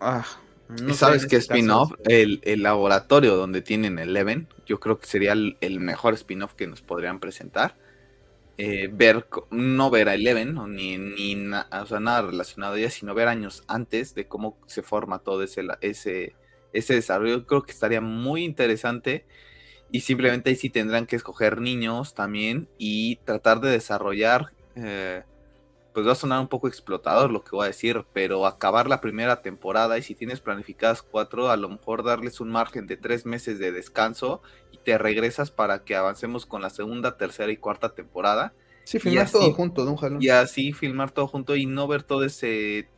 Ah, 0.00 0.26
no 0.68 0.94
¿Sabes 0.94 1.26
qué 1.26 1.36
spin-off? 1.36 1.92
El, 2.04 2.40
laboratorio 2.62 3.36
donde 3.36 3.62
tienen 3.62 3.98
Eleven, 3.98 4.48
yo 4.66 4.80
creo 4.80 4.98
que 4.98 5.06
sería 5.06 5.32
el 5.32 5.80
mejor 5.80 6.14
spin-off 6.14 6.54
que 6.54 6.66
nos 6.66 6.82
podrían 6.82 7.20
presentar 7.20 7.74
eh, 8.60 8.90
ver, 8.92 9.28
no 9.52 9.88
ver 9.88 10.08
a 10.08 10.14
Eleven, 10.14 10.58
ni, 10.74 10.98
ni 10.98 11.36
nada 11.36 12.22
relacionado 12.22 12.74
a 12.74 12.78
ella, 12.78 12.90
sino 12.90 13.14
ver 13.14 13.28
años 13.28 13.62
antes 13.68 14.16
de 14.16 14.26
cómo 14.26 14.58
se 14.66 14.82
forma 14.82 15.20
todo 15.20 15.44
ese, 15.44 15.62
ese, 15.80 16.34
ese 16.72 16.94
desarrollo. 16.94 17.46
Creo 17.46 17.62
que 17.62 17.70
estaría 17.70 18.00
muy 18.00 18.42
interesante 18.42 19.24
y 19.92 20.00
simplemente 20.00 20.50
ahí 20.50 20.56
sí 20.56 20.70
tendrán 20.70 21.06
que 21.06 21.14
escoger 21.14 21.60
niños 21.60 22.14
también 22.14 22.68
y 22.78 23.16
tratar 23.24 23.60
de 23.60 23.70
desarrollar 23.70 24.50
eh, 24.74 25.22
pues 25.92 26.06
va 26.06 26.12
a 26.12 26.16
sonar 26.16 26.40
un 26.40 26.48
poco 26.48 26.68
explotador 26.68 27.30
lo 27.30 27.42
que 27.42 27.56
voy 27.56 27.64
a 27.64 27.68
decir, 27.68 28.04
pero 28.12 28.46
acabar 28.46 28.88
la 28.88 29.00
primera 29.00 29.42
temporada 29.42 29.98
y 29.98 30.02
si 30.02 30.14
tienes 30.14 30.40
planificadas 30.40 31.02
cuatro, 31.02 31.50
a 31.50 31.56
lo 31.56 31.68
mejor 31.68 32.04
darles 32.04 32.40
un 32.40 32.50
margen 32.50 32.86
de 32.86 32.96
tres 32.96 33.26
meses 33.26 33.58
de 33.58 33.72
descanso 33.72 34.42
y 34.70 34.78
te 34.78 34.98
regresas 34.98 35.50
para 35.50 35.84
que 35.84 35.96
avancemos 35.96 36.46
con 36.46 36.62
la 36.62 36.70
segunda, 36.70 37.16
tercera 37.16 37.50
y 37.50 37.56
cuarta 37.56 37.94
temporada. 37.94 38.52
Sí, 38.84 38.98
filmar 38.98 39.30
todo 39.30 39.52
junto 39.52 39.84
de 39.84 39.90
un 39.90 39.96
jalón. 39.96 40.22
Y 40.22 40.28
así 40.28 40.72
filmar 40.72 41.10
todo 41.10 41.26
junto 41.26 41.56
y 41.56 41.66
no 41.66 41.86
ver 41.88 42.02
todo 42.02 42.24
ese 42.24 42.88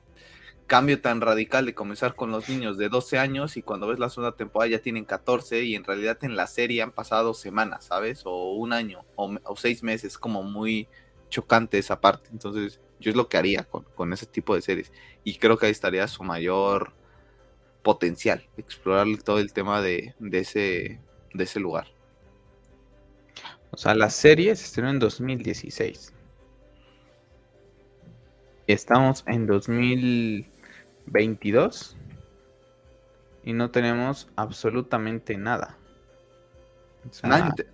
cambio 0.66 1.00
tan 1.00 1.20
radical 1.20 1.66
de 1.66 1.74
comenzar 1.74 2.14
con 2.14 2.30
los 2.30 2.48
niños 2.48 2.78
de 2.78 2.88
12 2.88 3.18
años 3.18 3.56
y 3.56 3.62
cuando 3.62 3.88
ves 3.88 3.98
la 3.98 4.08
segunda 4.08 4.36
temporada 4.36 4.70
ya 4.70 4.78
tienen 4.78 5.04
14 5.04 5.64
y 5.64 5.74
en 5.74 5.82
realidad 5.82 6.18
en 6.22 6.36
la 6.36 6.46
serie 6.46 6.82
han 6.82 6.92
pasado 6.92 7.34
semanas, 7.34 7.86
¿sabes? 7.86 8.22
O 8.24 8.52
un 8.52 8.72
año 8.72 9.04
o, 9.16 9.34
o 9.42 9.56
seis 9.56 9.82
meses, 9.82 10.16
como 10.16 10.44
muy 10.44 10.86
chocante 11.30 11.78
esa 11.78 12.00
parte. 12.00 12.28
Entonces, 12.32 12.80
yo 13.00 13.10
es 13.10 13.16
lo 13.16 13.28
que 13.28 13.38
haría 13.38 13.64
con, 13.64 14.12
ese 14.12 14.26
tipo 14.26 14.54
de 14.54 14.62
series. 14.62 14.92
Y 15.24 15.38
creo 15.38 15.56
que 15.56 15.66
ahí 15.66 15.72
estaría 15.72 16.06
su 16.06 16.22
mayor 16.22 16.92
potencial, 17.82 18.46
explorar 18.58 19.06
todo 19.24 19.38
el 19.38 19.52
tema 19.52 19.80
de, 19.80 20.14
ese, 20.32 21.00
de 21.32 21.44
ese 21.44 21.60
lugar. 21.60 21.86
O 23.70 23.78
sea, 23.78 23.94
la 23.94 24.10
serie 24.10 24.54
se 24.56 24.64
estrenó 24.64 24.90
en 24.90 24.98
2016. 24.98 26.12
Estamos 28.66 29.24
en 29.26 29.46
2022 29.46 31.96
y 33.44 33.52
no 33.52 33.70
tenemos 33.70 34.28
absolutamente 34.36 35.36
nada. 35.36 35.76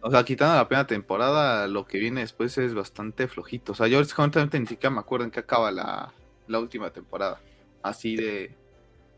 O 0.00 0.10
sea, 0.10 0.24
quitando 0.24 0.54
la 0.54 0.68
primera 0.68 0.86
temporada, 0.86 1.66
lo 1.66 1.86
que 1.86 1.98
viene 1.98 2.20
después 2.20 2.56
es 2.58 2.74
bastante 2.74 3.26
flojito. 3.28 3.72
O 3.72 3.74
sea, 3.74 3.86
yo 3.88 3.98
honestamente 3.98 4.58
ni 4.60 4.66
siquiera 4.66 4.90
me 4.94 5.00
acuerdo 5.00 5.24
en 5.24 5.30
qué 5.30 5.40
acaba 5.40 5.70
la, 5.70 6.12
última 6.48 6.90
temporada. 6.90 7.40
Así 7.82 8.16
de, 8.16 8.54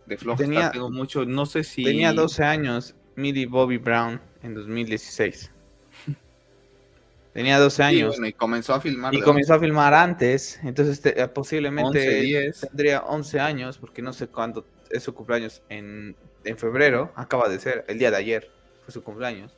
de 0.07 0.17
flojo. 0.17 0.39
Tenía, 0.39 0.71
tengo 0.71 0.91
mucho, 0.91 1.25
no 1.25 1.47
sé 1.47 1.65
si... 1.65 1.85
Tenía 1.85 2.13
12 2.13 2.45
años 2.45 2.95
Millie 3.17 3.47
Bobby 3.47 3.79
Brown 3.79 4.21
en 4.43 4.55
2016. 4.55 5.51
Tenía 7.33 7.59
12 7.59 7.83
años. 7.83 8.17
y 8.25 8.33
comenzó 8.33 8.75
a 8.75 8.81
filmar. 8.81 9.15
Y 9.15 9.21
comenzó 9.21 9.55
a 9.55 9.61
filmar 9.61 9.93
antes. 9.95 10.59
Entonces 10.63 11.01
eh, 11.05 11.29
posiblemente 11.29 12.53
tendría 12.61 13.01
11 13.03 13.41
años, 13.41 13.79
porque 13.79 14.03
no 14.03 14.13
sé 14.13 14.29
cuándo 14.29 14.65
es 14.91 15.03
su 15.03 15.15
cumpleaños. 15.15 15.63
En, 15.69 16.17
en 16.45 16.59
febrero, 16.59 17.13
acaba 17.15 17.49
de 17.49 17.59
ser, 17.61 17.85
el 17.89 17.99
día 17.99 18.11
de 18.11 18.17
ayer 18.17 18.51
fue 18.85 18.93
su 18.93 19.03
cumpleaños. 19.03 19.53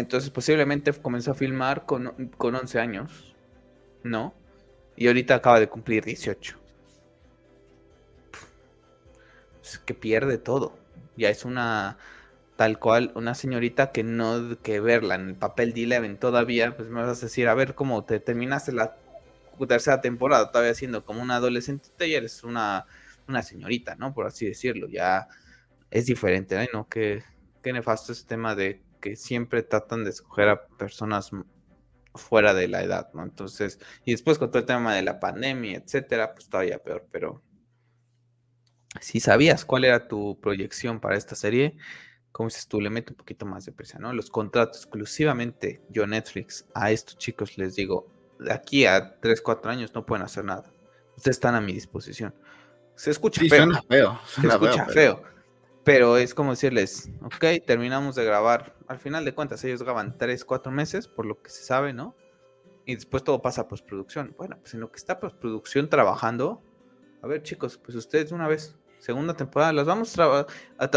Entonces 0.00 0.30
posiblemente 0.30 0.92
comenzó 0.92 1.32
a 1.32 1.34
filmar 1.34 1.86
con, 1.86 2.30
con 2.36 2.54
11 2.54 2.80
años, 2.80 3.36
¿no? 4.02 4.34
Y 4.96 5.06
ahorita 5.06 5.36
acaba 5.36 5.60
de 5.60 5.68
cumplir 5.68 6.04
18. 6.04 6.58
Es 9.62 9.78
que 9.78 9.94
pierde 9.94 10.38
todo. 10.38 10.76
Ya 11.16 11.28
es 11.30 11.44
una 11.44 11.98
tal 12.56 12.78
cual, 12.78 13.10
una 13.14 13.34
señorita 13.34 13.90
que 13.90 14.02
no 14.02 14.60
que 14.62 14.80
verla 14.80 15.14
en 15.14 15.30
el 15.30 15.34
papel 15.34 15.72
de 15.72 15.84
Eleven 15.84 16.18
todavía, 16.18 16.76
pues 16.76 16.90
me 16.90 17.00
vas 17.00 17.22
a 17.22 17.26
decir, 17.26 17.48
a 17.48 17.54
ver 17.54 17.74
cómo 17.74 18.04
te 18.04 18.20
terminaste 18.20 18.72
la 18.72 18.96
tercera 19.66 20.02
temporada, 20.02 20.50
todavía 20.50 20.74
siendo 20.74 21.04
como 21.06 21.22
una 21.22 21.36
adolescente, 21.36 21.88
ya 21.98 22.18
eres 22.18 22.44
una, 22.44 22.84
una 23.28 23.42
señorita, 23.42 23.94
¿no? 23.96 24.12
Por 24.12 24.26
así 24.26 24.46
decirlo, 24.46 24.88
ya 24.88 25.26
es 25.90 26.04
diferente, 26.04 26.68
¿no? 26.72 26.86
Qué, 26.86 27.22
qué 27.62 27.72
nefasto 27.72 28.12
ese 28.12 28.26
tema 28.26 28.54
de 28.54 28.82
que 29.00 29.16
siempre 29.16 29.62
tratan 29.62 30.04
de 30.04 30.10
escoger 30.10 30.48
a 30.48 30.66
personas 30.66 31.30
fuera 32.14 32.54
de 32.54 32.68
la 32.68 32.82
edad, 32.82 33.10
¿no? 33.14 33.22
Entonces, 33.22 33.78
y 34.04 34.12
después 34.12 34.38
con 34.38 34.50
todo 34.50 34.60
el 34.60 34.66
tema 34.66 34.94
de 34.94 35.02
la 35.02 35.20
pandemia, 35.20 35.78
etcétera, 35.78 36.34
pues 36.34 36.48
todavía 36.48 36.82
peor, 36.82 37.06
pero 37.10 37.42
si 39.00 39.20
sabías 39.20 39.64
cuál 39.64 39.84
era 39.84 40.08
tu 40.08 40.40
proyección 40.40 41.00
para 41.00 41.16
esta 41.16 41.36
serie, 41.36 41.76
como 42.32 42.48
dices 42.48 42.66
tú, 42.68 42.80
le 42.80 42.90
meto 42.90 43.12
un 43.12 43.16
poquito 43.16 43.46
más 43.46 43.64
de 43.64 43.72
presión, 43.72 44.02
¿no? 44.02 44.12
Los 44.12 44.30
contratos 44.30 44.78
exclusivamente 44.78 45.82
yo 45.88 46.06
Netflix, 46.06 46.66
a 46.74 46.90
estos 46.90 47.18
chicos 47.18 47.58
les 47.58 47.74
digo, 47.74 48.08
de 48.38 48.52
aquí 48.52 48.86
a 48.86 49.18
3, 49.20 49.40
4 49.40 49.70
años 49.70 49.94
no 49.94 50.06
pueden 50.06 50.24
hacer 50.24 50.44
nada. 50.44 50.72
Ustedes 51.16 51.36
están 51.36 51.54
a 51.54 51.60
mi 51.60 51.72
disposición. 51.72 52.34
Se 52.94 53.10
escucha 53.10 53.42
feo. 53.48 53.68
feo. 53.88 54.20
Se 54.26 54.46
escucha 54.46 54.86
feo. 54.86 55.22
Pero 55.84 56.18
es 56.18 56.34
como 56.34 56.50
decirles, 56.50 57.10
ok, 57.22 57.64
terminamos 57.66 58.14
de 58.14 58.24
grabar. 58.24 58.76
Al 58.86 58.98
final 58.98 59.24
de 59.24 59.34
cuentas, 59.34 59.64
ellos 59.64 59.82
graban 59.82 60.18
3, 60.18 60.44
4 60.44 60.70
meses, 60.70 61.08
por 61.08 61.24
lo 61.24 61.40
que 61.40 61.50
se 61.50 61.64
sabe, 61.64 61.92
¿no? 61.92 62.14
Y 62.84 62.94
después 62.94 63.24
todo 63.24 63.40
pasa 63.40 63.62
a 63.62 63.68
postproducción. 63.68 64.34
Bueno, 64.36 64.58
pues 64.60 64.74
en 64.74 64.80
lo 64.80 64.90
que 64.90 64.96
está 64.96 65.20
postproducción 65.20 65.88
trabajando, 65.88 66.62
a 67.22 67.26
ver 67.26 67.42
chicos, 67.42 67.78
pues 67.78 67.96
ustedes 67.96 68.32
una 68.32 68.48
vez, 68.48 68.76
segunda 68.98 69.34
temporada, 69.34 69.72
las 69.72 69.86
vamos 69.86 70.18
a 70.18 70.46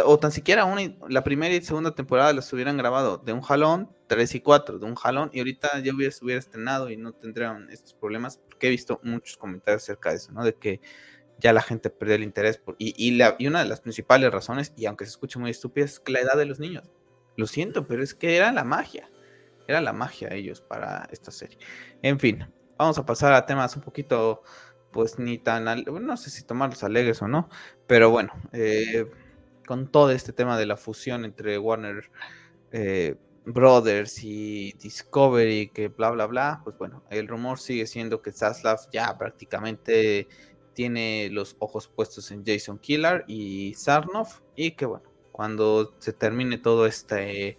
o 0.06 0.20
tan 0.20 0.32
siquiera 0.32 0.66
una, 0.66 0.82
la 1.08 1.24
primera 1.24 1.54
y 1.56 1.62
segunda 1.62 1.96
temporada 1.96 2.34
las 2.34 2.52
hubieran 2.52 2.76
grabado 2.78 3.18
de 3.18 3.32
un 3.32 3.42
jalón, 3.42 3.90
3 4.08 4.36
y 4.36 4.40
4, 4.42 4.80
de 4.80 4.86
un 4.86 4.96
jalón, 4.96 5.30
y 5.34 5.40
ahorita 5.40 5.80
ya 5.80 5.94
hubiera, 5.94 6.14
hubiera 6.22 6.40
estrenado 6.40 6.90
y 6.90 6.98
no 6.98 7.14
tendrían 7.14 7.70
estos 7.70 7.94
problemas, 7.94 8.38
porque 8.38 8.68
he 8.68 8.70
visto 8.70 9.00
muchos 9.04 9.38
comentarios 9.38 9.84
acerca 9.84 10.10
de 10.10 10.18
eso, 10.18 10.32
¿no? 10.34 10.44
De 10.44 10.56
que 10.56 10.82
ya 11.44 11.52
la 11.54 11.62
gente 11.62 11.90
perdió 11.90 12.16
el 12.16 12.24
interés. 12.24 12.62
y, 12.80 12.94
y, 12.98 13.12
la, 13.18 13.36
y, 13.38 13.48
una 13.48 13.60
de 13.60 13.70
las 13.70 13.82
principales 13.82 14.32
razones, 14.32 14.74
y 14.78 14.86
aunque 14.86 15.06
se 15.06 15.12
escuche 15.12 15.38
muy 15.38 15.52
estúpido, 15.52 15.86
es 15.86 16.02
la 16.08 16.22
edad 16.22 16.38
de 16.38 16.46
los 16.46 16.60
niños. 16.60 16.90
Lo 17.36 17.48
siento, 17.48 17.86
pero 17.86 18.02
es 18.02 18.16
que 18.16 18.38
era 18.38 18.52
la 18.54 18.64
magia. 18.64 19.10
Era 19.68 19.82
la 19.82 19.92
magia 19.92 20.30
ellos 20.34 20.62
para 20.62 21.08
esta 21.12 21.32
serie. 21.32 21.58
En 22.02 22.20
fin, 22.20 22.48
vamos 22.78 22.98
a 22.98 23.06
pasar 23.06 23.34
a 23.34 23.46
temas 23.46 23.76
un 23.76 23.82
poquito, 23.82 24.44
pues 24.92 25.20
ni 25.20 25.38
tan, 25.38 25.66
no 25.86 26.18
sé 26.18 26.30
si 26.30 26.44
tomarlos 26.44 26.84
alegres 26.84 27.22
o 27.22 27.28
no, 27.28 27.50
pero 27.88 28.10
bueno, 28.10 28.34
eh, 28.54 29.06
con 29.66 29.92
todo 29.92 30.12
este 30.12 30.32
tema 30.34 30.58
de 30.58 30.66
la 30.66 30.78
fusión 30.78 31.26
entre 31.26 31.58
Warner 31.58 32.10
eh, 32.72 33.16
Brothers 33.46 34.24
y 34.24 34.74
Discovery, 34.74 35.70
que 35.70 35.90
bla, 35.90 36.12
bla, 36.12 36.26
bla, 36.28 36.62
pues 36.64 36.78
bueno, 36.78 37.04
el 37.10 37.28
rumor 37.28 37.60
sigue 37.60 37.86
siendo 37.88 38.22
que 38.22 38.32
Zaslav 38.32 38.80
ya 38.92 39.18
prácticamente 39.18 40.28
tiene 40.74 41.30
los 41.32 41.56
ojos 41.60 41.88
puestos 41.88 42.32
en 42.32 42.44
Jason 42.46 42.80
Killer 42.80 43.24
y 43.28 43.74
Sarnoff 43.76 44.42
y 44.56 44.72
que 44.72 44.86
bueno, 44.86 45.06
Cuando 45.32 45.96
se 46.00 46.14
termine 46.14 46.58
todo 46.58 46.86
este 46.86 47.58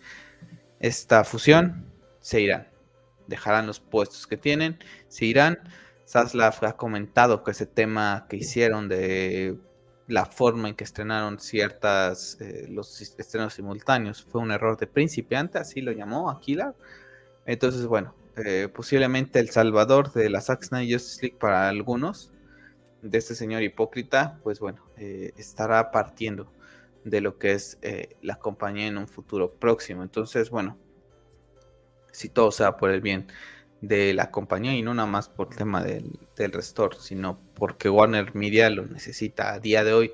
esta 0.80 1.24
fusión, 1.24 1.86
se 2.20 2.40
irán. 2.40 2.68
Dejarán 3.26 3.66
los 3.66 3.80
puestos 3.80 4.26
que 4.26 4.36
tienen, 4.36 4.78
se 5.08 5.24
irán. 5.26 5.58
Saslav 6.04 6.56
ha 6.62 6.76
comentado 6.76 7.42
que 7.42 7.52
ese 7.52 7.66
tema 7.66 8.26
que 8.28 8.36
hicieron 8.36 8.88
de 8.88 9.58
la 10.06 10.26
forma 10.26 10.68
en 10.68 10.74
que 10.74 10.84
estrenaron 10.84 11.38
ciertas 11.38 12.38
eh, 12.40 12.66
los 12.68 13.00
estrenos 13.00 13.54
simultáneos 13.54 14.22
fue 14.22 14.42
un 14.42 14.50
error 14.50 14.76
de 14.78 14.86
principiante, 14.86 15.58
así 15.58 15.80
lo 15.80 15.92
llamó 15.92 16.30
Aquila. 16.30 16.74
Entonces, 17.46 17.86
bueno, 17.86 18.14
eh, 18.36 18.68
posiblemente 18.74 19.38
el 19.38 19.50
salvador 19.50 20.12
de 20.12 20.28
la 20.28 20.40
Zack 20.40 20.64
Snyder 20.64 20.98
Justice 20.98 21.22
League 21.22 21.38
para 21.38 21.68
algunos 21.68 22.33
de 23.04 23.18
este 23.18 23.34
señor 23.34 23.62
hipócrita, 23.62 24.40
pues 24.42 24.60
bueno, 24.60 24.84
eh, 24.96 25.32
estará 25.36 25.90
partiendo 25.90 26.50
de 27.04 27.20
lo 27.20 27.38
que 27.38 27.52
es 27.52 27.78
la 28.22 28.36
compañía 28.36 28.86
en 28.86 28.96
un 28.96 29.06
futuro 29.06 29.52
próximo. 29.52 30.02
Entonces, 30.02 30.48
bueno, 30.48 30.78
si 32.12 32.30
todo 32.30 32.50
sea 32.50 32.76
por 32.76 32.90
el 32.90 33.02
bien 33.02 33.26
de 33.82 34.14
la 34.14 34.30
compañía 34.30 34.74
y 34.74 34.82
no 34.82 34.94
nada 34.94 35.08
más 35.08 35.28
por 35.28 35.48
el 35.50 35.56
tema 35.56 35.82
del, 35.82 36.18
del 36.36 36.52
restore, 36.52 36.96
sino 36.98 37.38
porque 37.54 37.90
Warner 37.90 38.34
Media 38.34 38.70
lo 38.70 38.86
necesita 38.86 39.52
a 39.52 39.60
día 39.60 39.84
de 39.84 39.92
hoy. 39.92 40.12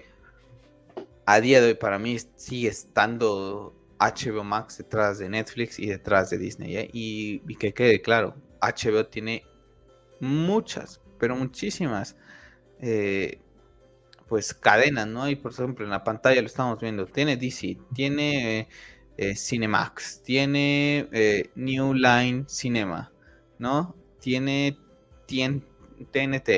A 1.26 1.40
día 1.40 1.60
de 1.60 1.68
hoy 1.68 1.74
para 1.74 1.98
mí 2.00 2.18
sigue 2.34 2.68
estando 2.68 3.72
HBO 4.00 4.42
Max 4.42 4.78
detrás 4.78 5.18
de 5.18 5.28
Netflix 5.28 5.78
y 5.78 5.86
detrás 5.86 6.30
de 6.30 6.38
Disney. 6.38 6.76
¿eh? 6.76 6.90
Y, 6.92 7.40
que 7.56 7.72
quede 7.72 8.00
claro, 8.00 8.34
HBO 8.60 9.06
tiene 9.06 9.44
muchas, 10.20 11.00
pero 11.18 11.36
muchísimas 11.36 12.16
eh, 12.80 13.38
pues 14.28 14.54
cadenas, 14.54 15.06
¿no? 15.06 15.28
Y 15.28 15.36
por 15.36 15.52
ejemplo 15.52 15.84
en 15.84 15.90
la 15.90 16.04
pantalla 16.04 16.40
lo 16.40 16.46
estamos 16.46 16.80
viendo. 16.80 17.06
Tiene 17.06 17.36
DC, 17.36 17.78
tiene 17.94 18.68
eh, 19.16 19.36
Cinemax, 19.36 20.22
tiene 20.22 21.08
New 21.54 21.94
Line 21.94 22.44
Cinema, 22.48 23.12
¿no? 23.58 23.94
Tiene 24.20 24.76
TNT, 25.26 26.50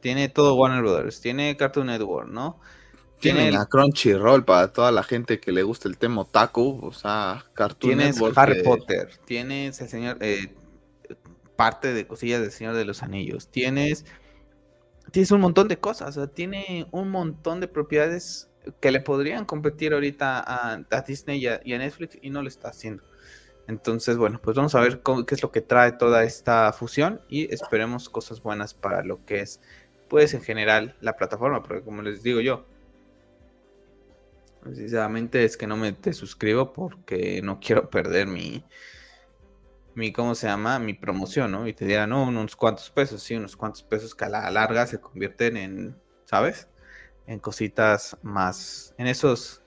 tiene 0.00 0.28
todo 0.28 0.54
Warner 0.54 0.82
Brothers, 0.82 1.20
tiene 1.20 1.56
Cartoon 1.56 1.86
Network, 1.86 2.28
¿no? 2.28 2.60
Tiene 3.20 3.50
la 3.50 3.66
Crunchyroll 3.66 4.44
para 4.44 4.72
toda 4.72 4.92
la 4.92 5.02
gente 5.02 5.40
que 5.40 5.50
le 5.50 5.62
gusta 5.62 5.88
el 5.88 5.98
tema 5.98 6.22
otaku, 6.22 6.78
o 6.82 6.92
sea, 6.92 7.44
Cartoon 7.52 7.96
tienes 7.96 8.20
Harry 8.36 8.62
Potter, 8.62 9.10
tienes 9.24 9.80
el 9.80 9.88
señor, 9.88 10.18
eh, 10.20 10.54
parte 11.56 11.92
de 11.92 12.06
cosillas 12.06 12.40
del 12.40 12.52
Señor 12.52 12.76
de 12.76 12.84
los 12.84 13.02
Anillos, 13.02 13.48
tienes, 13.48 14.04
tienes 15.10 15.30
un 15.30 15.40
montón 15.40 15.68
de 15.68 15.78
cosas, 15.78 16.16
o 16.16 16.20
sea, 16.20 16.26
tiene 16.26 16.86
un 16.90 17.10
montón 17.10 17.60
de 17.60 17.68
propiedades 17.68 18.48
que 18.80 18.90
le 18.90 19.00
podrían 19.00 19.44
competir 19.44 19.94
ahorita 19.94 20.44
a, 20.46 21.02
Disney 21.02 21.42
y 21.64 21.72
a 21.72 21.78
Netflix 21.78 22.18
y 22.20 22.30
no 22.30 22.42
lo 22.42 22.48
está 22.48 22.68
haciendo. 22.68 23.02
Entonces, 23.68 24.16
bueno, 24.16 24.40
pues 24.42 24.56
vamos 24.56 24.74
a 24.74 24.80
ver 24.80 25.02
qué 25.26 25.34
es 25.34 25.42
lo 25.42 25.52
que 25.52 25.60
trae 25.60 25.92
toda 25.92 26.24
esta 26.24 26.72
fusión 26.72 27.20
y 27.28 27.52
esperemos 27.52 28.08
cosas 28.08 28.42
buenas 28.42 28.72
para 28.72 29.04
lo 29.04 29.24
que 29.26 29.40
es, 29.40 29.60
pues 30.08 30.32
en 30.32 30.40
general, 30.40 30.96
la 31.02 31.16
plataforma, 31.16 31.62
porque 31.62 31.82
como 31.84 32.00
les 32.00 32.22
digo 32.22 32.40
yo, 32.40 32.64
precisamente 34.62 35.44
es 35.44 35.58
que 35.58 35.66
no 35.66 35.76
me 35.76 35.92
te 35.92 36.14
suscribo 36.14 36.72
porque 36.72 37.42
no 37.42 37.60
quiero 37.60 37.90
perder 37.90 38.26
mi, 38.26 38.64
mi, 39.98 40.12
¿cómo 40.12 40.34
se 40.34 40.46
llama? 40.46 40.78
Mi 40.78 40.94
promoción, 40.94 41.52
¿no? 41.52 41.66
Y 41.66 41.72
te 41.74 41.84
dirán, 41.84 42.10
no, 42.10 42.22
unos 42.22 42.56
cuantos 42.56 42.90
pesos, 42.90 43.22
sí, 43.22 43.34
unos 43.34 43.56
cuantos 43.56 43.82
pesos 43.82 44.14
que 44.14 44.24
a 44.24 44.28
la 44.28 44.50
larga 44.50 44.86
se 44.86 45.00
convierten 45.00 45.56
en, 45.56 45.96
¿sabes? 46.24 46.68
En 47.26 47.40
cositas 47.40 48.16
más, 48.22 48.94
en 48.96 49.08
esos, 49.08 49.62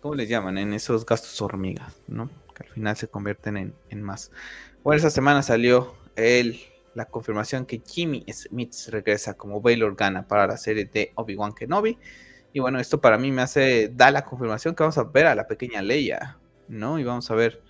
¿cómo 0.00 0.14
les 0.14 0.28
llaman? 0.28 0.56
En 0.56 0.72
esos 0.72 1.04
gastos 1.04 1.42
hormigas, 1.42 2.00
¿no? 2.06 2.30
que 2.56 2.62
al 2.62 2.72
final 2.72 2.96
se 2.96 3.08
convierten 3.08 3.74
en, 3.88 4.02
más. 4.02 4.30
Bueno, 4.82 4.96
esta 4.96 5.10
semana 5.10 5.42
salió 5.42 5.94
el, 6.16 6.58
la 6.94 7.04
confirmación 7.06 7.66
que 7.66 7.82
Jimmy 7.86 8.24
Smith 8.32 8.72
regresa 8.88 9.34
como 9.34 9.60
Bail 9.60 9.82
Organa 9.82 10.26
para 10.26 10.46
la 10.46 10.56
serie 10.56 10.86
de 10.86 11.12
Obi-Wan 11.16 11.52
Kenobi. 11.52 11.98
Y 12.52 12.60
bueno, 12.60 12.80
esto 12.80 13.00
para 13.00 13.18
mí 13.18 13.30
me 13.30 13.42
hace, 13.42 13.90
da 13.94 14.10
la 14.10 14.24
confirmación 14.24 14.74
que 14.74 14.82
vamos 14.82 14.96
a 14.96 15.04
ver 15.04 15.26
a 15.26 15.34
la 15.34 15.46
pequeña 15.46 15.82
Leia, 15.82 16.38
¿no? 16.68 16.98
Y 16.98 17.04
vamos 17.04 17.30
a 17.30 17.34
ver, 17.34 17.62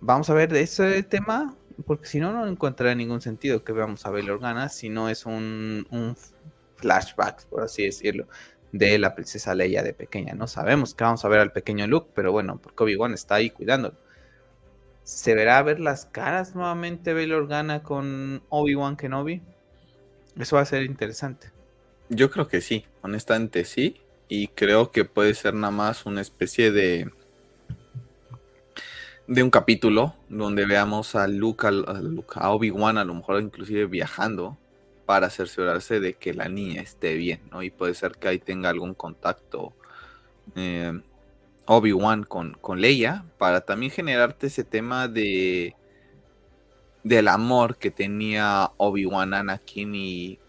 vamos 0.00 0.30
a 0.30 0.34
ver 0.34 0.52
de 0.52 0.62
ese 0.62 1.02
tema, 1.02 1.54
porque 1.86 2.06
si 2.06 2.20
no, 2.20 2.32
no 2.32 2.46
encontrará 2.46 2.94
ningún 2.94 3.20
sentido 3.20 3.64
que 3.64 3.72
veamos 3.72 4.04
a 4.06 4.10
Bail 4.10 4.30
Organa 4.30 4.68
si 4.68 4.88
no 4.88 5.08
es 5.08 5.26
un, 5.26 6.16
flashback, 6.76 7.44
por 7.46 7.62
así 7.62 7.84
decirlo 7.84 8.26
de 8.72 8.98
la 8.98 9.14
princesa 9.14 9.54
Leia 9.54 9.82
de 9.82 9.92
pequeña. 9.92 10.34
No 10.34 10.46
sabemos 10.46 10.94
que 10.94 11.04
vamos 11.04 11.24
a 11.24 11.28
ver 11.28 11.40
al 11.40 11.52
pequeño 11.52 11.86
Luke, 11.86 12.10
pero 12.14 12.32
bueno, 12.32 12.60
porque 12.62 12.84
Obi-Wan 12.84 13.12
está 13.14 13.34
ahí 13.34 13.50
cuidándolo. 13.50 13.96
¿Se 15.02 15.34
verá 15.34 15.58
a 15.58 15.62
ver 15.62 15.80
las 15.80 16.06
caras 16.06 16.54
nuevamente 16.54 17.12
Bail 17.12 17.32
Organa 17.32 17.82
con 17.82 18.42
Obi-Wan 18.48 18.96
Kenobi? 18.96 19.42
Eso 20.38 20.56
va 20.56 20.62
a 20.62 20.66
ser 20.66 20.84
interesante. 20.84 21.50
Yo 22.08 22.30
creo 22.30 22.46
que 22.46 22.60
sí, 22.60 22.86
honestamente 23.02 23.64
sí. 23.64 24.00
Y 24.28 24.48
creo 24.48 24.92
que 24.92 25.04
puede 25.04 25.34
ser 25.34 25.54
nada 25.54 25.72
más 25.72 26.06
una 26.06 26.20
especie 26.20 26.70
de. 26.70 27.10
De 29.30 29.44
un 29.44 29.50
capítulo 29.50 30.16
donde 30.28 30.66
veamos 30.66 31.14
a 31.14 31.28
Luke, 31.28 31.64
a, 31.64 31.70
a 32.34 32.50
Obi-Wan, 32.50 32.98
a 32.98 33.04
lo 33.04 33.14
mejor 33.14 33.40
inclusive 33.40 33.86
viajando 33.86 34.58
para 35.06 35.30
cerciorarse 35.30 36.00
de 36.00 36.14
que 36.14 36.34
la 36.34 36.48
niña 36.48 36.82
esté 36.82 37.14
bien, 37.14 37.40
¿no? 37.52 37.62
Y 37.62 37.70
puede 37.70 37.94
ser 37.94 38.16
que 38.16 38.26
ahí 38.26 38.40
tenga 38.40 38.70
algún 38.70 38.92
contacto 38.92 39.72
eh, 40.56 41.00
Obi-Wan 41.66 42.24
con, 42.24 42.54
con 42.54 42.80
Leia, 42.80 43.24
para 43.38 43.60
también 43.60 43.92
generarte 43.92 44.48
ese 44.48 44.64
tema 44.64 45.06
de 45.06 45.76
del 47.04 47.28
amor 47.28 47.76
que 47.76 47.92
tenía 47.92 48.72
Obi-Wan 48.78 49.32
Anakin 49.32 49.94
y 49.94 50.39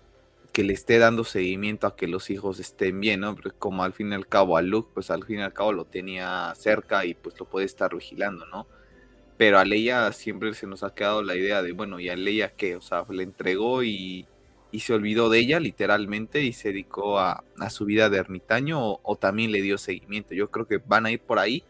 que 0.52 0.64
le 0.64 0.74
esté 0.74 1.00
dando 1.00 1.24
seguimiento 1.24 1.88
a 1.88 1.96
que 1.96 2.08
los 2.08 2.30
hijos 2.30 2.60
estén 2.60 3.00
bien, 3.00 3.22
¿no? 3.22 3.36
Como 3.60 3.84
al 3.84 3.94
fin 3.94 4.12
y 4.12 4.16
al 4.16 4.28
cabo 4.28 4.58
a 4.58 4.62
Luke, 4.62 4.92
pues 4.94 5.10
al 5.12 5.24
fin 5.26 5.40
y 5.40 5.42
al 5.44 5.54
cabo 5.54 5.74
lo 5.74 5.86
tenía 5.86 6.54
cerca 6.56 7.06
y 7.06 7.14
pues 7.14 7.40
lo 7.40 7.46
puede 7.46 7.66
estar 7.66 7.96
vigilando, 7.96 8.46
¿no? 8.48 8.68
Pero 9.38 9.60
a 9.60 9.66
Leia 9.66 10.12
siempre 10.12 10.54
se 10.54 10.68
nos 10.68 10.84
ha 10.84 10.94
quedado 10.94 11.24
la 11.24 11.36
idea 11.36 11.62
de, 11.64 11.72
bueno, 11.72 12.00
¿y 12.00 12.10
a 12.10 12.16
Leia 12.16 12.54
qué? 12.56 12.76
O 12.76 12.82
sea, 12.82 13.06
le 13.10 13.24
entregó 13.24 13.84
y 13.84 14.28
y 14.72 14.80
se 14.80 14.94
olvidó 14.94 15.30
de 15.30 15.40
ella 15.40 15.60
literalmente 15.60 16.42
y 16.42 16.54
se 16.54 16.70
dedicó 16.70 17.20
a, 17.20 17.44
su 17.70 17.86
vida 17.86 18.10
de 18.10 18.18
ermitaño 18.18 19.00
o, 19.04 19.16
también 19.18 19.52
le 19.52 19.62
dio 19.62 19.78
seguimiento. 19.78 20.34
Yo 20.34 20.50
creo 20.50 20.66
que 20.68 20.78
van 20.78 21.06
a 21.06 21.12
ir 21.12 21.20
por 21.20 21.40
ahí 21.40 21.64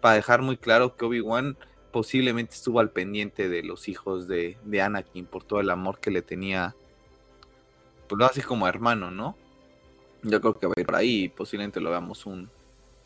para 0.00 0.16
dejar 0.16 0.42
muy 0.42 0.56
claro 0.56 0.96
que 0.96 1.04
Obi-Wan 1.04 1.56
posiblemente 1.92 2.54
estuvo 2.54 2.80
al 2.80 2.90
pendiente 2.90 3.48
de 3.48 3.62
los 3.62 3.88
hijos 3.88 4.26
de, 4.26 4.56
Anakin 4.82 5.26
por 5.26 5.44
todo 5.44 5.60
el 5.60 5.70
amor 5.70 6.00
que 6.00 6.10
le 6.10 6.22
tenía, 6.22 6.74
pues 8.06 8.18
lo 8.18 8.26
hace 8.26 8.42
como 8.42 8.68
hermano, 8.68 9.10
¿no? 9.10 9.36
Yo 10.22 10.40
creo 10.40 10.58
que 10.58 10.66
va 10.66 10.74
a 10.76 10.80
ir 10.80 10.86
por 10.86 10.96
ahí 10.96 11.24
y 11.24 11.28
posiblemente 11.28 11.80
lo 11.80 11.90
veamos 11.90 12.26
un, 12.26 12.50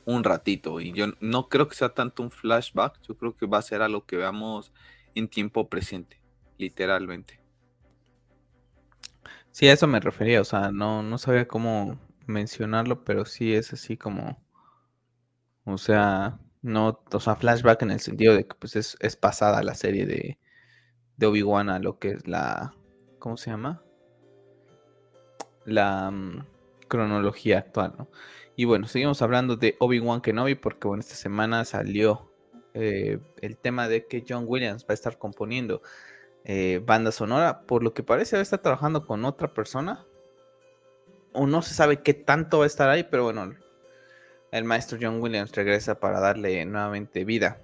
un 0.04 0.24
ratito. 0.24 0.80
Y 0.80 0.92
yo 0.92 1.06
no 1.20 1.48
creo 1.48 1.68
que 1.68 1.74
sea 1.74 1.90
tanto 1.90 2.22
un 2.22 2.30
flashback, 2.30 3.00
yo 3.02 3.16
creo 3.16 3.34
que 3.34 3.46
va 3.46 3.58
a 3.58 3.62
ser 3.62 3.82
algo 3.82 4.04
que 4.06 4.16
veamos 4.16 4.72
en 5.14 5.28
tiempo 5.28 5.68
presente, 5.68 6.20
literalmente. 6.58 7.40
Sí, 9.50 9.68
a 9.68 9.72
eso 9.72 9.86
me 9.86 10.00
refería, 10.00 10.40
o 10.40 10.44
sea, 10.44 10.70
no, 10.70 11.02
no 11.02 11.18
sabía 11.18 11.48
cómo 11.48 11.98
mencionarlo, 12.26 13.04
pero 13.04 13.24
sí 13.24 13.52
es 13.52 13.72
así 13.72 13.96
como, 13.96 14.40
o 15.64 15.76
sea, 15.76 16.38
no, 16.62 17.02
o 17.12 17.20
sea, 17.20 17.34
flashback 17.36 17.82
en 17.82 17.90
el 17.90 18.00
sentido 18.00 18.34
de 18.34 18.46
que 18.46 18.54
pues 18.54 18.76
es, 18.76 18.96
es 19.00 19.16
pasada 19.16 19.62
la 19.62 19.74
serie 19.74 20.06
de, 20.06 20.38
de 21.16 21.26
Obi-Wan 21.26 21.68
a 21.68 21.80
lo 21.80 21.98
que 21.98 22.12
es 22.12 22.28
la, 22.28 22.74
¿cómo 23.18 23.36
se 23.36 23.50
llama? 23.50 23.82
La 25.64 26.10
mm, 26.10 26.46
cronología 26.88 27.58
actual, 27.58 27.94
¿no? 27.98 28.08
Y 28.56 28.66
bueno, 28.66 28.86
seguimos 28.86 29.22
hablando 29.22 29.56
de 29.56 29.76
Obi-Wan 29.78 30.20
Kenobi 30.20 30.54
porque, 30.54 30.86
bueno, 30.86 31.00
esta 31.00 31.14
semana 31.14 31.64
salió 31.64 32.30
eh, 32.74 33.18
el 33.40 33.56
tema 33.56 33.88
de 33.88 34.06
que 34.06 34.24
John 34.28 34.44
Williams 34.46 34.82
va 34.82 34.88
a 34.90 34.94
estar 34.94 35.18
componiendo 35.18 35.80
eh, 36.44 36.82
banda 36.84 37.12
sonora. 37.12 37.62
Por 37.62 37.82
lo 37.82 37.94
que 37.94 38.02
parece, 38.02 38.40
está 38.40 38.58
trabajando 38.58 39.06
con 39.06 39.24
otra 39.24 39.54
persona. 39.54 40.04
O 41.32 41.46
no 41.46 41.62
se 41.62 41.74
sabe 41.74 42.02
qué 42.02 42.12
tanto 42.12 42.58
va 42.58 42.64
a 42.64 42.66
estar 42.66 42.90
ahí, 42.90 43.04
pero 43.04 43.24
bueno, 43.24 43.54
el 44.50 44.64
maestro 44.64 44.98
John 45.00 45.22
Williams 45.22 45.52
regresa 45.52 46.00
para 46.00 46.20
darle 46.20 46.64
nuevamente 46.66 47.24
vida 47.24 47.62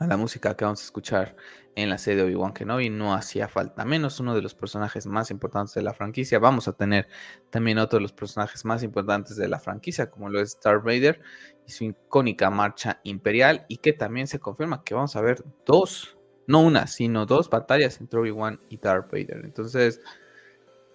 a 0.00 0.06
la 0.06 0.16
música 0.16 0.56
que 0.56 0.64
vamos 0.64 0.80
a 0.80 0.84
escuchar 0.84 1.36
en 1.74 1.88
la 1.88 1.98
serie 1.98 2.18
de 2.18 2.28
Obi-Wan 2.28 2.52
Kenobi. 2.52 2.90
No 2.90 3.14
hacía 3.14 3.48
falta 3.48 3.84
menos 3.84 4.20
uno 4.20 4.34
de 4.34 4.42
los 4.42 4.54
personajes 4.54 5.06
más 5.06 5.30
importantes 5.30 5.74
de 5.74 5.82
la 5.82 5.94
franquicia. 5.94 6.38
Vamos 6.38 6.68
a 6.68 6.72
tener 6.72 7.08
también 7.50 7.78
otro 7.78 7.98
de 7.98 8.02
los 8.02 8.12
personajes 8.12 8.64
más 8.64 8.82
importantes 8.82 9.36
de 9.36 9.48
la 9.48 9.58
franquicia, 9.58 10.10
como 10.10 10.28
lo 10.28 10.40
es 10.40 10.58
Darth 10.62 10.84
Vader 10.84 11.20
y 11.66 11.72
su 11.72 11.84
icónica 11.84 12.50
marcha 12.50 13.00
imperial. 13.04 13.64
Y 13.68 13.78
que 13.78 13.92
también 13.92 14.26
se 14.26 14.38
confirma 14.38 14.82
que 14.84 14.94
vamos 14.94 15.16
a 15.16 15.20
ver 15.20 15.44
dos 15.64 16.16
no 16.46 16.60
una, 16.60 16.86
sino 16.86 17.26
dos 17.26 17.48
batallas 17.48 18.00
entre 18.00 18.20
Obi-Wan 18.20 18.60
y 18.68 18.76
Darth 18.78 19.10
Vader. 19.10 19.42
Entonces, 19.44 20.00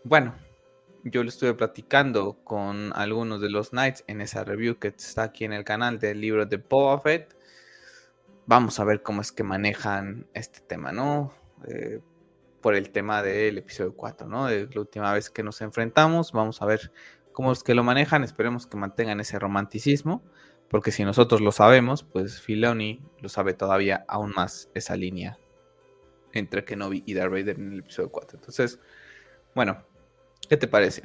bueno, 0.04 0.36
yo 1.04 1.24
lo 1.24 1.30
estuve 1.30 1.54
platicando 1.54 2.38
con 2.44 2.92
algunos 2.94 3.42
de 3.42 3.50
los 3.50 3.70
Knights 3.70 4.04
en 4.08 4.22
esa 4.22 4.44
review 4.44 4.78
que 4.78 4.90
está 4.90 5.24
aquí 5.24 5.46
en 5.46 5.54
el 5.54 5.64
canal 5.64 6.00
del 6.00 6.22
libro 6.22 6.46
de 6.46 6.58
Boba 6.58 7.00
Fett. 7.00 7.37
Vamos 8.48 8.80
a 8.80 8.84
ver 8.84 9.04
cómo 9.04 9.22
es 9.22 9.32
que 9.32 9.44
manejan 9.44 10.26
este 10.34 10.62
tema, 10.62 10.92
¿no? 10.92 11.34
Eh, 11.68 12.00
por 12.62 12.74
el 12.74 12.90
tema 12.90 13.22
del 13.22 13.60
episodio 13.60 13.94
4, 13.96 14.28
¿no? 14.28 14.48
De 14.48 14.68
la 14.74 14.82
última 14.82 15.14
vez 15.14 15.30
que 15.30 15.44
nos 15.44 15.62
enfrentamos, 15.62 16.32
vamos 16.32 16.62
a 16.62 16.66
ver 16.66 16.92
cómo 17.34 17.52
es 17.52 17.62
que 17.62 17.76
lo 17.76 17.84
manejan. 17.84 18.24
Esperemos 18.24 18.66
que 18.66 18.78
mantengan 18.78 19.20
ese 19.20 19.38
romanticismo, 19.38 20.24
porque 20.70 20.92
si 20.92 21.04
nosotros 21.04 21.42
lo 21.42 21.52
sabemos, 21.52 22.04
pues 22.04 22.42
Filoni 22.42 23.02
lo 23.20 23.30
sabe 23.30 23.54
todavía 23.54 24.06
aún 24.08 24.32
más 24.32 24.70
esa 24.74 24.96
línea 24.96 25.38
entre 26.34 26.66
Kenobi 26.66 27.04
y 27.06 27.14
Darth 27.14 27.36
en 27.36 27.74
el 27.74 27.80
episodio 27.80 28.10
4. 28.10 28.40
Entonces, 28.40 28.80
bueno, 29.54 29.84
¿Qué 30.50 30.56
te 30.56 30.68
parece? 30.68 31.04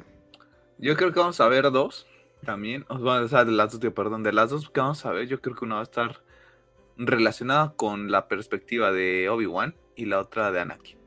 Yo 0.77 0.95
creo 0.95 1.11
que 1.11 1.19
vamos 1.19 1.41
a 1.41 1.47
ver 1.49 1.69
dos 1.71 2.07
también. 2.45 2.85
O 2.87 3.27
sea, 3.27 3.43
de 3.43 3.51
las 3.51 3.77
dos, 3.77 3.93
perdón, 3.93 4.23
de 4.23 4.31
las 4.31 4.51
dos 4.51 4.69
que 4.69 4.79
vamos 4.79 5.05
a 5.05 5.11
ver, 5.11 5.27
yo 5.27 5.41
creo 5.41 5.55
que 5.55 5.65
una 5.65 5.75
va 5.75 5.81
a 5.81 5.83
estar 5.83 6.22
relacionada 6.97 7.73
con 7.75 8.11
la 8.11 8.27
perspectiva 8.27 8.91
de 8.91 9.29
Obi-Wan 9.29 9.75
y 9.95 10.05
la 10.05 10.19
otra 10.19 10.51
de 10.51 10.59
Anakin. 10.59 10.97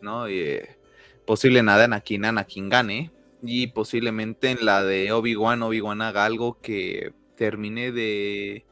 ¿No? 0.00 0.28
Y, 0.28 0.38
eh, 0.38 0.78
posible 1.26 1.60
en 1.60 1.66
la 1.66 1.78
de 1.78 1.84
Anakin, 1.84 2.24
Anakin 2.24 2.68
gane. 2.68 3.10
Y 3.42 3.68
posiblemente 3.68 4.50
en 4.50 4.64
la 4.64 4.82
de 4.82 5.12
Obi-Wan, 5.12 5.62
Obi-Wan 5.62 6.02
haga 6.02 6.24
algo 6.24 6.60
que 6.60 7.12
termine 7.36 7.92
de, 7.92 8.64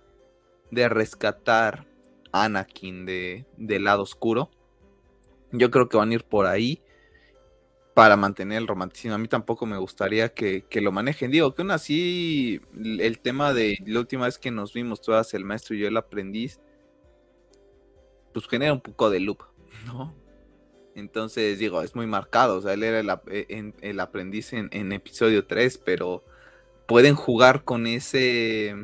de 0.71 0.89
rescatar 0.89 1.87
Anakin 2.33 3.05
de, 3.05 3.45
del 3.57 3.85
lado 3.85 4.03
oscuro. 4.03 4.51
Yo 5.51 5.71
creo 5.71 5.89
que 5.89 5.99
van 5.99 6.11
a 6.11 6.15
ir 6.15 6.25
por 6.25 6.47
ahí 6.47 6.83
para 7.95 8.17
mantener 8.17 8.59
el 8.59 8.69
romanticismo. 8.69 9.15
A 9.15 9.19
mí 9.19 9.29
tampoco 9.29 9.67
me 9.67 9.77
gustaría 9.77 10.31
que, 10.31 10.65
lo 10.81 10.93
manejen. 10.93 11.31
Digo, 11.31 11.55
que 11.55 11.63
aún 11.63 11.71
así 11.71 12.61
el 12.75 13.19
tema 13.19 13.53
de 13.53 13.79
la 13.87 14.01
última 14.01 14.27
vez 14.27 14.39
que 14.39 14.51
nos 14.51 14.73
vimos, 14.73 15.01
tú 15.01 15.13
eras 15.13 15.35
el 15.35 15.45
maestro 15.45 15.75
y 15.75 15.81
yo 15.81 15.89
el 15.89 15.97
aprendiz, 15.97 16.61
pues 18.33 18.47
genera 18.49 18.73
un 18.73 18.81
poco 18.81 19.11
de 19.11 19.21
loop, 19.21 19.43
¿no? 19.87 20.15
Entonces, 20.95 21.59
digo, 21.59 21.83
es 21.83 21.95
muy 21.95 22.07
marcado. 22.07 22.59
O 22.59 22.63
sea, 22.63 22.75
él 22.75 22.83
era 22.83 23.01
el, 23.01 23.11
eh, 23.31 23.97
aprendiz 23.99 24.53
en, 24.53 24.93
episodio 24.93 25.47
3, 25.47 25.79
pero 25.79 26.23
pueden 26.87 27.15
jugar 27.15 27.65
con 27.65 27.87
ese. 27.87 28.75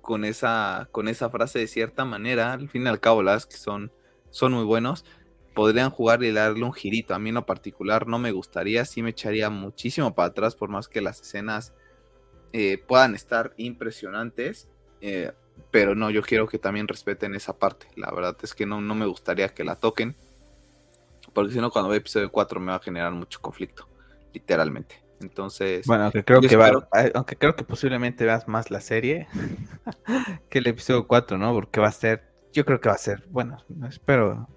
con 0.00 0.24
esa. 0.24 0.88
con 0.92 1.08
esa 1.08 1.28
frase 1.28 1.58
de 1.58 1.66
cierta 1.66 2.04
manera. 2.04 2.52
Al 2.52 2.68
fin 2.68 2.84
y 2.84 2.88
al 2.88 3.00
cabo, 3.00 3.24
las 3.24 3.46
que 3.46 3.56
son, 3.56 3.92
son 4.30 4.52
muy 4.52 4.64
buenos 4.64 5.04
podrían 5.54 5.90
jugar 5.90 6.22
y 6.22 6.32
darle 6.32 6.64
un 6.64 6.72
girito. 6.72 7.14
A 7.14 7.18
mí 7.18 7.30
en 7.30 7.36
lo 7.36 7.46
particular 7.46 8.06
no 8.06 8.18
me 8.18 8.32
gustaría, 8.32 8.84
sí 8.84 9.02
me 9.02 9.10
echaría 9.10 9.50
muchísimo 9.50 10.14
para 10.14 10.28
atrás, 10.28 10.54
por 10.54 10.68
más 10.68 10.88
que 10.88 11.00
las 11.00 11.20
escenas 11.20 11.72
eh, 12.52 12.78
puedan 12.86 13.14
estar 13.14 13.52
impresionantes. 13.56 14.68
Eh, 15.00 15.32
pero 15.70 15.94
no, 15.94 16.10
yo 16.10 16.22
quiero 16.22 16.48
que 16.48 16.58
también 16.58 16.88
respeten 16.88 17.34
esa 17.34 17.58
parte. 17.58 17.86
La 17.96 18.10
verdad 18.10 18.36
es 18.42 18.54
que 18.54 18.66
no, 18.66 18.80
no 18.80 18.94
me 18.94 19.06
gustaría 19.06 19.48
que 19.48 19.64
la 19.64 19.76
toquen. 19.76 20.16
Porque 21.32 21.52
si 21.52 21.60
no, 21.60 21.70
cuando 21.70 21.90
vea 21.90 21.98
episodio 21.98 22.30
4 22.30 22.60
me 22.60 22.72
va 22.72 22.76
a 22.76 22.80
generar 22.80 23.12
mucho 23.12 23.40
conflicto, 23.40 23.88
literalmente. 24.32 25.02
Entonces. 25.20 25.86
Bueno, 25.86 26.04
aunque 26.04 26.24
creo 26.24 26.40
que 26.40 26.56
va, 26.56 26.88
aunque 27.14 27.36
creo 27.36 27.54
que 27.54 27.64
posiblemente 27.64 28.24
veas 28.24 28.48
más 28.48 28.70
la 28.70 28.80
serie 28.80 29.28
que 30.48 30.58
el 30.58 30.66
episodio 30.66 31.06
4, 31.06 31.38
¿no? 31.38 31.52
Porque 31.52 31.80
va 31.80 31.88
a 31.88 31.92
ser, 31.92 32.24
yo 32.52 32.64
creo 32.64 32.80
que 32.80 32.88
va 32.88 32.94
a 32.94 32.98
ser, 32.98 33.24
bueno, 33.28 33.62
espero, 33.88 34.48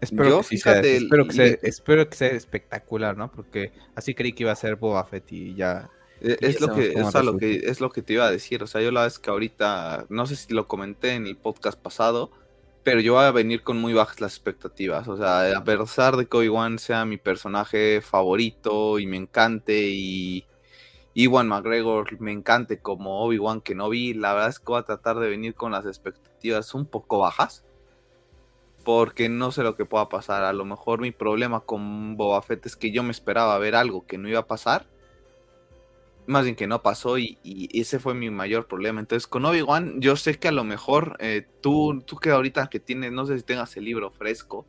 Espero, 0.00 0.42
que, 0.42 0.58
sea, 0.58 0.80
espero, 0.80 2.08
que 2.08 2.16
sea, 2.16 2.28
espectacular, 2.28 3.16
¿no? 3.16 3.30
Porque 3.30 3.72
así 3.94 4.14
creí 4.14 4.32
que 4.32 4.42
iba 4.42 4.52
a 4.52 4.56
ser 4.56 4.76
Boba 4.76 5.04
Fett 5.04 5.32
y 5.32 5.54
ya. 5.54 5.90
E, 6.20 6.36
es, 6.40 6.60
lo 6.60 6.74
que, 6.74 6.92
es, 6.92 7.14
lo 7.14 7.36
que, 7.36 7.56
es 7.64 7.80
lo 7.80 7.90
que 7.90 8.02
te 8.02 8.14
iba 8.14 8.26
a 8.26 8.30
decir. 8.30 8.62
O 8.62 8.66
sea, 8.66 8.82
yo 8.82 8.90
la 8.90 9.04
vez 9.04 9.18
que 9.18 9.30
ahorita, 9.30 10.06
no 10.08 10.26
sé 10.26 10.36
si 10.36 10.52
lo 10.52 10.68
comenté 10.68 11.14
en 11.14 11.26
el 11.26 11.36
podcast 11.36 11.80
pasado, 11.80 12.30
pero 12.82 13.00
yo 13.00 13.14
voy 13.14 13.24
a 13.24 13.32
venir 13.32 13.62
con 13.62 13.78
muy 13.78 13.94
bajas 13.94 14.20
las 14.20 14.34
expectativas. 14.34 15.08
O 15.08 15.16
sea, 15.16 15.56
a 15.56 15.64
pesar 15.64 16.16
de 16.16 16.26
que 16.26 16.36
Obi-Wan 16.36 16.78
sea 16.78 17.04
mi 17.04 17.16
personaje 17.16 18.00
favorito 18.00 18.98
y 18.98 19.06
me 19.06 19.16
encante 19.16 19.88
y 19.88 20.44
Iwan 21.14 21.48
McGregor 21.48 22.20
me 22.20 22.32
encante 22.32 22.78
como 22.78 23.24
Obi-Wan 23.24 23.62
que 23.62 23.74
no 23.74 23.88
vi, 23.88 24.12
la 24.12 24.34
verdad 24.34 24.50
es 24.50 24.58
que 24.58 24.66
voy 24.66 24.78
a 24.78 24.84
tratar 24.84 25.18
de 25.18 25.30
venir 25.30 25.54
con 25.54 25.72
las 25.72 25.86
expectativas 25.86 26.74
un 26.74 26.86
poco 26.86 27.18
bajas 27.18 27.65
porque 28.86 29.28
no 29.28 29.50
sé 29.50 29.64
lo 29.64 29.74
que 29.74 29.84
pueda 29.84 30.08
pasar. 30.08 30.44
A 30.44 30.52
lo 30.52 30.64
mejor 30.64 31.00
mi 31.00 31.10
problema 31.10 31.58
con 31.58 32.16
Boba 32.16 32.40
Fett 32.40 32.66
es 32.66 32.76
que 32.76 32.92
yo 32.92 33.02
me 33.02 33.10
esperaba 33.10 33.58
ver 33.58 33.74
algo 33.74 34.06
que 34.06 34.16
no 34.16 34.28
iba 34.28 34.38
a 34.38 34.46
pasar. 34.46 34.86
Más 36.28 36.44
bien 36.44 36.54
que 36.54 36.68
no 36.68 36.80
pasó 36.82 37.18
y, 37.18 37.36
ese 37.74 37.98
fue 37.98 38.14
mi 38.14 38.30
mayor 38.30 38.68
problema. 38.68 39.00
Entonces 39.00 39.26
con 39.26 39.44
Obi-Wan 39.44 40.00
yo 40.00 40.14
sé 40.14 40.38
que 40.38 40.46
a 40.46 40.52
lo 40.52 40.62
mejor 40.62 41.16
eh, 41.18 41.48
tú, 41.60 42.00
tú 42.06 42.16
que 42.16 42.30
ahorita 42.30 42.68
que 42.68 42.78
tienes, 42.78 43.10
no 43.10 43.26
sé 43.26 43.36
si 43.36 43.42
tengas 43.42 43.76
el 43.76 43.86
libro 43.86 44.12
fresco, 44.12 44.64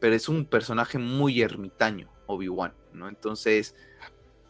pero 0.00 0.14
es 0.14 0.30
un 0.30 0.46
personaje 0.46 0.96
muy 0.96 1.42
ermitaño, 1.42 2.08
Obi-Wan, 2.28 2.72
¿no? 2.94 3.06
Entonces 3.06 3.74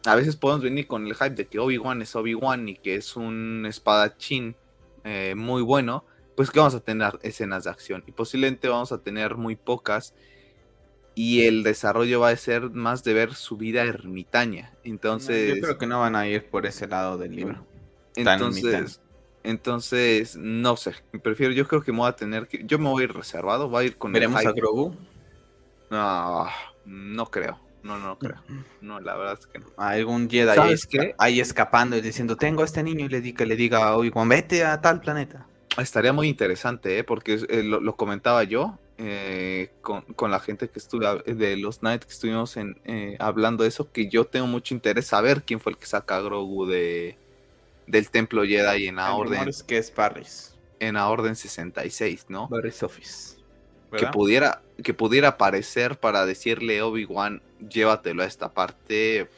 a 0.05 0.15
veces 0.15 0.37
podemos 0.37 0.63
venir 0.63 0.87
con 0.87 1.05
el 1.05 1.15
hype 1.15 1.31
de 1.31 1.47
que 1.47 1.59
Obi-Wan 1.59 2.01
es 2.01 2.15
Obi-Wan 2.15 2.69
y 2.69 2.75
que 2.75 2.95
es 2.95 3.17
un 3.17 3.65
espadachín 3.67 4.55
eh, 5.03 5.33
muy 5.35 5.61
bueno 5.61 6.05
pues 6.35 6.51
que 6.51 6.59
vamos 6.59 6.75
a 6.75 6.79
tener 6.79 7.19
escenas 7.21 7.65
de 7.65 7.69
acción 7.69 8.03
y 8.07 8.11
posiblemente 8.11 8.67
vamos 8.67 8.91
a 8.91 8.99
tener 8.99 9.35
muy 9.35 9.55
pocas 9.55 10.13
y 11.15 11.45
el 11.45 11.63
desarrollo 11.63 12.21
va 12.21 12.29
a 12.29 12.35
ser 12.35 12.71
más 12.71 13.03
de 13.03 13.13
ver 13.13 13.35
su 13.35 13.57
vida 13.57 13.83
ermitaña. 13.83 14.73
Entonces, 14.83 15.55
yo 15.55 15.61
creo 15.61 15.77
que 15.77 15.85
no 15.85 15.99
van 15.99 16.15
a 16.15 16.27
ir 16.27 16.49
por 16.49 16.65
ese 16.65 16.87
lado 16.87 17.17
del 17.17 17.35
libro. 17.35 17.65
Entonces, 18.15 18.99
entonces 19.43 20.37
no 20.37 20.77
sé, 20.77 20.95
prefiero 21.21 21.51
yo 21.51 21.67
creo 21.67 21.81
que 21.81 21.91
me 21.91 21.97
voy 21.99 22.09
a 22.09 22.15
tener 22.15 22.47
que 22.47 22.63
yo 22.63 22.79
me 22.79 22.89
voy 22.89 23.01
a 23.01 23.05
ir 23.05 23.13
reservado, 23.13 23.67
voy 23.67 23.83
a 23.83 23.87
ir 23.87 23.97
con 23.97 24.13
¿Veremos 24.13 24.45
a 24.45 24.51
Grogu? 24.51 24.95
No, 25.89 26.47
no 26.85 27.25
creo. 27.29 27.59
No, 27.83 27.99
no 27.99 28.17
creo. 28.17 28.41
No, 28.79 29.01
la 29.01 29.17
verdad 29.17 29.37
es 29.37 29.45
que 29.45 29.59
no. 29.59 29.65
Algún 29.75 30.29
Jedi 30.29 30.57
ahí, 30.57 31.13
ahí 31.17 31.39
escapando 31.41 31.97
y 31.97 32.01
diciendo, 32.01 32.37
tengo 32.37 32.61
a 32.61 32.65
este 32.65 32.81
niño 32.81 33.05
y 33.05 33.09
le 33.09 33.19
diga, 33.19 33.45
le 33.45 33.57
diga 33.57 33.85
a 33.85 33.97
Obi-Wan, 33.97 34.29
vete 34.29 34.63
a 34.63 34.79
tal 34.79 35.01
planeta. 35.01 35.45
Estaría 35.77 36.13
muy 36.13 36.27
interesante, 36.27 36.99
¿eh? 36.99 37.03
porque 37.03 37.39
eh, 37.49 37.63
lo, 37.63 37.95
comentaba 37.95 38.43
yo 38.43 38.77
eh, 38.97 39.71
con, 39.81 40.31
la 40.31 40.39
gente 40.39 40.69
que 40.69 40.77
estuve 40.79 41.23
de 41.23 41.57
los 41.57 41.79
Knights 41.79 42.05
que 42.05 42.13
estuvimos 42.13 42.57
en, 42.57 42.77
hablando 43.19 43.63
de 43.63 43.69
eso, 43.69 43.91
que 43.91 44.07
yo 44.07 44.25
tengo 44.25 44.47
mucho 44.47 44.73
interés 44.73 45.07
saber 45.07 45.43
quién 45.43 45.59
fue 45.59 45.71
el 45.71 45.77
que 45.77 45.85
saca 45.85 46.17
a 46.17 46.21
Grogu 46.21 46.67
de, 46.67 47.17
del 47.87 48.09
Templo 48.09 48.43
Jedi 48.43 48.87
en 48.87 48.97
la 48.97 49.15
orden. 49.15 49.49
que 49.67 49.77
es 49.77 49.93
Barris. 49.93 50.55
En 50.79 50.95
la 50.95 51.09
orden 51.09 51.35
66, 51.35 52.25
¿no? 52.29 52.47
Barris 52.49 52.83
Office. 52.83 53.37
Que 53.95 54.07
pudiera, 54.07 54.63
que 54.83 54.95
pudiera 54.95 55.29
aparecer 55.29 55.99
para 55.99 56.25
decirle 56.25 56.81
Obi-Wan, 56.81 57.43
llévatelo 57.69 58.23
a 58.23 58.25
esta 58.25 58.51
parte. 58.51 59.29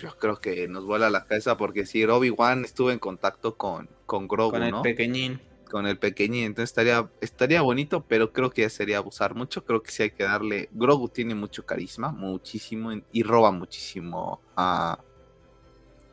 yo 0.00 0.16
creo 0.18 0.40
que 0.40 0.68
nos 0.68 0.84
vuela 0.84 1.10
la 1.10 1.24
cabeza 1.24 1.56
porque 1.56 1.84
si 1.84 2.04
Obi-Wan 2.04 2.64
estuvo 2.64 2.92
en 2.92 3.00
contacto 3.00 3.56
con, 3.56 3.88
con 4.06 4.28
Grogu, 4.28 4.52
con 4.52 4.62
el 4.62 4.74
pequeñín 4.82 5.40
con 5.74 5.88
el 5.88 5.98
pequeñín. 5.98 6.44
Entonces 6.44 6.70
estaría, 6.70 7.10
estaría 7.20 7.60
bonito, 7.60 8.04
pero 8.06 8.32
creo 8.32 8.48
que 8.48 8.62
ya 8.62 8.70
sería 8.70 8.98
abusar 8.98 9.34
mucho. 9.34 9.64
Creo 9.64 9.82
que 9.82 9.90
sí 9.90 10.04
hay 10.04 10.12
que 10.12 10.22
darle. 10.22 10.68
Grogu 10.70 11.08
tiene 11.08 11.34
mucho 11.34 11.66
carisma, 11.66 12.12
muchísimo, 12.12 12.92
y 13.10 13.24
roba 13.24 13.50
muchísimo 13.50 14.40
a. 14.54 15.00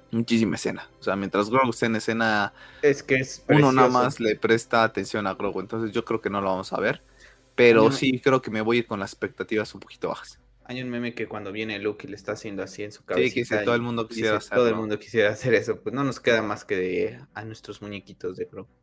Muchísima 0.09 0.55
escena. 0.55 0.89
O 0.99 1.03
sea, 1.03 1.15
mientras 1.15 1.51
Grogu 1.51 1.69
está 1.69 1.85
en 1.85 1.97
escena, 1.97 2.53
es 2.81 3.03
que 3.03 3.17
es 3.17 3.45
uno 3.49 3.71
nada 3.71 3.87
más 3.87 4.19
le 4.19 4.35
presta 4.35 4.83
atención 4.83 5.27
a 5.27 5.35
Grogu. 5.35 5.59
Entonces 5.59 5.91
yo 5.91 6.03
creo 6.05 6.21
que 6.21 6.31
no 6.31 6.41
lo 6.41 6.49
vamos 6.49 6.73
a 6.73 6.79
ver. 6.79 7.03
Pero 7.53 7.91
sí 7.91 8.19
creo 8.19 8.41
que 8.41 8.49
me 8.49 8.61
voy 8.61 8.77
a 8.77 8.79
ir 8.79 8.87
con 8.87 8.99
las 8.99 9.11
expectativas 9.11 9.75
un 9.75 9.81
poquito 9.81 10.07
bajas. 10.07 10.39
Hay 10.63 10.81
un 10.81 10.89
meme 10.89 11.13
que 11.13 11.27
cuando 11.27 11.51
viene 11.51 11.77
Luke 11.77 12.07
y 12.07 12.09
le 12.09 12.15
está 12.15 12.31
haciendo 12.31 12.63
así 12.63 12.81
en 12.81 12.91
su 12.91 13.05
cabeza. 13.05 13.31
Sí, 13.31 13.43
que 13.43 13.57
todo 13.57 13.75
el 13.75 13.83
mundo 13.83 14.07
quisiera 14.07 14.37
hacerlo. 14.37 14.63
Todo 14.63 14.69
el 14.69 14.75
mundo 14.75 14.97
quisiera 14.97 15.29
hacer 15.29 15.53
eso. 15.53 15.79
Pues 15.81 15.93
no 15.93 16.03
nos 16.03 16.19
queda 16.19 16.41
más 16.41 16.65
que 16.65 16.77
de, 16.77 17.19
a 17.35 17.45
nuestros 17.45 17.83
muñequitos 17.83 18.37
de 18.37 18.45
Grogu. 18.45 18.80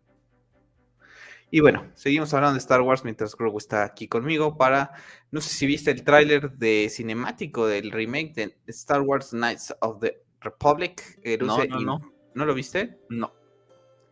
Y 1.51 1.61
bueno, 1.61 1.90
seguimos 1.94 2.34
hablando 2.34 2.55
de 2.55 2.59
Star 2.59 2.82
Wars 2.82 3.05
mientras 3.05 3.34
Grogu 3.34 3.59
está 3.59 3.84
aquí 3.84 4.07
conmigo 4.07 4.59
para, 4.59 4.92
no 5.30 5.40
sé 5.40 5.49
si 5.49 5.66
viste 5.66 5.90
el 5.90 6.05
tráiler 6.05 6.53
de 6.53 6.88
cinemático 6.90 7.66
del 7.66 7.90
remake 7.90 8.34
de 8.34 8.55
Star 8.66 9.01
Wars 9.01 9.30
Knights 9.30 9.74
of 9.80 10.01
the 10.01 10.22
Republic. 10.40 11.18
no, 11.40 11.64
no, 11.64 11.80
no. 11.80 12.12
¿No 12.34 12.44
lo 12.44 12.55
viste? 12.55 12.99
No. 13.09 13.32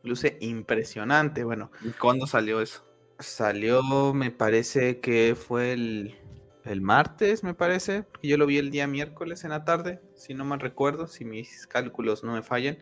Luce 0.03 0.39
impresionante, 0.41 1.45
bueno. 1.45 1.71
¿Y 1.83 1.91
cuándo 1.91 2.27
salió 2.27 2.61
eso? 2.61 2.85
Salió, 3.19 4.15
me 4.15 4.31
parece 4.31 5.01
que 5.01 5.37
fue 5.37 5.73
el, 5.73 6.17
el 6.65 6.81
martes, 6.81 7.45
me 7.45 7.55
parece, 7.55 8.05
yo 8.23 8.37
lo 8.37 8.47
vi 8.47 8.59
el 8.59 8.71
día 8.71 8.87
miércoles 8.87 9.45
en 9.45 9.51
la 9.51 9.65
tarde, 9.65 10.01
si 10.15 10.35
no 10.35 10.45
mal 10.45 10.61
recuerdo, 10.61 11.07
si 11.07 11.25
mis 11.25 11.67
cálculos 11.67 12.25
no 12.25 12.33
me 12.33 12.43
fallan 12.43 12.79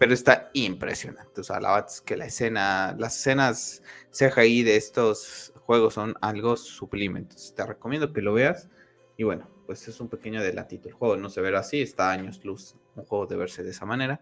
pero 0.00 0.14
está 0.14 0.48
impresionante. 0.54 1.42
O 1.42 1.44
sea, 1.44 1.60
la 1.60 1.74
verdad 1.74 1.90
es 1.90 2.00
que 2.00 2.16
la 2.16 2.24
escena, 2.24 2.96
las 2.98 3.18
escenas 3.18 3.82
CGI 4.10 4.62
de 4.62 4.76
estos 4.76 5.52
juegos 5.66 5.92
son 5.92 6.14
algo 6.22 6.56
sublime. 6.56 7.26
Te 7.54 7.66
recomiendo 7.66 8.10
que 8.10 8.22
lo 8.22 8.32
veas. 8.32 8.70
Y 9.18 9.24
bueno, 9.24 9.50
pues 9.66 9.86
es 9.88 10.00
un 10.00 10.08
pequeño 10.08 10.40
adelantito. 10.40 10.88
El 10.88 10.94
juego 10.94 11.18
no 11.18 11.28
se 11.28 11.42
verá 11.42 11.58
así, 11.58 11.82
está 11.82 12.10
años 12.10 12.42
luz 12.46 12.76
un 12.96 13.04
juego 13.04 13.26
de 13.26 13.36
verse 13.36 13.62
de 13.62 13.72
esa 13.72 13.84
manera. 13.84 14.18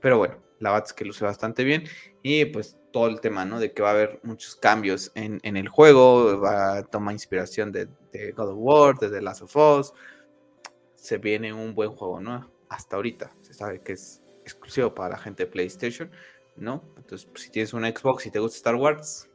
Pero 0.00 0.18
bueno, 0.18 0.42
la 0.58 0.72
verdad 0.72 0.88
es 0.88 0.92
que 0.92 1.04
luce 1.04 1.24
bastante 1.24 1.62
bien. 1.62 1.84
Y 2.20 2.46
pues 2.46 2.76
todo 2.92 3.06
el 3.06 3.20
tema, 3.20 3.44
¿no? 3.44 3.60
De 3.60 3.72
que 3.72 3.80
va 3.80 3.90
a 3.90 3.92
haber 3.92 4.18
muchos 4.24 4.56
cambios 4.56 5.12
en, 5.14 5.38
el 5.44 5.68
juego, 5.68 6.40
va 6.40 6.78
a 6.78 7.12
inspiración 7.12 7.70
de, 7.70 7.86
God 8.34 8.48
of 8.48 8.56
War, 8.58 8.98
de 8.98 9.08
The 9.08 9.22
Last 9.22 9.42
of 9.42 9.54
Us. 9.54 9.92
Se 10.96 11.18
viene 11.18 11.52
un 11.52 11.76
buen 11.76 11.92
juego, 11.92 12.20
¿no? 12.20 12.50
Hasta 12.68 12.96
ahorita 12.96 13.32
se 13.42 13.54
sabe 13.54 13.82
que 13.82 13.92
es 13.92 14.21
exclusivo 14.42 14.94
para 14.94 15.10
la 15.10 15.18
gente 15.18 15.44
de 15.44 15.50
PlayStation, 15.50 16.10
¿no? 16.56 16.84
Entonces, 16.96 17.28
pues, 17.30 17.44
si 17.44 17.50
tienes 17.50 17.72
una 17.72 17.88
Xbox 17.90 18.26
y 18.26 18.30
te 18.30 18.38
gusta 18.38 18.56
Star 18.56 18.74
Wars, 18.76 19.28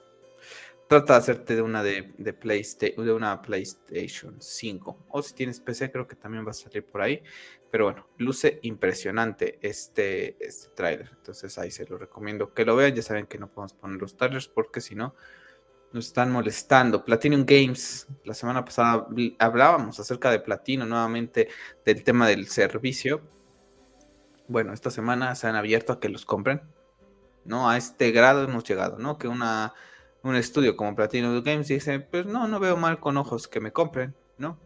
trata 0.88 1.14
de 1.14 1.20
hacerte 1.20 1.56
de 1.56 1.62
una 1.62 1.84
de, 1.84 2.14
de, 2.18 2.34
de 2.34 3.14
una 3.14 3.42
PlayStation 3.42 4.38
5. 4.40 5.06
O 5.10 5.22
si 5.22 5.34
tienes 5.34 5.60
PC, 5.60 5.92
creo 5.92 6.08
que 6.08 6.16
también 6.16 6.46
va 6.46 6.52
a 6.52 6.54
salir 6.54 6.86
por 6.86 7.02
ahí. 7.02 7.22
Pero 7.70 7.86
bueno, 7.86 8.08
luce 8.18 8.60
impresionante 8.64 9.60
este, 9.62 10.38
este 10.40 10.70
tráiler. 10.74 11.12
Entonces 11.18 11.58
ahí 11.58 11.72
se 11.72 11.86
lo 11.86 11.98
recomiendo 11.98 12.54
que 12.54 12.66
lo 12.66 12.76
vean. 12.76 12.96
Ya 12.96 13.02
saben 13.02 13.28
que 13.28 13.38
no 13.38 13.52
podemos 13.52 13.74
poner 13.74 14.00
los 14.00 14.16
trailers 14.16 14.48
porque 14.48 14.80
si 14.80 14.96
no 14.96 15.14
nos 15.92 16.08
están 16.08 16.32
molestando. 16.32 17.04
Platinum 17.04 17.46
Games, 17.46 18.08
la 18.24 18.34
semana 18.34 18.64
pasada 18.64 19.08
hablábamos 19.40 20.00
acerca 20.00 20.32
de 20.32 20.40
Platino 20.40 20.86
nuevamente 20.86 21.50
del 21.86 22.04
tema 22.04 22.28
del 22.28 22.48
servicio. 22.48 23.22
Bueno, 24.48 24.74
esta 24.74 24.92
semana 24.92 25.36
se 25.36 25.48
han 25.48 25.56
abierto 25.56 25.94
a 25.94 26.00
que 26.00 26.10
los 26.10 26.26
compren. 26.26 26.62
¿No? 27.46 27.70
A 27.70 27.78
este 27.78 28.12
grado 28.12 28.44
hemos 28.44 28.66
llegado, 28.66 28.98
¿no? 28.98 29.18
Que 29.18 29.30
una, 29.30 29.74
un 30.22 30.36
estudio 30.36 30.76
como 30.76 30.96
Platinum 30.96 31.42
Games 31.44 31.70
dice, 31.70 32.02
pues 32.02 32.26
no, 32.26 32.48
no 32.48 32.60
veo 32.60 32.76
mal 32.76 33.00
con 33.00 33.16
ojos 33.16 33.48
que 33.48 33.62
me 33.62 33.72
compren, 33.72 34.16
¿no? 34.38 34.60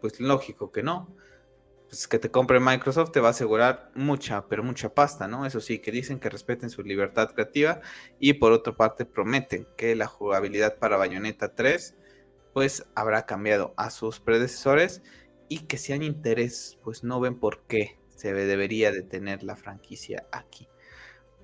Pues 0.00 0.18
lógico 0.18 0.72
que 0.72 0.82
no 0.82 1.14
pues, 1.92 2.08
que 2.08 2.18
te 2.18 2.30
compre 2.30 2.58
Microsoft 2.58 3.10
te 3.12 3.20
va 3.20 3.28
a 3.28 3.32
asegurar 3.32 3.90
mucha, 3.94 4.48
pero 4.48 4.62
mucha 4.62 4.94
pasta, 4.94 5.28
¿no? 5.28 5.44
Eso 5.44 5.60
sí, 5.60 5.78
que 5.78 5.92
dicen 5.92 6.18
que 6.18 6.30
respeten 6.30 6.70
su 6.70 6.82
libertad 6.82 7.32
creativa 7.34 7.82
y 8.18 8.32
por 8.32 8.52
otra 8.52 8.74
parte 8.74 9.04
prometen 9.04 9.68
que 9.76 9.94
la 9.94 10.06
jugabilidad 10.06 10.78
para 10.78 10.96
Bayonetta 10.96 11.54
3 11.54 11.94
pues 12.54 12.86
habrá 12.94 13.26
cambiado 13.26 13.74
a 13.76 13.90
sus 13.90 14.20
predecesores 14.20 15.02
y 15.50 15.66
que 15.66 15.76
si 15.76 15.92
hay 15.92 16.02
interés 16.06 16.78
pues 16.82 17.04
no 17.04 17.20
ven 17.20 17.38
por 17.38 17.60
qué 17.64 17.98
se 18.22 18.32
debería 18.32 18.92
detener 18.92 19.42
la 19.42 19.56
franquicia 19.56 20.26
aquí. 20.30 20.68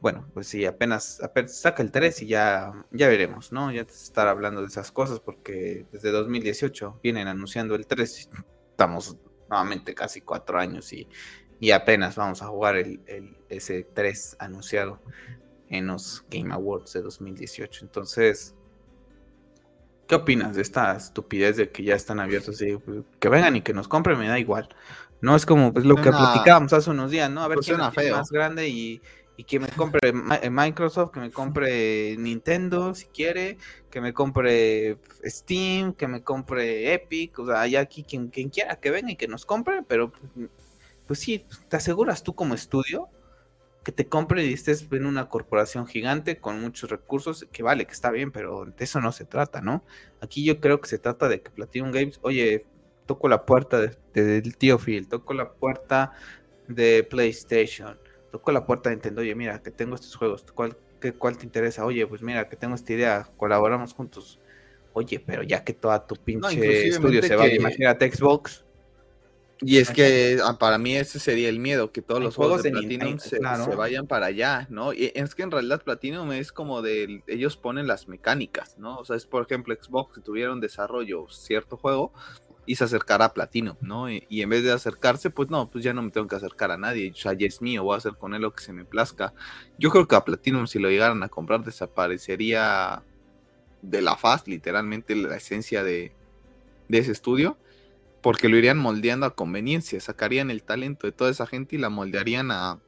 Bueno, 0.01 0.31
pues 0.33 0.47
sí, 0.47 0.65
apenas, 0.65 1.21
saca 1.49 1.83
el 1.83 1.91
3 1.91 2.23
y 2.23 2.29
ya, 2.29 2.73
ya 2.93 3.09
veremos, 3.09 3.51
¿no? 3.51 3.73
Ya 3.73 3.83
estar 3.83 4.29
hablando 4.29 4.61
de 4.61 4.69
esas 4.69 4.93
cosas 4.93 5.19
porque 5.19 5.87
desde 5.91 6.13
2018 6.13 7.01
vienen 7.03 7.27
anunciando 7.27 7.75
el 7.75 7.85
3. 7.85 8.31
Estamos 8.71 9.17
nuevamente 9.51 9.93
casi 9.93 10.21
cuatro 10.21 10.61
años 10.61 10.93
y, 10.93 11.09
apenas 11.73 12.15
vamos 12.15 12.43
a 12.43 12.47
jugar 12.47 12.77
el, 12.77 13.01
el 13.07 13.37
S3 13.49 14.37
anunciado 14.39 15.03
en 15.69 15.89
los 15.89 16.25
Game 16.31 16.55
Awards 16.55 16.93
de 16.93 17.03
2018. 17.03 17.87
Entonces, 17.87 18.55
¿qué 20.07 20.15
opinas 20.15 20.55
de 20.55 20.63
esta 20.63 20.97
estupidez 20.97 21.57
de 21.57 21.73
que 21.73 21.83
ya 21.83 21.97
están 21.97 22.21
abiertos 22.21 22.63
y 22.63 22.77
pues, 22.77 23.03
que 23.19 23.29
vengan 23.29 23.57
y 23.57 23.63
que 23.63 23.75
nos 23.75 23.89
compren? 23.89 24.17
Me 24.17 24.29
da 24.29 24.39
igual. 24.39 24.69
No 25.21 25.35
es 25.35 25.47
como 25.47 25.73
pues, 25.73 25.85
lo 25.85 25.97
que 25.97 26.11
platicábamos 26.11 26.73
hace 26.73 26.91
unos 26.91 27.11
días, 27.11 27.31
¿no? 27.31 27.43
A 27.43 27.49
ver 27.49 27.57
pues 27.57 27.67
quién 27.67 27.81
es 27.81 28.13
más 28.13 28.31
grande 28.31 28.69
y, 28.69 29.03
y 29.37 29.45
que 29.45 29.59
me 29.59 29.69
compre 29.69 30.01
eh, 30.43 30.51
Microsoft, 30.51 31.13
que 31.13 31.21
me 31.21 31.31
compre 31.31 32.17
Nintendo 32.19 32.95
si 32.95 33.07
quiere, 33.07 33.59
que 33.91 34.01
me 34.01 34.13
compre 34.13 34.99
Steam, 35.25 35.93
que 35.95 36.09
me 36.09 36.23
compre 36.23 36.93
Epic, 36.95 37.39
o 37.39 37.47
sea, 37.47 37.61
hay 37.61 37.77
aquí 37.77 38.05
quien, 38.05 38.29
quien 38.29 38.49
quiera 38.49 38.77
que 38.77 38.91
venga 38.91 39.13
y 39.13 39.17
que 39.17 39.29
nos 39.29 39.47
compre, 39.47 39.83
pero 39.87 40.13
pues, 40.13 40.51
pues 41.07 41.19
sí, 41.21 41.47
te 41.69 41.77
aseguras 41.77 42.23
tú 42.23 42.35
como 42.35 42.55
estudio 42.55 43.09
que 43.89 43.93
te 43.93 44.07
compre 44.07 44.45
y 44.45 44.53
estés 44.53 44.87
en 44.91 45.07
una 45.07 45.29
corporación 45.29 45.87
gigante 45.87 46.39
con 46.39 46.61
muchos 46.61 46.91
recursos, 46.91 47.47
que 47.51 47.63
vale, 47.63 47.87
que 47.87 47.93
está 47.93 48.11
bien, 48.11 48.31
pero 48.31 48.67
de 48.67 48.85
eso 48.85 49.01
no 49.01 49.13
se 49.13 49.25
trata, 49.25 49.63
¿no? 49.63 49.83
Aquí 50.21 50.45
yo 50.45 50.61
creo 50.61 50.81
que 50.81 50.89
se 50.89 50.99
trata 50.99 51.27
de 51.29 51.41
que 51.41 51.51
Platinum 51.51 51.91
Games, 51.91 52.19
oye, 52.23 52.67
toco 53.09 53.29
la 53.29 53.45
puerta 53.45 53.91
del 54.15 54.57
tío 54.57 54.79
Phil, 54.79 55.09
toco 55.09 55.35
la 55.35 55.51
puerta 55.51 56.13
de 56.69 57.03
PlayStation 57.03 57.99
tocó 58.31 58.53
la 58.53 58.65
puerta 58.67 58.91
de 58.91 58.97
Nintendo, 58.97 59.21
oye, 59.21 59.35
mira, 59.35 59.63
que 59.63 59.71
tengo 59.71 59.95
estos 59.95 60.15
juegos, 60.17 60.45
¿cuál, 60.55 60.77
qué, 61.01 61.13
cuál 61.13 61.39
te 61.39 61.45
interesa? 61.45 61.85
Oye, 61.85 62.07
pues 62.07 62.23
mira, 62.23 62.49
que 62.49 62.57
tengo 62.57 62.75
esta 62.75 62.93
idea, 62.93 63.29
colaboramos 63.37 63.93
juntos. 63.95 64.39
Oye, 64.93 65.21
pero 65.25 65.43
ya 65.43 65.65
que 65.65 65.73
toda 65.73 66.07
tu 66.07 66.17
pinche 66.17 66.89
estudio 66.89 67.23
se 67.23 67.37
va, 67.37 67.47
imagínate 67.49 68.11
Xbox. 68.11 68.65
Y 69.61 69.79
es 69.79 69.91
que 69.91 70.39
ah, 70.45 70.57
para 70.57 70.79
mí 70.79 70.95
ese 70.95 71.19
sería 71.19 71.49
el 71.49 71.59
miedo, 71.59 71.91
que 71.91 72.01
todos 72.01 72.23
los 72.23 72.37
juegos, 72.37 72.63
de, 72.63 72.71
Platinum 72.71 73.19
se, 73.19 73.41
vayan 73.41 74.07
para 74.07 74.27
allá, 74.27 74.69
¿no? 74.71 74.93
Y 74.93 75.11
es 75.13 75.35
que 75.35 75.43
en 75.43 75.51
realidad 75.51 75.83
Platinum 75.83 76.31
es 76.31 76.53
como 76.53 76.81
de, 76.81 77.25
ellos 77.27 77.57
ponen 77.57 77.89
las 77.89 78.07
mecánicas, 78.07 78.79
¿no? 78.79 78.99
O 78.99 79.05
sea, 79.05 79.17
es 79.17 79.27
por 79.27 79.43
ejemplo 79.43 79.75
Xbox 79.75 80.15
que 80.15 80.21
tuvieron 80.21 80.61
desarrollo 80.61 81.27
cierto 81.29 81.77
juego, 81.77 82.13
y 82.69 82.77
se 82.77 82.85
acercará 82.85 83.25
a 83.25 83.33
Platino, 83.33 83.79
¿no? 83.81 84.11
Y, 84.11 84.27
en 84.29 84.51
vez 84.51 84.63
de 84.63 84.71
acercarse, 84.71 85.31
pues 85.31 85.49
no, 85.49 85.71
pues 85.71 85.83
ya 85.83 85.95
no 85.95 86.03
me 86.03 86.11
tengo 86.11 86.29
que 86.29 86.37
acercar 86.37 86.71
a 86.71 86.77
nadie, 86.77 87.11
o 87.11 87.15
sea, 87.15 87.33
ya 87.33 87.47
es 87.47 87.63
mío, 87.63 87.83
voy 87.83 87.95
a 87.95 87.97
hacer 87.97 88.17
con 88.19 88.35
él 88.35 88.43
lo 88.43 88.53
que 88.53 88.63
se 88.63 88.75
me 88.75 88.85
plazca. 88.85 89.33
Yo 89.79 89.89
creo 89.89 90.07
que 90.07 90.15
a 90.15 90.23
Platino, 90.23 90.67
si 90.67 90.79
lo 90.79 90.91
llegaran 90.91 91.23
a 91.23 91.31
comprar, 91.31 91.65
desaparecería 91.65 93.03
de 93.81 94.03
la 94.03 94.17
faz, 94.17 94.47
literalmente, 94.47 95.17
la 95.17 95.35
esencia 95.35 95.83
de, 95.83 96.13
ese 96.91 97.11
estudio, 97.11 97.57
porque 98.21 98.51
lo 98.51 98.59
irían 98.59 98.77
moldeando 98.77 99.25
a 99.25 99.35
conveniencia, 99.35 99.99
sacarían 99.99 100.51
el 100.51 100.63
talento 100.63 101.07
de 101.07 101.13
toda 101.13 101.31
esa 101.31 101.47
gente 101.47 101.77
y 101.77 101.79
la 101.79 101.89
moldearían 101.89 102.51
a, 102.51 102.81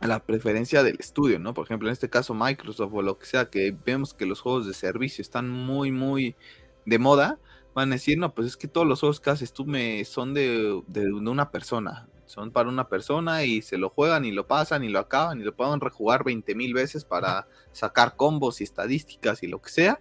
a 0.00 0.06
la 0.06 0.26
preferencia 0.26 0.82
del 0.82 0.96
estudio, 1.00 1.38
¿no? 1.38 1.54
Por 1.54 1.64
ejemplo, 1.64 1.88
en 1.88 1.94
este 1.94 2.10
caso 2.10 2.34
Microsoft 2.34 2.92
o 2.92 3.00
lo 3.00 3.18
que 3.18 3.24
sea, 3.24 3.48
que 3.48 3.74
vemos 3.86 4.12
que 4.12 4.26
los 4.26 4.42
juegos 4.42 4.66
de 4.66 4.74
servicio 4.74 5.22
están 5.22 5.48
muy, 5.48 5.90
muy 5.90 6.36
de 6.84 6.98
moda, 6.98 7.38
van 7.74 7.90
a 7.90 7.96
decir, 7.96 8.18
no, 8.18 8.34
pues 8.34 8.48
es 8.48 8.56
que 8.56 8.68
todos 8.68 8.86
los 8.86 9.00
juegos 9.00 9.20
que 9.20 9.30
haces 9.30 9.52
tú 9.52 9.64
me 9.64 10.04
son 10.04 10.34
de, 10.34 10.82
una 11.24 11.50
persona, 11.50 12.08
son 12.26 12.50
para 12.50 12.68
una 12.68 12.88
persona 12.88 13.44
y 13.44 13.62
se 13.62 13.78
lo 13.78 13.90
juegan 13.90 14.24
y 14.24 14.32
lo 14.32 14.46
pasan 14.46 14.84
y 14.84 14.88
lo 14.88 14.98
acaban 14.98 15.40
y 15.40 15.44
lo 15.44 15.54
pueden 15.54 15.80
rejugar 15.80 16.24
20 16.24 16.54
mil 16.54 16.74
veces 16.74 17.04
para 17.04 17.46
sacar 17.72 18.16
combos 18.16 18.60
y 18.60 18.64
estadísticas 18.64 19.42
y 19.42 19.46
lo 19.46 19.60
que 19.60 19.70
sea, 19.70 20.00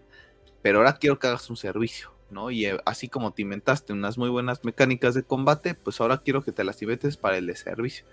pero 0.62 0.80
ahora 0.80 0.94
quiero 0.94 1.20
que 1.20 1.28
hagas 1.28 1.50
un 1.50 1.58
servicio, 1.58 2.12
¿no? 2.30 2.52
Y 2.52 2.66
eh, 2.66 2.80
así 2.86 3.08
como 3.08 3.34
te 3.34 3.42
inventaste 3.42 3.94
unas 3.94 4.18
muy 4.18 4.30
buenas 4.30 4.64
mecánicas 4.64 5.14
de 5.14 5.24
combate, 5.24 5.76
pues 5.76 6.02
ahora 6.02 6.20
quiero 6.20 6.44
que 6.44 6.52
te 6.52 6.64
las 6.64 6.82
inventes 6.82 7.18
para 7.18 7.38
el 7.38 7.48
de 7.48 7.56
servicio 7.56 8.06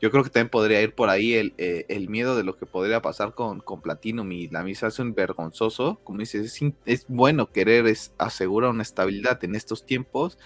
yo 0.00 0.10
creo 0.10 0.24
que 0.24 0.30
también 0.30 0.50
podría 0.50 0.82
ir 0.82 0.94
por 0.94 1.08
ahí 1.08 1.34
el, 1.34 1.54
eh, 1.56 1.86
el 1.88 2.08
miedo 2.08 2.36
de 2.36 2.44
lo 2.44 2.56
que 2.56 2.66
podría 2.66 3.00
pasar 3.00 3.34
con, 3.34 3.60
con 3.60 3.80
Platinum 3.80 4.30
y 4.32 4.48
la 4.48 4.62
misa 4.62 4.88
es 4.88 4.98
un 4.98 5.14
vergonzoso. 5.14 6.00
Como 6.04 6.18
dices, 6.18 6.60
es, 6.84 7.06
bueno 7.08 7.50
querer 7.50 7.86
es, 7.86 8.12
asegurar 8.18 8.70
una 8.70 8.82
estabilidad 8.82 9.42
en 9.44 9.54
estos 9.54 9.86
tiempos, 9.86 10.38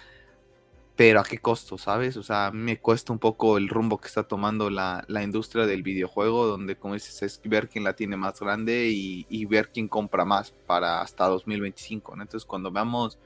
pero 0.95 1.21
a 1.21 1.25
qué 1.25 1.39
costo, 1.39 1.79
¿sabes? 1.79 2.17
O 2.17 2.23
sea, 2.23 2.47
a 2.47 2.53
mí 2.53 2.59
me 2.59 2.79
cuesta 2.79 3.13
un 3.13 3.19
poco 3.19 3.57
el 3.59 3.69
rumbo 3.69 3.99
que 3.99 4.07
está 4.09 4.23
tomando 4.25 4.71
la, 4.71 5.05
la 5.09 5.23
industria 5.23 5.67
del 5.67 5.83
videojuego, 5.83 6.47
donde, 6.47 6.77
como 6.77 6.95
dices, 6.95 7.23
es 7.23 7.41
ver 7.45 7.69
quién 7.69 7.85
la 7.85 7.95
tiene 7.95 8.17
más 8.17 8.39
grande 8.41 8.89
y, 8.91 9.27
y 9.29 9.47
ver 9.47 9.71
quién 9.73 9.89
compra 9.89 10.25
más 10.25 10.53
para 10.67 11.01
hasta 11.01 11.27
2025, 11.27 12.17
¿no? 12.17 12.23
Entonces, 12.23 12.47
cuando 12.47 12.71
veamos 12.71 13.19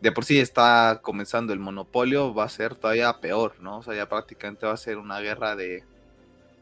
de 0.00 0.12
por 0.12 0.24
sí 0.24 0.38
está 0.38 1.00
comenzando 1.02 1.52
el 1.52 1.58
monopolio, 1.58 2.32
va 2.34 2.44
a 2.44 2.48
ser 2.48 2.74
todavía 2.76 3.20
peor, 3.20 3.54
¿no? 3.60 3.78
O 3.78 3.82
sea, 3.82 3.94
ya 3.94 4.08
prácticamente 4.08 4.66
va 4.66 4.72
a 4.72 4.76
ser 4.76 4.98
una 4.98 5.20
guerra 5.20 5.56
de, 5.56 5.84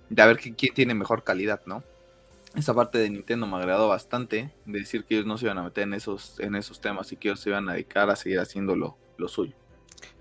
de 0.08 0.22
a 0.22 0.26
ver 0.26 0.38
quién, 0.38 0.74
tiene 0.74 0.94
mejor 0.94 1.22
calidad, 1.22 1.60
¿no? 1.66 1.82
Esa 2.54 2.72
parte 2.72 2.98
de 2.98 3.10
Nintendo 3.10 3.46
me 3.46 3.56
agradó 3.56 3.88
bastante, 3.88 4.50
de 4.64 4.78
decir 4.78 5.04
que 5.04 5.14
ellos 5.14 5.26
no 5.26 5.36
se 5.36 5.44
iban 5.44 5.58
a 5.58 5.62
meter 5.64 5.84
en 5.84 5.92
esos, 5.92 6.40
en 6.40 6.54
esos 6.54 6.80
temas 6.80 7.12
y 7.12 7.16
que 7.16 7.28
ellos 7.28 7.40
se 7.40 7.50
iban 7.50 7.68
a 7.68 7.74
dedicar 7.74 8.08
a 8.08 8.16
seguir 8.16 8.40
haciendo 8.40 8.74
lo, 8.74 8.96
suyo. 9.28 9.54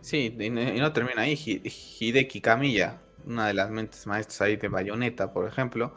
Sí, 0.02 0.36
y 0.38 0.50
no 0.50 0.92
termina 0.92 1.22
ahí. 1.22 1.36
Hideki 1.36 2.42
Kamiya, 2.42 3.02
una 3.26 3.48
de 3.48 3.54
las 3.54 3.70
mentes 3.70 4.06
maestras 4.06 4.42
ahí 4.42 4.58
de 4.58 4.68
Bayonetta, 4.68 5.32
por 5.32 5.48
ejemplo, 5.48 5.96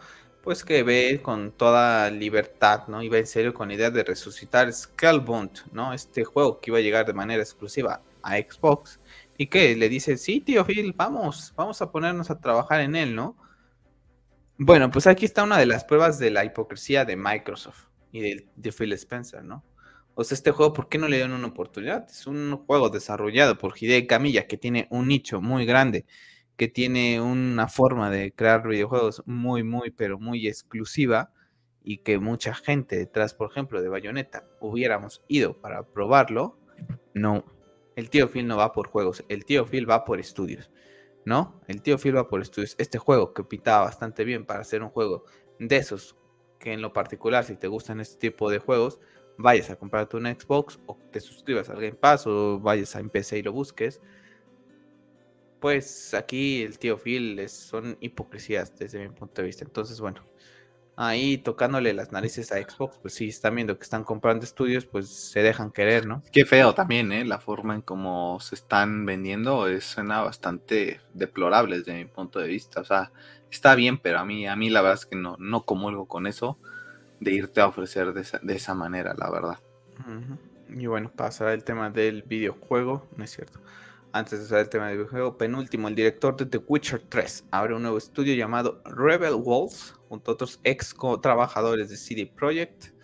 pues 0.48 0.64
que 0.64 0.82
ve 0.82 1.20
con 1.22 1.52
toda 1.52 2.10
libertad, 2.10 2.88
¿no? 2.88 3.00
Ve 3.00 3.18
en 3.18 3.26
serio 3.26 3.52
con 3.52 3.68
la 3.68 3.74
idea 3.74 3.90
de 3.90 4.02
resucitar 4.02 4.72
Skullbound, 4.72 5.70
¿no? 5.74 5.92
Este 5.92 6.24
juego 6.24 6.58
que 6.58 6.70
iba 6.70 6.78
a 6.78 6.80
llegar 6.80 7.04
de 7.04 7.12
manera 7.12 7.42
exclusiva 7.42 8.00
a 8.22 8.38
Xbox 8.38 8.98
y 9.36 9.48
que 9.48 9.76
le 9.76 9.90
dice, 9.90 10.16
sí, 10.16 10.40
tío 10.40 10.64
Phil, 10.64 10.94
vamos, 10.96 11.52
vamos 11.54 11.82
a 11.82 11.92
ponernos 11.92 12.30
a 12.30 12.40
trabajar 12.40 12.80
en 12.80 12.96
él, 12.96 13.14
¿no? 13.14 13.36
Bueno, 14.56 14.90
pues 14.90 15.06
aquí 15.06 15.26
está 15.26 15.42
una 15.42 15.58
de 15.58 15.66
las 15.66 15.84
pruebas 15.84 16.18
de 16.18 16.30
la 16.30 16.46
hipocresía 16.46 17.04
de 17.04 17.16
Microsoft 17.16 17.88
y 18.10 18.20
de, 18.20 18.48
de 18.56 18.72
Phil 18.72 18.94
Spencer, 18.94 19.44
¿no? 19.44 19.62
O 20.14 20.24
sea, 20.24 20.34
este 20.34 20.50
juego, 20.50 20.72
¿por 20.72 20.88
qué 20.88 20.96
no 20.96 21.08
le 21.08 21.16
dieron 21.16 21.34
una 21.34 21.48
oportunidad? 21.48 22.08
Es 22.08 22.26
un 22.26 22.56
juego 22.64 22.88
desarrollado 22.88 23.58
por 23.58 23.74
Hideo 23.78 24.06
Camilla 24.06 24.46
que 24.46 24.56
tiene 24.56 24.86
un 24.88 25.08
nicho 25.08 25.42
muy 25.42 25.66
grande 25.66 26.06
que 26.58 26.66
tiene 26.66 27.20
una 27.20 27.68
forma 27.68 28.10
de 28.10 28.32
crear 28.32 28.66
videojuegos 28.66 29.22
muy, 29.26 29.62
muy, 29.62 29.92
pero 29.92 30.18
muy 30.18 30.48
exclusiva 30.48 31.30
y 31.84 31.98
que 31.98 32.18
mucha 32.18 32.52
gente 32.52 32.96
detrás, 32.96 33.32
por 33.32 33.48
ejemplo, 33.48 33.80
de 33.80 33.88
Bayonetta 33.88 34.44
hubiéramos 34.60 35.22
ido 35.28 35.56
para 35.56 35.84
probarlo, 35.84 36.58
no. 37.14 37.44
el 37.94 38.10
tío 38.10 38.28
Phil 38.28 38.48
no 38.48 38.56
va 38.56 38.72
por 38.72 38.88
juegos, 38.88 39.24
el 39.28 39.44
tío 39.44 39.66
Phil 39.66 39.88
va 39.88 40.04
por 40.04 40.18
estudios, 40.18 40.68
¿no? 41.24 41.62
El 41.68 41.80
tío 41.80 41.96
Phil 41.96 42.16
va 42.16 42.26
por 42.26 42.42
estudios. 42.42 42.74
Este 42.78 42.98
juego 42.98 43.32
que 43.32 43.44
pintaba 43.44 43.84
bastante 43.84 44.24
bien 44.24 44.44
para 44.44 44.60
hacer 44.60 44.82
un 44.82 44.90
juego 44.90 45.26
de 45.60 45.76
esos, 45.76 46.16
que 46.58 46.72
en 46.72 46.82
lo 46.82 46.92
particular, 46.92 47.44
si 47.44 47.54
te 47.54 47.68
gustan 47.68 48.00
este 48.00 48.18
tipo 48.18 48.50
de 48.50 48.58
juegos, 48.58 48.98
vayas 49.36 49.70
a 49.70 49.76
comprarte 49.76 50.16
un 50.16 50.26
Xbox 50.26 50.80
o 50.86 50.98
te 51.12 51.20
suscribas 51.20 51.70
al 51.70 51.76
Game 51.76 51.94
Pass 51.94 52.26
o 52.26 52.58
vayas 52.58 52.96
a 52.96 53.02
PC 53.04 53.38
y 53.38 53.42
lo 53.42 53.52
busques. 53.52 54.00
Pues 55.60 56.14
aquí 56.14 56.62
el 56.62 56.78
tío 56.78 56.98
Phil 56.98 57.48
son 57.48 57.96
hipocresías 58.00 58.76
desde 58.78 59.00
mi 59.00 59.08
punto 59.08 59.42
de 59.42 59.46
vista. 59.46 59.64
Entonces, 59.64 60.00
bueno, 60.00 60.22
ahí 60.96 61.38
tocándole 61.38 61.94
las 61.94 62.10
narices 62.10 62.50
a 62.50 62.56
Xbox, 62.56 62.98
pues 62.98 63.14
sí, 63.14 63.28
están 63.28 63.54
viendo 63.54 63.78
que 63.78 63.84
están 63.84 64.02
comprando 64.02 64.44
estudios, 64.44 64.84
pues 64.84 65.08
se 65.08 65.42
dejan 65.42 65.70
querer, 65.70 66.06
¿no? 66.06 66.22
Qué 66.32 66.44
feo 66.44 66.74
también, 66.74 67.12
¿eh? 67.12 67.24
La 67.24 67.38
forma 67.38 67.76
en 67.76 67.82
cómo 67.82 68.38
se 68.40 68.56
están 68.56 69.06
vendiendo 69.06 69.68
es, 69.68 69.84
suena 69.84 70.22
bastante 70.22 71.00
deplorable 71.14 71.78
desde 71.78 71.94
mi 71.94 72.04
punto 72.04 72.40
de 72.40 72.48
vista. 72.48 72.80
O 72.80 72.84
sea, 72.84 73.12
está 73.50 73.76
bien, 73.76 73.98
pero 73.98 74.18
a 74.18 74.24
mí, 74.24 74.46
a 74.46 74.56
mí 74.56 74.70
la 74.70 74.82
verdad 74.82 74.98
es 74.98 75.06
que 75.06 75.16
no, 75.16 75.36
no 75.38 75.64
comulgo 75.64 76.06
con 76.06 76.26
eso 76.26 76.58
de 77.20 77.32
irte 77.32 77.60
a 77.60 77.68
ofrecer 77.68 78.12
de 78.12 78.22
esa, 78.22 78.38
de 78.42 78.56
esa 78.56 78.74
manera, 78.74 79.14
la 79.16 79.30
verdad. 79.30 79.58
Y 80.68 80.86
bueno, 80.86 81.10
pasará 81.14 81.54
el 81.54 81.64
tema 81.64 81.90
del 81.90 82.22
videojuego, 82.22 83.08
no 83.16 83.24
es 83.24 83.30
cierto. 83.30 83.60
Antes 84.12 84.38
de 84.38 84.44
pasar 84.46 84.60
el 84.60 84.68
tema 84.70 84.88
del 84.88 84.96
videojuego, 84.96 85.36
penúltimo, 85.36 85.86
el 85.86 85.94
director 85.94 86.34
de 86.34 86.46
The 86.46 86.58
Witcher 86.66 87.02
3 87.10 87.44
abre 87.50 87.74
un 87.74 87.82
nuevo 87.82 87.98
estudio 87.98 88.34
llamado 88.34 88.80
Rebel 88.86 89.34
Wolves, 89.34 89.94
junto 90.08 90.30
a 90.30 90.34
otros 90.34 90.60
ex 90.64 90.94
trabajadores 91.20 91.90
de 91.90 91.96
CD 91.98 92.26
Projekt, 92.26 92.94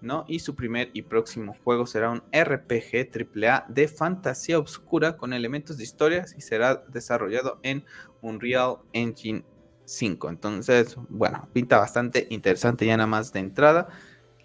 ¿no? 0.00 0.24
Y 0.26 0.38
su 0.38 0.54
primer 0.54 0.88
y 0.94 1.02
próximo 1.02 1.54
juego 1.64 1.86
será 1.86 2.10
un 2.10 2.22
RPG 2.32 3.10
AAA 3.12 3.66
de 3.68 3.88
fantasía 3.88 4.58
oscura 4.58 5.18
con 5.18 5.34
elementos 5.34 5.76
de 5.76 5.84
historias 5.84 6.34
y 6.34 6.40
será 6.40 6.76
desarrollado 6.88 7.60
en 7.62 7.84
Unreal 8.22 8.78
Engine 8.94 9.44
5. 9.84 10.30
Entonces, 10.30 10.96
bueno, 11.10 11.46
pinta 11.52 11.78
bastante 11.78 12.26
interesante 12.30 12.86
ya 12.86 12.96
nada 12.96 13.06
más 13.06 13.34
de 13.34 13.40
entrada. 13.40 13.88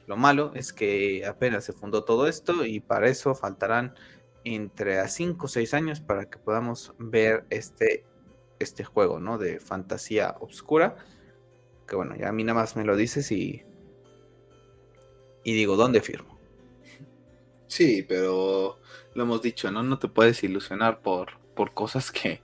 Lo 0.05 0.17
malo 0.17 0.51
es 0.53 0.73
que 0.73 1.25
apenas 1.25 1.63
se 1.63 1.71
fundó 1.71 2.03
todo 2.03 2.27
esto 2.27 2.65
y 2.65 2.81
para 2.81 3.07
eso 3.07 3.33
faltarán 3.35 3.93
entre 4.43 4.99
a 4.99 5.07
5 5.07 5.45
o 5.45 5.49
6 5.49 5.73
años 5.73 6.01
para 6.01 6.29
que 6.29 6.37
podamos 6.37 6.93
ver 6.97 7.45
este, 7.49 8.05
este 8.59 8.83
juego, 8.83 9.19
¿no? 9.19 9.37
De 9.37 9.59
fantasía 9.59 10.35
oscura. 10.39 10.95
Que 11.87 11.95
bueno, 11.95 12.15
ya 12.15 12.29
a 12.29 12.31
mí 12.31 12.43
nada 12.43 12.59
más 12.59 12.75
me 12.75 12.85
lo 12.85 12.95
dices 12.95 13.31
y. 13.31 13.63
Y 15.43 15.53
digo, 15.53 15.75
¿dónde 15.75 16.01
firmo? 16.01 16.39
Sí, 17.67 18.05
pero 18.07 18.79
lo 19.13 19.23
hemos 19.23 19.41
dicho, 19.41 19.71
¿no? 19.71 19.83
No 19.83 19.99
te 19.99 20.07
puedes 20.07 20.43
ilusionar 20.43 21.01
por, 21.01 21.39
por 21.55 21.73
cosas 21.73 22.11
que, 22.11 22.41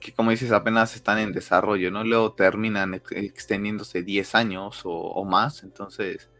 que, 0.00 0.12
como 0.12 0.30
dices, 0.30 0.52
apenas 0.52 0.96
están 0.96 1.18
en 1.18 1.32
desarrollo, 1.32 1.90
¿no? 1.90 2.04
Luego 2.04 2.32
terminan 2.34 2.94
extendiéndose 2.94 4.02
10 4.02 4.34
años 4.34 4.82
o, 4.84 5.24
más. 5.24 5.62
Entonces, 5.62 6.30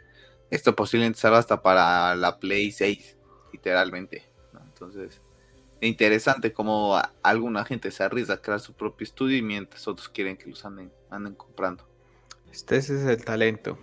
esto 0.51 0.75
posiblemente 0.75 1.21
será 1.21 1.39
hasta 1.39 1.63
para 1.63 2.15
la 2.17 2.39
Play 2.39 2.73
6, 2.73 3.19
literalmente. 3.53 4.32
Entonces, 4.83 5.21
interesante 5.81 6.53
como 6.53 7.01
alguna 7.23 7.65
gente 7.65 7.91
se 7.91 8.03
arriesga 8.03 8.35
a 8.35 8.43
crear 8.43 8.61
su 8.61 8.73
propio 8.75 9.05
estudio 9.05 9.37
y 9.37 9.43
mientras 9.43 9.87
otros 9.87 10.09
quieren 10.09 10.37
que 10.37 10.51
los 10.51 10.65
anden, 10.65 10.93
anden 11.09 11.35
comprando. 11.35 11.87
Este 12.51 12.77
es 12.77 12.91
el 12.91 13.25
talento. 13.25 13.79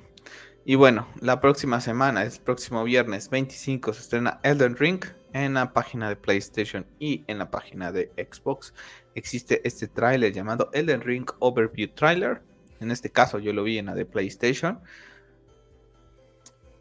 Y 0.66 0.76
bueno, 0.76 1.08
la 1.22 1.40
próxima 1.40 1.80
semana, 1.80 2.24
el 2.24 2.32
próximo 2.44 2.84
viernes 2.84 3.30
25, 3.30 3.94
se 3.94 4.02
estrena 4.02 4.40
Elden 4.44 4.76
Ring 4.76 5.04
en 5.34 5.54
la 5.54 5.72
página 5.74 6.10
de 6.10 6.16
PlayStation 6.16 6.86
y 7.00 7.24
en 7.28 7.40
la 7.40 7.50
página 7.50 7.92
de 7.92 8.12
Xbox. 8.18 8.74
Existe 9.16 9.62
este 9.68 9.88
tráiler 9.88 10.34
llamado 10.34 10.70
Elden 10.74 11.02
Ring 11.02 11.30
Overview 11.40 11.90
Trailer. 11.96 12.42
En 12.80 12.92
este 12.92 13.10
caso 13.10 13.40
yo 13.40 13.54
lo 13.54 13.64
vi 13.64 13.78
en 13.78 13.88
la 13.88 13.96
de 13.96 14.06
PlayStation. 14.06 14.82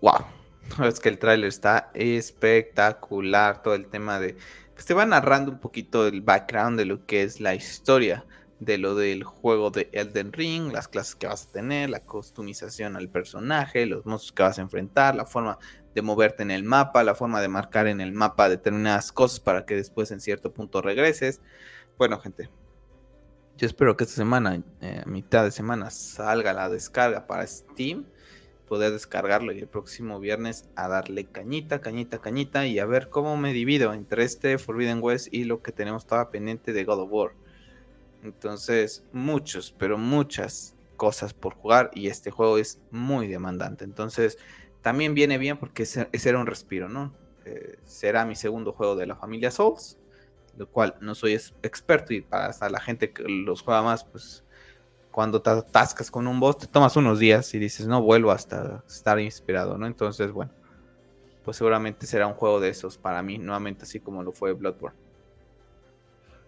¡Wow! 0.02 0.37
Es 0.84 1.00
que 1.00 1.08
el 1.08 1.18
tráiler 1.18 1.48
está 1.48 1.90
espectacular, 1.94 3.62
todo 3.62 3.74
el 3.74 3.86
tema 3.88 4.20
de... 4.20 4.36
Pues 4.74 4.86
te 4.86 4.94
va 4.94 5.04
narrando 5.06 5.50
un 5.50 5.58
poquito 5.58 6.06
el 6.06 6.20
background 6.22 6.78
de 6.78 6.84
lo 6.84 7.04
que 7.04 7.22
es 7.22 7.40
la 7.40 7.54
historia 7.54 8.24
de 8.60 8.78
lo 8.78 8.94
del 8.94 9.24
juego 9.24 9.70
de 9.70 9.88
Elden 9.92 10.32
Ring, 10.32 10.72
las 10.72 10.88
clases 10.88 11.14
que 11.16 11.26
vas 11.26 11.46
a 11.46 11.52
tener, 11.52 11.90
la 11.90 12.00
customización 12.00 12.96
al 12.96 13.08
personaje, 13.08 13.86
los 13.86 14.04
monstruos 14.06 14.32
que 14.32 14.42
vas 14.42 14.58
a 14.58 14.62
enfrentar, 14.62 15.14
la 15.14 15.26
forma 15.26 15.58
de 15.94 16.02
moverte 16.02 16.42
en 16.42 16.50
el 16.50 16.64
mapa, 16.64 17.02
la 17.02 17.14
forma 17.14 17.40
de 17.40 17.48
marcar 17.48 17.86
en 17.86 18.00
el 18.00 18.12
mapa 18.12 18.48
determinadas 18.48 19.12
cosas 19.12 19.40
para 19.40 19.64
que 19.64 19.76
después 19.76 20.10
en 20.10 20.20
cierto 20.20 20.52
punto 20.52 20.80
regreses. 20.80 21.40
Bueno, 21.98 22.18
gente, 22.20 22.50
yo 23.56 23.66
espero 23.66 23.96
que 23.96 24.04
esta 24.04 24.16
semana, 24.16 24.60
eh, 24.80 25.02
mitad 25.06 25.44
de 25.44 25.50
semana, 25.50 25.90
salga 25.90 26.52
la 26.52 26.68
descarga 26.68 27.26
para 27.26 27.46
Steam 27.46 28.06
poder 28.68 28.92
descargarlo 28.92 29.52
y 29.52 29.58
el 29.58 29.66
próximo 29.66 30.20
viernes 30.20 30.68
a 30.76 30.88
darle 30.88 31.24
cañita, 31.24 31.80
cañita, 31.80 32.18
cañita 32.18 32.66
y 32.66 32.78
a 32.78 32.86
ver 32.86 33.08
cómo 33.08 33.36
me 33.36 33.52
divido 33.52 33.92
entre 33.94 34.24
este 34.24 34.58
Forbidden 34.58 35.02
West 35.02 35.28
y 35.32 35.44
lo 35.44 35.62
que 35.62 35.72
tenemos 35.72 36.06
toda 36.06 36.30
pendiente 36.30 36.72
de 36.72 36.84
God 36.84 37.00
of 37.00 37.08
War. 37.10 37.32
Entonces, 38.22 39.04
muchos, 39.12 39.74
pero 39.78 39.98
muchas 39.98 40.76
cosas 40.96 41.32
por 41.32 41.54
jugar 41.54 41.90
y 41.94 42.08
este 42.08 42.30
juego 42.30 42.58
es 42.58 42.80
muy 42.90 43.26
demandante. 43.26 43.84
Entonces, 43.84 44.38
también 44.82 45.14
viene 45.14 45.38
bien 45.38 45.56
porque 45.56 45.84
ese, 45.84 46.08
era 46.12 46.38
un 46.38 46.46
respiro, 46.46 46.88
¿no? 46.88 47.14
Eh, 47.44 47.78
será 47.84 48.24
mi 48.24 48.36
segundo 48.36 48.72
juego 48.72 48.96
de 48.96 49.06
la 49.06 49.16
familia 49.16 49.50
Souls, 49.50 49.98
lo 50.56 50.68
cual 50.68 50.96
no 51.00 51.14
soy 51.14 51.34
experto 51.62 52.12
y 52.12 52.20
para 52.20 52.52
la 52.68 52.80
gente 52.80 53.12
que 53.12 53.22
los 53.24 53.62
juega 53.62 53.82
más, 53.82 54.04
pues 54.04 54.44
cuando 55.18 55.42
te 55.42 55.50
atascas 55.50 56.12
con 56.12 56.28
un 56.28 56.38
boss, 56.38 56.58
te 56.58 56.68
tomas 56.68 56.94
unos 56.94 57.18
días 57.18 57.52
y 57.52 57.58
dices, 57.58 57.88
no 57.88 58.00
vuelvo 58.00 58.30
hasta 58.30 58.84
estar 58.86 59.18
inspirado, 59.18 59.76
¿no? 59.76 59.88
Entonces, 59.88 60.30
bueno, 60.30 60.52
pues 61.44 61.56
seguramente 61.56 62.06
será 62.06 62.28
un 62.28 62.34
juego 62.34 62.60
de 62.60 62.68
esos 62.68 62.98
para 62.98 63.20
mí, 63.20 63.36
nuevamente 63.36 63.82
así 63.82 63.98
como 63.98 64.22
lo 64.22 64.30
fue 64.30 64.52
Bloodborne. 64.52 64.96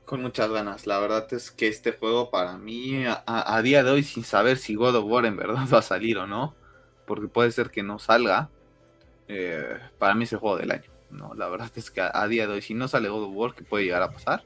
Con 0.04 0.22
muchas 0.22 0.52
ganas, 0.52 0.86
la 0.86 1.00
verdad 1.00 1.26
es 1.32 1.50
que 1.50 1.66
este 1.66 1.90
juego 1.90 2.30
para 2.30 2.58
mí, 2.58 3.02
a, 3.06 3.60
día 3.60 3.82
de 3.82 3.90
hoy, 3.90 4.04
sin 4.04 4.22
saber 4.22 4.56
si 4.56 4.76
God 4.76 4.94
of 4.94 5.04
War 5.04 5.26
en 5.26 5.36
verdad 5.36 5.66
va 5.74 5.78
a 5.78 5.82
salir 5.82 6.18
o 6.18 6.28
no, 6.28 6.54
porque 7.08 7.26
puede 7.26 7.50
ser 7.50 7.70
que 7.70 7.82
no 7.82 7.98
salga, 7.98 8.50
eh, 9.26 9.80
para 9.98 10.14
mí 10.14 10.22
es 10.22 10.32
el 10.32 10.38
juego 10.38 10.58
del 10.58 10.70
año, 10.70 10.92
¿no? 11.10 11.34
La 11.34 11.48
verdad 11.48 11.72
es 11.74 11.90
que 11.90 12.02
a, 12.02 12.28
día 12.28 12.46
de 12.46 12.52
hoy, 12.52 12.62
si 12.62 12.74
no 12.74 12.86
sale 12.86 13.08
God 13.08 13.24
of 13.24 13.34
War, 13.34 13.52
que 13.52 13.64
puede 13.64 13.82
llegar 13.82 14.02
a 14.02 14.12
pasar, 14.12 14.44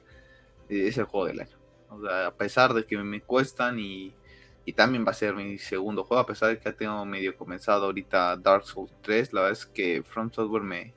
eh, 0.71 0.89
es 0.89 0.97
el 0.97 1.05
juego 1.05 1.27
del 1.27 1.41
año 1.41 1.64
a 2.11 2.35
pesar 2.35 2.75
de 2.75 2.85
que 2.85 2.97
me 2.99 3.21
cuestan 3.21 3.79
y, 3.79 4.15
también 4.75 5.05
va 5.07 5.11
a 5.11 5.15
ser 5.15 5.35
mi 5.35 5.59
segundo 5.59 6.05
juego, 6.05 6.23
a 6.23 6.27
pesar 6.27 6.49
de 6.49 6.59
que 6.59 6.65
ya 6.65 6.73
tengo 6.73 7.05
medio 7.05 7.37
comenzado 7.37 7.85
ahorita 7.85 8.37
Dark 8.37 8.65
Souls 8.65 8.93
3, 9.03 9.33
la 9.35 9.43
verdad 9.43 9.59
es 9.59 9.67
que 9.67 10.03
From 10.03 10.33
Software 10.33 10.63
me, 10.63 10.95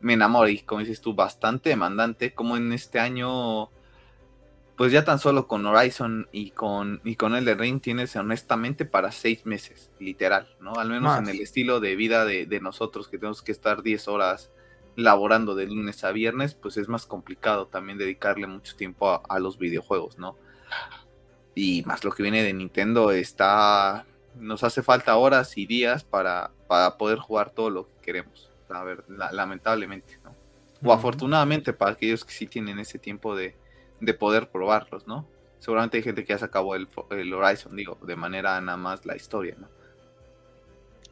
me 0.00 0.12
enamora 0.12 0.50
y 0.50 0.60
como 0.60 0.80
dices 0.80 1.00
tú, 1.00 1.14
bastante 1.14 1.70
demandante, 1.70 2.32
como 2.32 2.56
en 2.56 2.72
este 2.72 3.00
año, 3.00 3.70
pues 4.76 4.92
ya 4.92 5.04
tan 5.04 5.18
solo 5.18 5.48
con 5.48 5.66
Horizon 5.66 6.28
y 6.30 6.52
con, 6.52 7.00
y 7.04 7.16
con 7.16 7.34
Elden 7.34 7.58
Ring 7.58 7.80
tienes 7.80 8.14
honestamente 8.14 8.84
para 8.84 9.10
seis 9.10 9.46
meses, 9.46 9.90
literal, 9.98 10.54
¿no? 10.60 10.74
Al 10.74 10.88
menos 10.88 11.18
en 11.18 11.28
el 11.28 11.40
estilo 11.40 11.80
de 11.80 11.96
vida 11.96 12.24
de, 12.24 12.46
de 12.46 12.60
nosotros 12.60 13.08
que 13.08 13.18
tenemos 13.18 13.42
que 13.42 13.52
estar 13.52 13.82
10 13.82 14.06
horas 14.06 14.52
laborando 14.96 15.54
de 15.54 15.66
lunes 15.66 16.04
a 16.04 16.12
viernes, 16.12 16.54
pues 16.54 16.76
es 16.76 16.88
más 16.88 17.06
complicado 17.06 17.66
también 17.66 17.98
dedicarle 17.98 18.46
mucho 18.46 18.76
tiempo 18.76 19.22
a, 19.28 19.38
los 19.38 19.58
videojuegos, 19.58 20.18
¿no? 20.18 20.36
Y 21.54 21.82
más 21.84 22.04
lo 22.04 22.12
que 22.12 22.22
viene 22.22 22.42
de 22.42 22.52
Nintendo 22.52 23.10
está... 23.10 24.06
Nos 24.38 24.64
hace 24.64 24.82
falta 24.82 25.16
horas 25.16 25.58
y 25.58 25.66
días 25.66 26.04
para, 26.04 26.50
para 26.66 26.96
poder 26.96 27.18
jugar 27.18 27.50
todo 27.50 27.68
lo 27.68 27.86
que 27.86 27.94
queremos, 28.00 28.50
a 28.70 28.82
ver, 28.82 29.04
lamentablemente, 29.08 30.18
¿no? 30.24 30.34
O 30.84 30.92
afortunadamente 30.92 31.72
para 31.72 31.92
aquellos 31.92 32.24
que 32.24 32.32
sí 32.32 32.46
tienen 32.46 32.78
ese 32.78 32.98
tiempo 32.98 33.36
de, 33.36 33.54
de 34.00 34.14
poder 34.14 34.50
probarlos, 34.50 35.06
¿no? 35.06 35.28
Seguramente 35.58 35.98
hay 35.98 36.02
gente 36.02 36.24
que 36.24 36.32
ya 36.32 36.38
se 36.38 36.46
acabó 36.46 36.74
el, 36.74 36.88
el 37.10 37.32
Horizon, 37.32 37.76
digo, 37.76 37.96
de 38.02 38.16
manera 38.16 38.60
nada 38.60 38.78
más 38.78 39.06
la 39.06 39.14
historia, 39.14 39.54
¿no? 39.58 39.68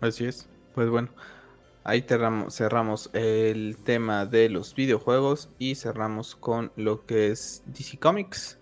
Así 0.00 0.24
es. 0.24 0.48
Pues 0.74 0.88
bueno, 0.88 1.08
Ahí 1.82 2.02
cerramos, 2.02 3.10
el 3.14 3.78
tema 3.82 4.26
de 4.26 4.50
los 4.50 4.74
videojuegos 4.74 5.48
y 5.58 5.76
cerramos 5.76 6.36
con 6.36 6.72
lo 6.76 7.06
que 7.06 7.28
es 7.28 7.62
DC 7.66 7.98
Comics. 7.98 8.58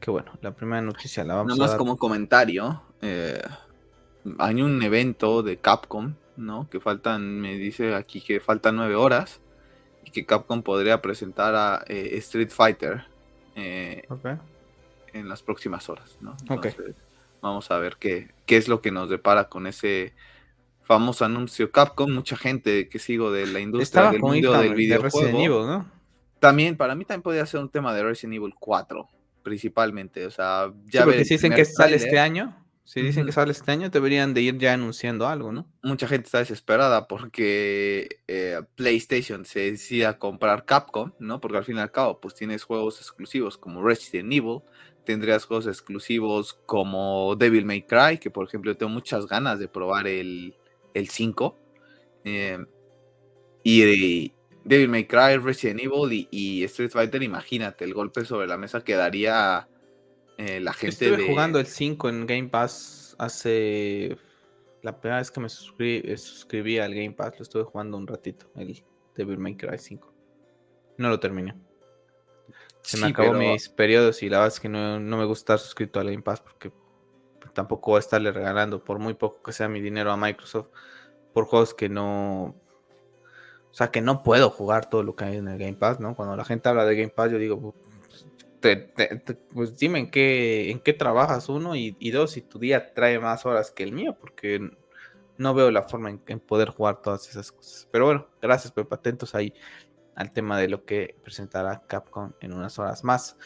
Que 0.00 0.10
bueno, 0.10 0.32
la 0.40 0.52
primera 0.52 0.80
noticia 0.80 1.22
la 1.24 1.34
vamos 1.34 1.60
a 1.60 1.66
dar. 1.66 1.76
como 1.78 1.98
comentario, 1.98 2.82
eh, 3.02 3.42
hay 4.38 4.62
un 4.62 4.82
evento 4.82 5.42
de 5.42 5.58
Capcom, 5.58 6.14
¿no? 6.36 6.68
Que 6.70 6.80
faltan, 6.80 7.40
me 7.40 7.56
dice 7.56 7.94
aquí 7.94 8.22
que 8.22 8.40
faltan 8.40 8.76
nueve 8.76 8.94
horas 8.94 9.40
y 10.04 10.10
que 10.10 10.24
Capcom 10.24 10.62
podría 10.62 11.02
presentar 11.02 11.54
a 11.54 11.84
eh, 11.86 12.16
Street 12.18 12.50
Fighter 12.50 13.04
eh, 13.54 14.06
en 15.12 15.28
las 15.28 15.42
próximas 15.42 15.88
horas, 15.90 16.16
¿no? 16.20 16.36
Vamos 17.42 17.70
a 17.70 17.78
ver 17.78 17.96
qué, 17.98 18.30
qué 18.46 18.56
es 18.56 18.66
lo 18.66 18.80
que 18.80 18.90
nos 18.90 19.10
depara 19.10 19.48
con 19.50 19.66
ese 19.66 20.14
famoso 20.86 21.24
anuncio 21.24 21.72
Capcom, 21.72 22.10
mucha 22.12 22.36
gente 22.36 22.88
que 22.88 23.00
sigo 23.00 23.32
de 23.32 23.46
la 23.46 23.58
industria 23.58 24.12
del 24.12 24.20
mundo 24.20 24.52
del 24.52 24.74
videojuego. 24.74 25.66
¿no? 25.66 25.90
También, 26.38 26.76
para 26.76 26.94
mí 26.94 27.04
también 27.04 27.22
podría 27.22 27.44
ser 27.44 27.60
un 27.60 27.68
tema 27.68 27.92
de 27.92 28.04
Resident 28.04 28.36
Evil 28.36 28.54
4, 28.58 29.08
principalmente. 29.42 30.24
O 30.26 30.30
sea, 30.30 30.72
ya 30.84 31.00
sí, 31.00 31.04
porque 31.06 31.24
si 31.24 31.34
dicen 31.34 31.52
que 31.52 31.64
sale 31.64 31.96
este 31.96 32.20
año, 32.20 32.64
si 32.84 33.02
dicen 33.02 33.26
que 33.26 33.32
sale 33.32 33.50
este 33.50 33.72
año, 33.72 33.90
deberían 33.90 34.32
de 34.32 34.42
ir 34.42 34.58
ya 34.58 34.74
anunciando 34.74 35.26
algo, 35.26 35.50
¿no? 35.50 35.66
Mucha 35.82 36.06
gente 36.06 36.26
está 36.26 36.38
desesperada 36.38 37.08
porque 37.08 38.20
eh, 38.28 38.60
PlayStation 38.76 39.44
se 39.44 39.72
decida 39.72 40.20
comprar 40.20 40.66
Capcom, 40.66 41.10
¿no? 41.18 41.40
Porque 41.40 41.58
al 41.58 41.64
fin 41.64 41.78
y 41.78 41.80
al 41.80 41.90
cabo, 41.90 42.20
pues 42.20 42.36
tienes 42.36 42.62
juegos 42.62 43.00
exclusivos 43.00 43.58
como 43.58 43.82
Resident 43.82 44.32
Evil, 44.32 44.60
tendrías 45.04 45.46
juegos 45.46 45.66
exclusivos 45.66 46.54
como 46.64 47.34
Devil 47.34 47.64
May 47.64 47.82
Cry, 47.82 48.18
que 48.18 48.30
por 48.30 48.46
ejemplo 48.46 48.76
tengo 48.76 48.92
muchas 48.92 49.26
ganas 49.26 49.58
de 49.58 49.66
probar 49.66 50.06
el, 50.06 50.54
el 50.96 51.08
5. 51.08 51.58
Eh, 52.24 52.58
y 53.62 54.32
Devil 54.64 54.88
May 54.88 55.06
Cry, 55.06 55.36
Resident 55.38 55.80
Evil 55.80 56.28
y, 56.30 56.64
Street 56.64 56.90
Fighter, 56.90 57.22
imagínate 57.22 57.84
el 57.84 57.94
golpe 57.94 58.24
sobre 58.24 58.46
la 58.46 58.56
mesa 58.56 58.82
que 58.82 58.94
daría 58.94 59.68
eh, 60.38 60.60
la 60.60 60.72
gente 60.72 61.06
Estuve 61.06 61.26
jugando 61.26 61.58
el 61.58 61.66
5 61.66 62.08
en 62.08 62.26
Game 62.26 62.48
Pass 62.48 63.14
hace... 63.18 64.16
La 64.82 65.00
primera 65.00 65.18
vez 65.18 65.32
que 65.32 65.40
me 65.40 65.48
suscribí, 65.48 66.78
al 66.78 66.94
Game 66.94 67.12
Pass 67.12 67.38
lo 67.38 67.42
estuve 67.42 67.64
jugando 67.64 67.96
un 67.96 68.06
ratito, 68.06 68.46
el 68.54 68.84
Devil 69.16 69.38
May 69.38 69.56
Cry 69.56 69.78
5. 69.78 70.14
No 70.98 71.08
lo 71.08 71.18
terminé. 71.18 71.56
Se 72.82 72.96
me 72.98 73.08
acabó 73.08 73.32
mis 73.32 73.68
periodos 73.68 74.22
y 74.22 74.28
la 74.28 74.38
verdad 74.38 74.54
es 74.54 74.60
que 74.60 74.68
no, 74.68 75.00
no, 75.00 75.16
me 75.16 75.24
gusta 75.24 75.54
estar 75.54 75.58
suscrito 75.58 75.98
al 75.98 76.06
Game 76.06 76.22
Pass 76.22 76.40
porque 76.40 76.70
tampoco 77.56 77.92
voy 77.92 77.96
a 77.96 78.00
estarle 78.00 78.30
regalando 78.30 78.84
por 78.84 79.00
muy 79.00 79.14
poco 79.14 79.42
que 79.42 79.52
sea 79.52 79.68
mi 79.68 79.80
dinero 79.80 80.12
a 80.12 80.16
Microsoft 80.16 80.68
por 81.32 81.46
juegos 81.46 81.74
que 81.74 81.88
no 81.88 82.54
o 83.76 83.78
sea, 83.78 83.90
que 83.90 84.00
no 84.00 84.22
puedo 84.22 84.48
jugar 84.48 84.88
todo 84.88 85.02
lo 85.02 85.16
que 85.16 85.26
hay 85.26 85.36
en 85.36 85.48
el 85.48 85.58
Game 85.58 85.74
Pass, 85.74 86.00
¿no? 86.00 86.14
Cuando 86.16 86.34
la 86.34 86.46
gente 86.46 86.66
habla 86.66 86.86
de 86.86 86.96
Game 86.96 87.10
Pass, 87.10 87.30
yo 87.30 87.36
digo, 87.36 87.74
pues 89.52 89.76
dime 89.76 89.98
en 89.98 90.10
qué, 90.10 90.70
en 90.70 90.80
qué 90.80 90.94
trabajas, 90.94 91.50
uno, 91.50 91.76
y, 91.76 92.10
dos, 92.10 92.30
si 92.30 92.40
tu 92.40 92.58
día 92.58 92.94
trae 92.94 93.18
más 93.18 93.44
horas 93.44 93.70
que 93.70 93.82
el 93.82 93.92
mío, 93.92 94.16
porque 94.18 94.70
no 95.36 95.52
veo 95.52 95.70
la 95.70 95.82
forma 95.82 96.08
en, 96.08 96.40
poder 96.40 96.70
jugar 96.70 97.02
todas 97.02 97.28
esas 97.28 97.52
cosas. 97.52 97.86
Pero 97.90 98.06
bueno, 98.06 98.26
gracias, 98.40 98.72
Pepe, 98.72 98.94
atentos 98.94 99.34
ahí 99.34 99.52
al 100.14 100.32
tema 100.32 100.58
de 100.58 100.68
lo 100.68 100.86
que 100.86 101.14
presentará 101.22 101.82
Capcom 101.86 102.32
en 102.40 102.54
unas 102.54 102.78
horas 102.78 103.04
más. 103.04 103.36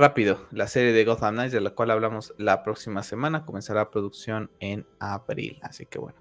Rápido, 0.00 0.46
la 0.50 0.66
serie 0.66 0.94
de 0.94 1.04
Gotham 1.04 1.34
Knights, 1.34 1.52
de 1.52 1.60
la 1.60 1.72
cual 1.72 1.90
hablamos 1.90 2.32
la 2.38 2.62
próxima 2.62 3.02
semana, 3.02 3.44
comenzará 3.44 3.90
producción 3.90 4.50
en 4.58 4.86
abril. 4.98 5.58
Así 5.60 5.84
que 5.84 5.98
bueno, 5.98 6.16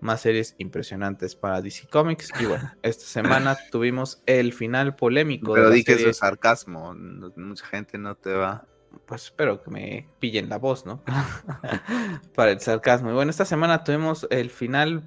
más 0.00 0.22
series 0.22 0.54
impresionantes 0.56 1.36
para 1.36 1.60
DC 1.60 1.88
Comics. 1.88 2.30
Y 2.40 2.46
bueno, 2.46 2.72
esta 2.82 3.04
semana 3.04 3.58
tuvimos 3.70 4.22
el 4.24 4.54
final 4.54 4.96
polémico. 4.96 5.52
Pero 5.52 5.68
di 5.68 5.84
que 5.84 5.92
eso 5.92 6.08
es 6.08 6.16
sarcasmo, 6.16 6.94
mucha 7.36 7.66
gente 7.66 7.98
no 7.98 8.14
te 8.14 8.32
va. 8.32 8.64
Pues 9.04 9.24
espero 9.24 9.62
que 9.62 9.70
me 9.70 10.08
pillen 10.20 10.48
la 10.48 10.56
voz, 10.56 10.86
¿no? 10.86 11.04
para 12.34 12.52
el 12.52 12.60
sarcasmo. 12.60 13.10
Y 13.10 13.12
bueno, 13.12 13.30
esta 13.30 13.44
semana 13.44 13.84
tuvimos 13.84 14.26
el 14.30 14.48
final 14.48 15.02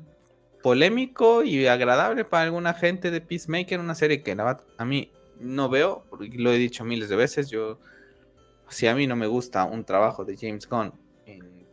polémico 0.61 1.41
y 1.41 1.65
agradable 1.65 2.23
para 2.23 2.43
alguna 2.43 2.75
gente 2.75 3.09
de 3.09 3.19
Peacemaker, 3.19 3.79
una 3.79 3.95
serie 3.95 4.21
que 4.21 4.35
la, 4.35 4.63
a 4.77 4.85
mí 4.85 5.11
no 5.39 5.69
veo, 5.69 6.05
lo 6.19 6.51
he 6.51 6.59
dicho 6.59 6.85
miles 6.85 7.09
de 7.09 7.15
veces, 7.15 7.49
yo, 7.49 7.79
si 8.71 8.87
a 8.87 8.95
mí 8.95 9.07
no 9.07 9.15
me 9.15 9.27
gusta 9.27 9.65
un 9.65 9.85
trabajo 9.85 10.25
de 10.25 10.37
James 10.37 10.67
Gunn 10.67 10.93
en 11.25 11.67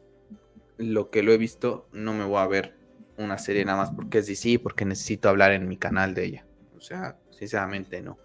lo 0.76 1.11
que 1.11 1.22
lo 1.22 1.32
he 1.32 1.38
visto, 1.38 1.88
no 1.92 2.12
me 2.12 2.24
voy 2.24 2.38
a 2.38 2.46
ver 2.46 2.74
una 3.16 3.38
serie 3.38 3.64
nada 3.64 3.78
más 3.78 3.90
porque 3.90 4.18
es 4.18 4.26
DC, 4.26 4.61
porque 4.61 4.84
necesito 4.84 5.28
hablar 5.28 5.53
en 5.53 5.68
mi 5.68 5.76
canal 5.76 6.14
de 6.14 6.24
ella. 6.24 6.46
O 6.76 6.80
sea, 6.80 7.18
sinceramente 7.30 8.01
no. 8.01 8.18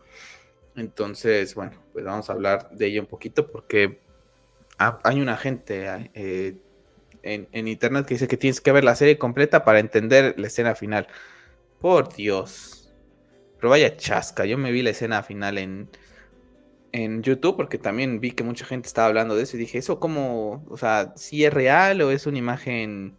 Entonces, 0.76 1.56
bueno, 1.56 1.72
pues 1.92 2.06
vamos 2.06 2.30
a 2.30 2.34
hablar 2.34 2.70
de 2.72 2.88
ella 2.88 3.02
un 3.02 3.08
poquito 3.08 3.52
porque 3.52 4.02
hay 4.78 5.22
una 5.22 5.38
gente 5.38 6.10
eh, 6.14 6.58
en, 7.22 7.68
internet 7.68 8.06
que 8.06 8.16
dice 8.16 8.28
que 8.28 8.38
tienes 8.38 8.60
que 8.60 8.72
ver 8.72 8.84
la 8.84 8.96
serie 8.96 9.18
completa 9.18 9.64
para 9.64 9.80
entender 9.80 10.36
la 10.38 10.48
escena 10.48 10.76
final. 10.76 11.08
Por 11.80 12.14
Dios. 12.14 12.94
Pero 13.58 13.70
vaya 13.70 13.96
chasca, 13.96 14.46
yo 14.46 14.58
me 14.58 14.72
vi 14.72 14.82
la 14.82 14.90
escena 14.90 15.24
final 15.24 15.58
en, 15.58 15.90
en 16.94 17.24
YouTube 17.24 17.58
porque 17.58 17.78
también 17.80 18.22
vi 18.22 18.32
que 18.32 18.44
mucha 18.44 18.66
gente 18.66 18.88
estaba 18.88 19.08
hablando 19.08 19.36
de 19.36 19.44
eso 19.44 19.58
y 19.58 19.60
dije, 19.60 19.80
¿eso 19.80 20.00
cómo? 20.00 20.64
O 20.70 20.78
sea, 20.78 21.12
si 21.18 21.44
es 21.44 21.52
real 21.52 22.02
o 22.02 22.12
es 22.12 22.28
una 22.28 22.38
imagen 22.38 23.18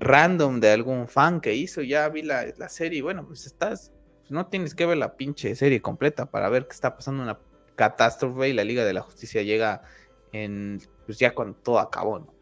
random 0.00 0.60
de 0.60 0.72
algún 0.72 1.08
fan 1.08 1.40
que 1.40 1.54
hizo, 1.54 1.80
ya 1.80 2.08
vi 2.08 2.22
la, 2.22 2.68
serie 2.68 2.98
y 2.98 3.02
bueno, 3.02 3.24
pues 3.26 3.46
estás, 3.46 3.92
no 4.28 4.48
tienes 4.48 4.74
que 4.74 4.84
ver 4.84 4.98
la 4.98 5.16
pinche 5.16 5.54
serie 5.54 5.80
completa 5.80 6.26
para 6.26 6.48
ver 6.48 6.66
que 6.66 6.72
está 6.72 6.96
pasando 6.96 7.22
una 7.22 7.38
catástrofe 7.76 8.48
y 8.48 8.52
la 8.52 8.64
Liga 8.64 8.84
de 8.84 8.92
la 8.92 9.02
Justicia 9.02 9.42
llega 9.42 9.82
en, 10.32 10.80
pues 11.06 11.18
ya 11.18 11.34
cuando 11.34 11.56
todo 11.56 11.78
acabó, 11.78 12.18
¿no? 12.18 12.34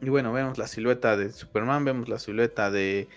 Y 0.00 0.08
bueno, 0.08 0.32
vemos 0.32 0.58
la 0.58 0.66
silueta 0.66 1.16
de 1.16 1.30
Superman, 1.30 1.84
vemos 1.84 2.08
la 2.08 2.18
silueta 2.18 2.70
de, 2.70 3.08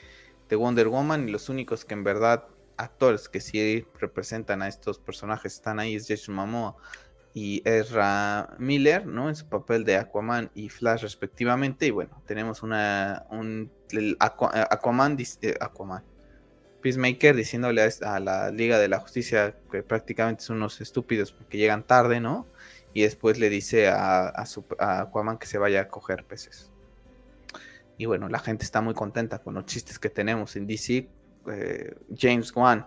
de 0.49 0.55
Wonder 0.55 0.89
Woman 0.89 1.27
y 1.27 1.31
los 1.31 1.49
únicos 1.49 1.83
que 1.85 1.95
en 1.95 2.03
verdad 2.03 2.47
actores 2.77 3.29
que 3.29 3.39
sí 3.39 3.85
representan 3.99 4.61
a 4.61 4.67
estos 4.67 4.99
personajes 4.99 5.53
están 5.53 5.79
ahí 5.79 5.95
es 5.95 6.07
Jason 6.07 6.35
Momoa 6.35 6.75
y 7.35 7.61
Ezra 7.65 8.55
Miller, 8.59 9.05
¿no? 9.05 9.27
En 9.27 9.35
su 9.35 9.47
papel 9.47 9.83
de 9.83 9.97
Aquaman 9.97 10.49
y 10.55 10.69
Flash 10.69 11.01
respectivamente. 11.01 11.85
Y 11.85 11.91
bueno, 11.91 12.23
tenemos 12.25 12.63
una 12.63 13.25
un 13.29 13.69
Aquaman, 14.19 15.17
eh, 15.41 15.53
Aquaman, 15.59 16.03
Peacemaker 16.81 17.35
diciéndole 17.35 17.81
a, 18.03 18.19
la 18.21 18.51
Liga 18.51 18.79
de 18.79 18.87
la 18.87 18.99
Justicia 18.99 19.53
que 19.69 19.83
prácticamente 19.83 20.43
son 20.43 20.57
unos 20.57 20.79
estúpidos 20.79 21.33
porque 21.33 21.57
llegan 21.57 21.83
tarde, 21.83 22.21
¿no? 22.21 22.47
Y 22.93 23.01
después 23.01 23.37
le 23.37 23.49
dice 23.49 23.89
a, 23.89 24.31
Aquaman 24.79 25.37
que 25.37 25.47
se 25.47 25.57
vaya 25.57 25.81
a 25.81 25.87
coger 25.89 26.23
peces. 26.23 26.71
Y 27.97 28.05
bueno, 28.05 28.29
la 28.29 28.39
gente 28.39 28.63
está 28.63 28.79
muy 28.79 28.93
contenta 28.93 29.39
con 29.39 29.55
los 29.55 29.65
chistes 29.65 29.99
que 29.99 30.09
tenemos 30.09 30.55
en 30.55 30.67
DC. 30.67 31.09
Eh, 31.47 31.95
James 32.17 32.55
Wan 32.55 32.85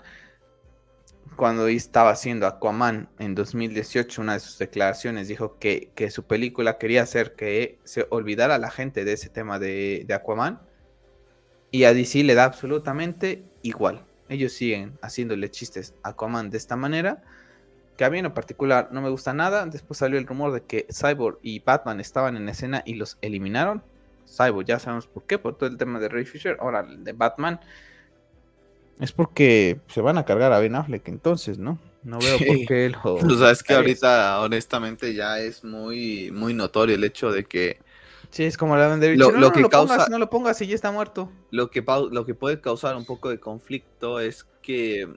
cuando 1.38 1.68
estaba 1.68 2.11
haciendo 2.11 2.48
Aquaman 2.48 3.09
en 3.20 3.36
2018, 3.36 4.22
una 4.22 4.32
de 4.34 4.40
sus 4.40 4.59
declaraciones 4.59 5.28
dijo 5.28 5.56
que, 5.61 5.92
su 6.11 6.24
película 6.24 6.78
quería 6.78 7.02
hacer 7.02 7.36
que 7.36 7.78
se 7.84 8.09
olvidara 8.11 8.59
la 8.59 8.72
gente 8.72 9.04
de 9.04 9.12
ese 9.12 9.28
tema 9.28 9.61
de, 9.61 10.04
Aquaman. 10.12 10.61
Y 11.70 11.84
a 11.84 11.94
DC 11.94 12.24
le 12.24 12.34
da 12.34 12.42
absolutamente 12.42 13.44
igual. 13.62 14.04
Ellos 14.28 14.52
siguen 14.52 14.98
haciéndole 15.00 15.48
chistes 15.48 15.94
a 16.02 16.09
Aquaman 16.09 16.50
de 16.50 16.59
esta 16.59 16.74
manera. 16.74 17.22
Que 17.96 18.04
a 18.04 18.11
mí 18.11 18.18
en 18.18 18.24
lo 18.24 18.34
particular 18.34 18.88
no 18.90 19.00
me 19.00 19.09
gusta 19.09 19.32
nada. 19.32 19.64
Después 19.66 19.98
salió 19.98 20.18
el 20.18 20.26
rumor 20.26 20.50
de 20.50 20.62
que 20.62 20.88
Cyborg 20.92 21.38
y 21.42 21.61
Batman 21.61 22.00
estaban 22.00 22.36
en 22.36 22.48
escena 22.48 22.82
y 22.84 22.94
los 22.94 23.16
eliminaron. 23.20 23.84
Cyborg 24.26 24.66
ya 24.66 24.80
sabemos 24.80 25.06
por 25.06 25.22
qué, 25.22 25.38
por 25.38 25.56
todo 25.56 25.68
el 25.68 25.76
tema 25.76 26.00
de 26.00 26.09
Ray 26.09 26.24
Fisher. 26.24 26.56
Ahora 26.59 26.82
de 26.82 27.12
Batman 27.12 27.60
es 29.01 29.12
porque 29.12 29.81
se 29.89 30.01
van 30.01 30.19
a 30.19 30.25
cargar 30.25 30.53
a 30.53 30.59
Ben 30.59 30.75
Affleck 30.75 31.09
entonces, 31.09 31.59
¿no? 31.59 31.79
No 32.03 32.19
veo 32.19 32.39
por 32.39 32.66
qué 32.66 32.87
él 32.87 32.97
lo... 33.05 33.15
O 33.15 33.39
sea, 33.39 33.51
es 33.51 33.62
que 33.62 33.75
ahorita 33.75 34.41
honestamente 34.41 35.15
ya 35.15 35.39
es 35.41 35.65
muy, 35.65 36.31
muy 36.33 36.55
notorio 36.55 36.95
el 36.95 37.05
hecho 37.05 37.31
de 37.31 37.45
que... 37.45 37.79
Sí, 38.31 38.45
es 38.45 38.57
como 38.59 38.77
la 38.77 38.97
de 38.97 39.16
lo, 39.16 39.33
no, 39.33 39.53
que 39.53 39.61
lo 39.61 39.70
causa... 39.70 39.95
pongas, 39.95 40.11
no 40.11 40.19
lo 40.19 40.31
pongas 40.31 40.61
y 40.61 40.66
ya 40.66 40.75
está 40.75 40.91
muerto. 40.91 41.33
Lo 41.51 41.70
que, 41.70 41.83
lo 42.11 42.27
que 42.27 42.35
puede 42.35 42.61
causar 42.61 42.97
un 42.97 43.05
poco 43.05 43.31
de 43.31 43.41
conflicto 43.41 44.20
es 44.20 44.47
que 44.62 45.09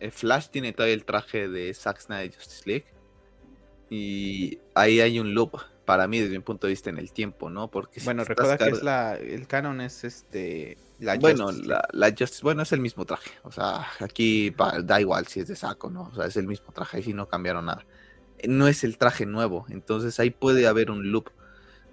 eh, 0.00 0.10
Flash 0.10 0.48
tiene 0.48 0.72
todavía 0.72 0.94
el 0.94 1.04
traje 1.04 1.48
de 1.48 1.72
Zack 1.72 2.00
Snyder 2.00 2.34
Justice 2.34 2.62
League 2.66 2.86
y 3.90 4.58
ahí 4.74 5.00
hay 5.00 5.20
un 5.20 5.34
loop 5.34 5.60
para 5.84 6.06
mí 6.08 6.20
desde 6.20 6.36
mi 6.36 6.42
punto 6.42 6.66
de 6.66 6.72
vista 6.72 6.90
en 6.90 6.98
el 6.98 7.12
tiempo, 7.12 7.50
¿no? 7.50 7.68
Porque 7.68 8.00
bueno, 8.04 8.24
recuerda 8.24 8.56
que 8.56 8.70
es 8.70 8.82
la, 8.82 9.16
el 9.16 9.46
canon 9.46 9.80
es 9.80 10.04
este 10.04 10.78
bueno, 11.20 11.50
la, 11.52 11.88
la 11.92 12.14
bueno, 12.42 12.62
es 12.62 12.72
el 12.72 12.80
mismo 12.80 13.04
traje. 13.04 13.30
O 13.42 13.52
sea, 13.52 13.86
aquí 14.00 14.54
da 14.84 15.00
igual 15.00 15.26
si 15.26 15.40
es 15.40 15.48
de 15.48 15.56
saco, 15.56 15.90
¿no? 15.90 16.10
O 16.12 16.14
sea, 16.14 16.26
es 16.26 16.36
el 16.36 16.46
mismo 16.46 16.72
traje 16.72 17.00
y 17.00 17.02
si 17.02 17.14
no 17.14 17.28
cambiaron 17.28 17.66
nada. 17.66 17.84
No 18.46 18.68
es 18.68 18.84
el 18.84 18.98
traje 18.98 19.26
nuevo, 19.26 19.66
entonces 19.68 20.18
ahí 20.20 20.30
puede 20.30 20.66
haber 20.66 20.90
un 20.90 21.10
loop. 21.10 21.30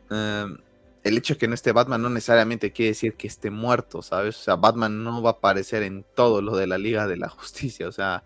Em, 0.09 0.57
el 1.03 1.17
hecho 1.17 1.33
de 1.33 1.37
que 1.37 1.47
no 1.47 1.53
esté 1.53 1.71
Batman 1.71 2.01
no 2.01 2.09
necesariamente 2.09 2.71
quiere 2.71 2.89
decir 2.89 3.15
que 3.15 3.27
esté 3.27 3.49
muerto, 3.51 4.01
¿sabes? 4.01 4.37
O 4.37 4.43
sea, 4.43 4.55
Batman 4.55 5.03
no 5.03 5.21
va 5.21 5.31
a 5.31 5.33
aparecer 5.33 5.83
en 5.83 6.05
todo 6.15 6.41
lo 6.41 6.55
de 6.55 6.67
la 6.67 6.77
Liga 6.77 7.07
de 7.07 7.17
la 7.17 7.29
Justicia, 7.29 7.87
o 7.87 7.91
sea, 7.91 8.23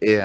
eh, 0.00 0.22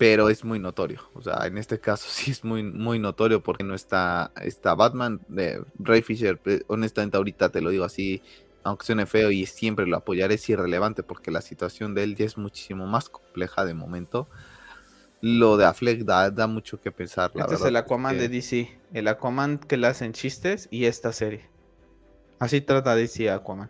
pero 0.00 0.30
es 0.30 0.46
muy 0.46 0.58
notorio. 0.58 0.98
O 1.12 1.20
sea, 1.20 1.46
en 1.46 1.58
este 1.58 1.78
caso 1.78 2.08
sí 2.10 2.30
es 2.30 2.42
muy, 2.42 2.62
muy 2.62 2.98
notorio 2.98 3.42
porque 3.42 3.64
no 3.64 3.74
está, 3.74 4.32
está 4.42 4.74
Batman. 4.74 5.20
De 5.28 5.62
Ray 5.78 6.00
Fisher, 6.00 6.40
eh, 6.46 6.62
honestamente, 6.68 7.18
ahorita 7.18 7.50
te 7.50 7.60
lo 7.60 7.68
digo 7.68 7.84
así, 7.84 8.22
aunque 8.64 8.86
suene 8.86 9.04
feo 9.04 9.30
y 9.30 9.44
siempre 9.44 9.86
lo 9.86 9.98
apoyaré, 9.98 10.36
es 10.36 10.48
irrelevante 10.48 11.02
porque 11.02 11.30
la 11.30 11.42
situación 11.42 11.94
de 11.94 12.04
él 12.04 12.16
ya 12.16 12.24
es 12.24 12.38
muchísimo 12.38 12.86
más 12.86 13.10
compleja 13.10 13.66
de 13.66 13.74
momento. 13.74 14.26
Lo 15.20 15.58
de 15.58 15.66
Affleck 15.66 16.04
da, 16.04 16.30
da 16.30 16.46
mucho 16.46 16.80
que 16.80 16.90
pensar. 16.90 17.30
este 17.34 17.56
es 17.56 17.64
el 17.66 17.76
Aquaman 17.76 18.16
de 18.16 18.30
DC, 18.30 18.80
el 18.94 19.06
Aquaman 19.06 19.58
que 19.58 19.76
le 19.76 19.86
hacen 19.86 20.14
chistes 20.14 20.66
y 20.70 20.86
esta 20.86 21.12
serie. 21.12 21.50
Así 22.38 22.62
trata 22.62 22.94
DC 22.94 23.28
a 23.28 23.34
Aquaman, 23.34 23.68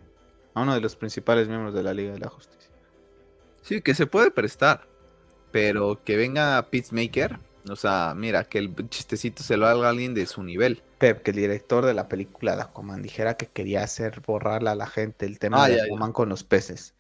a 0.55 0.63
uno 0.63 0.75
de 0.75 0.81
los 0.81 0.95
principales 0.95 1.49
miembros 1.49 1.75
de 1.75 1.83
la 1.83 1.93
Liga 1.93 2.13
de 2.13 2.21
la 2.21 2.29
Justicia. 2.29 2.71
Sí, 3.63 3.83
que 3.83 3.95
se 3.95 4.07
puede 4.07 4.31
prestar, 4.31 4.90
pero 5.51 6.03
que 6.05 6.17
venga 6.17 6.67
Peacemaker, 6.71 7.39
o 7.69 7.77
sea, 7.77 8.15
mira, 8.17 8.45
que 8.45 8.59
el 8.59 8.75
chistecito 8.89 9.43
se 9.43 9.57
lo 9.57 9.67
haga 9.67 9.89
alguien 9.89 10.15
de 10.15 10.27
su 10.27 10.43
nivel. 10.43 10.83
Pep, 10.99 11.23
que 11.23 11.31
el 11.31 11.37
director 11.37 11.85
de 11.85 11.95
la 11.95 12.09
película 12.09 12.57
de 12.57 12.63
Aquaman 12.63 13.03
dijera 13.03 13.37
que 13.37 13.47
quería 13.47 13.83
hacer 13.83 14.21
borrarle 14.27 14.71
a 14.71 14.75
la 14.75 14.87
gente 14.87 15.27
el 15.27 15.39
tema 15.39 15.65
ah, 15.65 15.69
de 15.69 15.83
Aquaman 15.83 16.13
con 16.13 16.29
los 16.29 16.45
peces. 16.45 16.95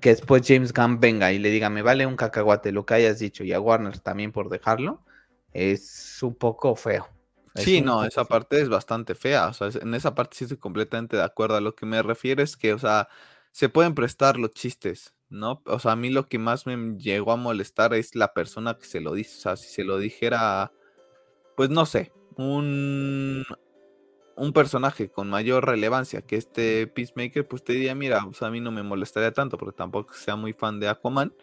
Que 0.00 0.10
después 0.10 0.42
James 0.46 0.72
Gunn 0.72 1.00
venga 1.00 1.32
y 1.32 1.38
le 1.38 1.50
diga, 1.50 1.70
me 1.70 1.82
vale 1.82 2.06
un 2.06 2.16
cacahuate 2.16 2.72
lo 2.72 2.84
que 2.84 2.94
hayas 2.94 3.18
dicho, 3.18 3.44
y 3.44 3.52
a 3.52 3.60
Warner 3.60 3.98
también 4.00 4.32
por 4.32 4.48
dejarlo, 4.48 5.02
es 5.52 6.18
un 6.22 6.34
poco 6.34 6.76
feo. 6.76 7.08
sí, 7.54 7.80
no, 7.80 8.04
esa 8.04 8.24
parte 8.24 8.60
es 8.60 8.68
bastante 8.68 9.14
fea. 9.14 9.48
O 9.48 9.52
sea, 9.52 9.70
en 9.80 9.94
esa 9.94 10.14
parte 10.14 10.36
sí 10.36 10.44
estoy 10.44 10.58
completamente 10.58 11.16
de 11.16 11.24
acuerdo. 11.24 11.56
A 11.56 11.60
lo 11.60 11.74
que 11.74 11.86
me 11.86 12.02
refiero 12.02 12.42
es 12.42 12.56
que, 12.56 12.74
o 12.74 12.78
sea, 12.78 13.08
se 13.50 13.68
pueden 13.68 13.94
prestar 13.94 14.36
los 14.36 14.52
chistes, 14.52 15.14
¿no? 15.30 15.62
O 15.66 15.78
sea, 15.78 15.92
a 15.92 15.96
mí 15.96 16.10
lo 16.10 16.26
que 16.28 16.38
más 16.38 16.66
me 16.66 16.96
llegó 16.98 17.32
a 17.32 17.36
molestar 17.36 17.94
es 17.94 18.14
la 18.14 18.32
persona 18.32 18.78
que 18.78 18.86
se 18.86 19.00
lo 19.00 19.14
dice. 19.14 19.36
O 19.36 19.40
sea, 19.40 19.56
si 19.56 19.68
se 19.68 19.84
lo 19.84 19.98
dijera, 19.98 20.72
pues 21.56 21.70
no 21.70 21.86
sé, 21.86 22.12
un, 22.36 23.44
un 24.36 24.52
personaje 24.52 25.10
con 25.10 25.28
mayor 25.28 25.66
relevancia 25.66 26.22
que 26.22 26.36
este 26.36 26.86
Peacemaker, 26.86 27.46
pues 27.46 27.64
te 27.64 27.72
diría, 27.74 27.94
mira, 27.94 28.24
o 28.26 28.32
sea, 28.32 28.48
a 28.48 28.50
mí 28.50 28.60
no 28.60 28.70
me 28.70 28.82
molestaría 28.82 29.32
tanto 29.32 29.58
porque 29.58 29.76
tampoco 29.76 30.14
sea 30.14 30.36
muy 30.36 30.52
fan 30.52 30.80
de 30.80 30.88
Aquaman. 30.88 31.34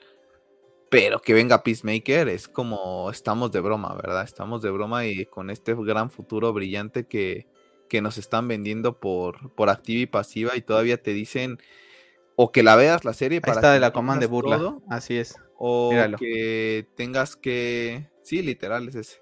Pero 0.89 1.19
que 1.21 1.33
venga 1.33 1.63
Peacemaker 1.63 2.29
es 2.29 2.47
como 2.47 3.09
estamos 3.09 3.51
de 3.51 3.59
broma, 3.59 3.93
¿verdad? 3.95 4.23
Estamos 4.23 4.61
de 4.61 4.69
broma 4.69 5.05
y 5.05 5.25
con 5.25 5.49
este 5.49 5.73
gran 5.75 6.09
futuro 6.09 6.53
brillante 6.53 7.07
que, 7.07 7.47
que 7.89 8.01
nos 8.01 8.17
están 8.17 8.47
vendiendo 8.47 8.99
por, 8.99 9.53
por 9.55 9.69
activa 9.69 10.01
y 10.01 10.05
pasiva 10.05 10.55
y 10.55 10.61
todavía 10.61 11.01
te 11.01 11.11
dicen 11.11 11.59
o 12.35 12.51
que 12.51 12.63
la 12.63 12.75
veas 12.75 13.05
la 13.05 13.13
serie 13.13 13.41
para 13.41 13.53
está 13.53 13.73
de 13.73 13.79
la 13.79 13.91
comanda 13.91 14.21
de 14.21 14.27
burla. 14.27 14.77
Así 14.89 15.17
es. 15.17 15.35
O 15.57 15.91
que 16.17 16.87
tengas 16.95 17.35
que. 17.35 18.09
Sí, 18.23 18.41
literal 18.41 18.87
es 18.89 18.95
ese. 18.95 19.21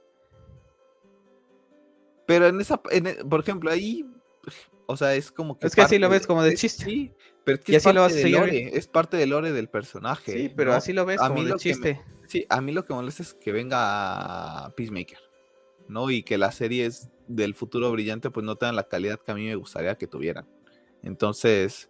Pero 2.26 2.48
en 2.48 2.60
esa. 2.60 2.81
E, 2.91 3.23
por 3.26 3.41
ejemplo, 3.41 3.69
ahí. 3.69 4.06
O 4.88 4.98
sea, 4.98 5.15
es 5.15 5.31
como 5.31 5.60
que. 5.60 5.68
Es 5.68 5.76
que 5.76 5.81
así 5.81 5.99
lo 5.99 6.10
ves 6.10 6.26
como 6.26 6.44
de 6.44 6.56
chiste. 6.56 6.85
Sí, 6.85 7.14
pero 7.44 7.57
es 7.57 7.64
que 7.64 7.76
es, 7.76 7.84
parte 7.84 8.15
del 8.15 8.31
lore, 8.31 8.77
es 8.77 8.88
parte 8.88 9.18
del 9.18 9.30
lore 9.30 9.52
del 9.52 9.69
personaje. 9.69 10.31
Sí, 10.31 10.53
pero 10.56 10.73
así 10.73 10.94
lo 10.94 11.06
ves 11.06 11.19
como 11.19 11.44
de 11.44 11.56
chiste. 11.56 12.02
sí, 12.27 12.45
a 12.49 12.61
mí 12.61 12.72
lo 12.72 12.85
que 12.85 12.94
molesta 12.94 13.22
es 13.22 13.34
que 13.34 13.52
venga 13.52 14.73
Peacemaker. 14.76 15.19
¿No? 15.88 16.10
Y 16.10 16.23
que 16.23 16.38
las 16.38 16.56
series 16.56 17.10
del 17.27 17.53
futuro 17.53 17.91
brillante, 17.91 18.31
pues 18.31 18.45
no 18.45 18.56
tengan 18.56 18.77
la 18.77 18.88
calidad 18.88 19.19
que 19.19 19.31
a 19.31 19.35
mí 19.35 19.45
me 19.45 19.56
gustaría 19.56 19.95
que 19.95 20.07
tuvieran. 20.07 20.48
Entonces 21.03 21.90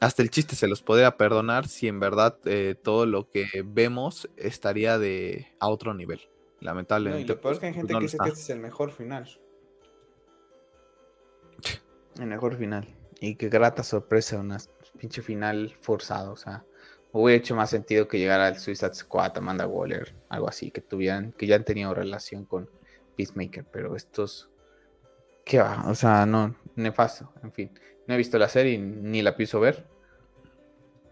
hasta 0.00 0.22
el 0.22 0.30
chiste 0.30 0.56
se 0.56 0.66
los 0.66 0.82
podría 0.82 1.16
perdonar 1.18 1.68
si 1.68 1.86
en 1.86 2.00
verdad 2.00 2.38
eh, 2.46 2.74
todo 2.82 3.04
lo 3.04 3.30
que 3.30 3.46
vemos 3.64 4.30
estaría 4.36 4.98
de 4.98 5.46
a 5.60 5.68
otro 5.68 5.92
nivel. 5.92 6.20
Lamentablemente. 6.60 7.26
No, 7.26 7.32
y 7.32 7.36
lo 7.36 7.40
peor 7.40 7.54
es 7.54 7.60
que 7.60 7.66
hay 7.66 7.72
pues, 7.72 7.80
gente 7.80 7.94
que 7.94 8.00
dice 8.00 8.18
que 8.18 8.28
este 8.28 8.40
es 8.40 8.50
el 8.50 8.60
mejor 8.60 8.92
final. 8.92 9.28
el 12.18 12.26
mejor 12.26 12.56
final. 12.56 12.88
Y 13.20 13.34
qué 13.36 13.50
grata 13.50 13.82
sorpresa, 13.82 14.38
una 14.38 14.56
pinche 14.98 15.20
final 15.20 15.74
forzado. 15.80 16.32
O 16.32 16.36
sea, 16.36 16.64
hubiera 17.12 17.38
hecho 17.38 17.54
más 17.54 17.68
sentido 17.68 18.08
que 18.08 18.18
llegara 18.18 18.48
el 18.48 18.58
Suicide 18.58 18.94
Squad, 18.94 19.36
Amanda 19.36 19.66
Waller, 19.66 20.14
algo 20.30 20.48
así, 20.48 20.70
que 20.70 20.80
tuvieran, 20.80 21.32
que 21.32 21.46
ya 21.46 21.56
han 21.56 21.64
tenido 21.64 21.92
relación 21.92 22.46
con 22.46 22.70
Peacemaker, 23.16 23.66
pero 23.70 23.96
estos. 23.96 24.48
¿Qué 25.44 25.58
va? 25.58 25.84
O 25.88 25.94
sea, 25.94 26.24
no, 26.24 26.56
nefasto, 26.74 27.32
en 27.42 27.52
fin. 27.52 27.70
No 28.06 28.14
he 28.14 28.16
visto 28.16 28.38
la 28.38 28.48
serie 28.48 28.78
ni 28.78 29.22
la 29.22 29.36
pienso 29.36 29.60
ver. 29.60 29.86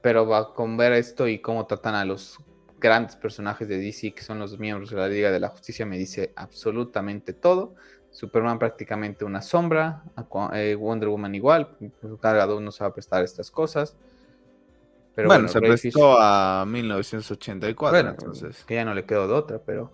Pero 0.01 0.27
va 0.27 0.55
con 0.55 0.77
ver 0.77 0.93
esto 0.93 1.27
y 1.29 1.41
cómo 1.41 1.67
tratan 1.67 1.95
a 1.95 2.05
los 2.05 2.39
grandes 2.79 3.17
personajes 3.17 3.69
de 3.69 3.79
DC, 3.79 4.15
que 4.15 4.23
son 4.23 4.39
los 4.39 4.59
miembros 4.59 4.91
de 4.91 4.97
la 4.97 5.09
Liga 5.09 5.31
de 5.31 5.41
la 5.41 5.49
Justicia, 5.49 5.85
me 5.85 5.99
dice 5.99 6.33
absolutamente 6.37 7.33
todo. 7.33 7.75
Superman 8.11 8.59
prácticamente 8.59 9.25
una 9.25 9.43
sombra, 9.43 10.03
eh, 10.55 10.75
Wonder 10.75 11.09
Woman 11.09 11.35
igual, 11.35 11.77
cada 12.21 12.53
uno 12.55 12.73
se 12.73 12.83
va 12.83 12.91
a 12.91 12.95
prestar 12.95 13.23
estas 13.23 13.51
cosas. 13.51 13.97
Pero 15.15 15.29
bueno, 15.29 15.49
se 15.49 15.61
prestó 15.61 16.17
a 16.19 16.65
1984, 16.67 17.99
entonces. 18.11 18.65
Que 18.65 18.77
ya 18.77 18.85
no 18.85 18.95
le 18.95 19.05
quedó 19.05 19.27
de 19.27 19.35
otra, 19.35 19.59
pero 19.59 19.93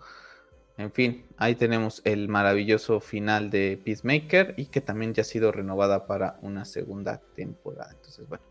en 0.76 0.90
fin, 0.90 1.24
ahí 1.36 1.54
tenemos 1.54 2.02
el 2.04 2.28
maravilloso 2.28 2.98
final 2.98 3.48
de 3.50 3.80
Peacemaker 3.84 4.54
y 4.56 4.66
que 4.66 4.80
también 4.80 5.14
ya 5.14 5.20
ha 5.20 5.24
sido 5.24 5.52
renovada 5.52 6.06
para 6.06 6.36
una 6.42 6.64
segunda 6.64 7.20
temporada. 7.36 7.92
Entonces, 7.92 8.28
bueno, 8.28 8.44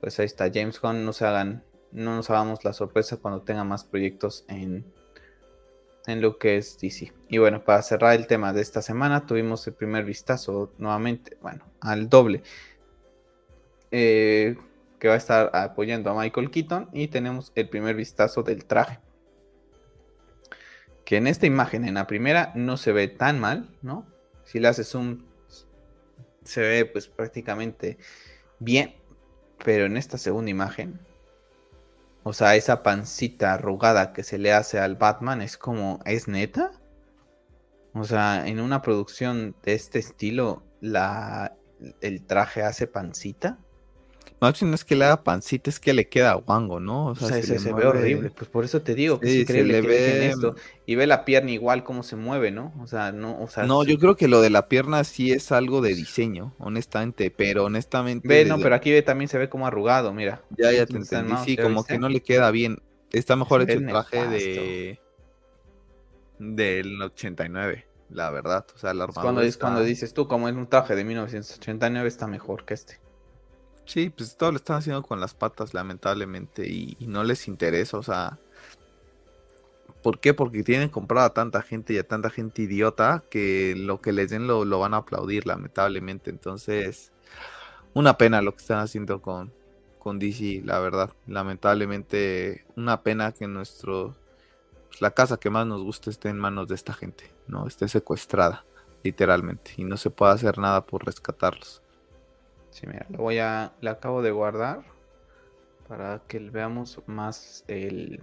pues 0.00 0.18
ahí 0.20 0.26
está 0.26 0.50
James 0.52 0.78
Gunn. 0.80 1.08
Hagan, 1.18 1.64
no 1.92 2.14
nos 2.14 2.28
hagamos 2.28 2.62
la 2.64 2.74
sorpresa 2.74 3.16
cuando 3.16 3.40
tenga 3.40 3.64
más 3.64 3.84
proyectos 3.84 4.44
en, 4.48 4.84
en 6.06 6.20
lo 6.20 6.38
que 6.38 6.58
es 6.58 6.78
DC. 6.78 7.14
Y 7.30 7.38
bueno, 7.38 7.64
para 7.64 7.80
cerrar 7.80 8.14
el 8.16 8.26
tema 8.26 8.52
de 8.52 8.60
esta 8.60 8.82
semana, 8.82 9.24
tuvimos 9.24 9.66
el 9.66 9.72
primer 9.72 10.04
vistazo 10.04 10.74
nuevamente, 10.76 11.38
bueno, 11.40 11.64
al 11.80 12.10
doble. 12.10 12.42
Eh, 13.90 14.56
que 14.98 15.08
va 15.08 15.14
a 15.14 15.18
estar 15.18 15.50
apoyando 15.54 16.10
a 16.10 16.20
Michael 16.20 16.50
Keaton 16.50 16.90
y 16.92 17.08
tenemos 17.08 17.52
el 17.54 17.68
primer 17.68 17.96
vistazo 17.96 18.42
del 18.42 18.64
traje 18.66 18.98
que 21.06 21.16
en 21.16 21.28
esta 21.28 21.46
imagen, 21.46 21.84
en 21.86 21.94
la 21.94 22.08
primera, 22.08 22.52
no 22.56 22.76
se 22.76 22.90
ve 22.90 23.06
tan 23.06 23.38
mal, 23.38 23.70
¿no? 23.80 24.04
Si 24.44 24.58
le 24.58 24.66
haces 24.66 24.88
zoom, 24.88 25.24
se 26.44 26.60
ve 26.60 26.84
pues 26.84 27.06
prácticamente 27.06 27.96
bien, 28.58 28.96
pero 29.64 29.86
en 29.86 29.96
esta 29.96 30.18
segunda 30.18 30.50
imagen, 30.50 31.00
o 32.24 32.32
sea, 32.32 32.56
esa 32.56 32.82
pancita 32.82 33.54
arrugada 33.54 34.12
que 34.12 34.24
se 34.24 34.36
le 34.36 34.52
hace 34.52 34.80
al 34.80 34.96
Batman 34.96 35.42
es 35.42 35.56
como, 35.56 36.00
¿es 36.04 36.26
neta? 36.26 36.72
O 37.94 38.02
sea, 38.02 38.48
en 38.48 38.58
una 38.58 38.82
producción 38.82 39.54
de 39.62 39.74
este 39.74 40.00
estilo, 40.00 40.64
la, 40.80 41.56
el 42.00 42.26
traje 42.26 42.62
hace 42.62 42.88
pancita. 42.88 43.60
No, 44.40 44.52
no 44.60 44.74
es 44.74 44.84
que 44.84 44.96
le 44.96 45.06
haga 45.06 45.24
pancita, 45.24 45.70
es 45.70 45.80
que 45.80 45.94
le 45.94 46.08
queda 46.08 46.34
guango, 46.34 46.78
¿no? 46.78 47.06
O 47.06 47.14
sea, 47.14 47.42
se, 47.42 47.72
ve 47.72 47.86
horrible. 47.86 48.30
Pues 48.30 48.50
por 48.50 48.64
eso 48.64 48.82
te 48.82 48.94
digo 48.94 49.18
que 49.18 49.28
es 49.28 49.34
increíble 49.42 49.80
que 49.80 49.86
ve... 49.86 50.26
esto. 50.26 50.56
Y 50.84 50.94
ve 50.94 51.06
la 51.06 51.24
pierna 51.24 51.52
igual 51.52 51.84
cómo 51.84 52.02
se 52.02 52.16
mueve, 52.16 52.50
¿no? 52.50 52.74
O 52.82 52.86
sea, 52.86 53.12
no, 53.12 53.40
o 53.40 53.48
sea, 53.48 53.64
No, 53.64 53.82
yo 53.82 53.98
creo 53.98 54.14
que 54.14 54.28
lo 54.28 54.42
de 54.42 54.50
la 54.50 54.68
pierna 54.68 55.04
sí 55.04 55.32
es 55.32 55.52
algo 55.52 55.80
de 55.80 55.94
diseño, 55.94 56.54
honestamente, 56.58 57.30
pero 57.30 57.64
honestamente. 57.64 58.28
Ve, 58.28 58.44
no, 58.44 58.58
pero 58.58 58.74
aquí 58.74 58.92
ve, 58.92 59.00
también 59.00 59.28
se 59.28 59.38
ve 59.38 59.48
como 59.48 59.66
arrugado, 59.66 60.12
mira. 60.12 60.42
Ya, 60.58 60.70
ya 60.70 60.84
te 60.84 60.96
entendí, 60.96 61.32
sí, 61.44 61.56
como 61.56 61.84
que 61.84 61.98
no 61.98 62.10
le 62.10 62.20
queda 62.20 62.50
bien. 62.50 62.82
Está 63.12 63.36
mejor 63.36 63.62
hecho 63.62 63.78
el 63.78 63.86
traje 63.86 64.26
de 64.28 65.00
del 66.38 67.00
89, 67.00 67.86
la 68.10 68.30
verdad. 68.30 68.66
O 68.74 68.78
sea, 68.78 68.92
la 68.92 69.04
armadura. 69.04 69.32
Cuando, 69.32 69.58
cuando 69.58 69.82
dices 69.82 70.12
tú, 70.12 70.28
como 70.28 70.48
es 70.48 70.54
un 70.54 70.66
traje 70.66 70.94
de 70.94 71.04
1989, 71.04 72.08
está 72.08 72.26
mejor 72.26 72.66
que 72.66 72.74
este. 72.74 73.05
Sí, 73.86 74.10
pues 74.10 74.36
todo 74.36 74.50
lo 74.50 74.56
están 74.56 74.78
haciendo 74.78 75.02
con 75.02 75.20
las 75.20 75.34
patas, 75.34 75.72
lamentablemente, 75.72 76.66
y, 76.68 76.96
no 77.00 77.22
les 77.24 77.48
interesa, 77.48 77.98
o 77.98 78.02
sea. 78.02 78.38
¿Por 80.02 80.20
qué? 80.20 80.34
Porque 80.34 80.62
tienen 80.62 80.88
comprado 80.88 81.26
a 81.26 81.34
tanta 81.34 81.62
gente 81.62 81.92
y 81.94 81.98
a 81.98 82.06
tanta 82.06 82.30
gente 82.30 82.62
idiota 82.62 83.24
que 83.30 83.74
lo 83.76 84.00
que 84.00 84.12
les 84.12 84.30
den 84.30 84.46
lo, 84.46 84.78
van 84.78 84.94
a 84.94 84.98
aplaudir, 84.98 85.46
lamentablemente. 85.46 86.30
Entonces, 86.30 87.12
una 87.94 88.18
pena 88.18 88.42
lo 88.42 88.52
que 88.54 88.60
están 88.60 88.78
haciendo 88.80 89.22
con, 89.22 89.52
con 89.98 90.18
DC, 90.18 90.62
la 90.64 90.78
verdad. 90.80 91.10
Lamentablemente, 91.26 92.66
una 92.76 93.02
pena 93.02 93.32
que 93.32 93.48
nuestro. 93.48 94.16
Pues, 94.88 95.00
la 95.00 95.12
casa 95.12 95.38
que 95.38 95.50
más 95.50 95.66
nos 95.66 95.82
gusta 95.82 96.10
esté 96.10 96.28
en 96.28 96.38
manos 96.38 96.68
de 96.68 96.74
esta 96.76 96.92
gente, 96.92 97.32
¿no? 97.48 97.66
Esté 97.66 97.88
secuestrada, 97.88 98.64
literalmente, 99.02 99.72
y 99.76 99.84
no 99.84 99.96
se 99.96 100.10
puede 100.10 100.32
hacer 100.34 100.58
nada 100.58 100.86
por 100.86 101.04
rescatarlos. 101.04 101.82
Sí, 102.76 102.86
mira, 102.86 103.06
lo 103.08 103.20
voy 103.20 103.38
a. 103.38 103.72
Le 103.80 103.88
acabo 103.88 104.20
de 104.20 104.30
guardar. 104.30 104.82
Para 105.88 106.20
que 106.28 106.38
veamos 106.38 107.00
más 107.06 107.64
el. 107.68 108.20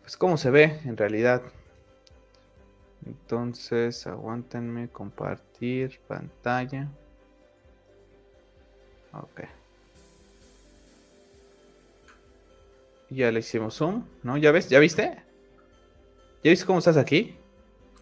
Pues 0.00 0.16
cómo 0.16 0.38
se 0.38 0.50
ve 0.50 0.80
en 0.86 0.96
realidad. 0.96 1.42
Entonces, 3.04 4.06
aguántenme 4.06 4.88
compartir 4.88 6.00
pantalla. 6.08 6.88
Ok. 9.12 9.42
Ya 13.10 13.30
le 13.30 13.40
hicimos 13.40 13.74
zoom, 13.74 14.06
¿no? 14.22 14.38
¿Ya 14.38 14.52
ves? 14.52 14.70
¿Ya 14.70 14.78
viste? 14.78 15.22
¿Ya 16.42 16.50
viste 16.50 16.64
cómo 16.64 16.78
estás 16.78 16.96
aquí? 16.96 17.37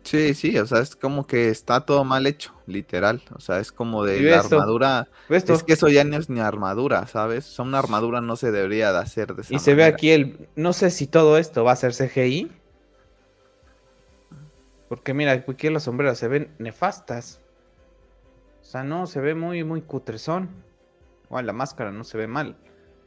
Sí, 0.07 0.35
sí, 0.35 0.57
o 0.57 0.67
sea, 0.67 0.81
es 0.81 0.95
como 0.95 1.27
que 1.27 1.49
está 1.49 1.81
todo 1.81 2.05
mal 2.05 2.29
hecho, 2.29 2.53
literal. 2.67 3.23
O 3.35 3.41
sea, 3.41 3.59
es 3.59 3.73
como 3.73 4.05
de 4.05 4.21
la 4.21 4.39
armadura. 4.39 5.09
Es 5.29 5.65
que 5.65 5.73
eso 5.73 5.89
ya 5.89 6.05
no 6.05 6.17
es 6.17 6.31
ni 6.31 6.39
armadura, 6.39 7.09
¿sabes? 7.09 7.49
O 7.49 7.51
sea, 7.51 7.65
una 7.65 7.81
armadura 7.81 8.21
no 8.21 8.37
se 8.37 8.53
debería 8.53 8.93
de 8.93 8.99
hacer 8.99 9.35
de 9.35 9.43
esa 9.43 9.55
Y 9.55 9.59
se 9.59 9.75
ve 9.75 9.83
aquí 9.85 10.11
el. 10.11 10.49
No 10.55 10.73
sé 10.73 10.91
si 10.93 11.09
todo 11.09 11.39
esto 11.39 11.65
va 11.65 11.73
a 11.73 11.77
ser 11.77 11.93
CGI. 11.93 12.53
Porque 14.89 15.13
mira, 15.13 15.33
aquí 15.33 15.69
las 15.71 15.83
sombreras 15.83 16.19
se 16.19 16.29
ven 16.29 16.55
nefastas. 16.59 17.41
O 18.63 18.65
sea, 18.65 18.85
no, 18.85 19.09
se 19.09 19.21
ve 19.21 19.35
muy, 19.35 19.65
muy 19.65 19.83
cutrezón. 19.83 20.51
O 21.29 21.43
la 21.43 21.53
máscara 21.53 21.91
no 21.91 22.05
se 22.05 22.17
ve 22.17 22.29
mal. 22.29 22.57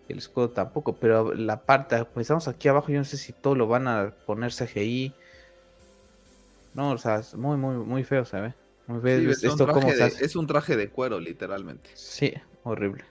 el 0.09 0.17
escudo 0.17 0.49
tampoco, 0.49 0.97
pero 0.97 1.33
la 1.33 1.61
parte, 1.61 2.03
pues 2.03 2.25
estamos 2.25 2.49
aquí 2.49 2.67
abajo, 2.67 2.89
yo 2.89 2.97
no 2.97 3.05
sé 3.05 3.15
si 3.15 3.31
todo 3.31 3.55
lo 3.55 3.67
van 3.67 3.87
a 3.87 4.13
poner 4.25 4.51
CGI. 4.51 5.15
No, 6.79 6.91
o 6.91 6.97
sea, 6.97 7.17
es 7.17 7.35
muy, 7.35 7.57
muy, 7.57 7.75
muy 7.75 8.05
feo, 8.05 8.23
¿sabes? 8.23 8.53
Muy 8.87 9.01
feo. 9.01 9.19
Sí, 9.19 9.25
es, 9.25 9.37
es, 9.39 9.43
un 9.43 9.69
esto 9.69 9.79
de, 9.81 10.01
hace. 10.01 10.23
es 10.23 10.35
un 10.37 10.47
traje 10.47 10.77
de 10.77 10.89
cuero, 10.89 11.19
literalmente. 11.19 11.89
Sí, 11.93 12.33
horrible. 12.63 13.03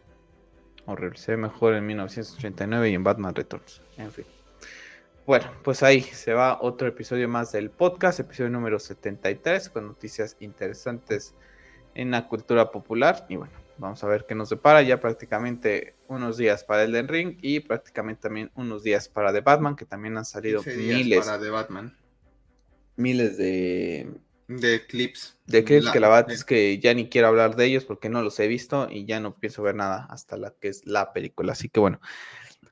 Horrible. 0.86 1.18
Se 1.18 1.32
ve 1.32 1.36
mejor 1.36 1.74
en 1.74 1.84
1989 1.84 2.88
y 2.88 2.94
en 2.94 3.04
Batman 3.04 3.34
Returns. 3.34 3.82
En 3.98 4.10
fin. 4.10 4.24
Bueno, 5.26 5.52
pues 5.62 5.82
ahí 5.82 6.00
se 6.00 6.32
va 6.32 6.56
otro 6.62 6.88
episodio 6.88 7.28
más 7.28 7.52
del 7.52 7.68
podcast, 7.68 8.18
episodio 8.20 8.48
número 8.48 8.78
73, 8.78 9.68
con 9.68 9.86
noticias 9.86 10.38
interesantes 10.40 11.34
en 11.94 12.10
la 12.10 12.26
cultura 12.26 12.70
popular. 12.70 13.26
Y 13.28 13.36
bueno, 13.36 13.52
vamos 13.76 14.02
a 14.02 14.06
ver 14.06 14.24
qué 14.26 14.34
nos 14.34 14.48
depara. 14.48 14.80
Ya 14.80 14.98
prácticamente 14.98 15.94
unos 16.06 16.38
días 16.38 16.64
para 16.64 16.84
Elden 16.84 17.08
Ring 17.08 17.36
y 17.42 17.60
prácticamente 17.60 18.22
también 18.22 18.50
unos 18.54 18.82
días 18.82 19.10
para 19.10 19.30
The 19.30 19.42
Batman, 19.42 19.76
que 19.76 19.84
también 19.84 20.16
han 20.16 20.24
salido 20.24 20.62
15 20.62 20.78
días 20.78 20.96
miles, 20.96 21.26
para 21.26 21.38
The 21.38 21.50
Batman. 21.50 21.94
Miles 22.98 23.36
de, 23.38 24.10
De 24.48 24.86
clips. 24.86 25.36
de 25.46 25.64
clips 25.64 25.90
que 25.90 26.00
la 26.00 26.08
verdad 26.08 26.26
de- 26.26 26.34
es 26.34 26.44
que 26.44 26.78
ya 26.78 26.92
ni 26.94 27.08
quiero 27.08 27.28
hablar 27.28 27.56
de 27.56 27.64
ellos 27.66 27.84
porque 27.84 28.08
no 28.08 28.22
los 28.22 28.38
he 28.40 28.48
visto 28.48 28.88
y 28.90 29.06
ya 29.06 29.20
no 29.20 29.38
pienso 29.38 29.62
ver 29.62 29.74
nada 29.74 30.06
hasta 30.10 30.36
la 30.36 30.54
que 30.60 30.68
es 30.68 30.84
la 30.84 31.12
película. 31.12 31.52
Así 31.52 31.68
que 31.68 31.80
bueno, 31.80 32.00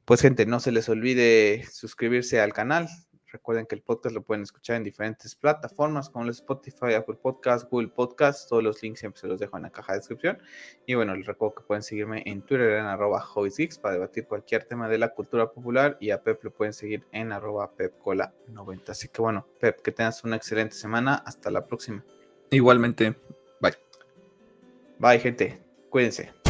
pues 0.04 0.20
gente, 0.20 0.46
no 0.46 0.60
se 0.60 0.72
les 0.72 0.88
olvide 0.88 1.64
suscribirse 1.72 2.40
al 2.40 2.52
canal. 2.52 2.88
Recuerden 3.32 3.66
que 3.66 3.74
el 3.74 3.82
podcast 3.82 4.14
lo 4.14 4.22
pueden 4.22 4.42
escuchar 4.42 4.76
en 4.76 4.84
diferentes 4.84 5.34
plataformas 5.34 6.08
como 6.08 6.24
el 6.24 6.30
Spotify, 6.30 6.94
Apple 6.94 7.16
Podcast, 7.20 7.68
Google 7.70 7.88
Podcast. 7.88 8.48
Todos 8.48 8.62
los 8.62 8.82
links 8.82 9.00
siempre 9.00 9.20
se 9.20 9.26
los 9.26 9.40
dejo 9.40 9.56
en 9.56 9.64
la 9.64 9.70
caja 9.70 9.92
de 9.92 9.98
descripción. 9.98 10.38
Y 10.86 10.94
bueno, 10.94 11.14
les 11.14 11.26
recuerdo 11.26 11.56
que 11.56 11.62
pueden 11.64 11.82
seguirme 11.82 12.22
en 12.26 12.42
Twitter 12.42 12.72
en 12.72 12.86
arroba 12.86 13.20
hobbiesgeeks 13.20 13.78
para 13.78 13.94
debatir 13.94 14.26
cualquier 14.26 14.64
tema 14.64 14.88
de 14.88 14.98
la 14.98 15.08
cultura 15.08 15.50
popular. 15.50 15.96
Y 16.00 16.10
a 16.10 16.22
Pep 16.22 16.42
lo 16.44 16.52
pueden 16.52 16.72
seguir 16.72 17.04
en 17.12 17.32
arroba 17.32 17.72
pepcola90. 17.76 18.90
Así 18.90 19.08
que 19.08 19.20
bueno, 19.20 19.46
Pep, 19.60 19.80
que 19.82 19.92
tengas 19.92 20.22
una 20.22 20.36
excelente 20.36 20.76
semana. 20.76 21.16
Hasta 21.26 21.50
la 21.50 21.66
próxima. 21.66 22.04
Igualmente, 22.50 23.16
bye. 23.60 23.74
Bye, 24.98 25.18
gente. 25.18 25.60
Cuídense. 25.90 26.45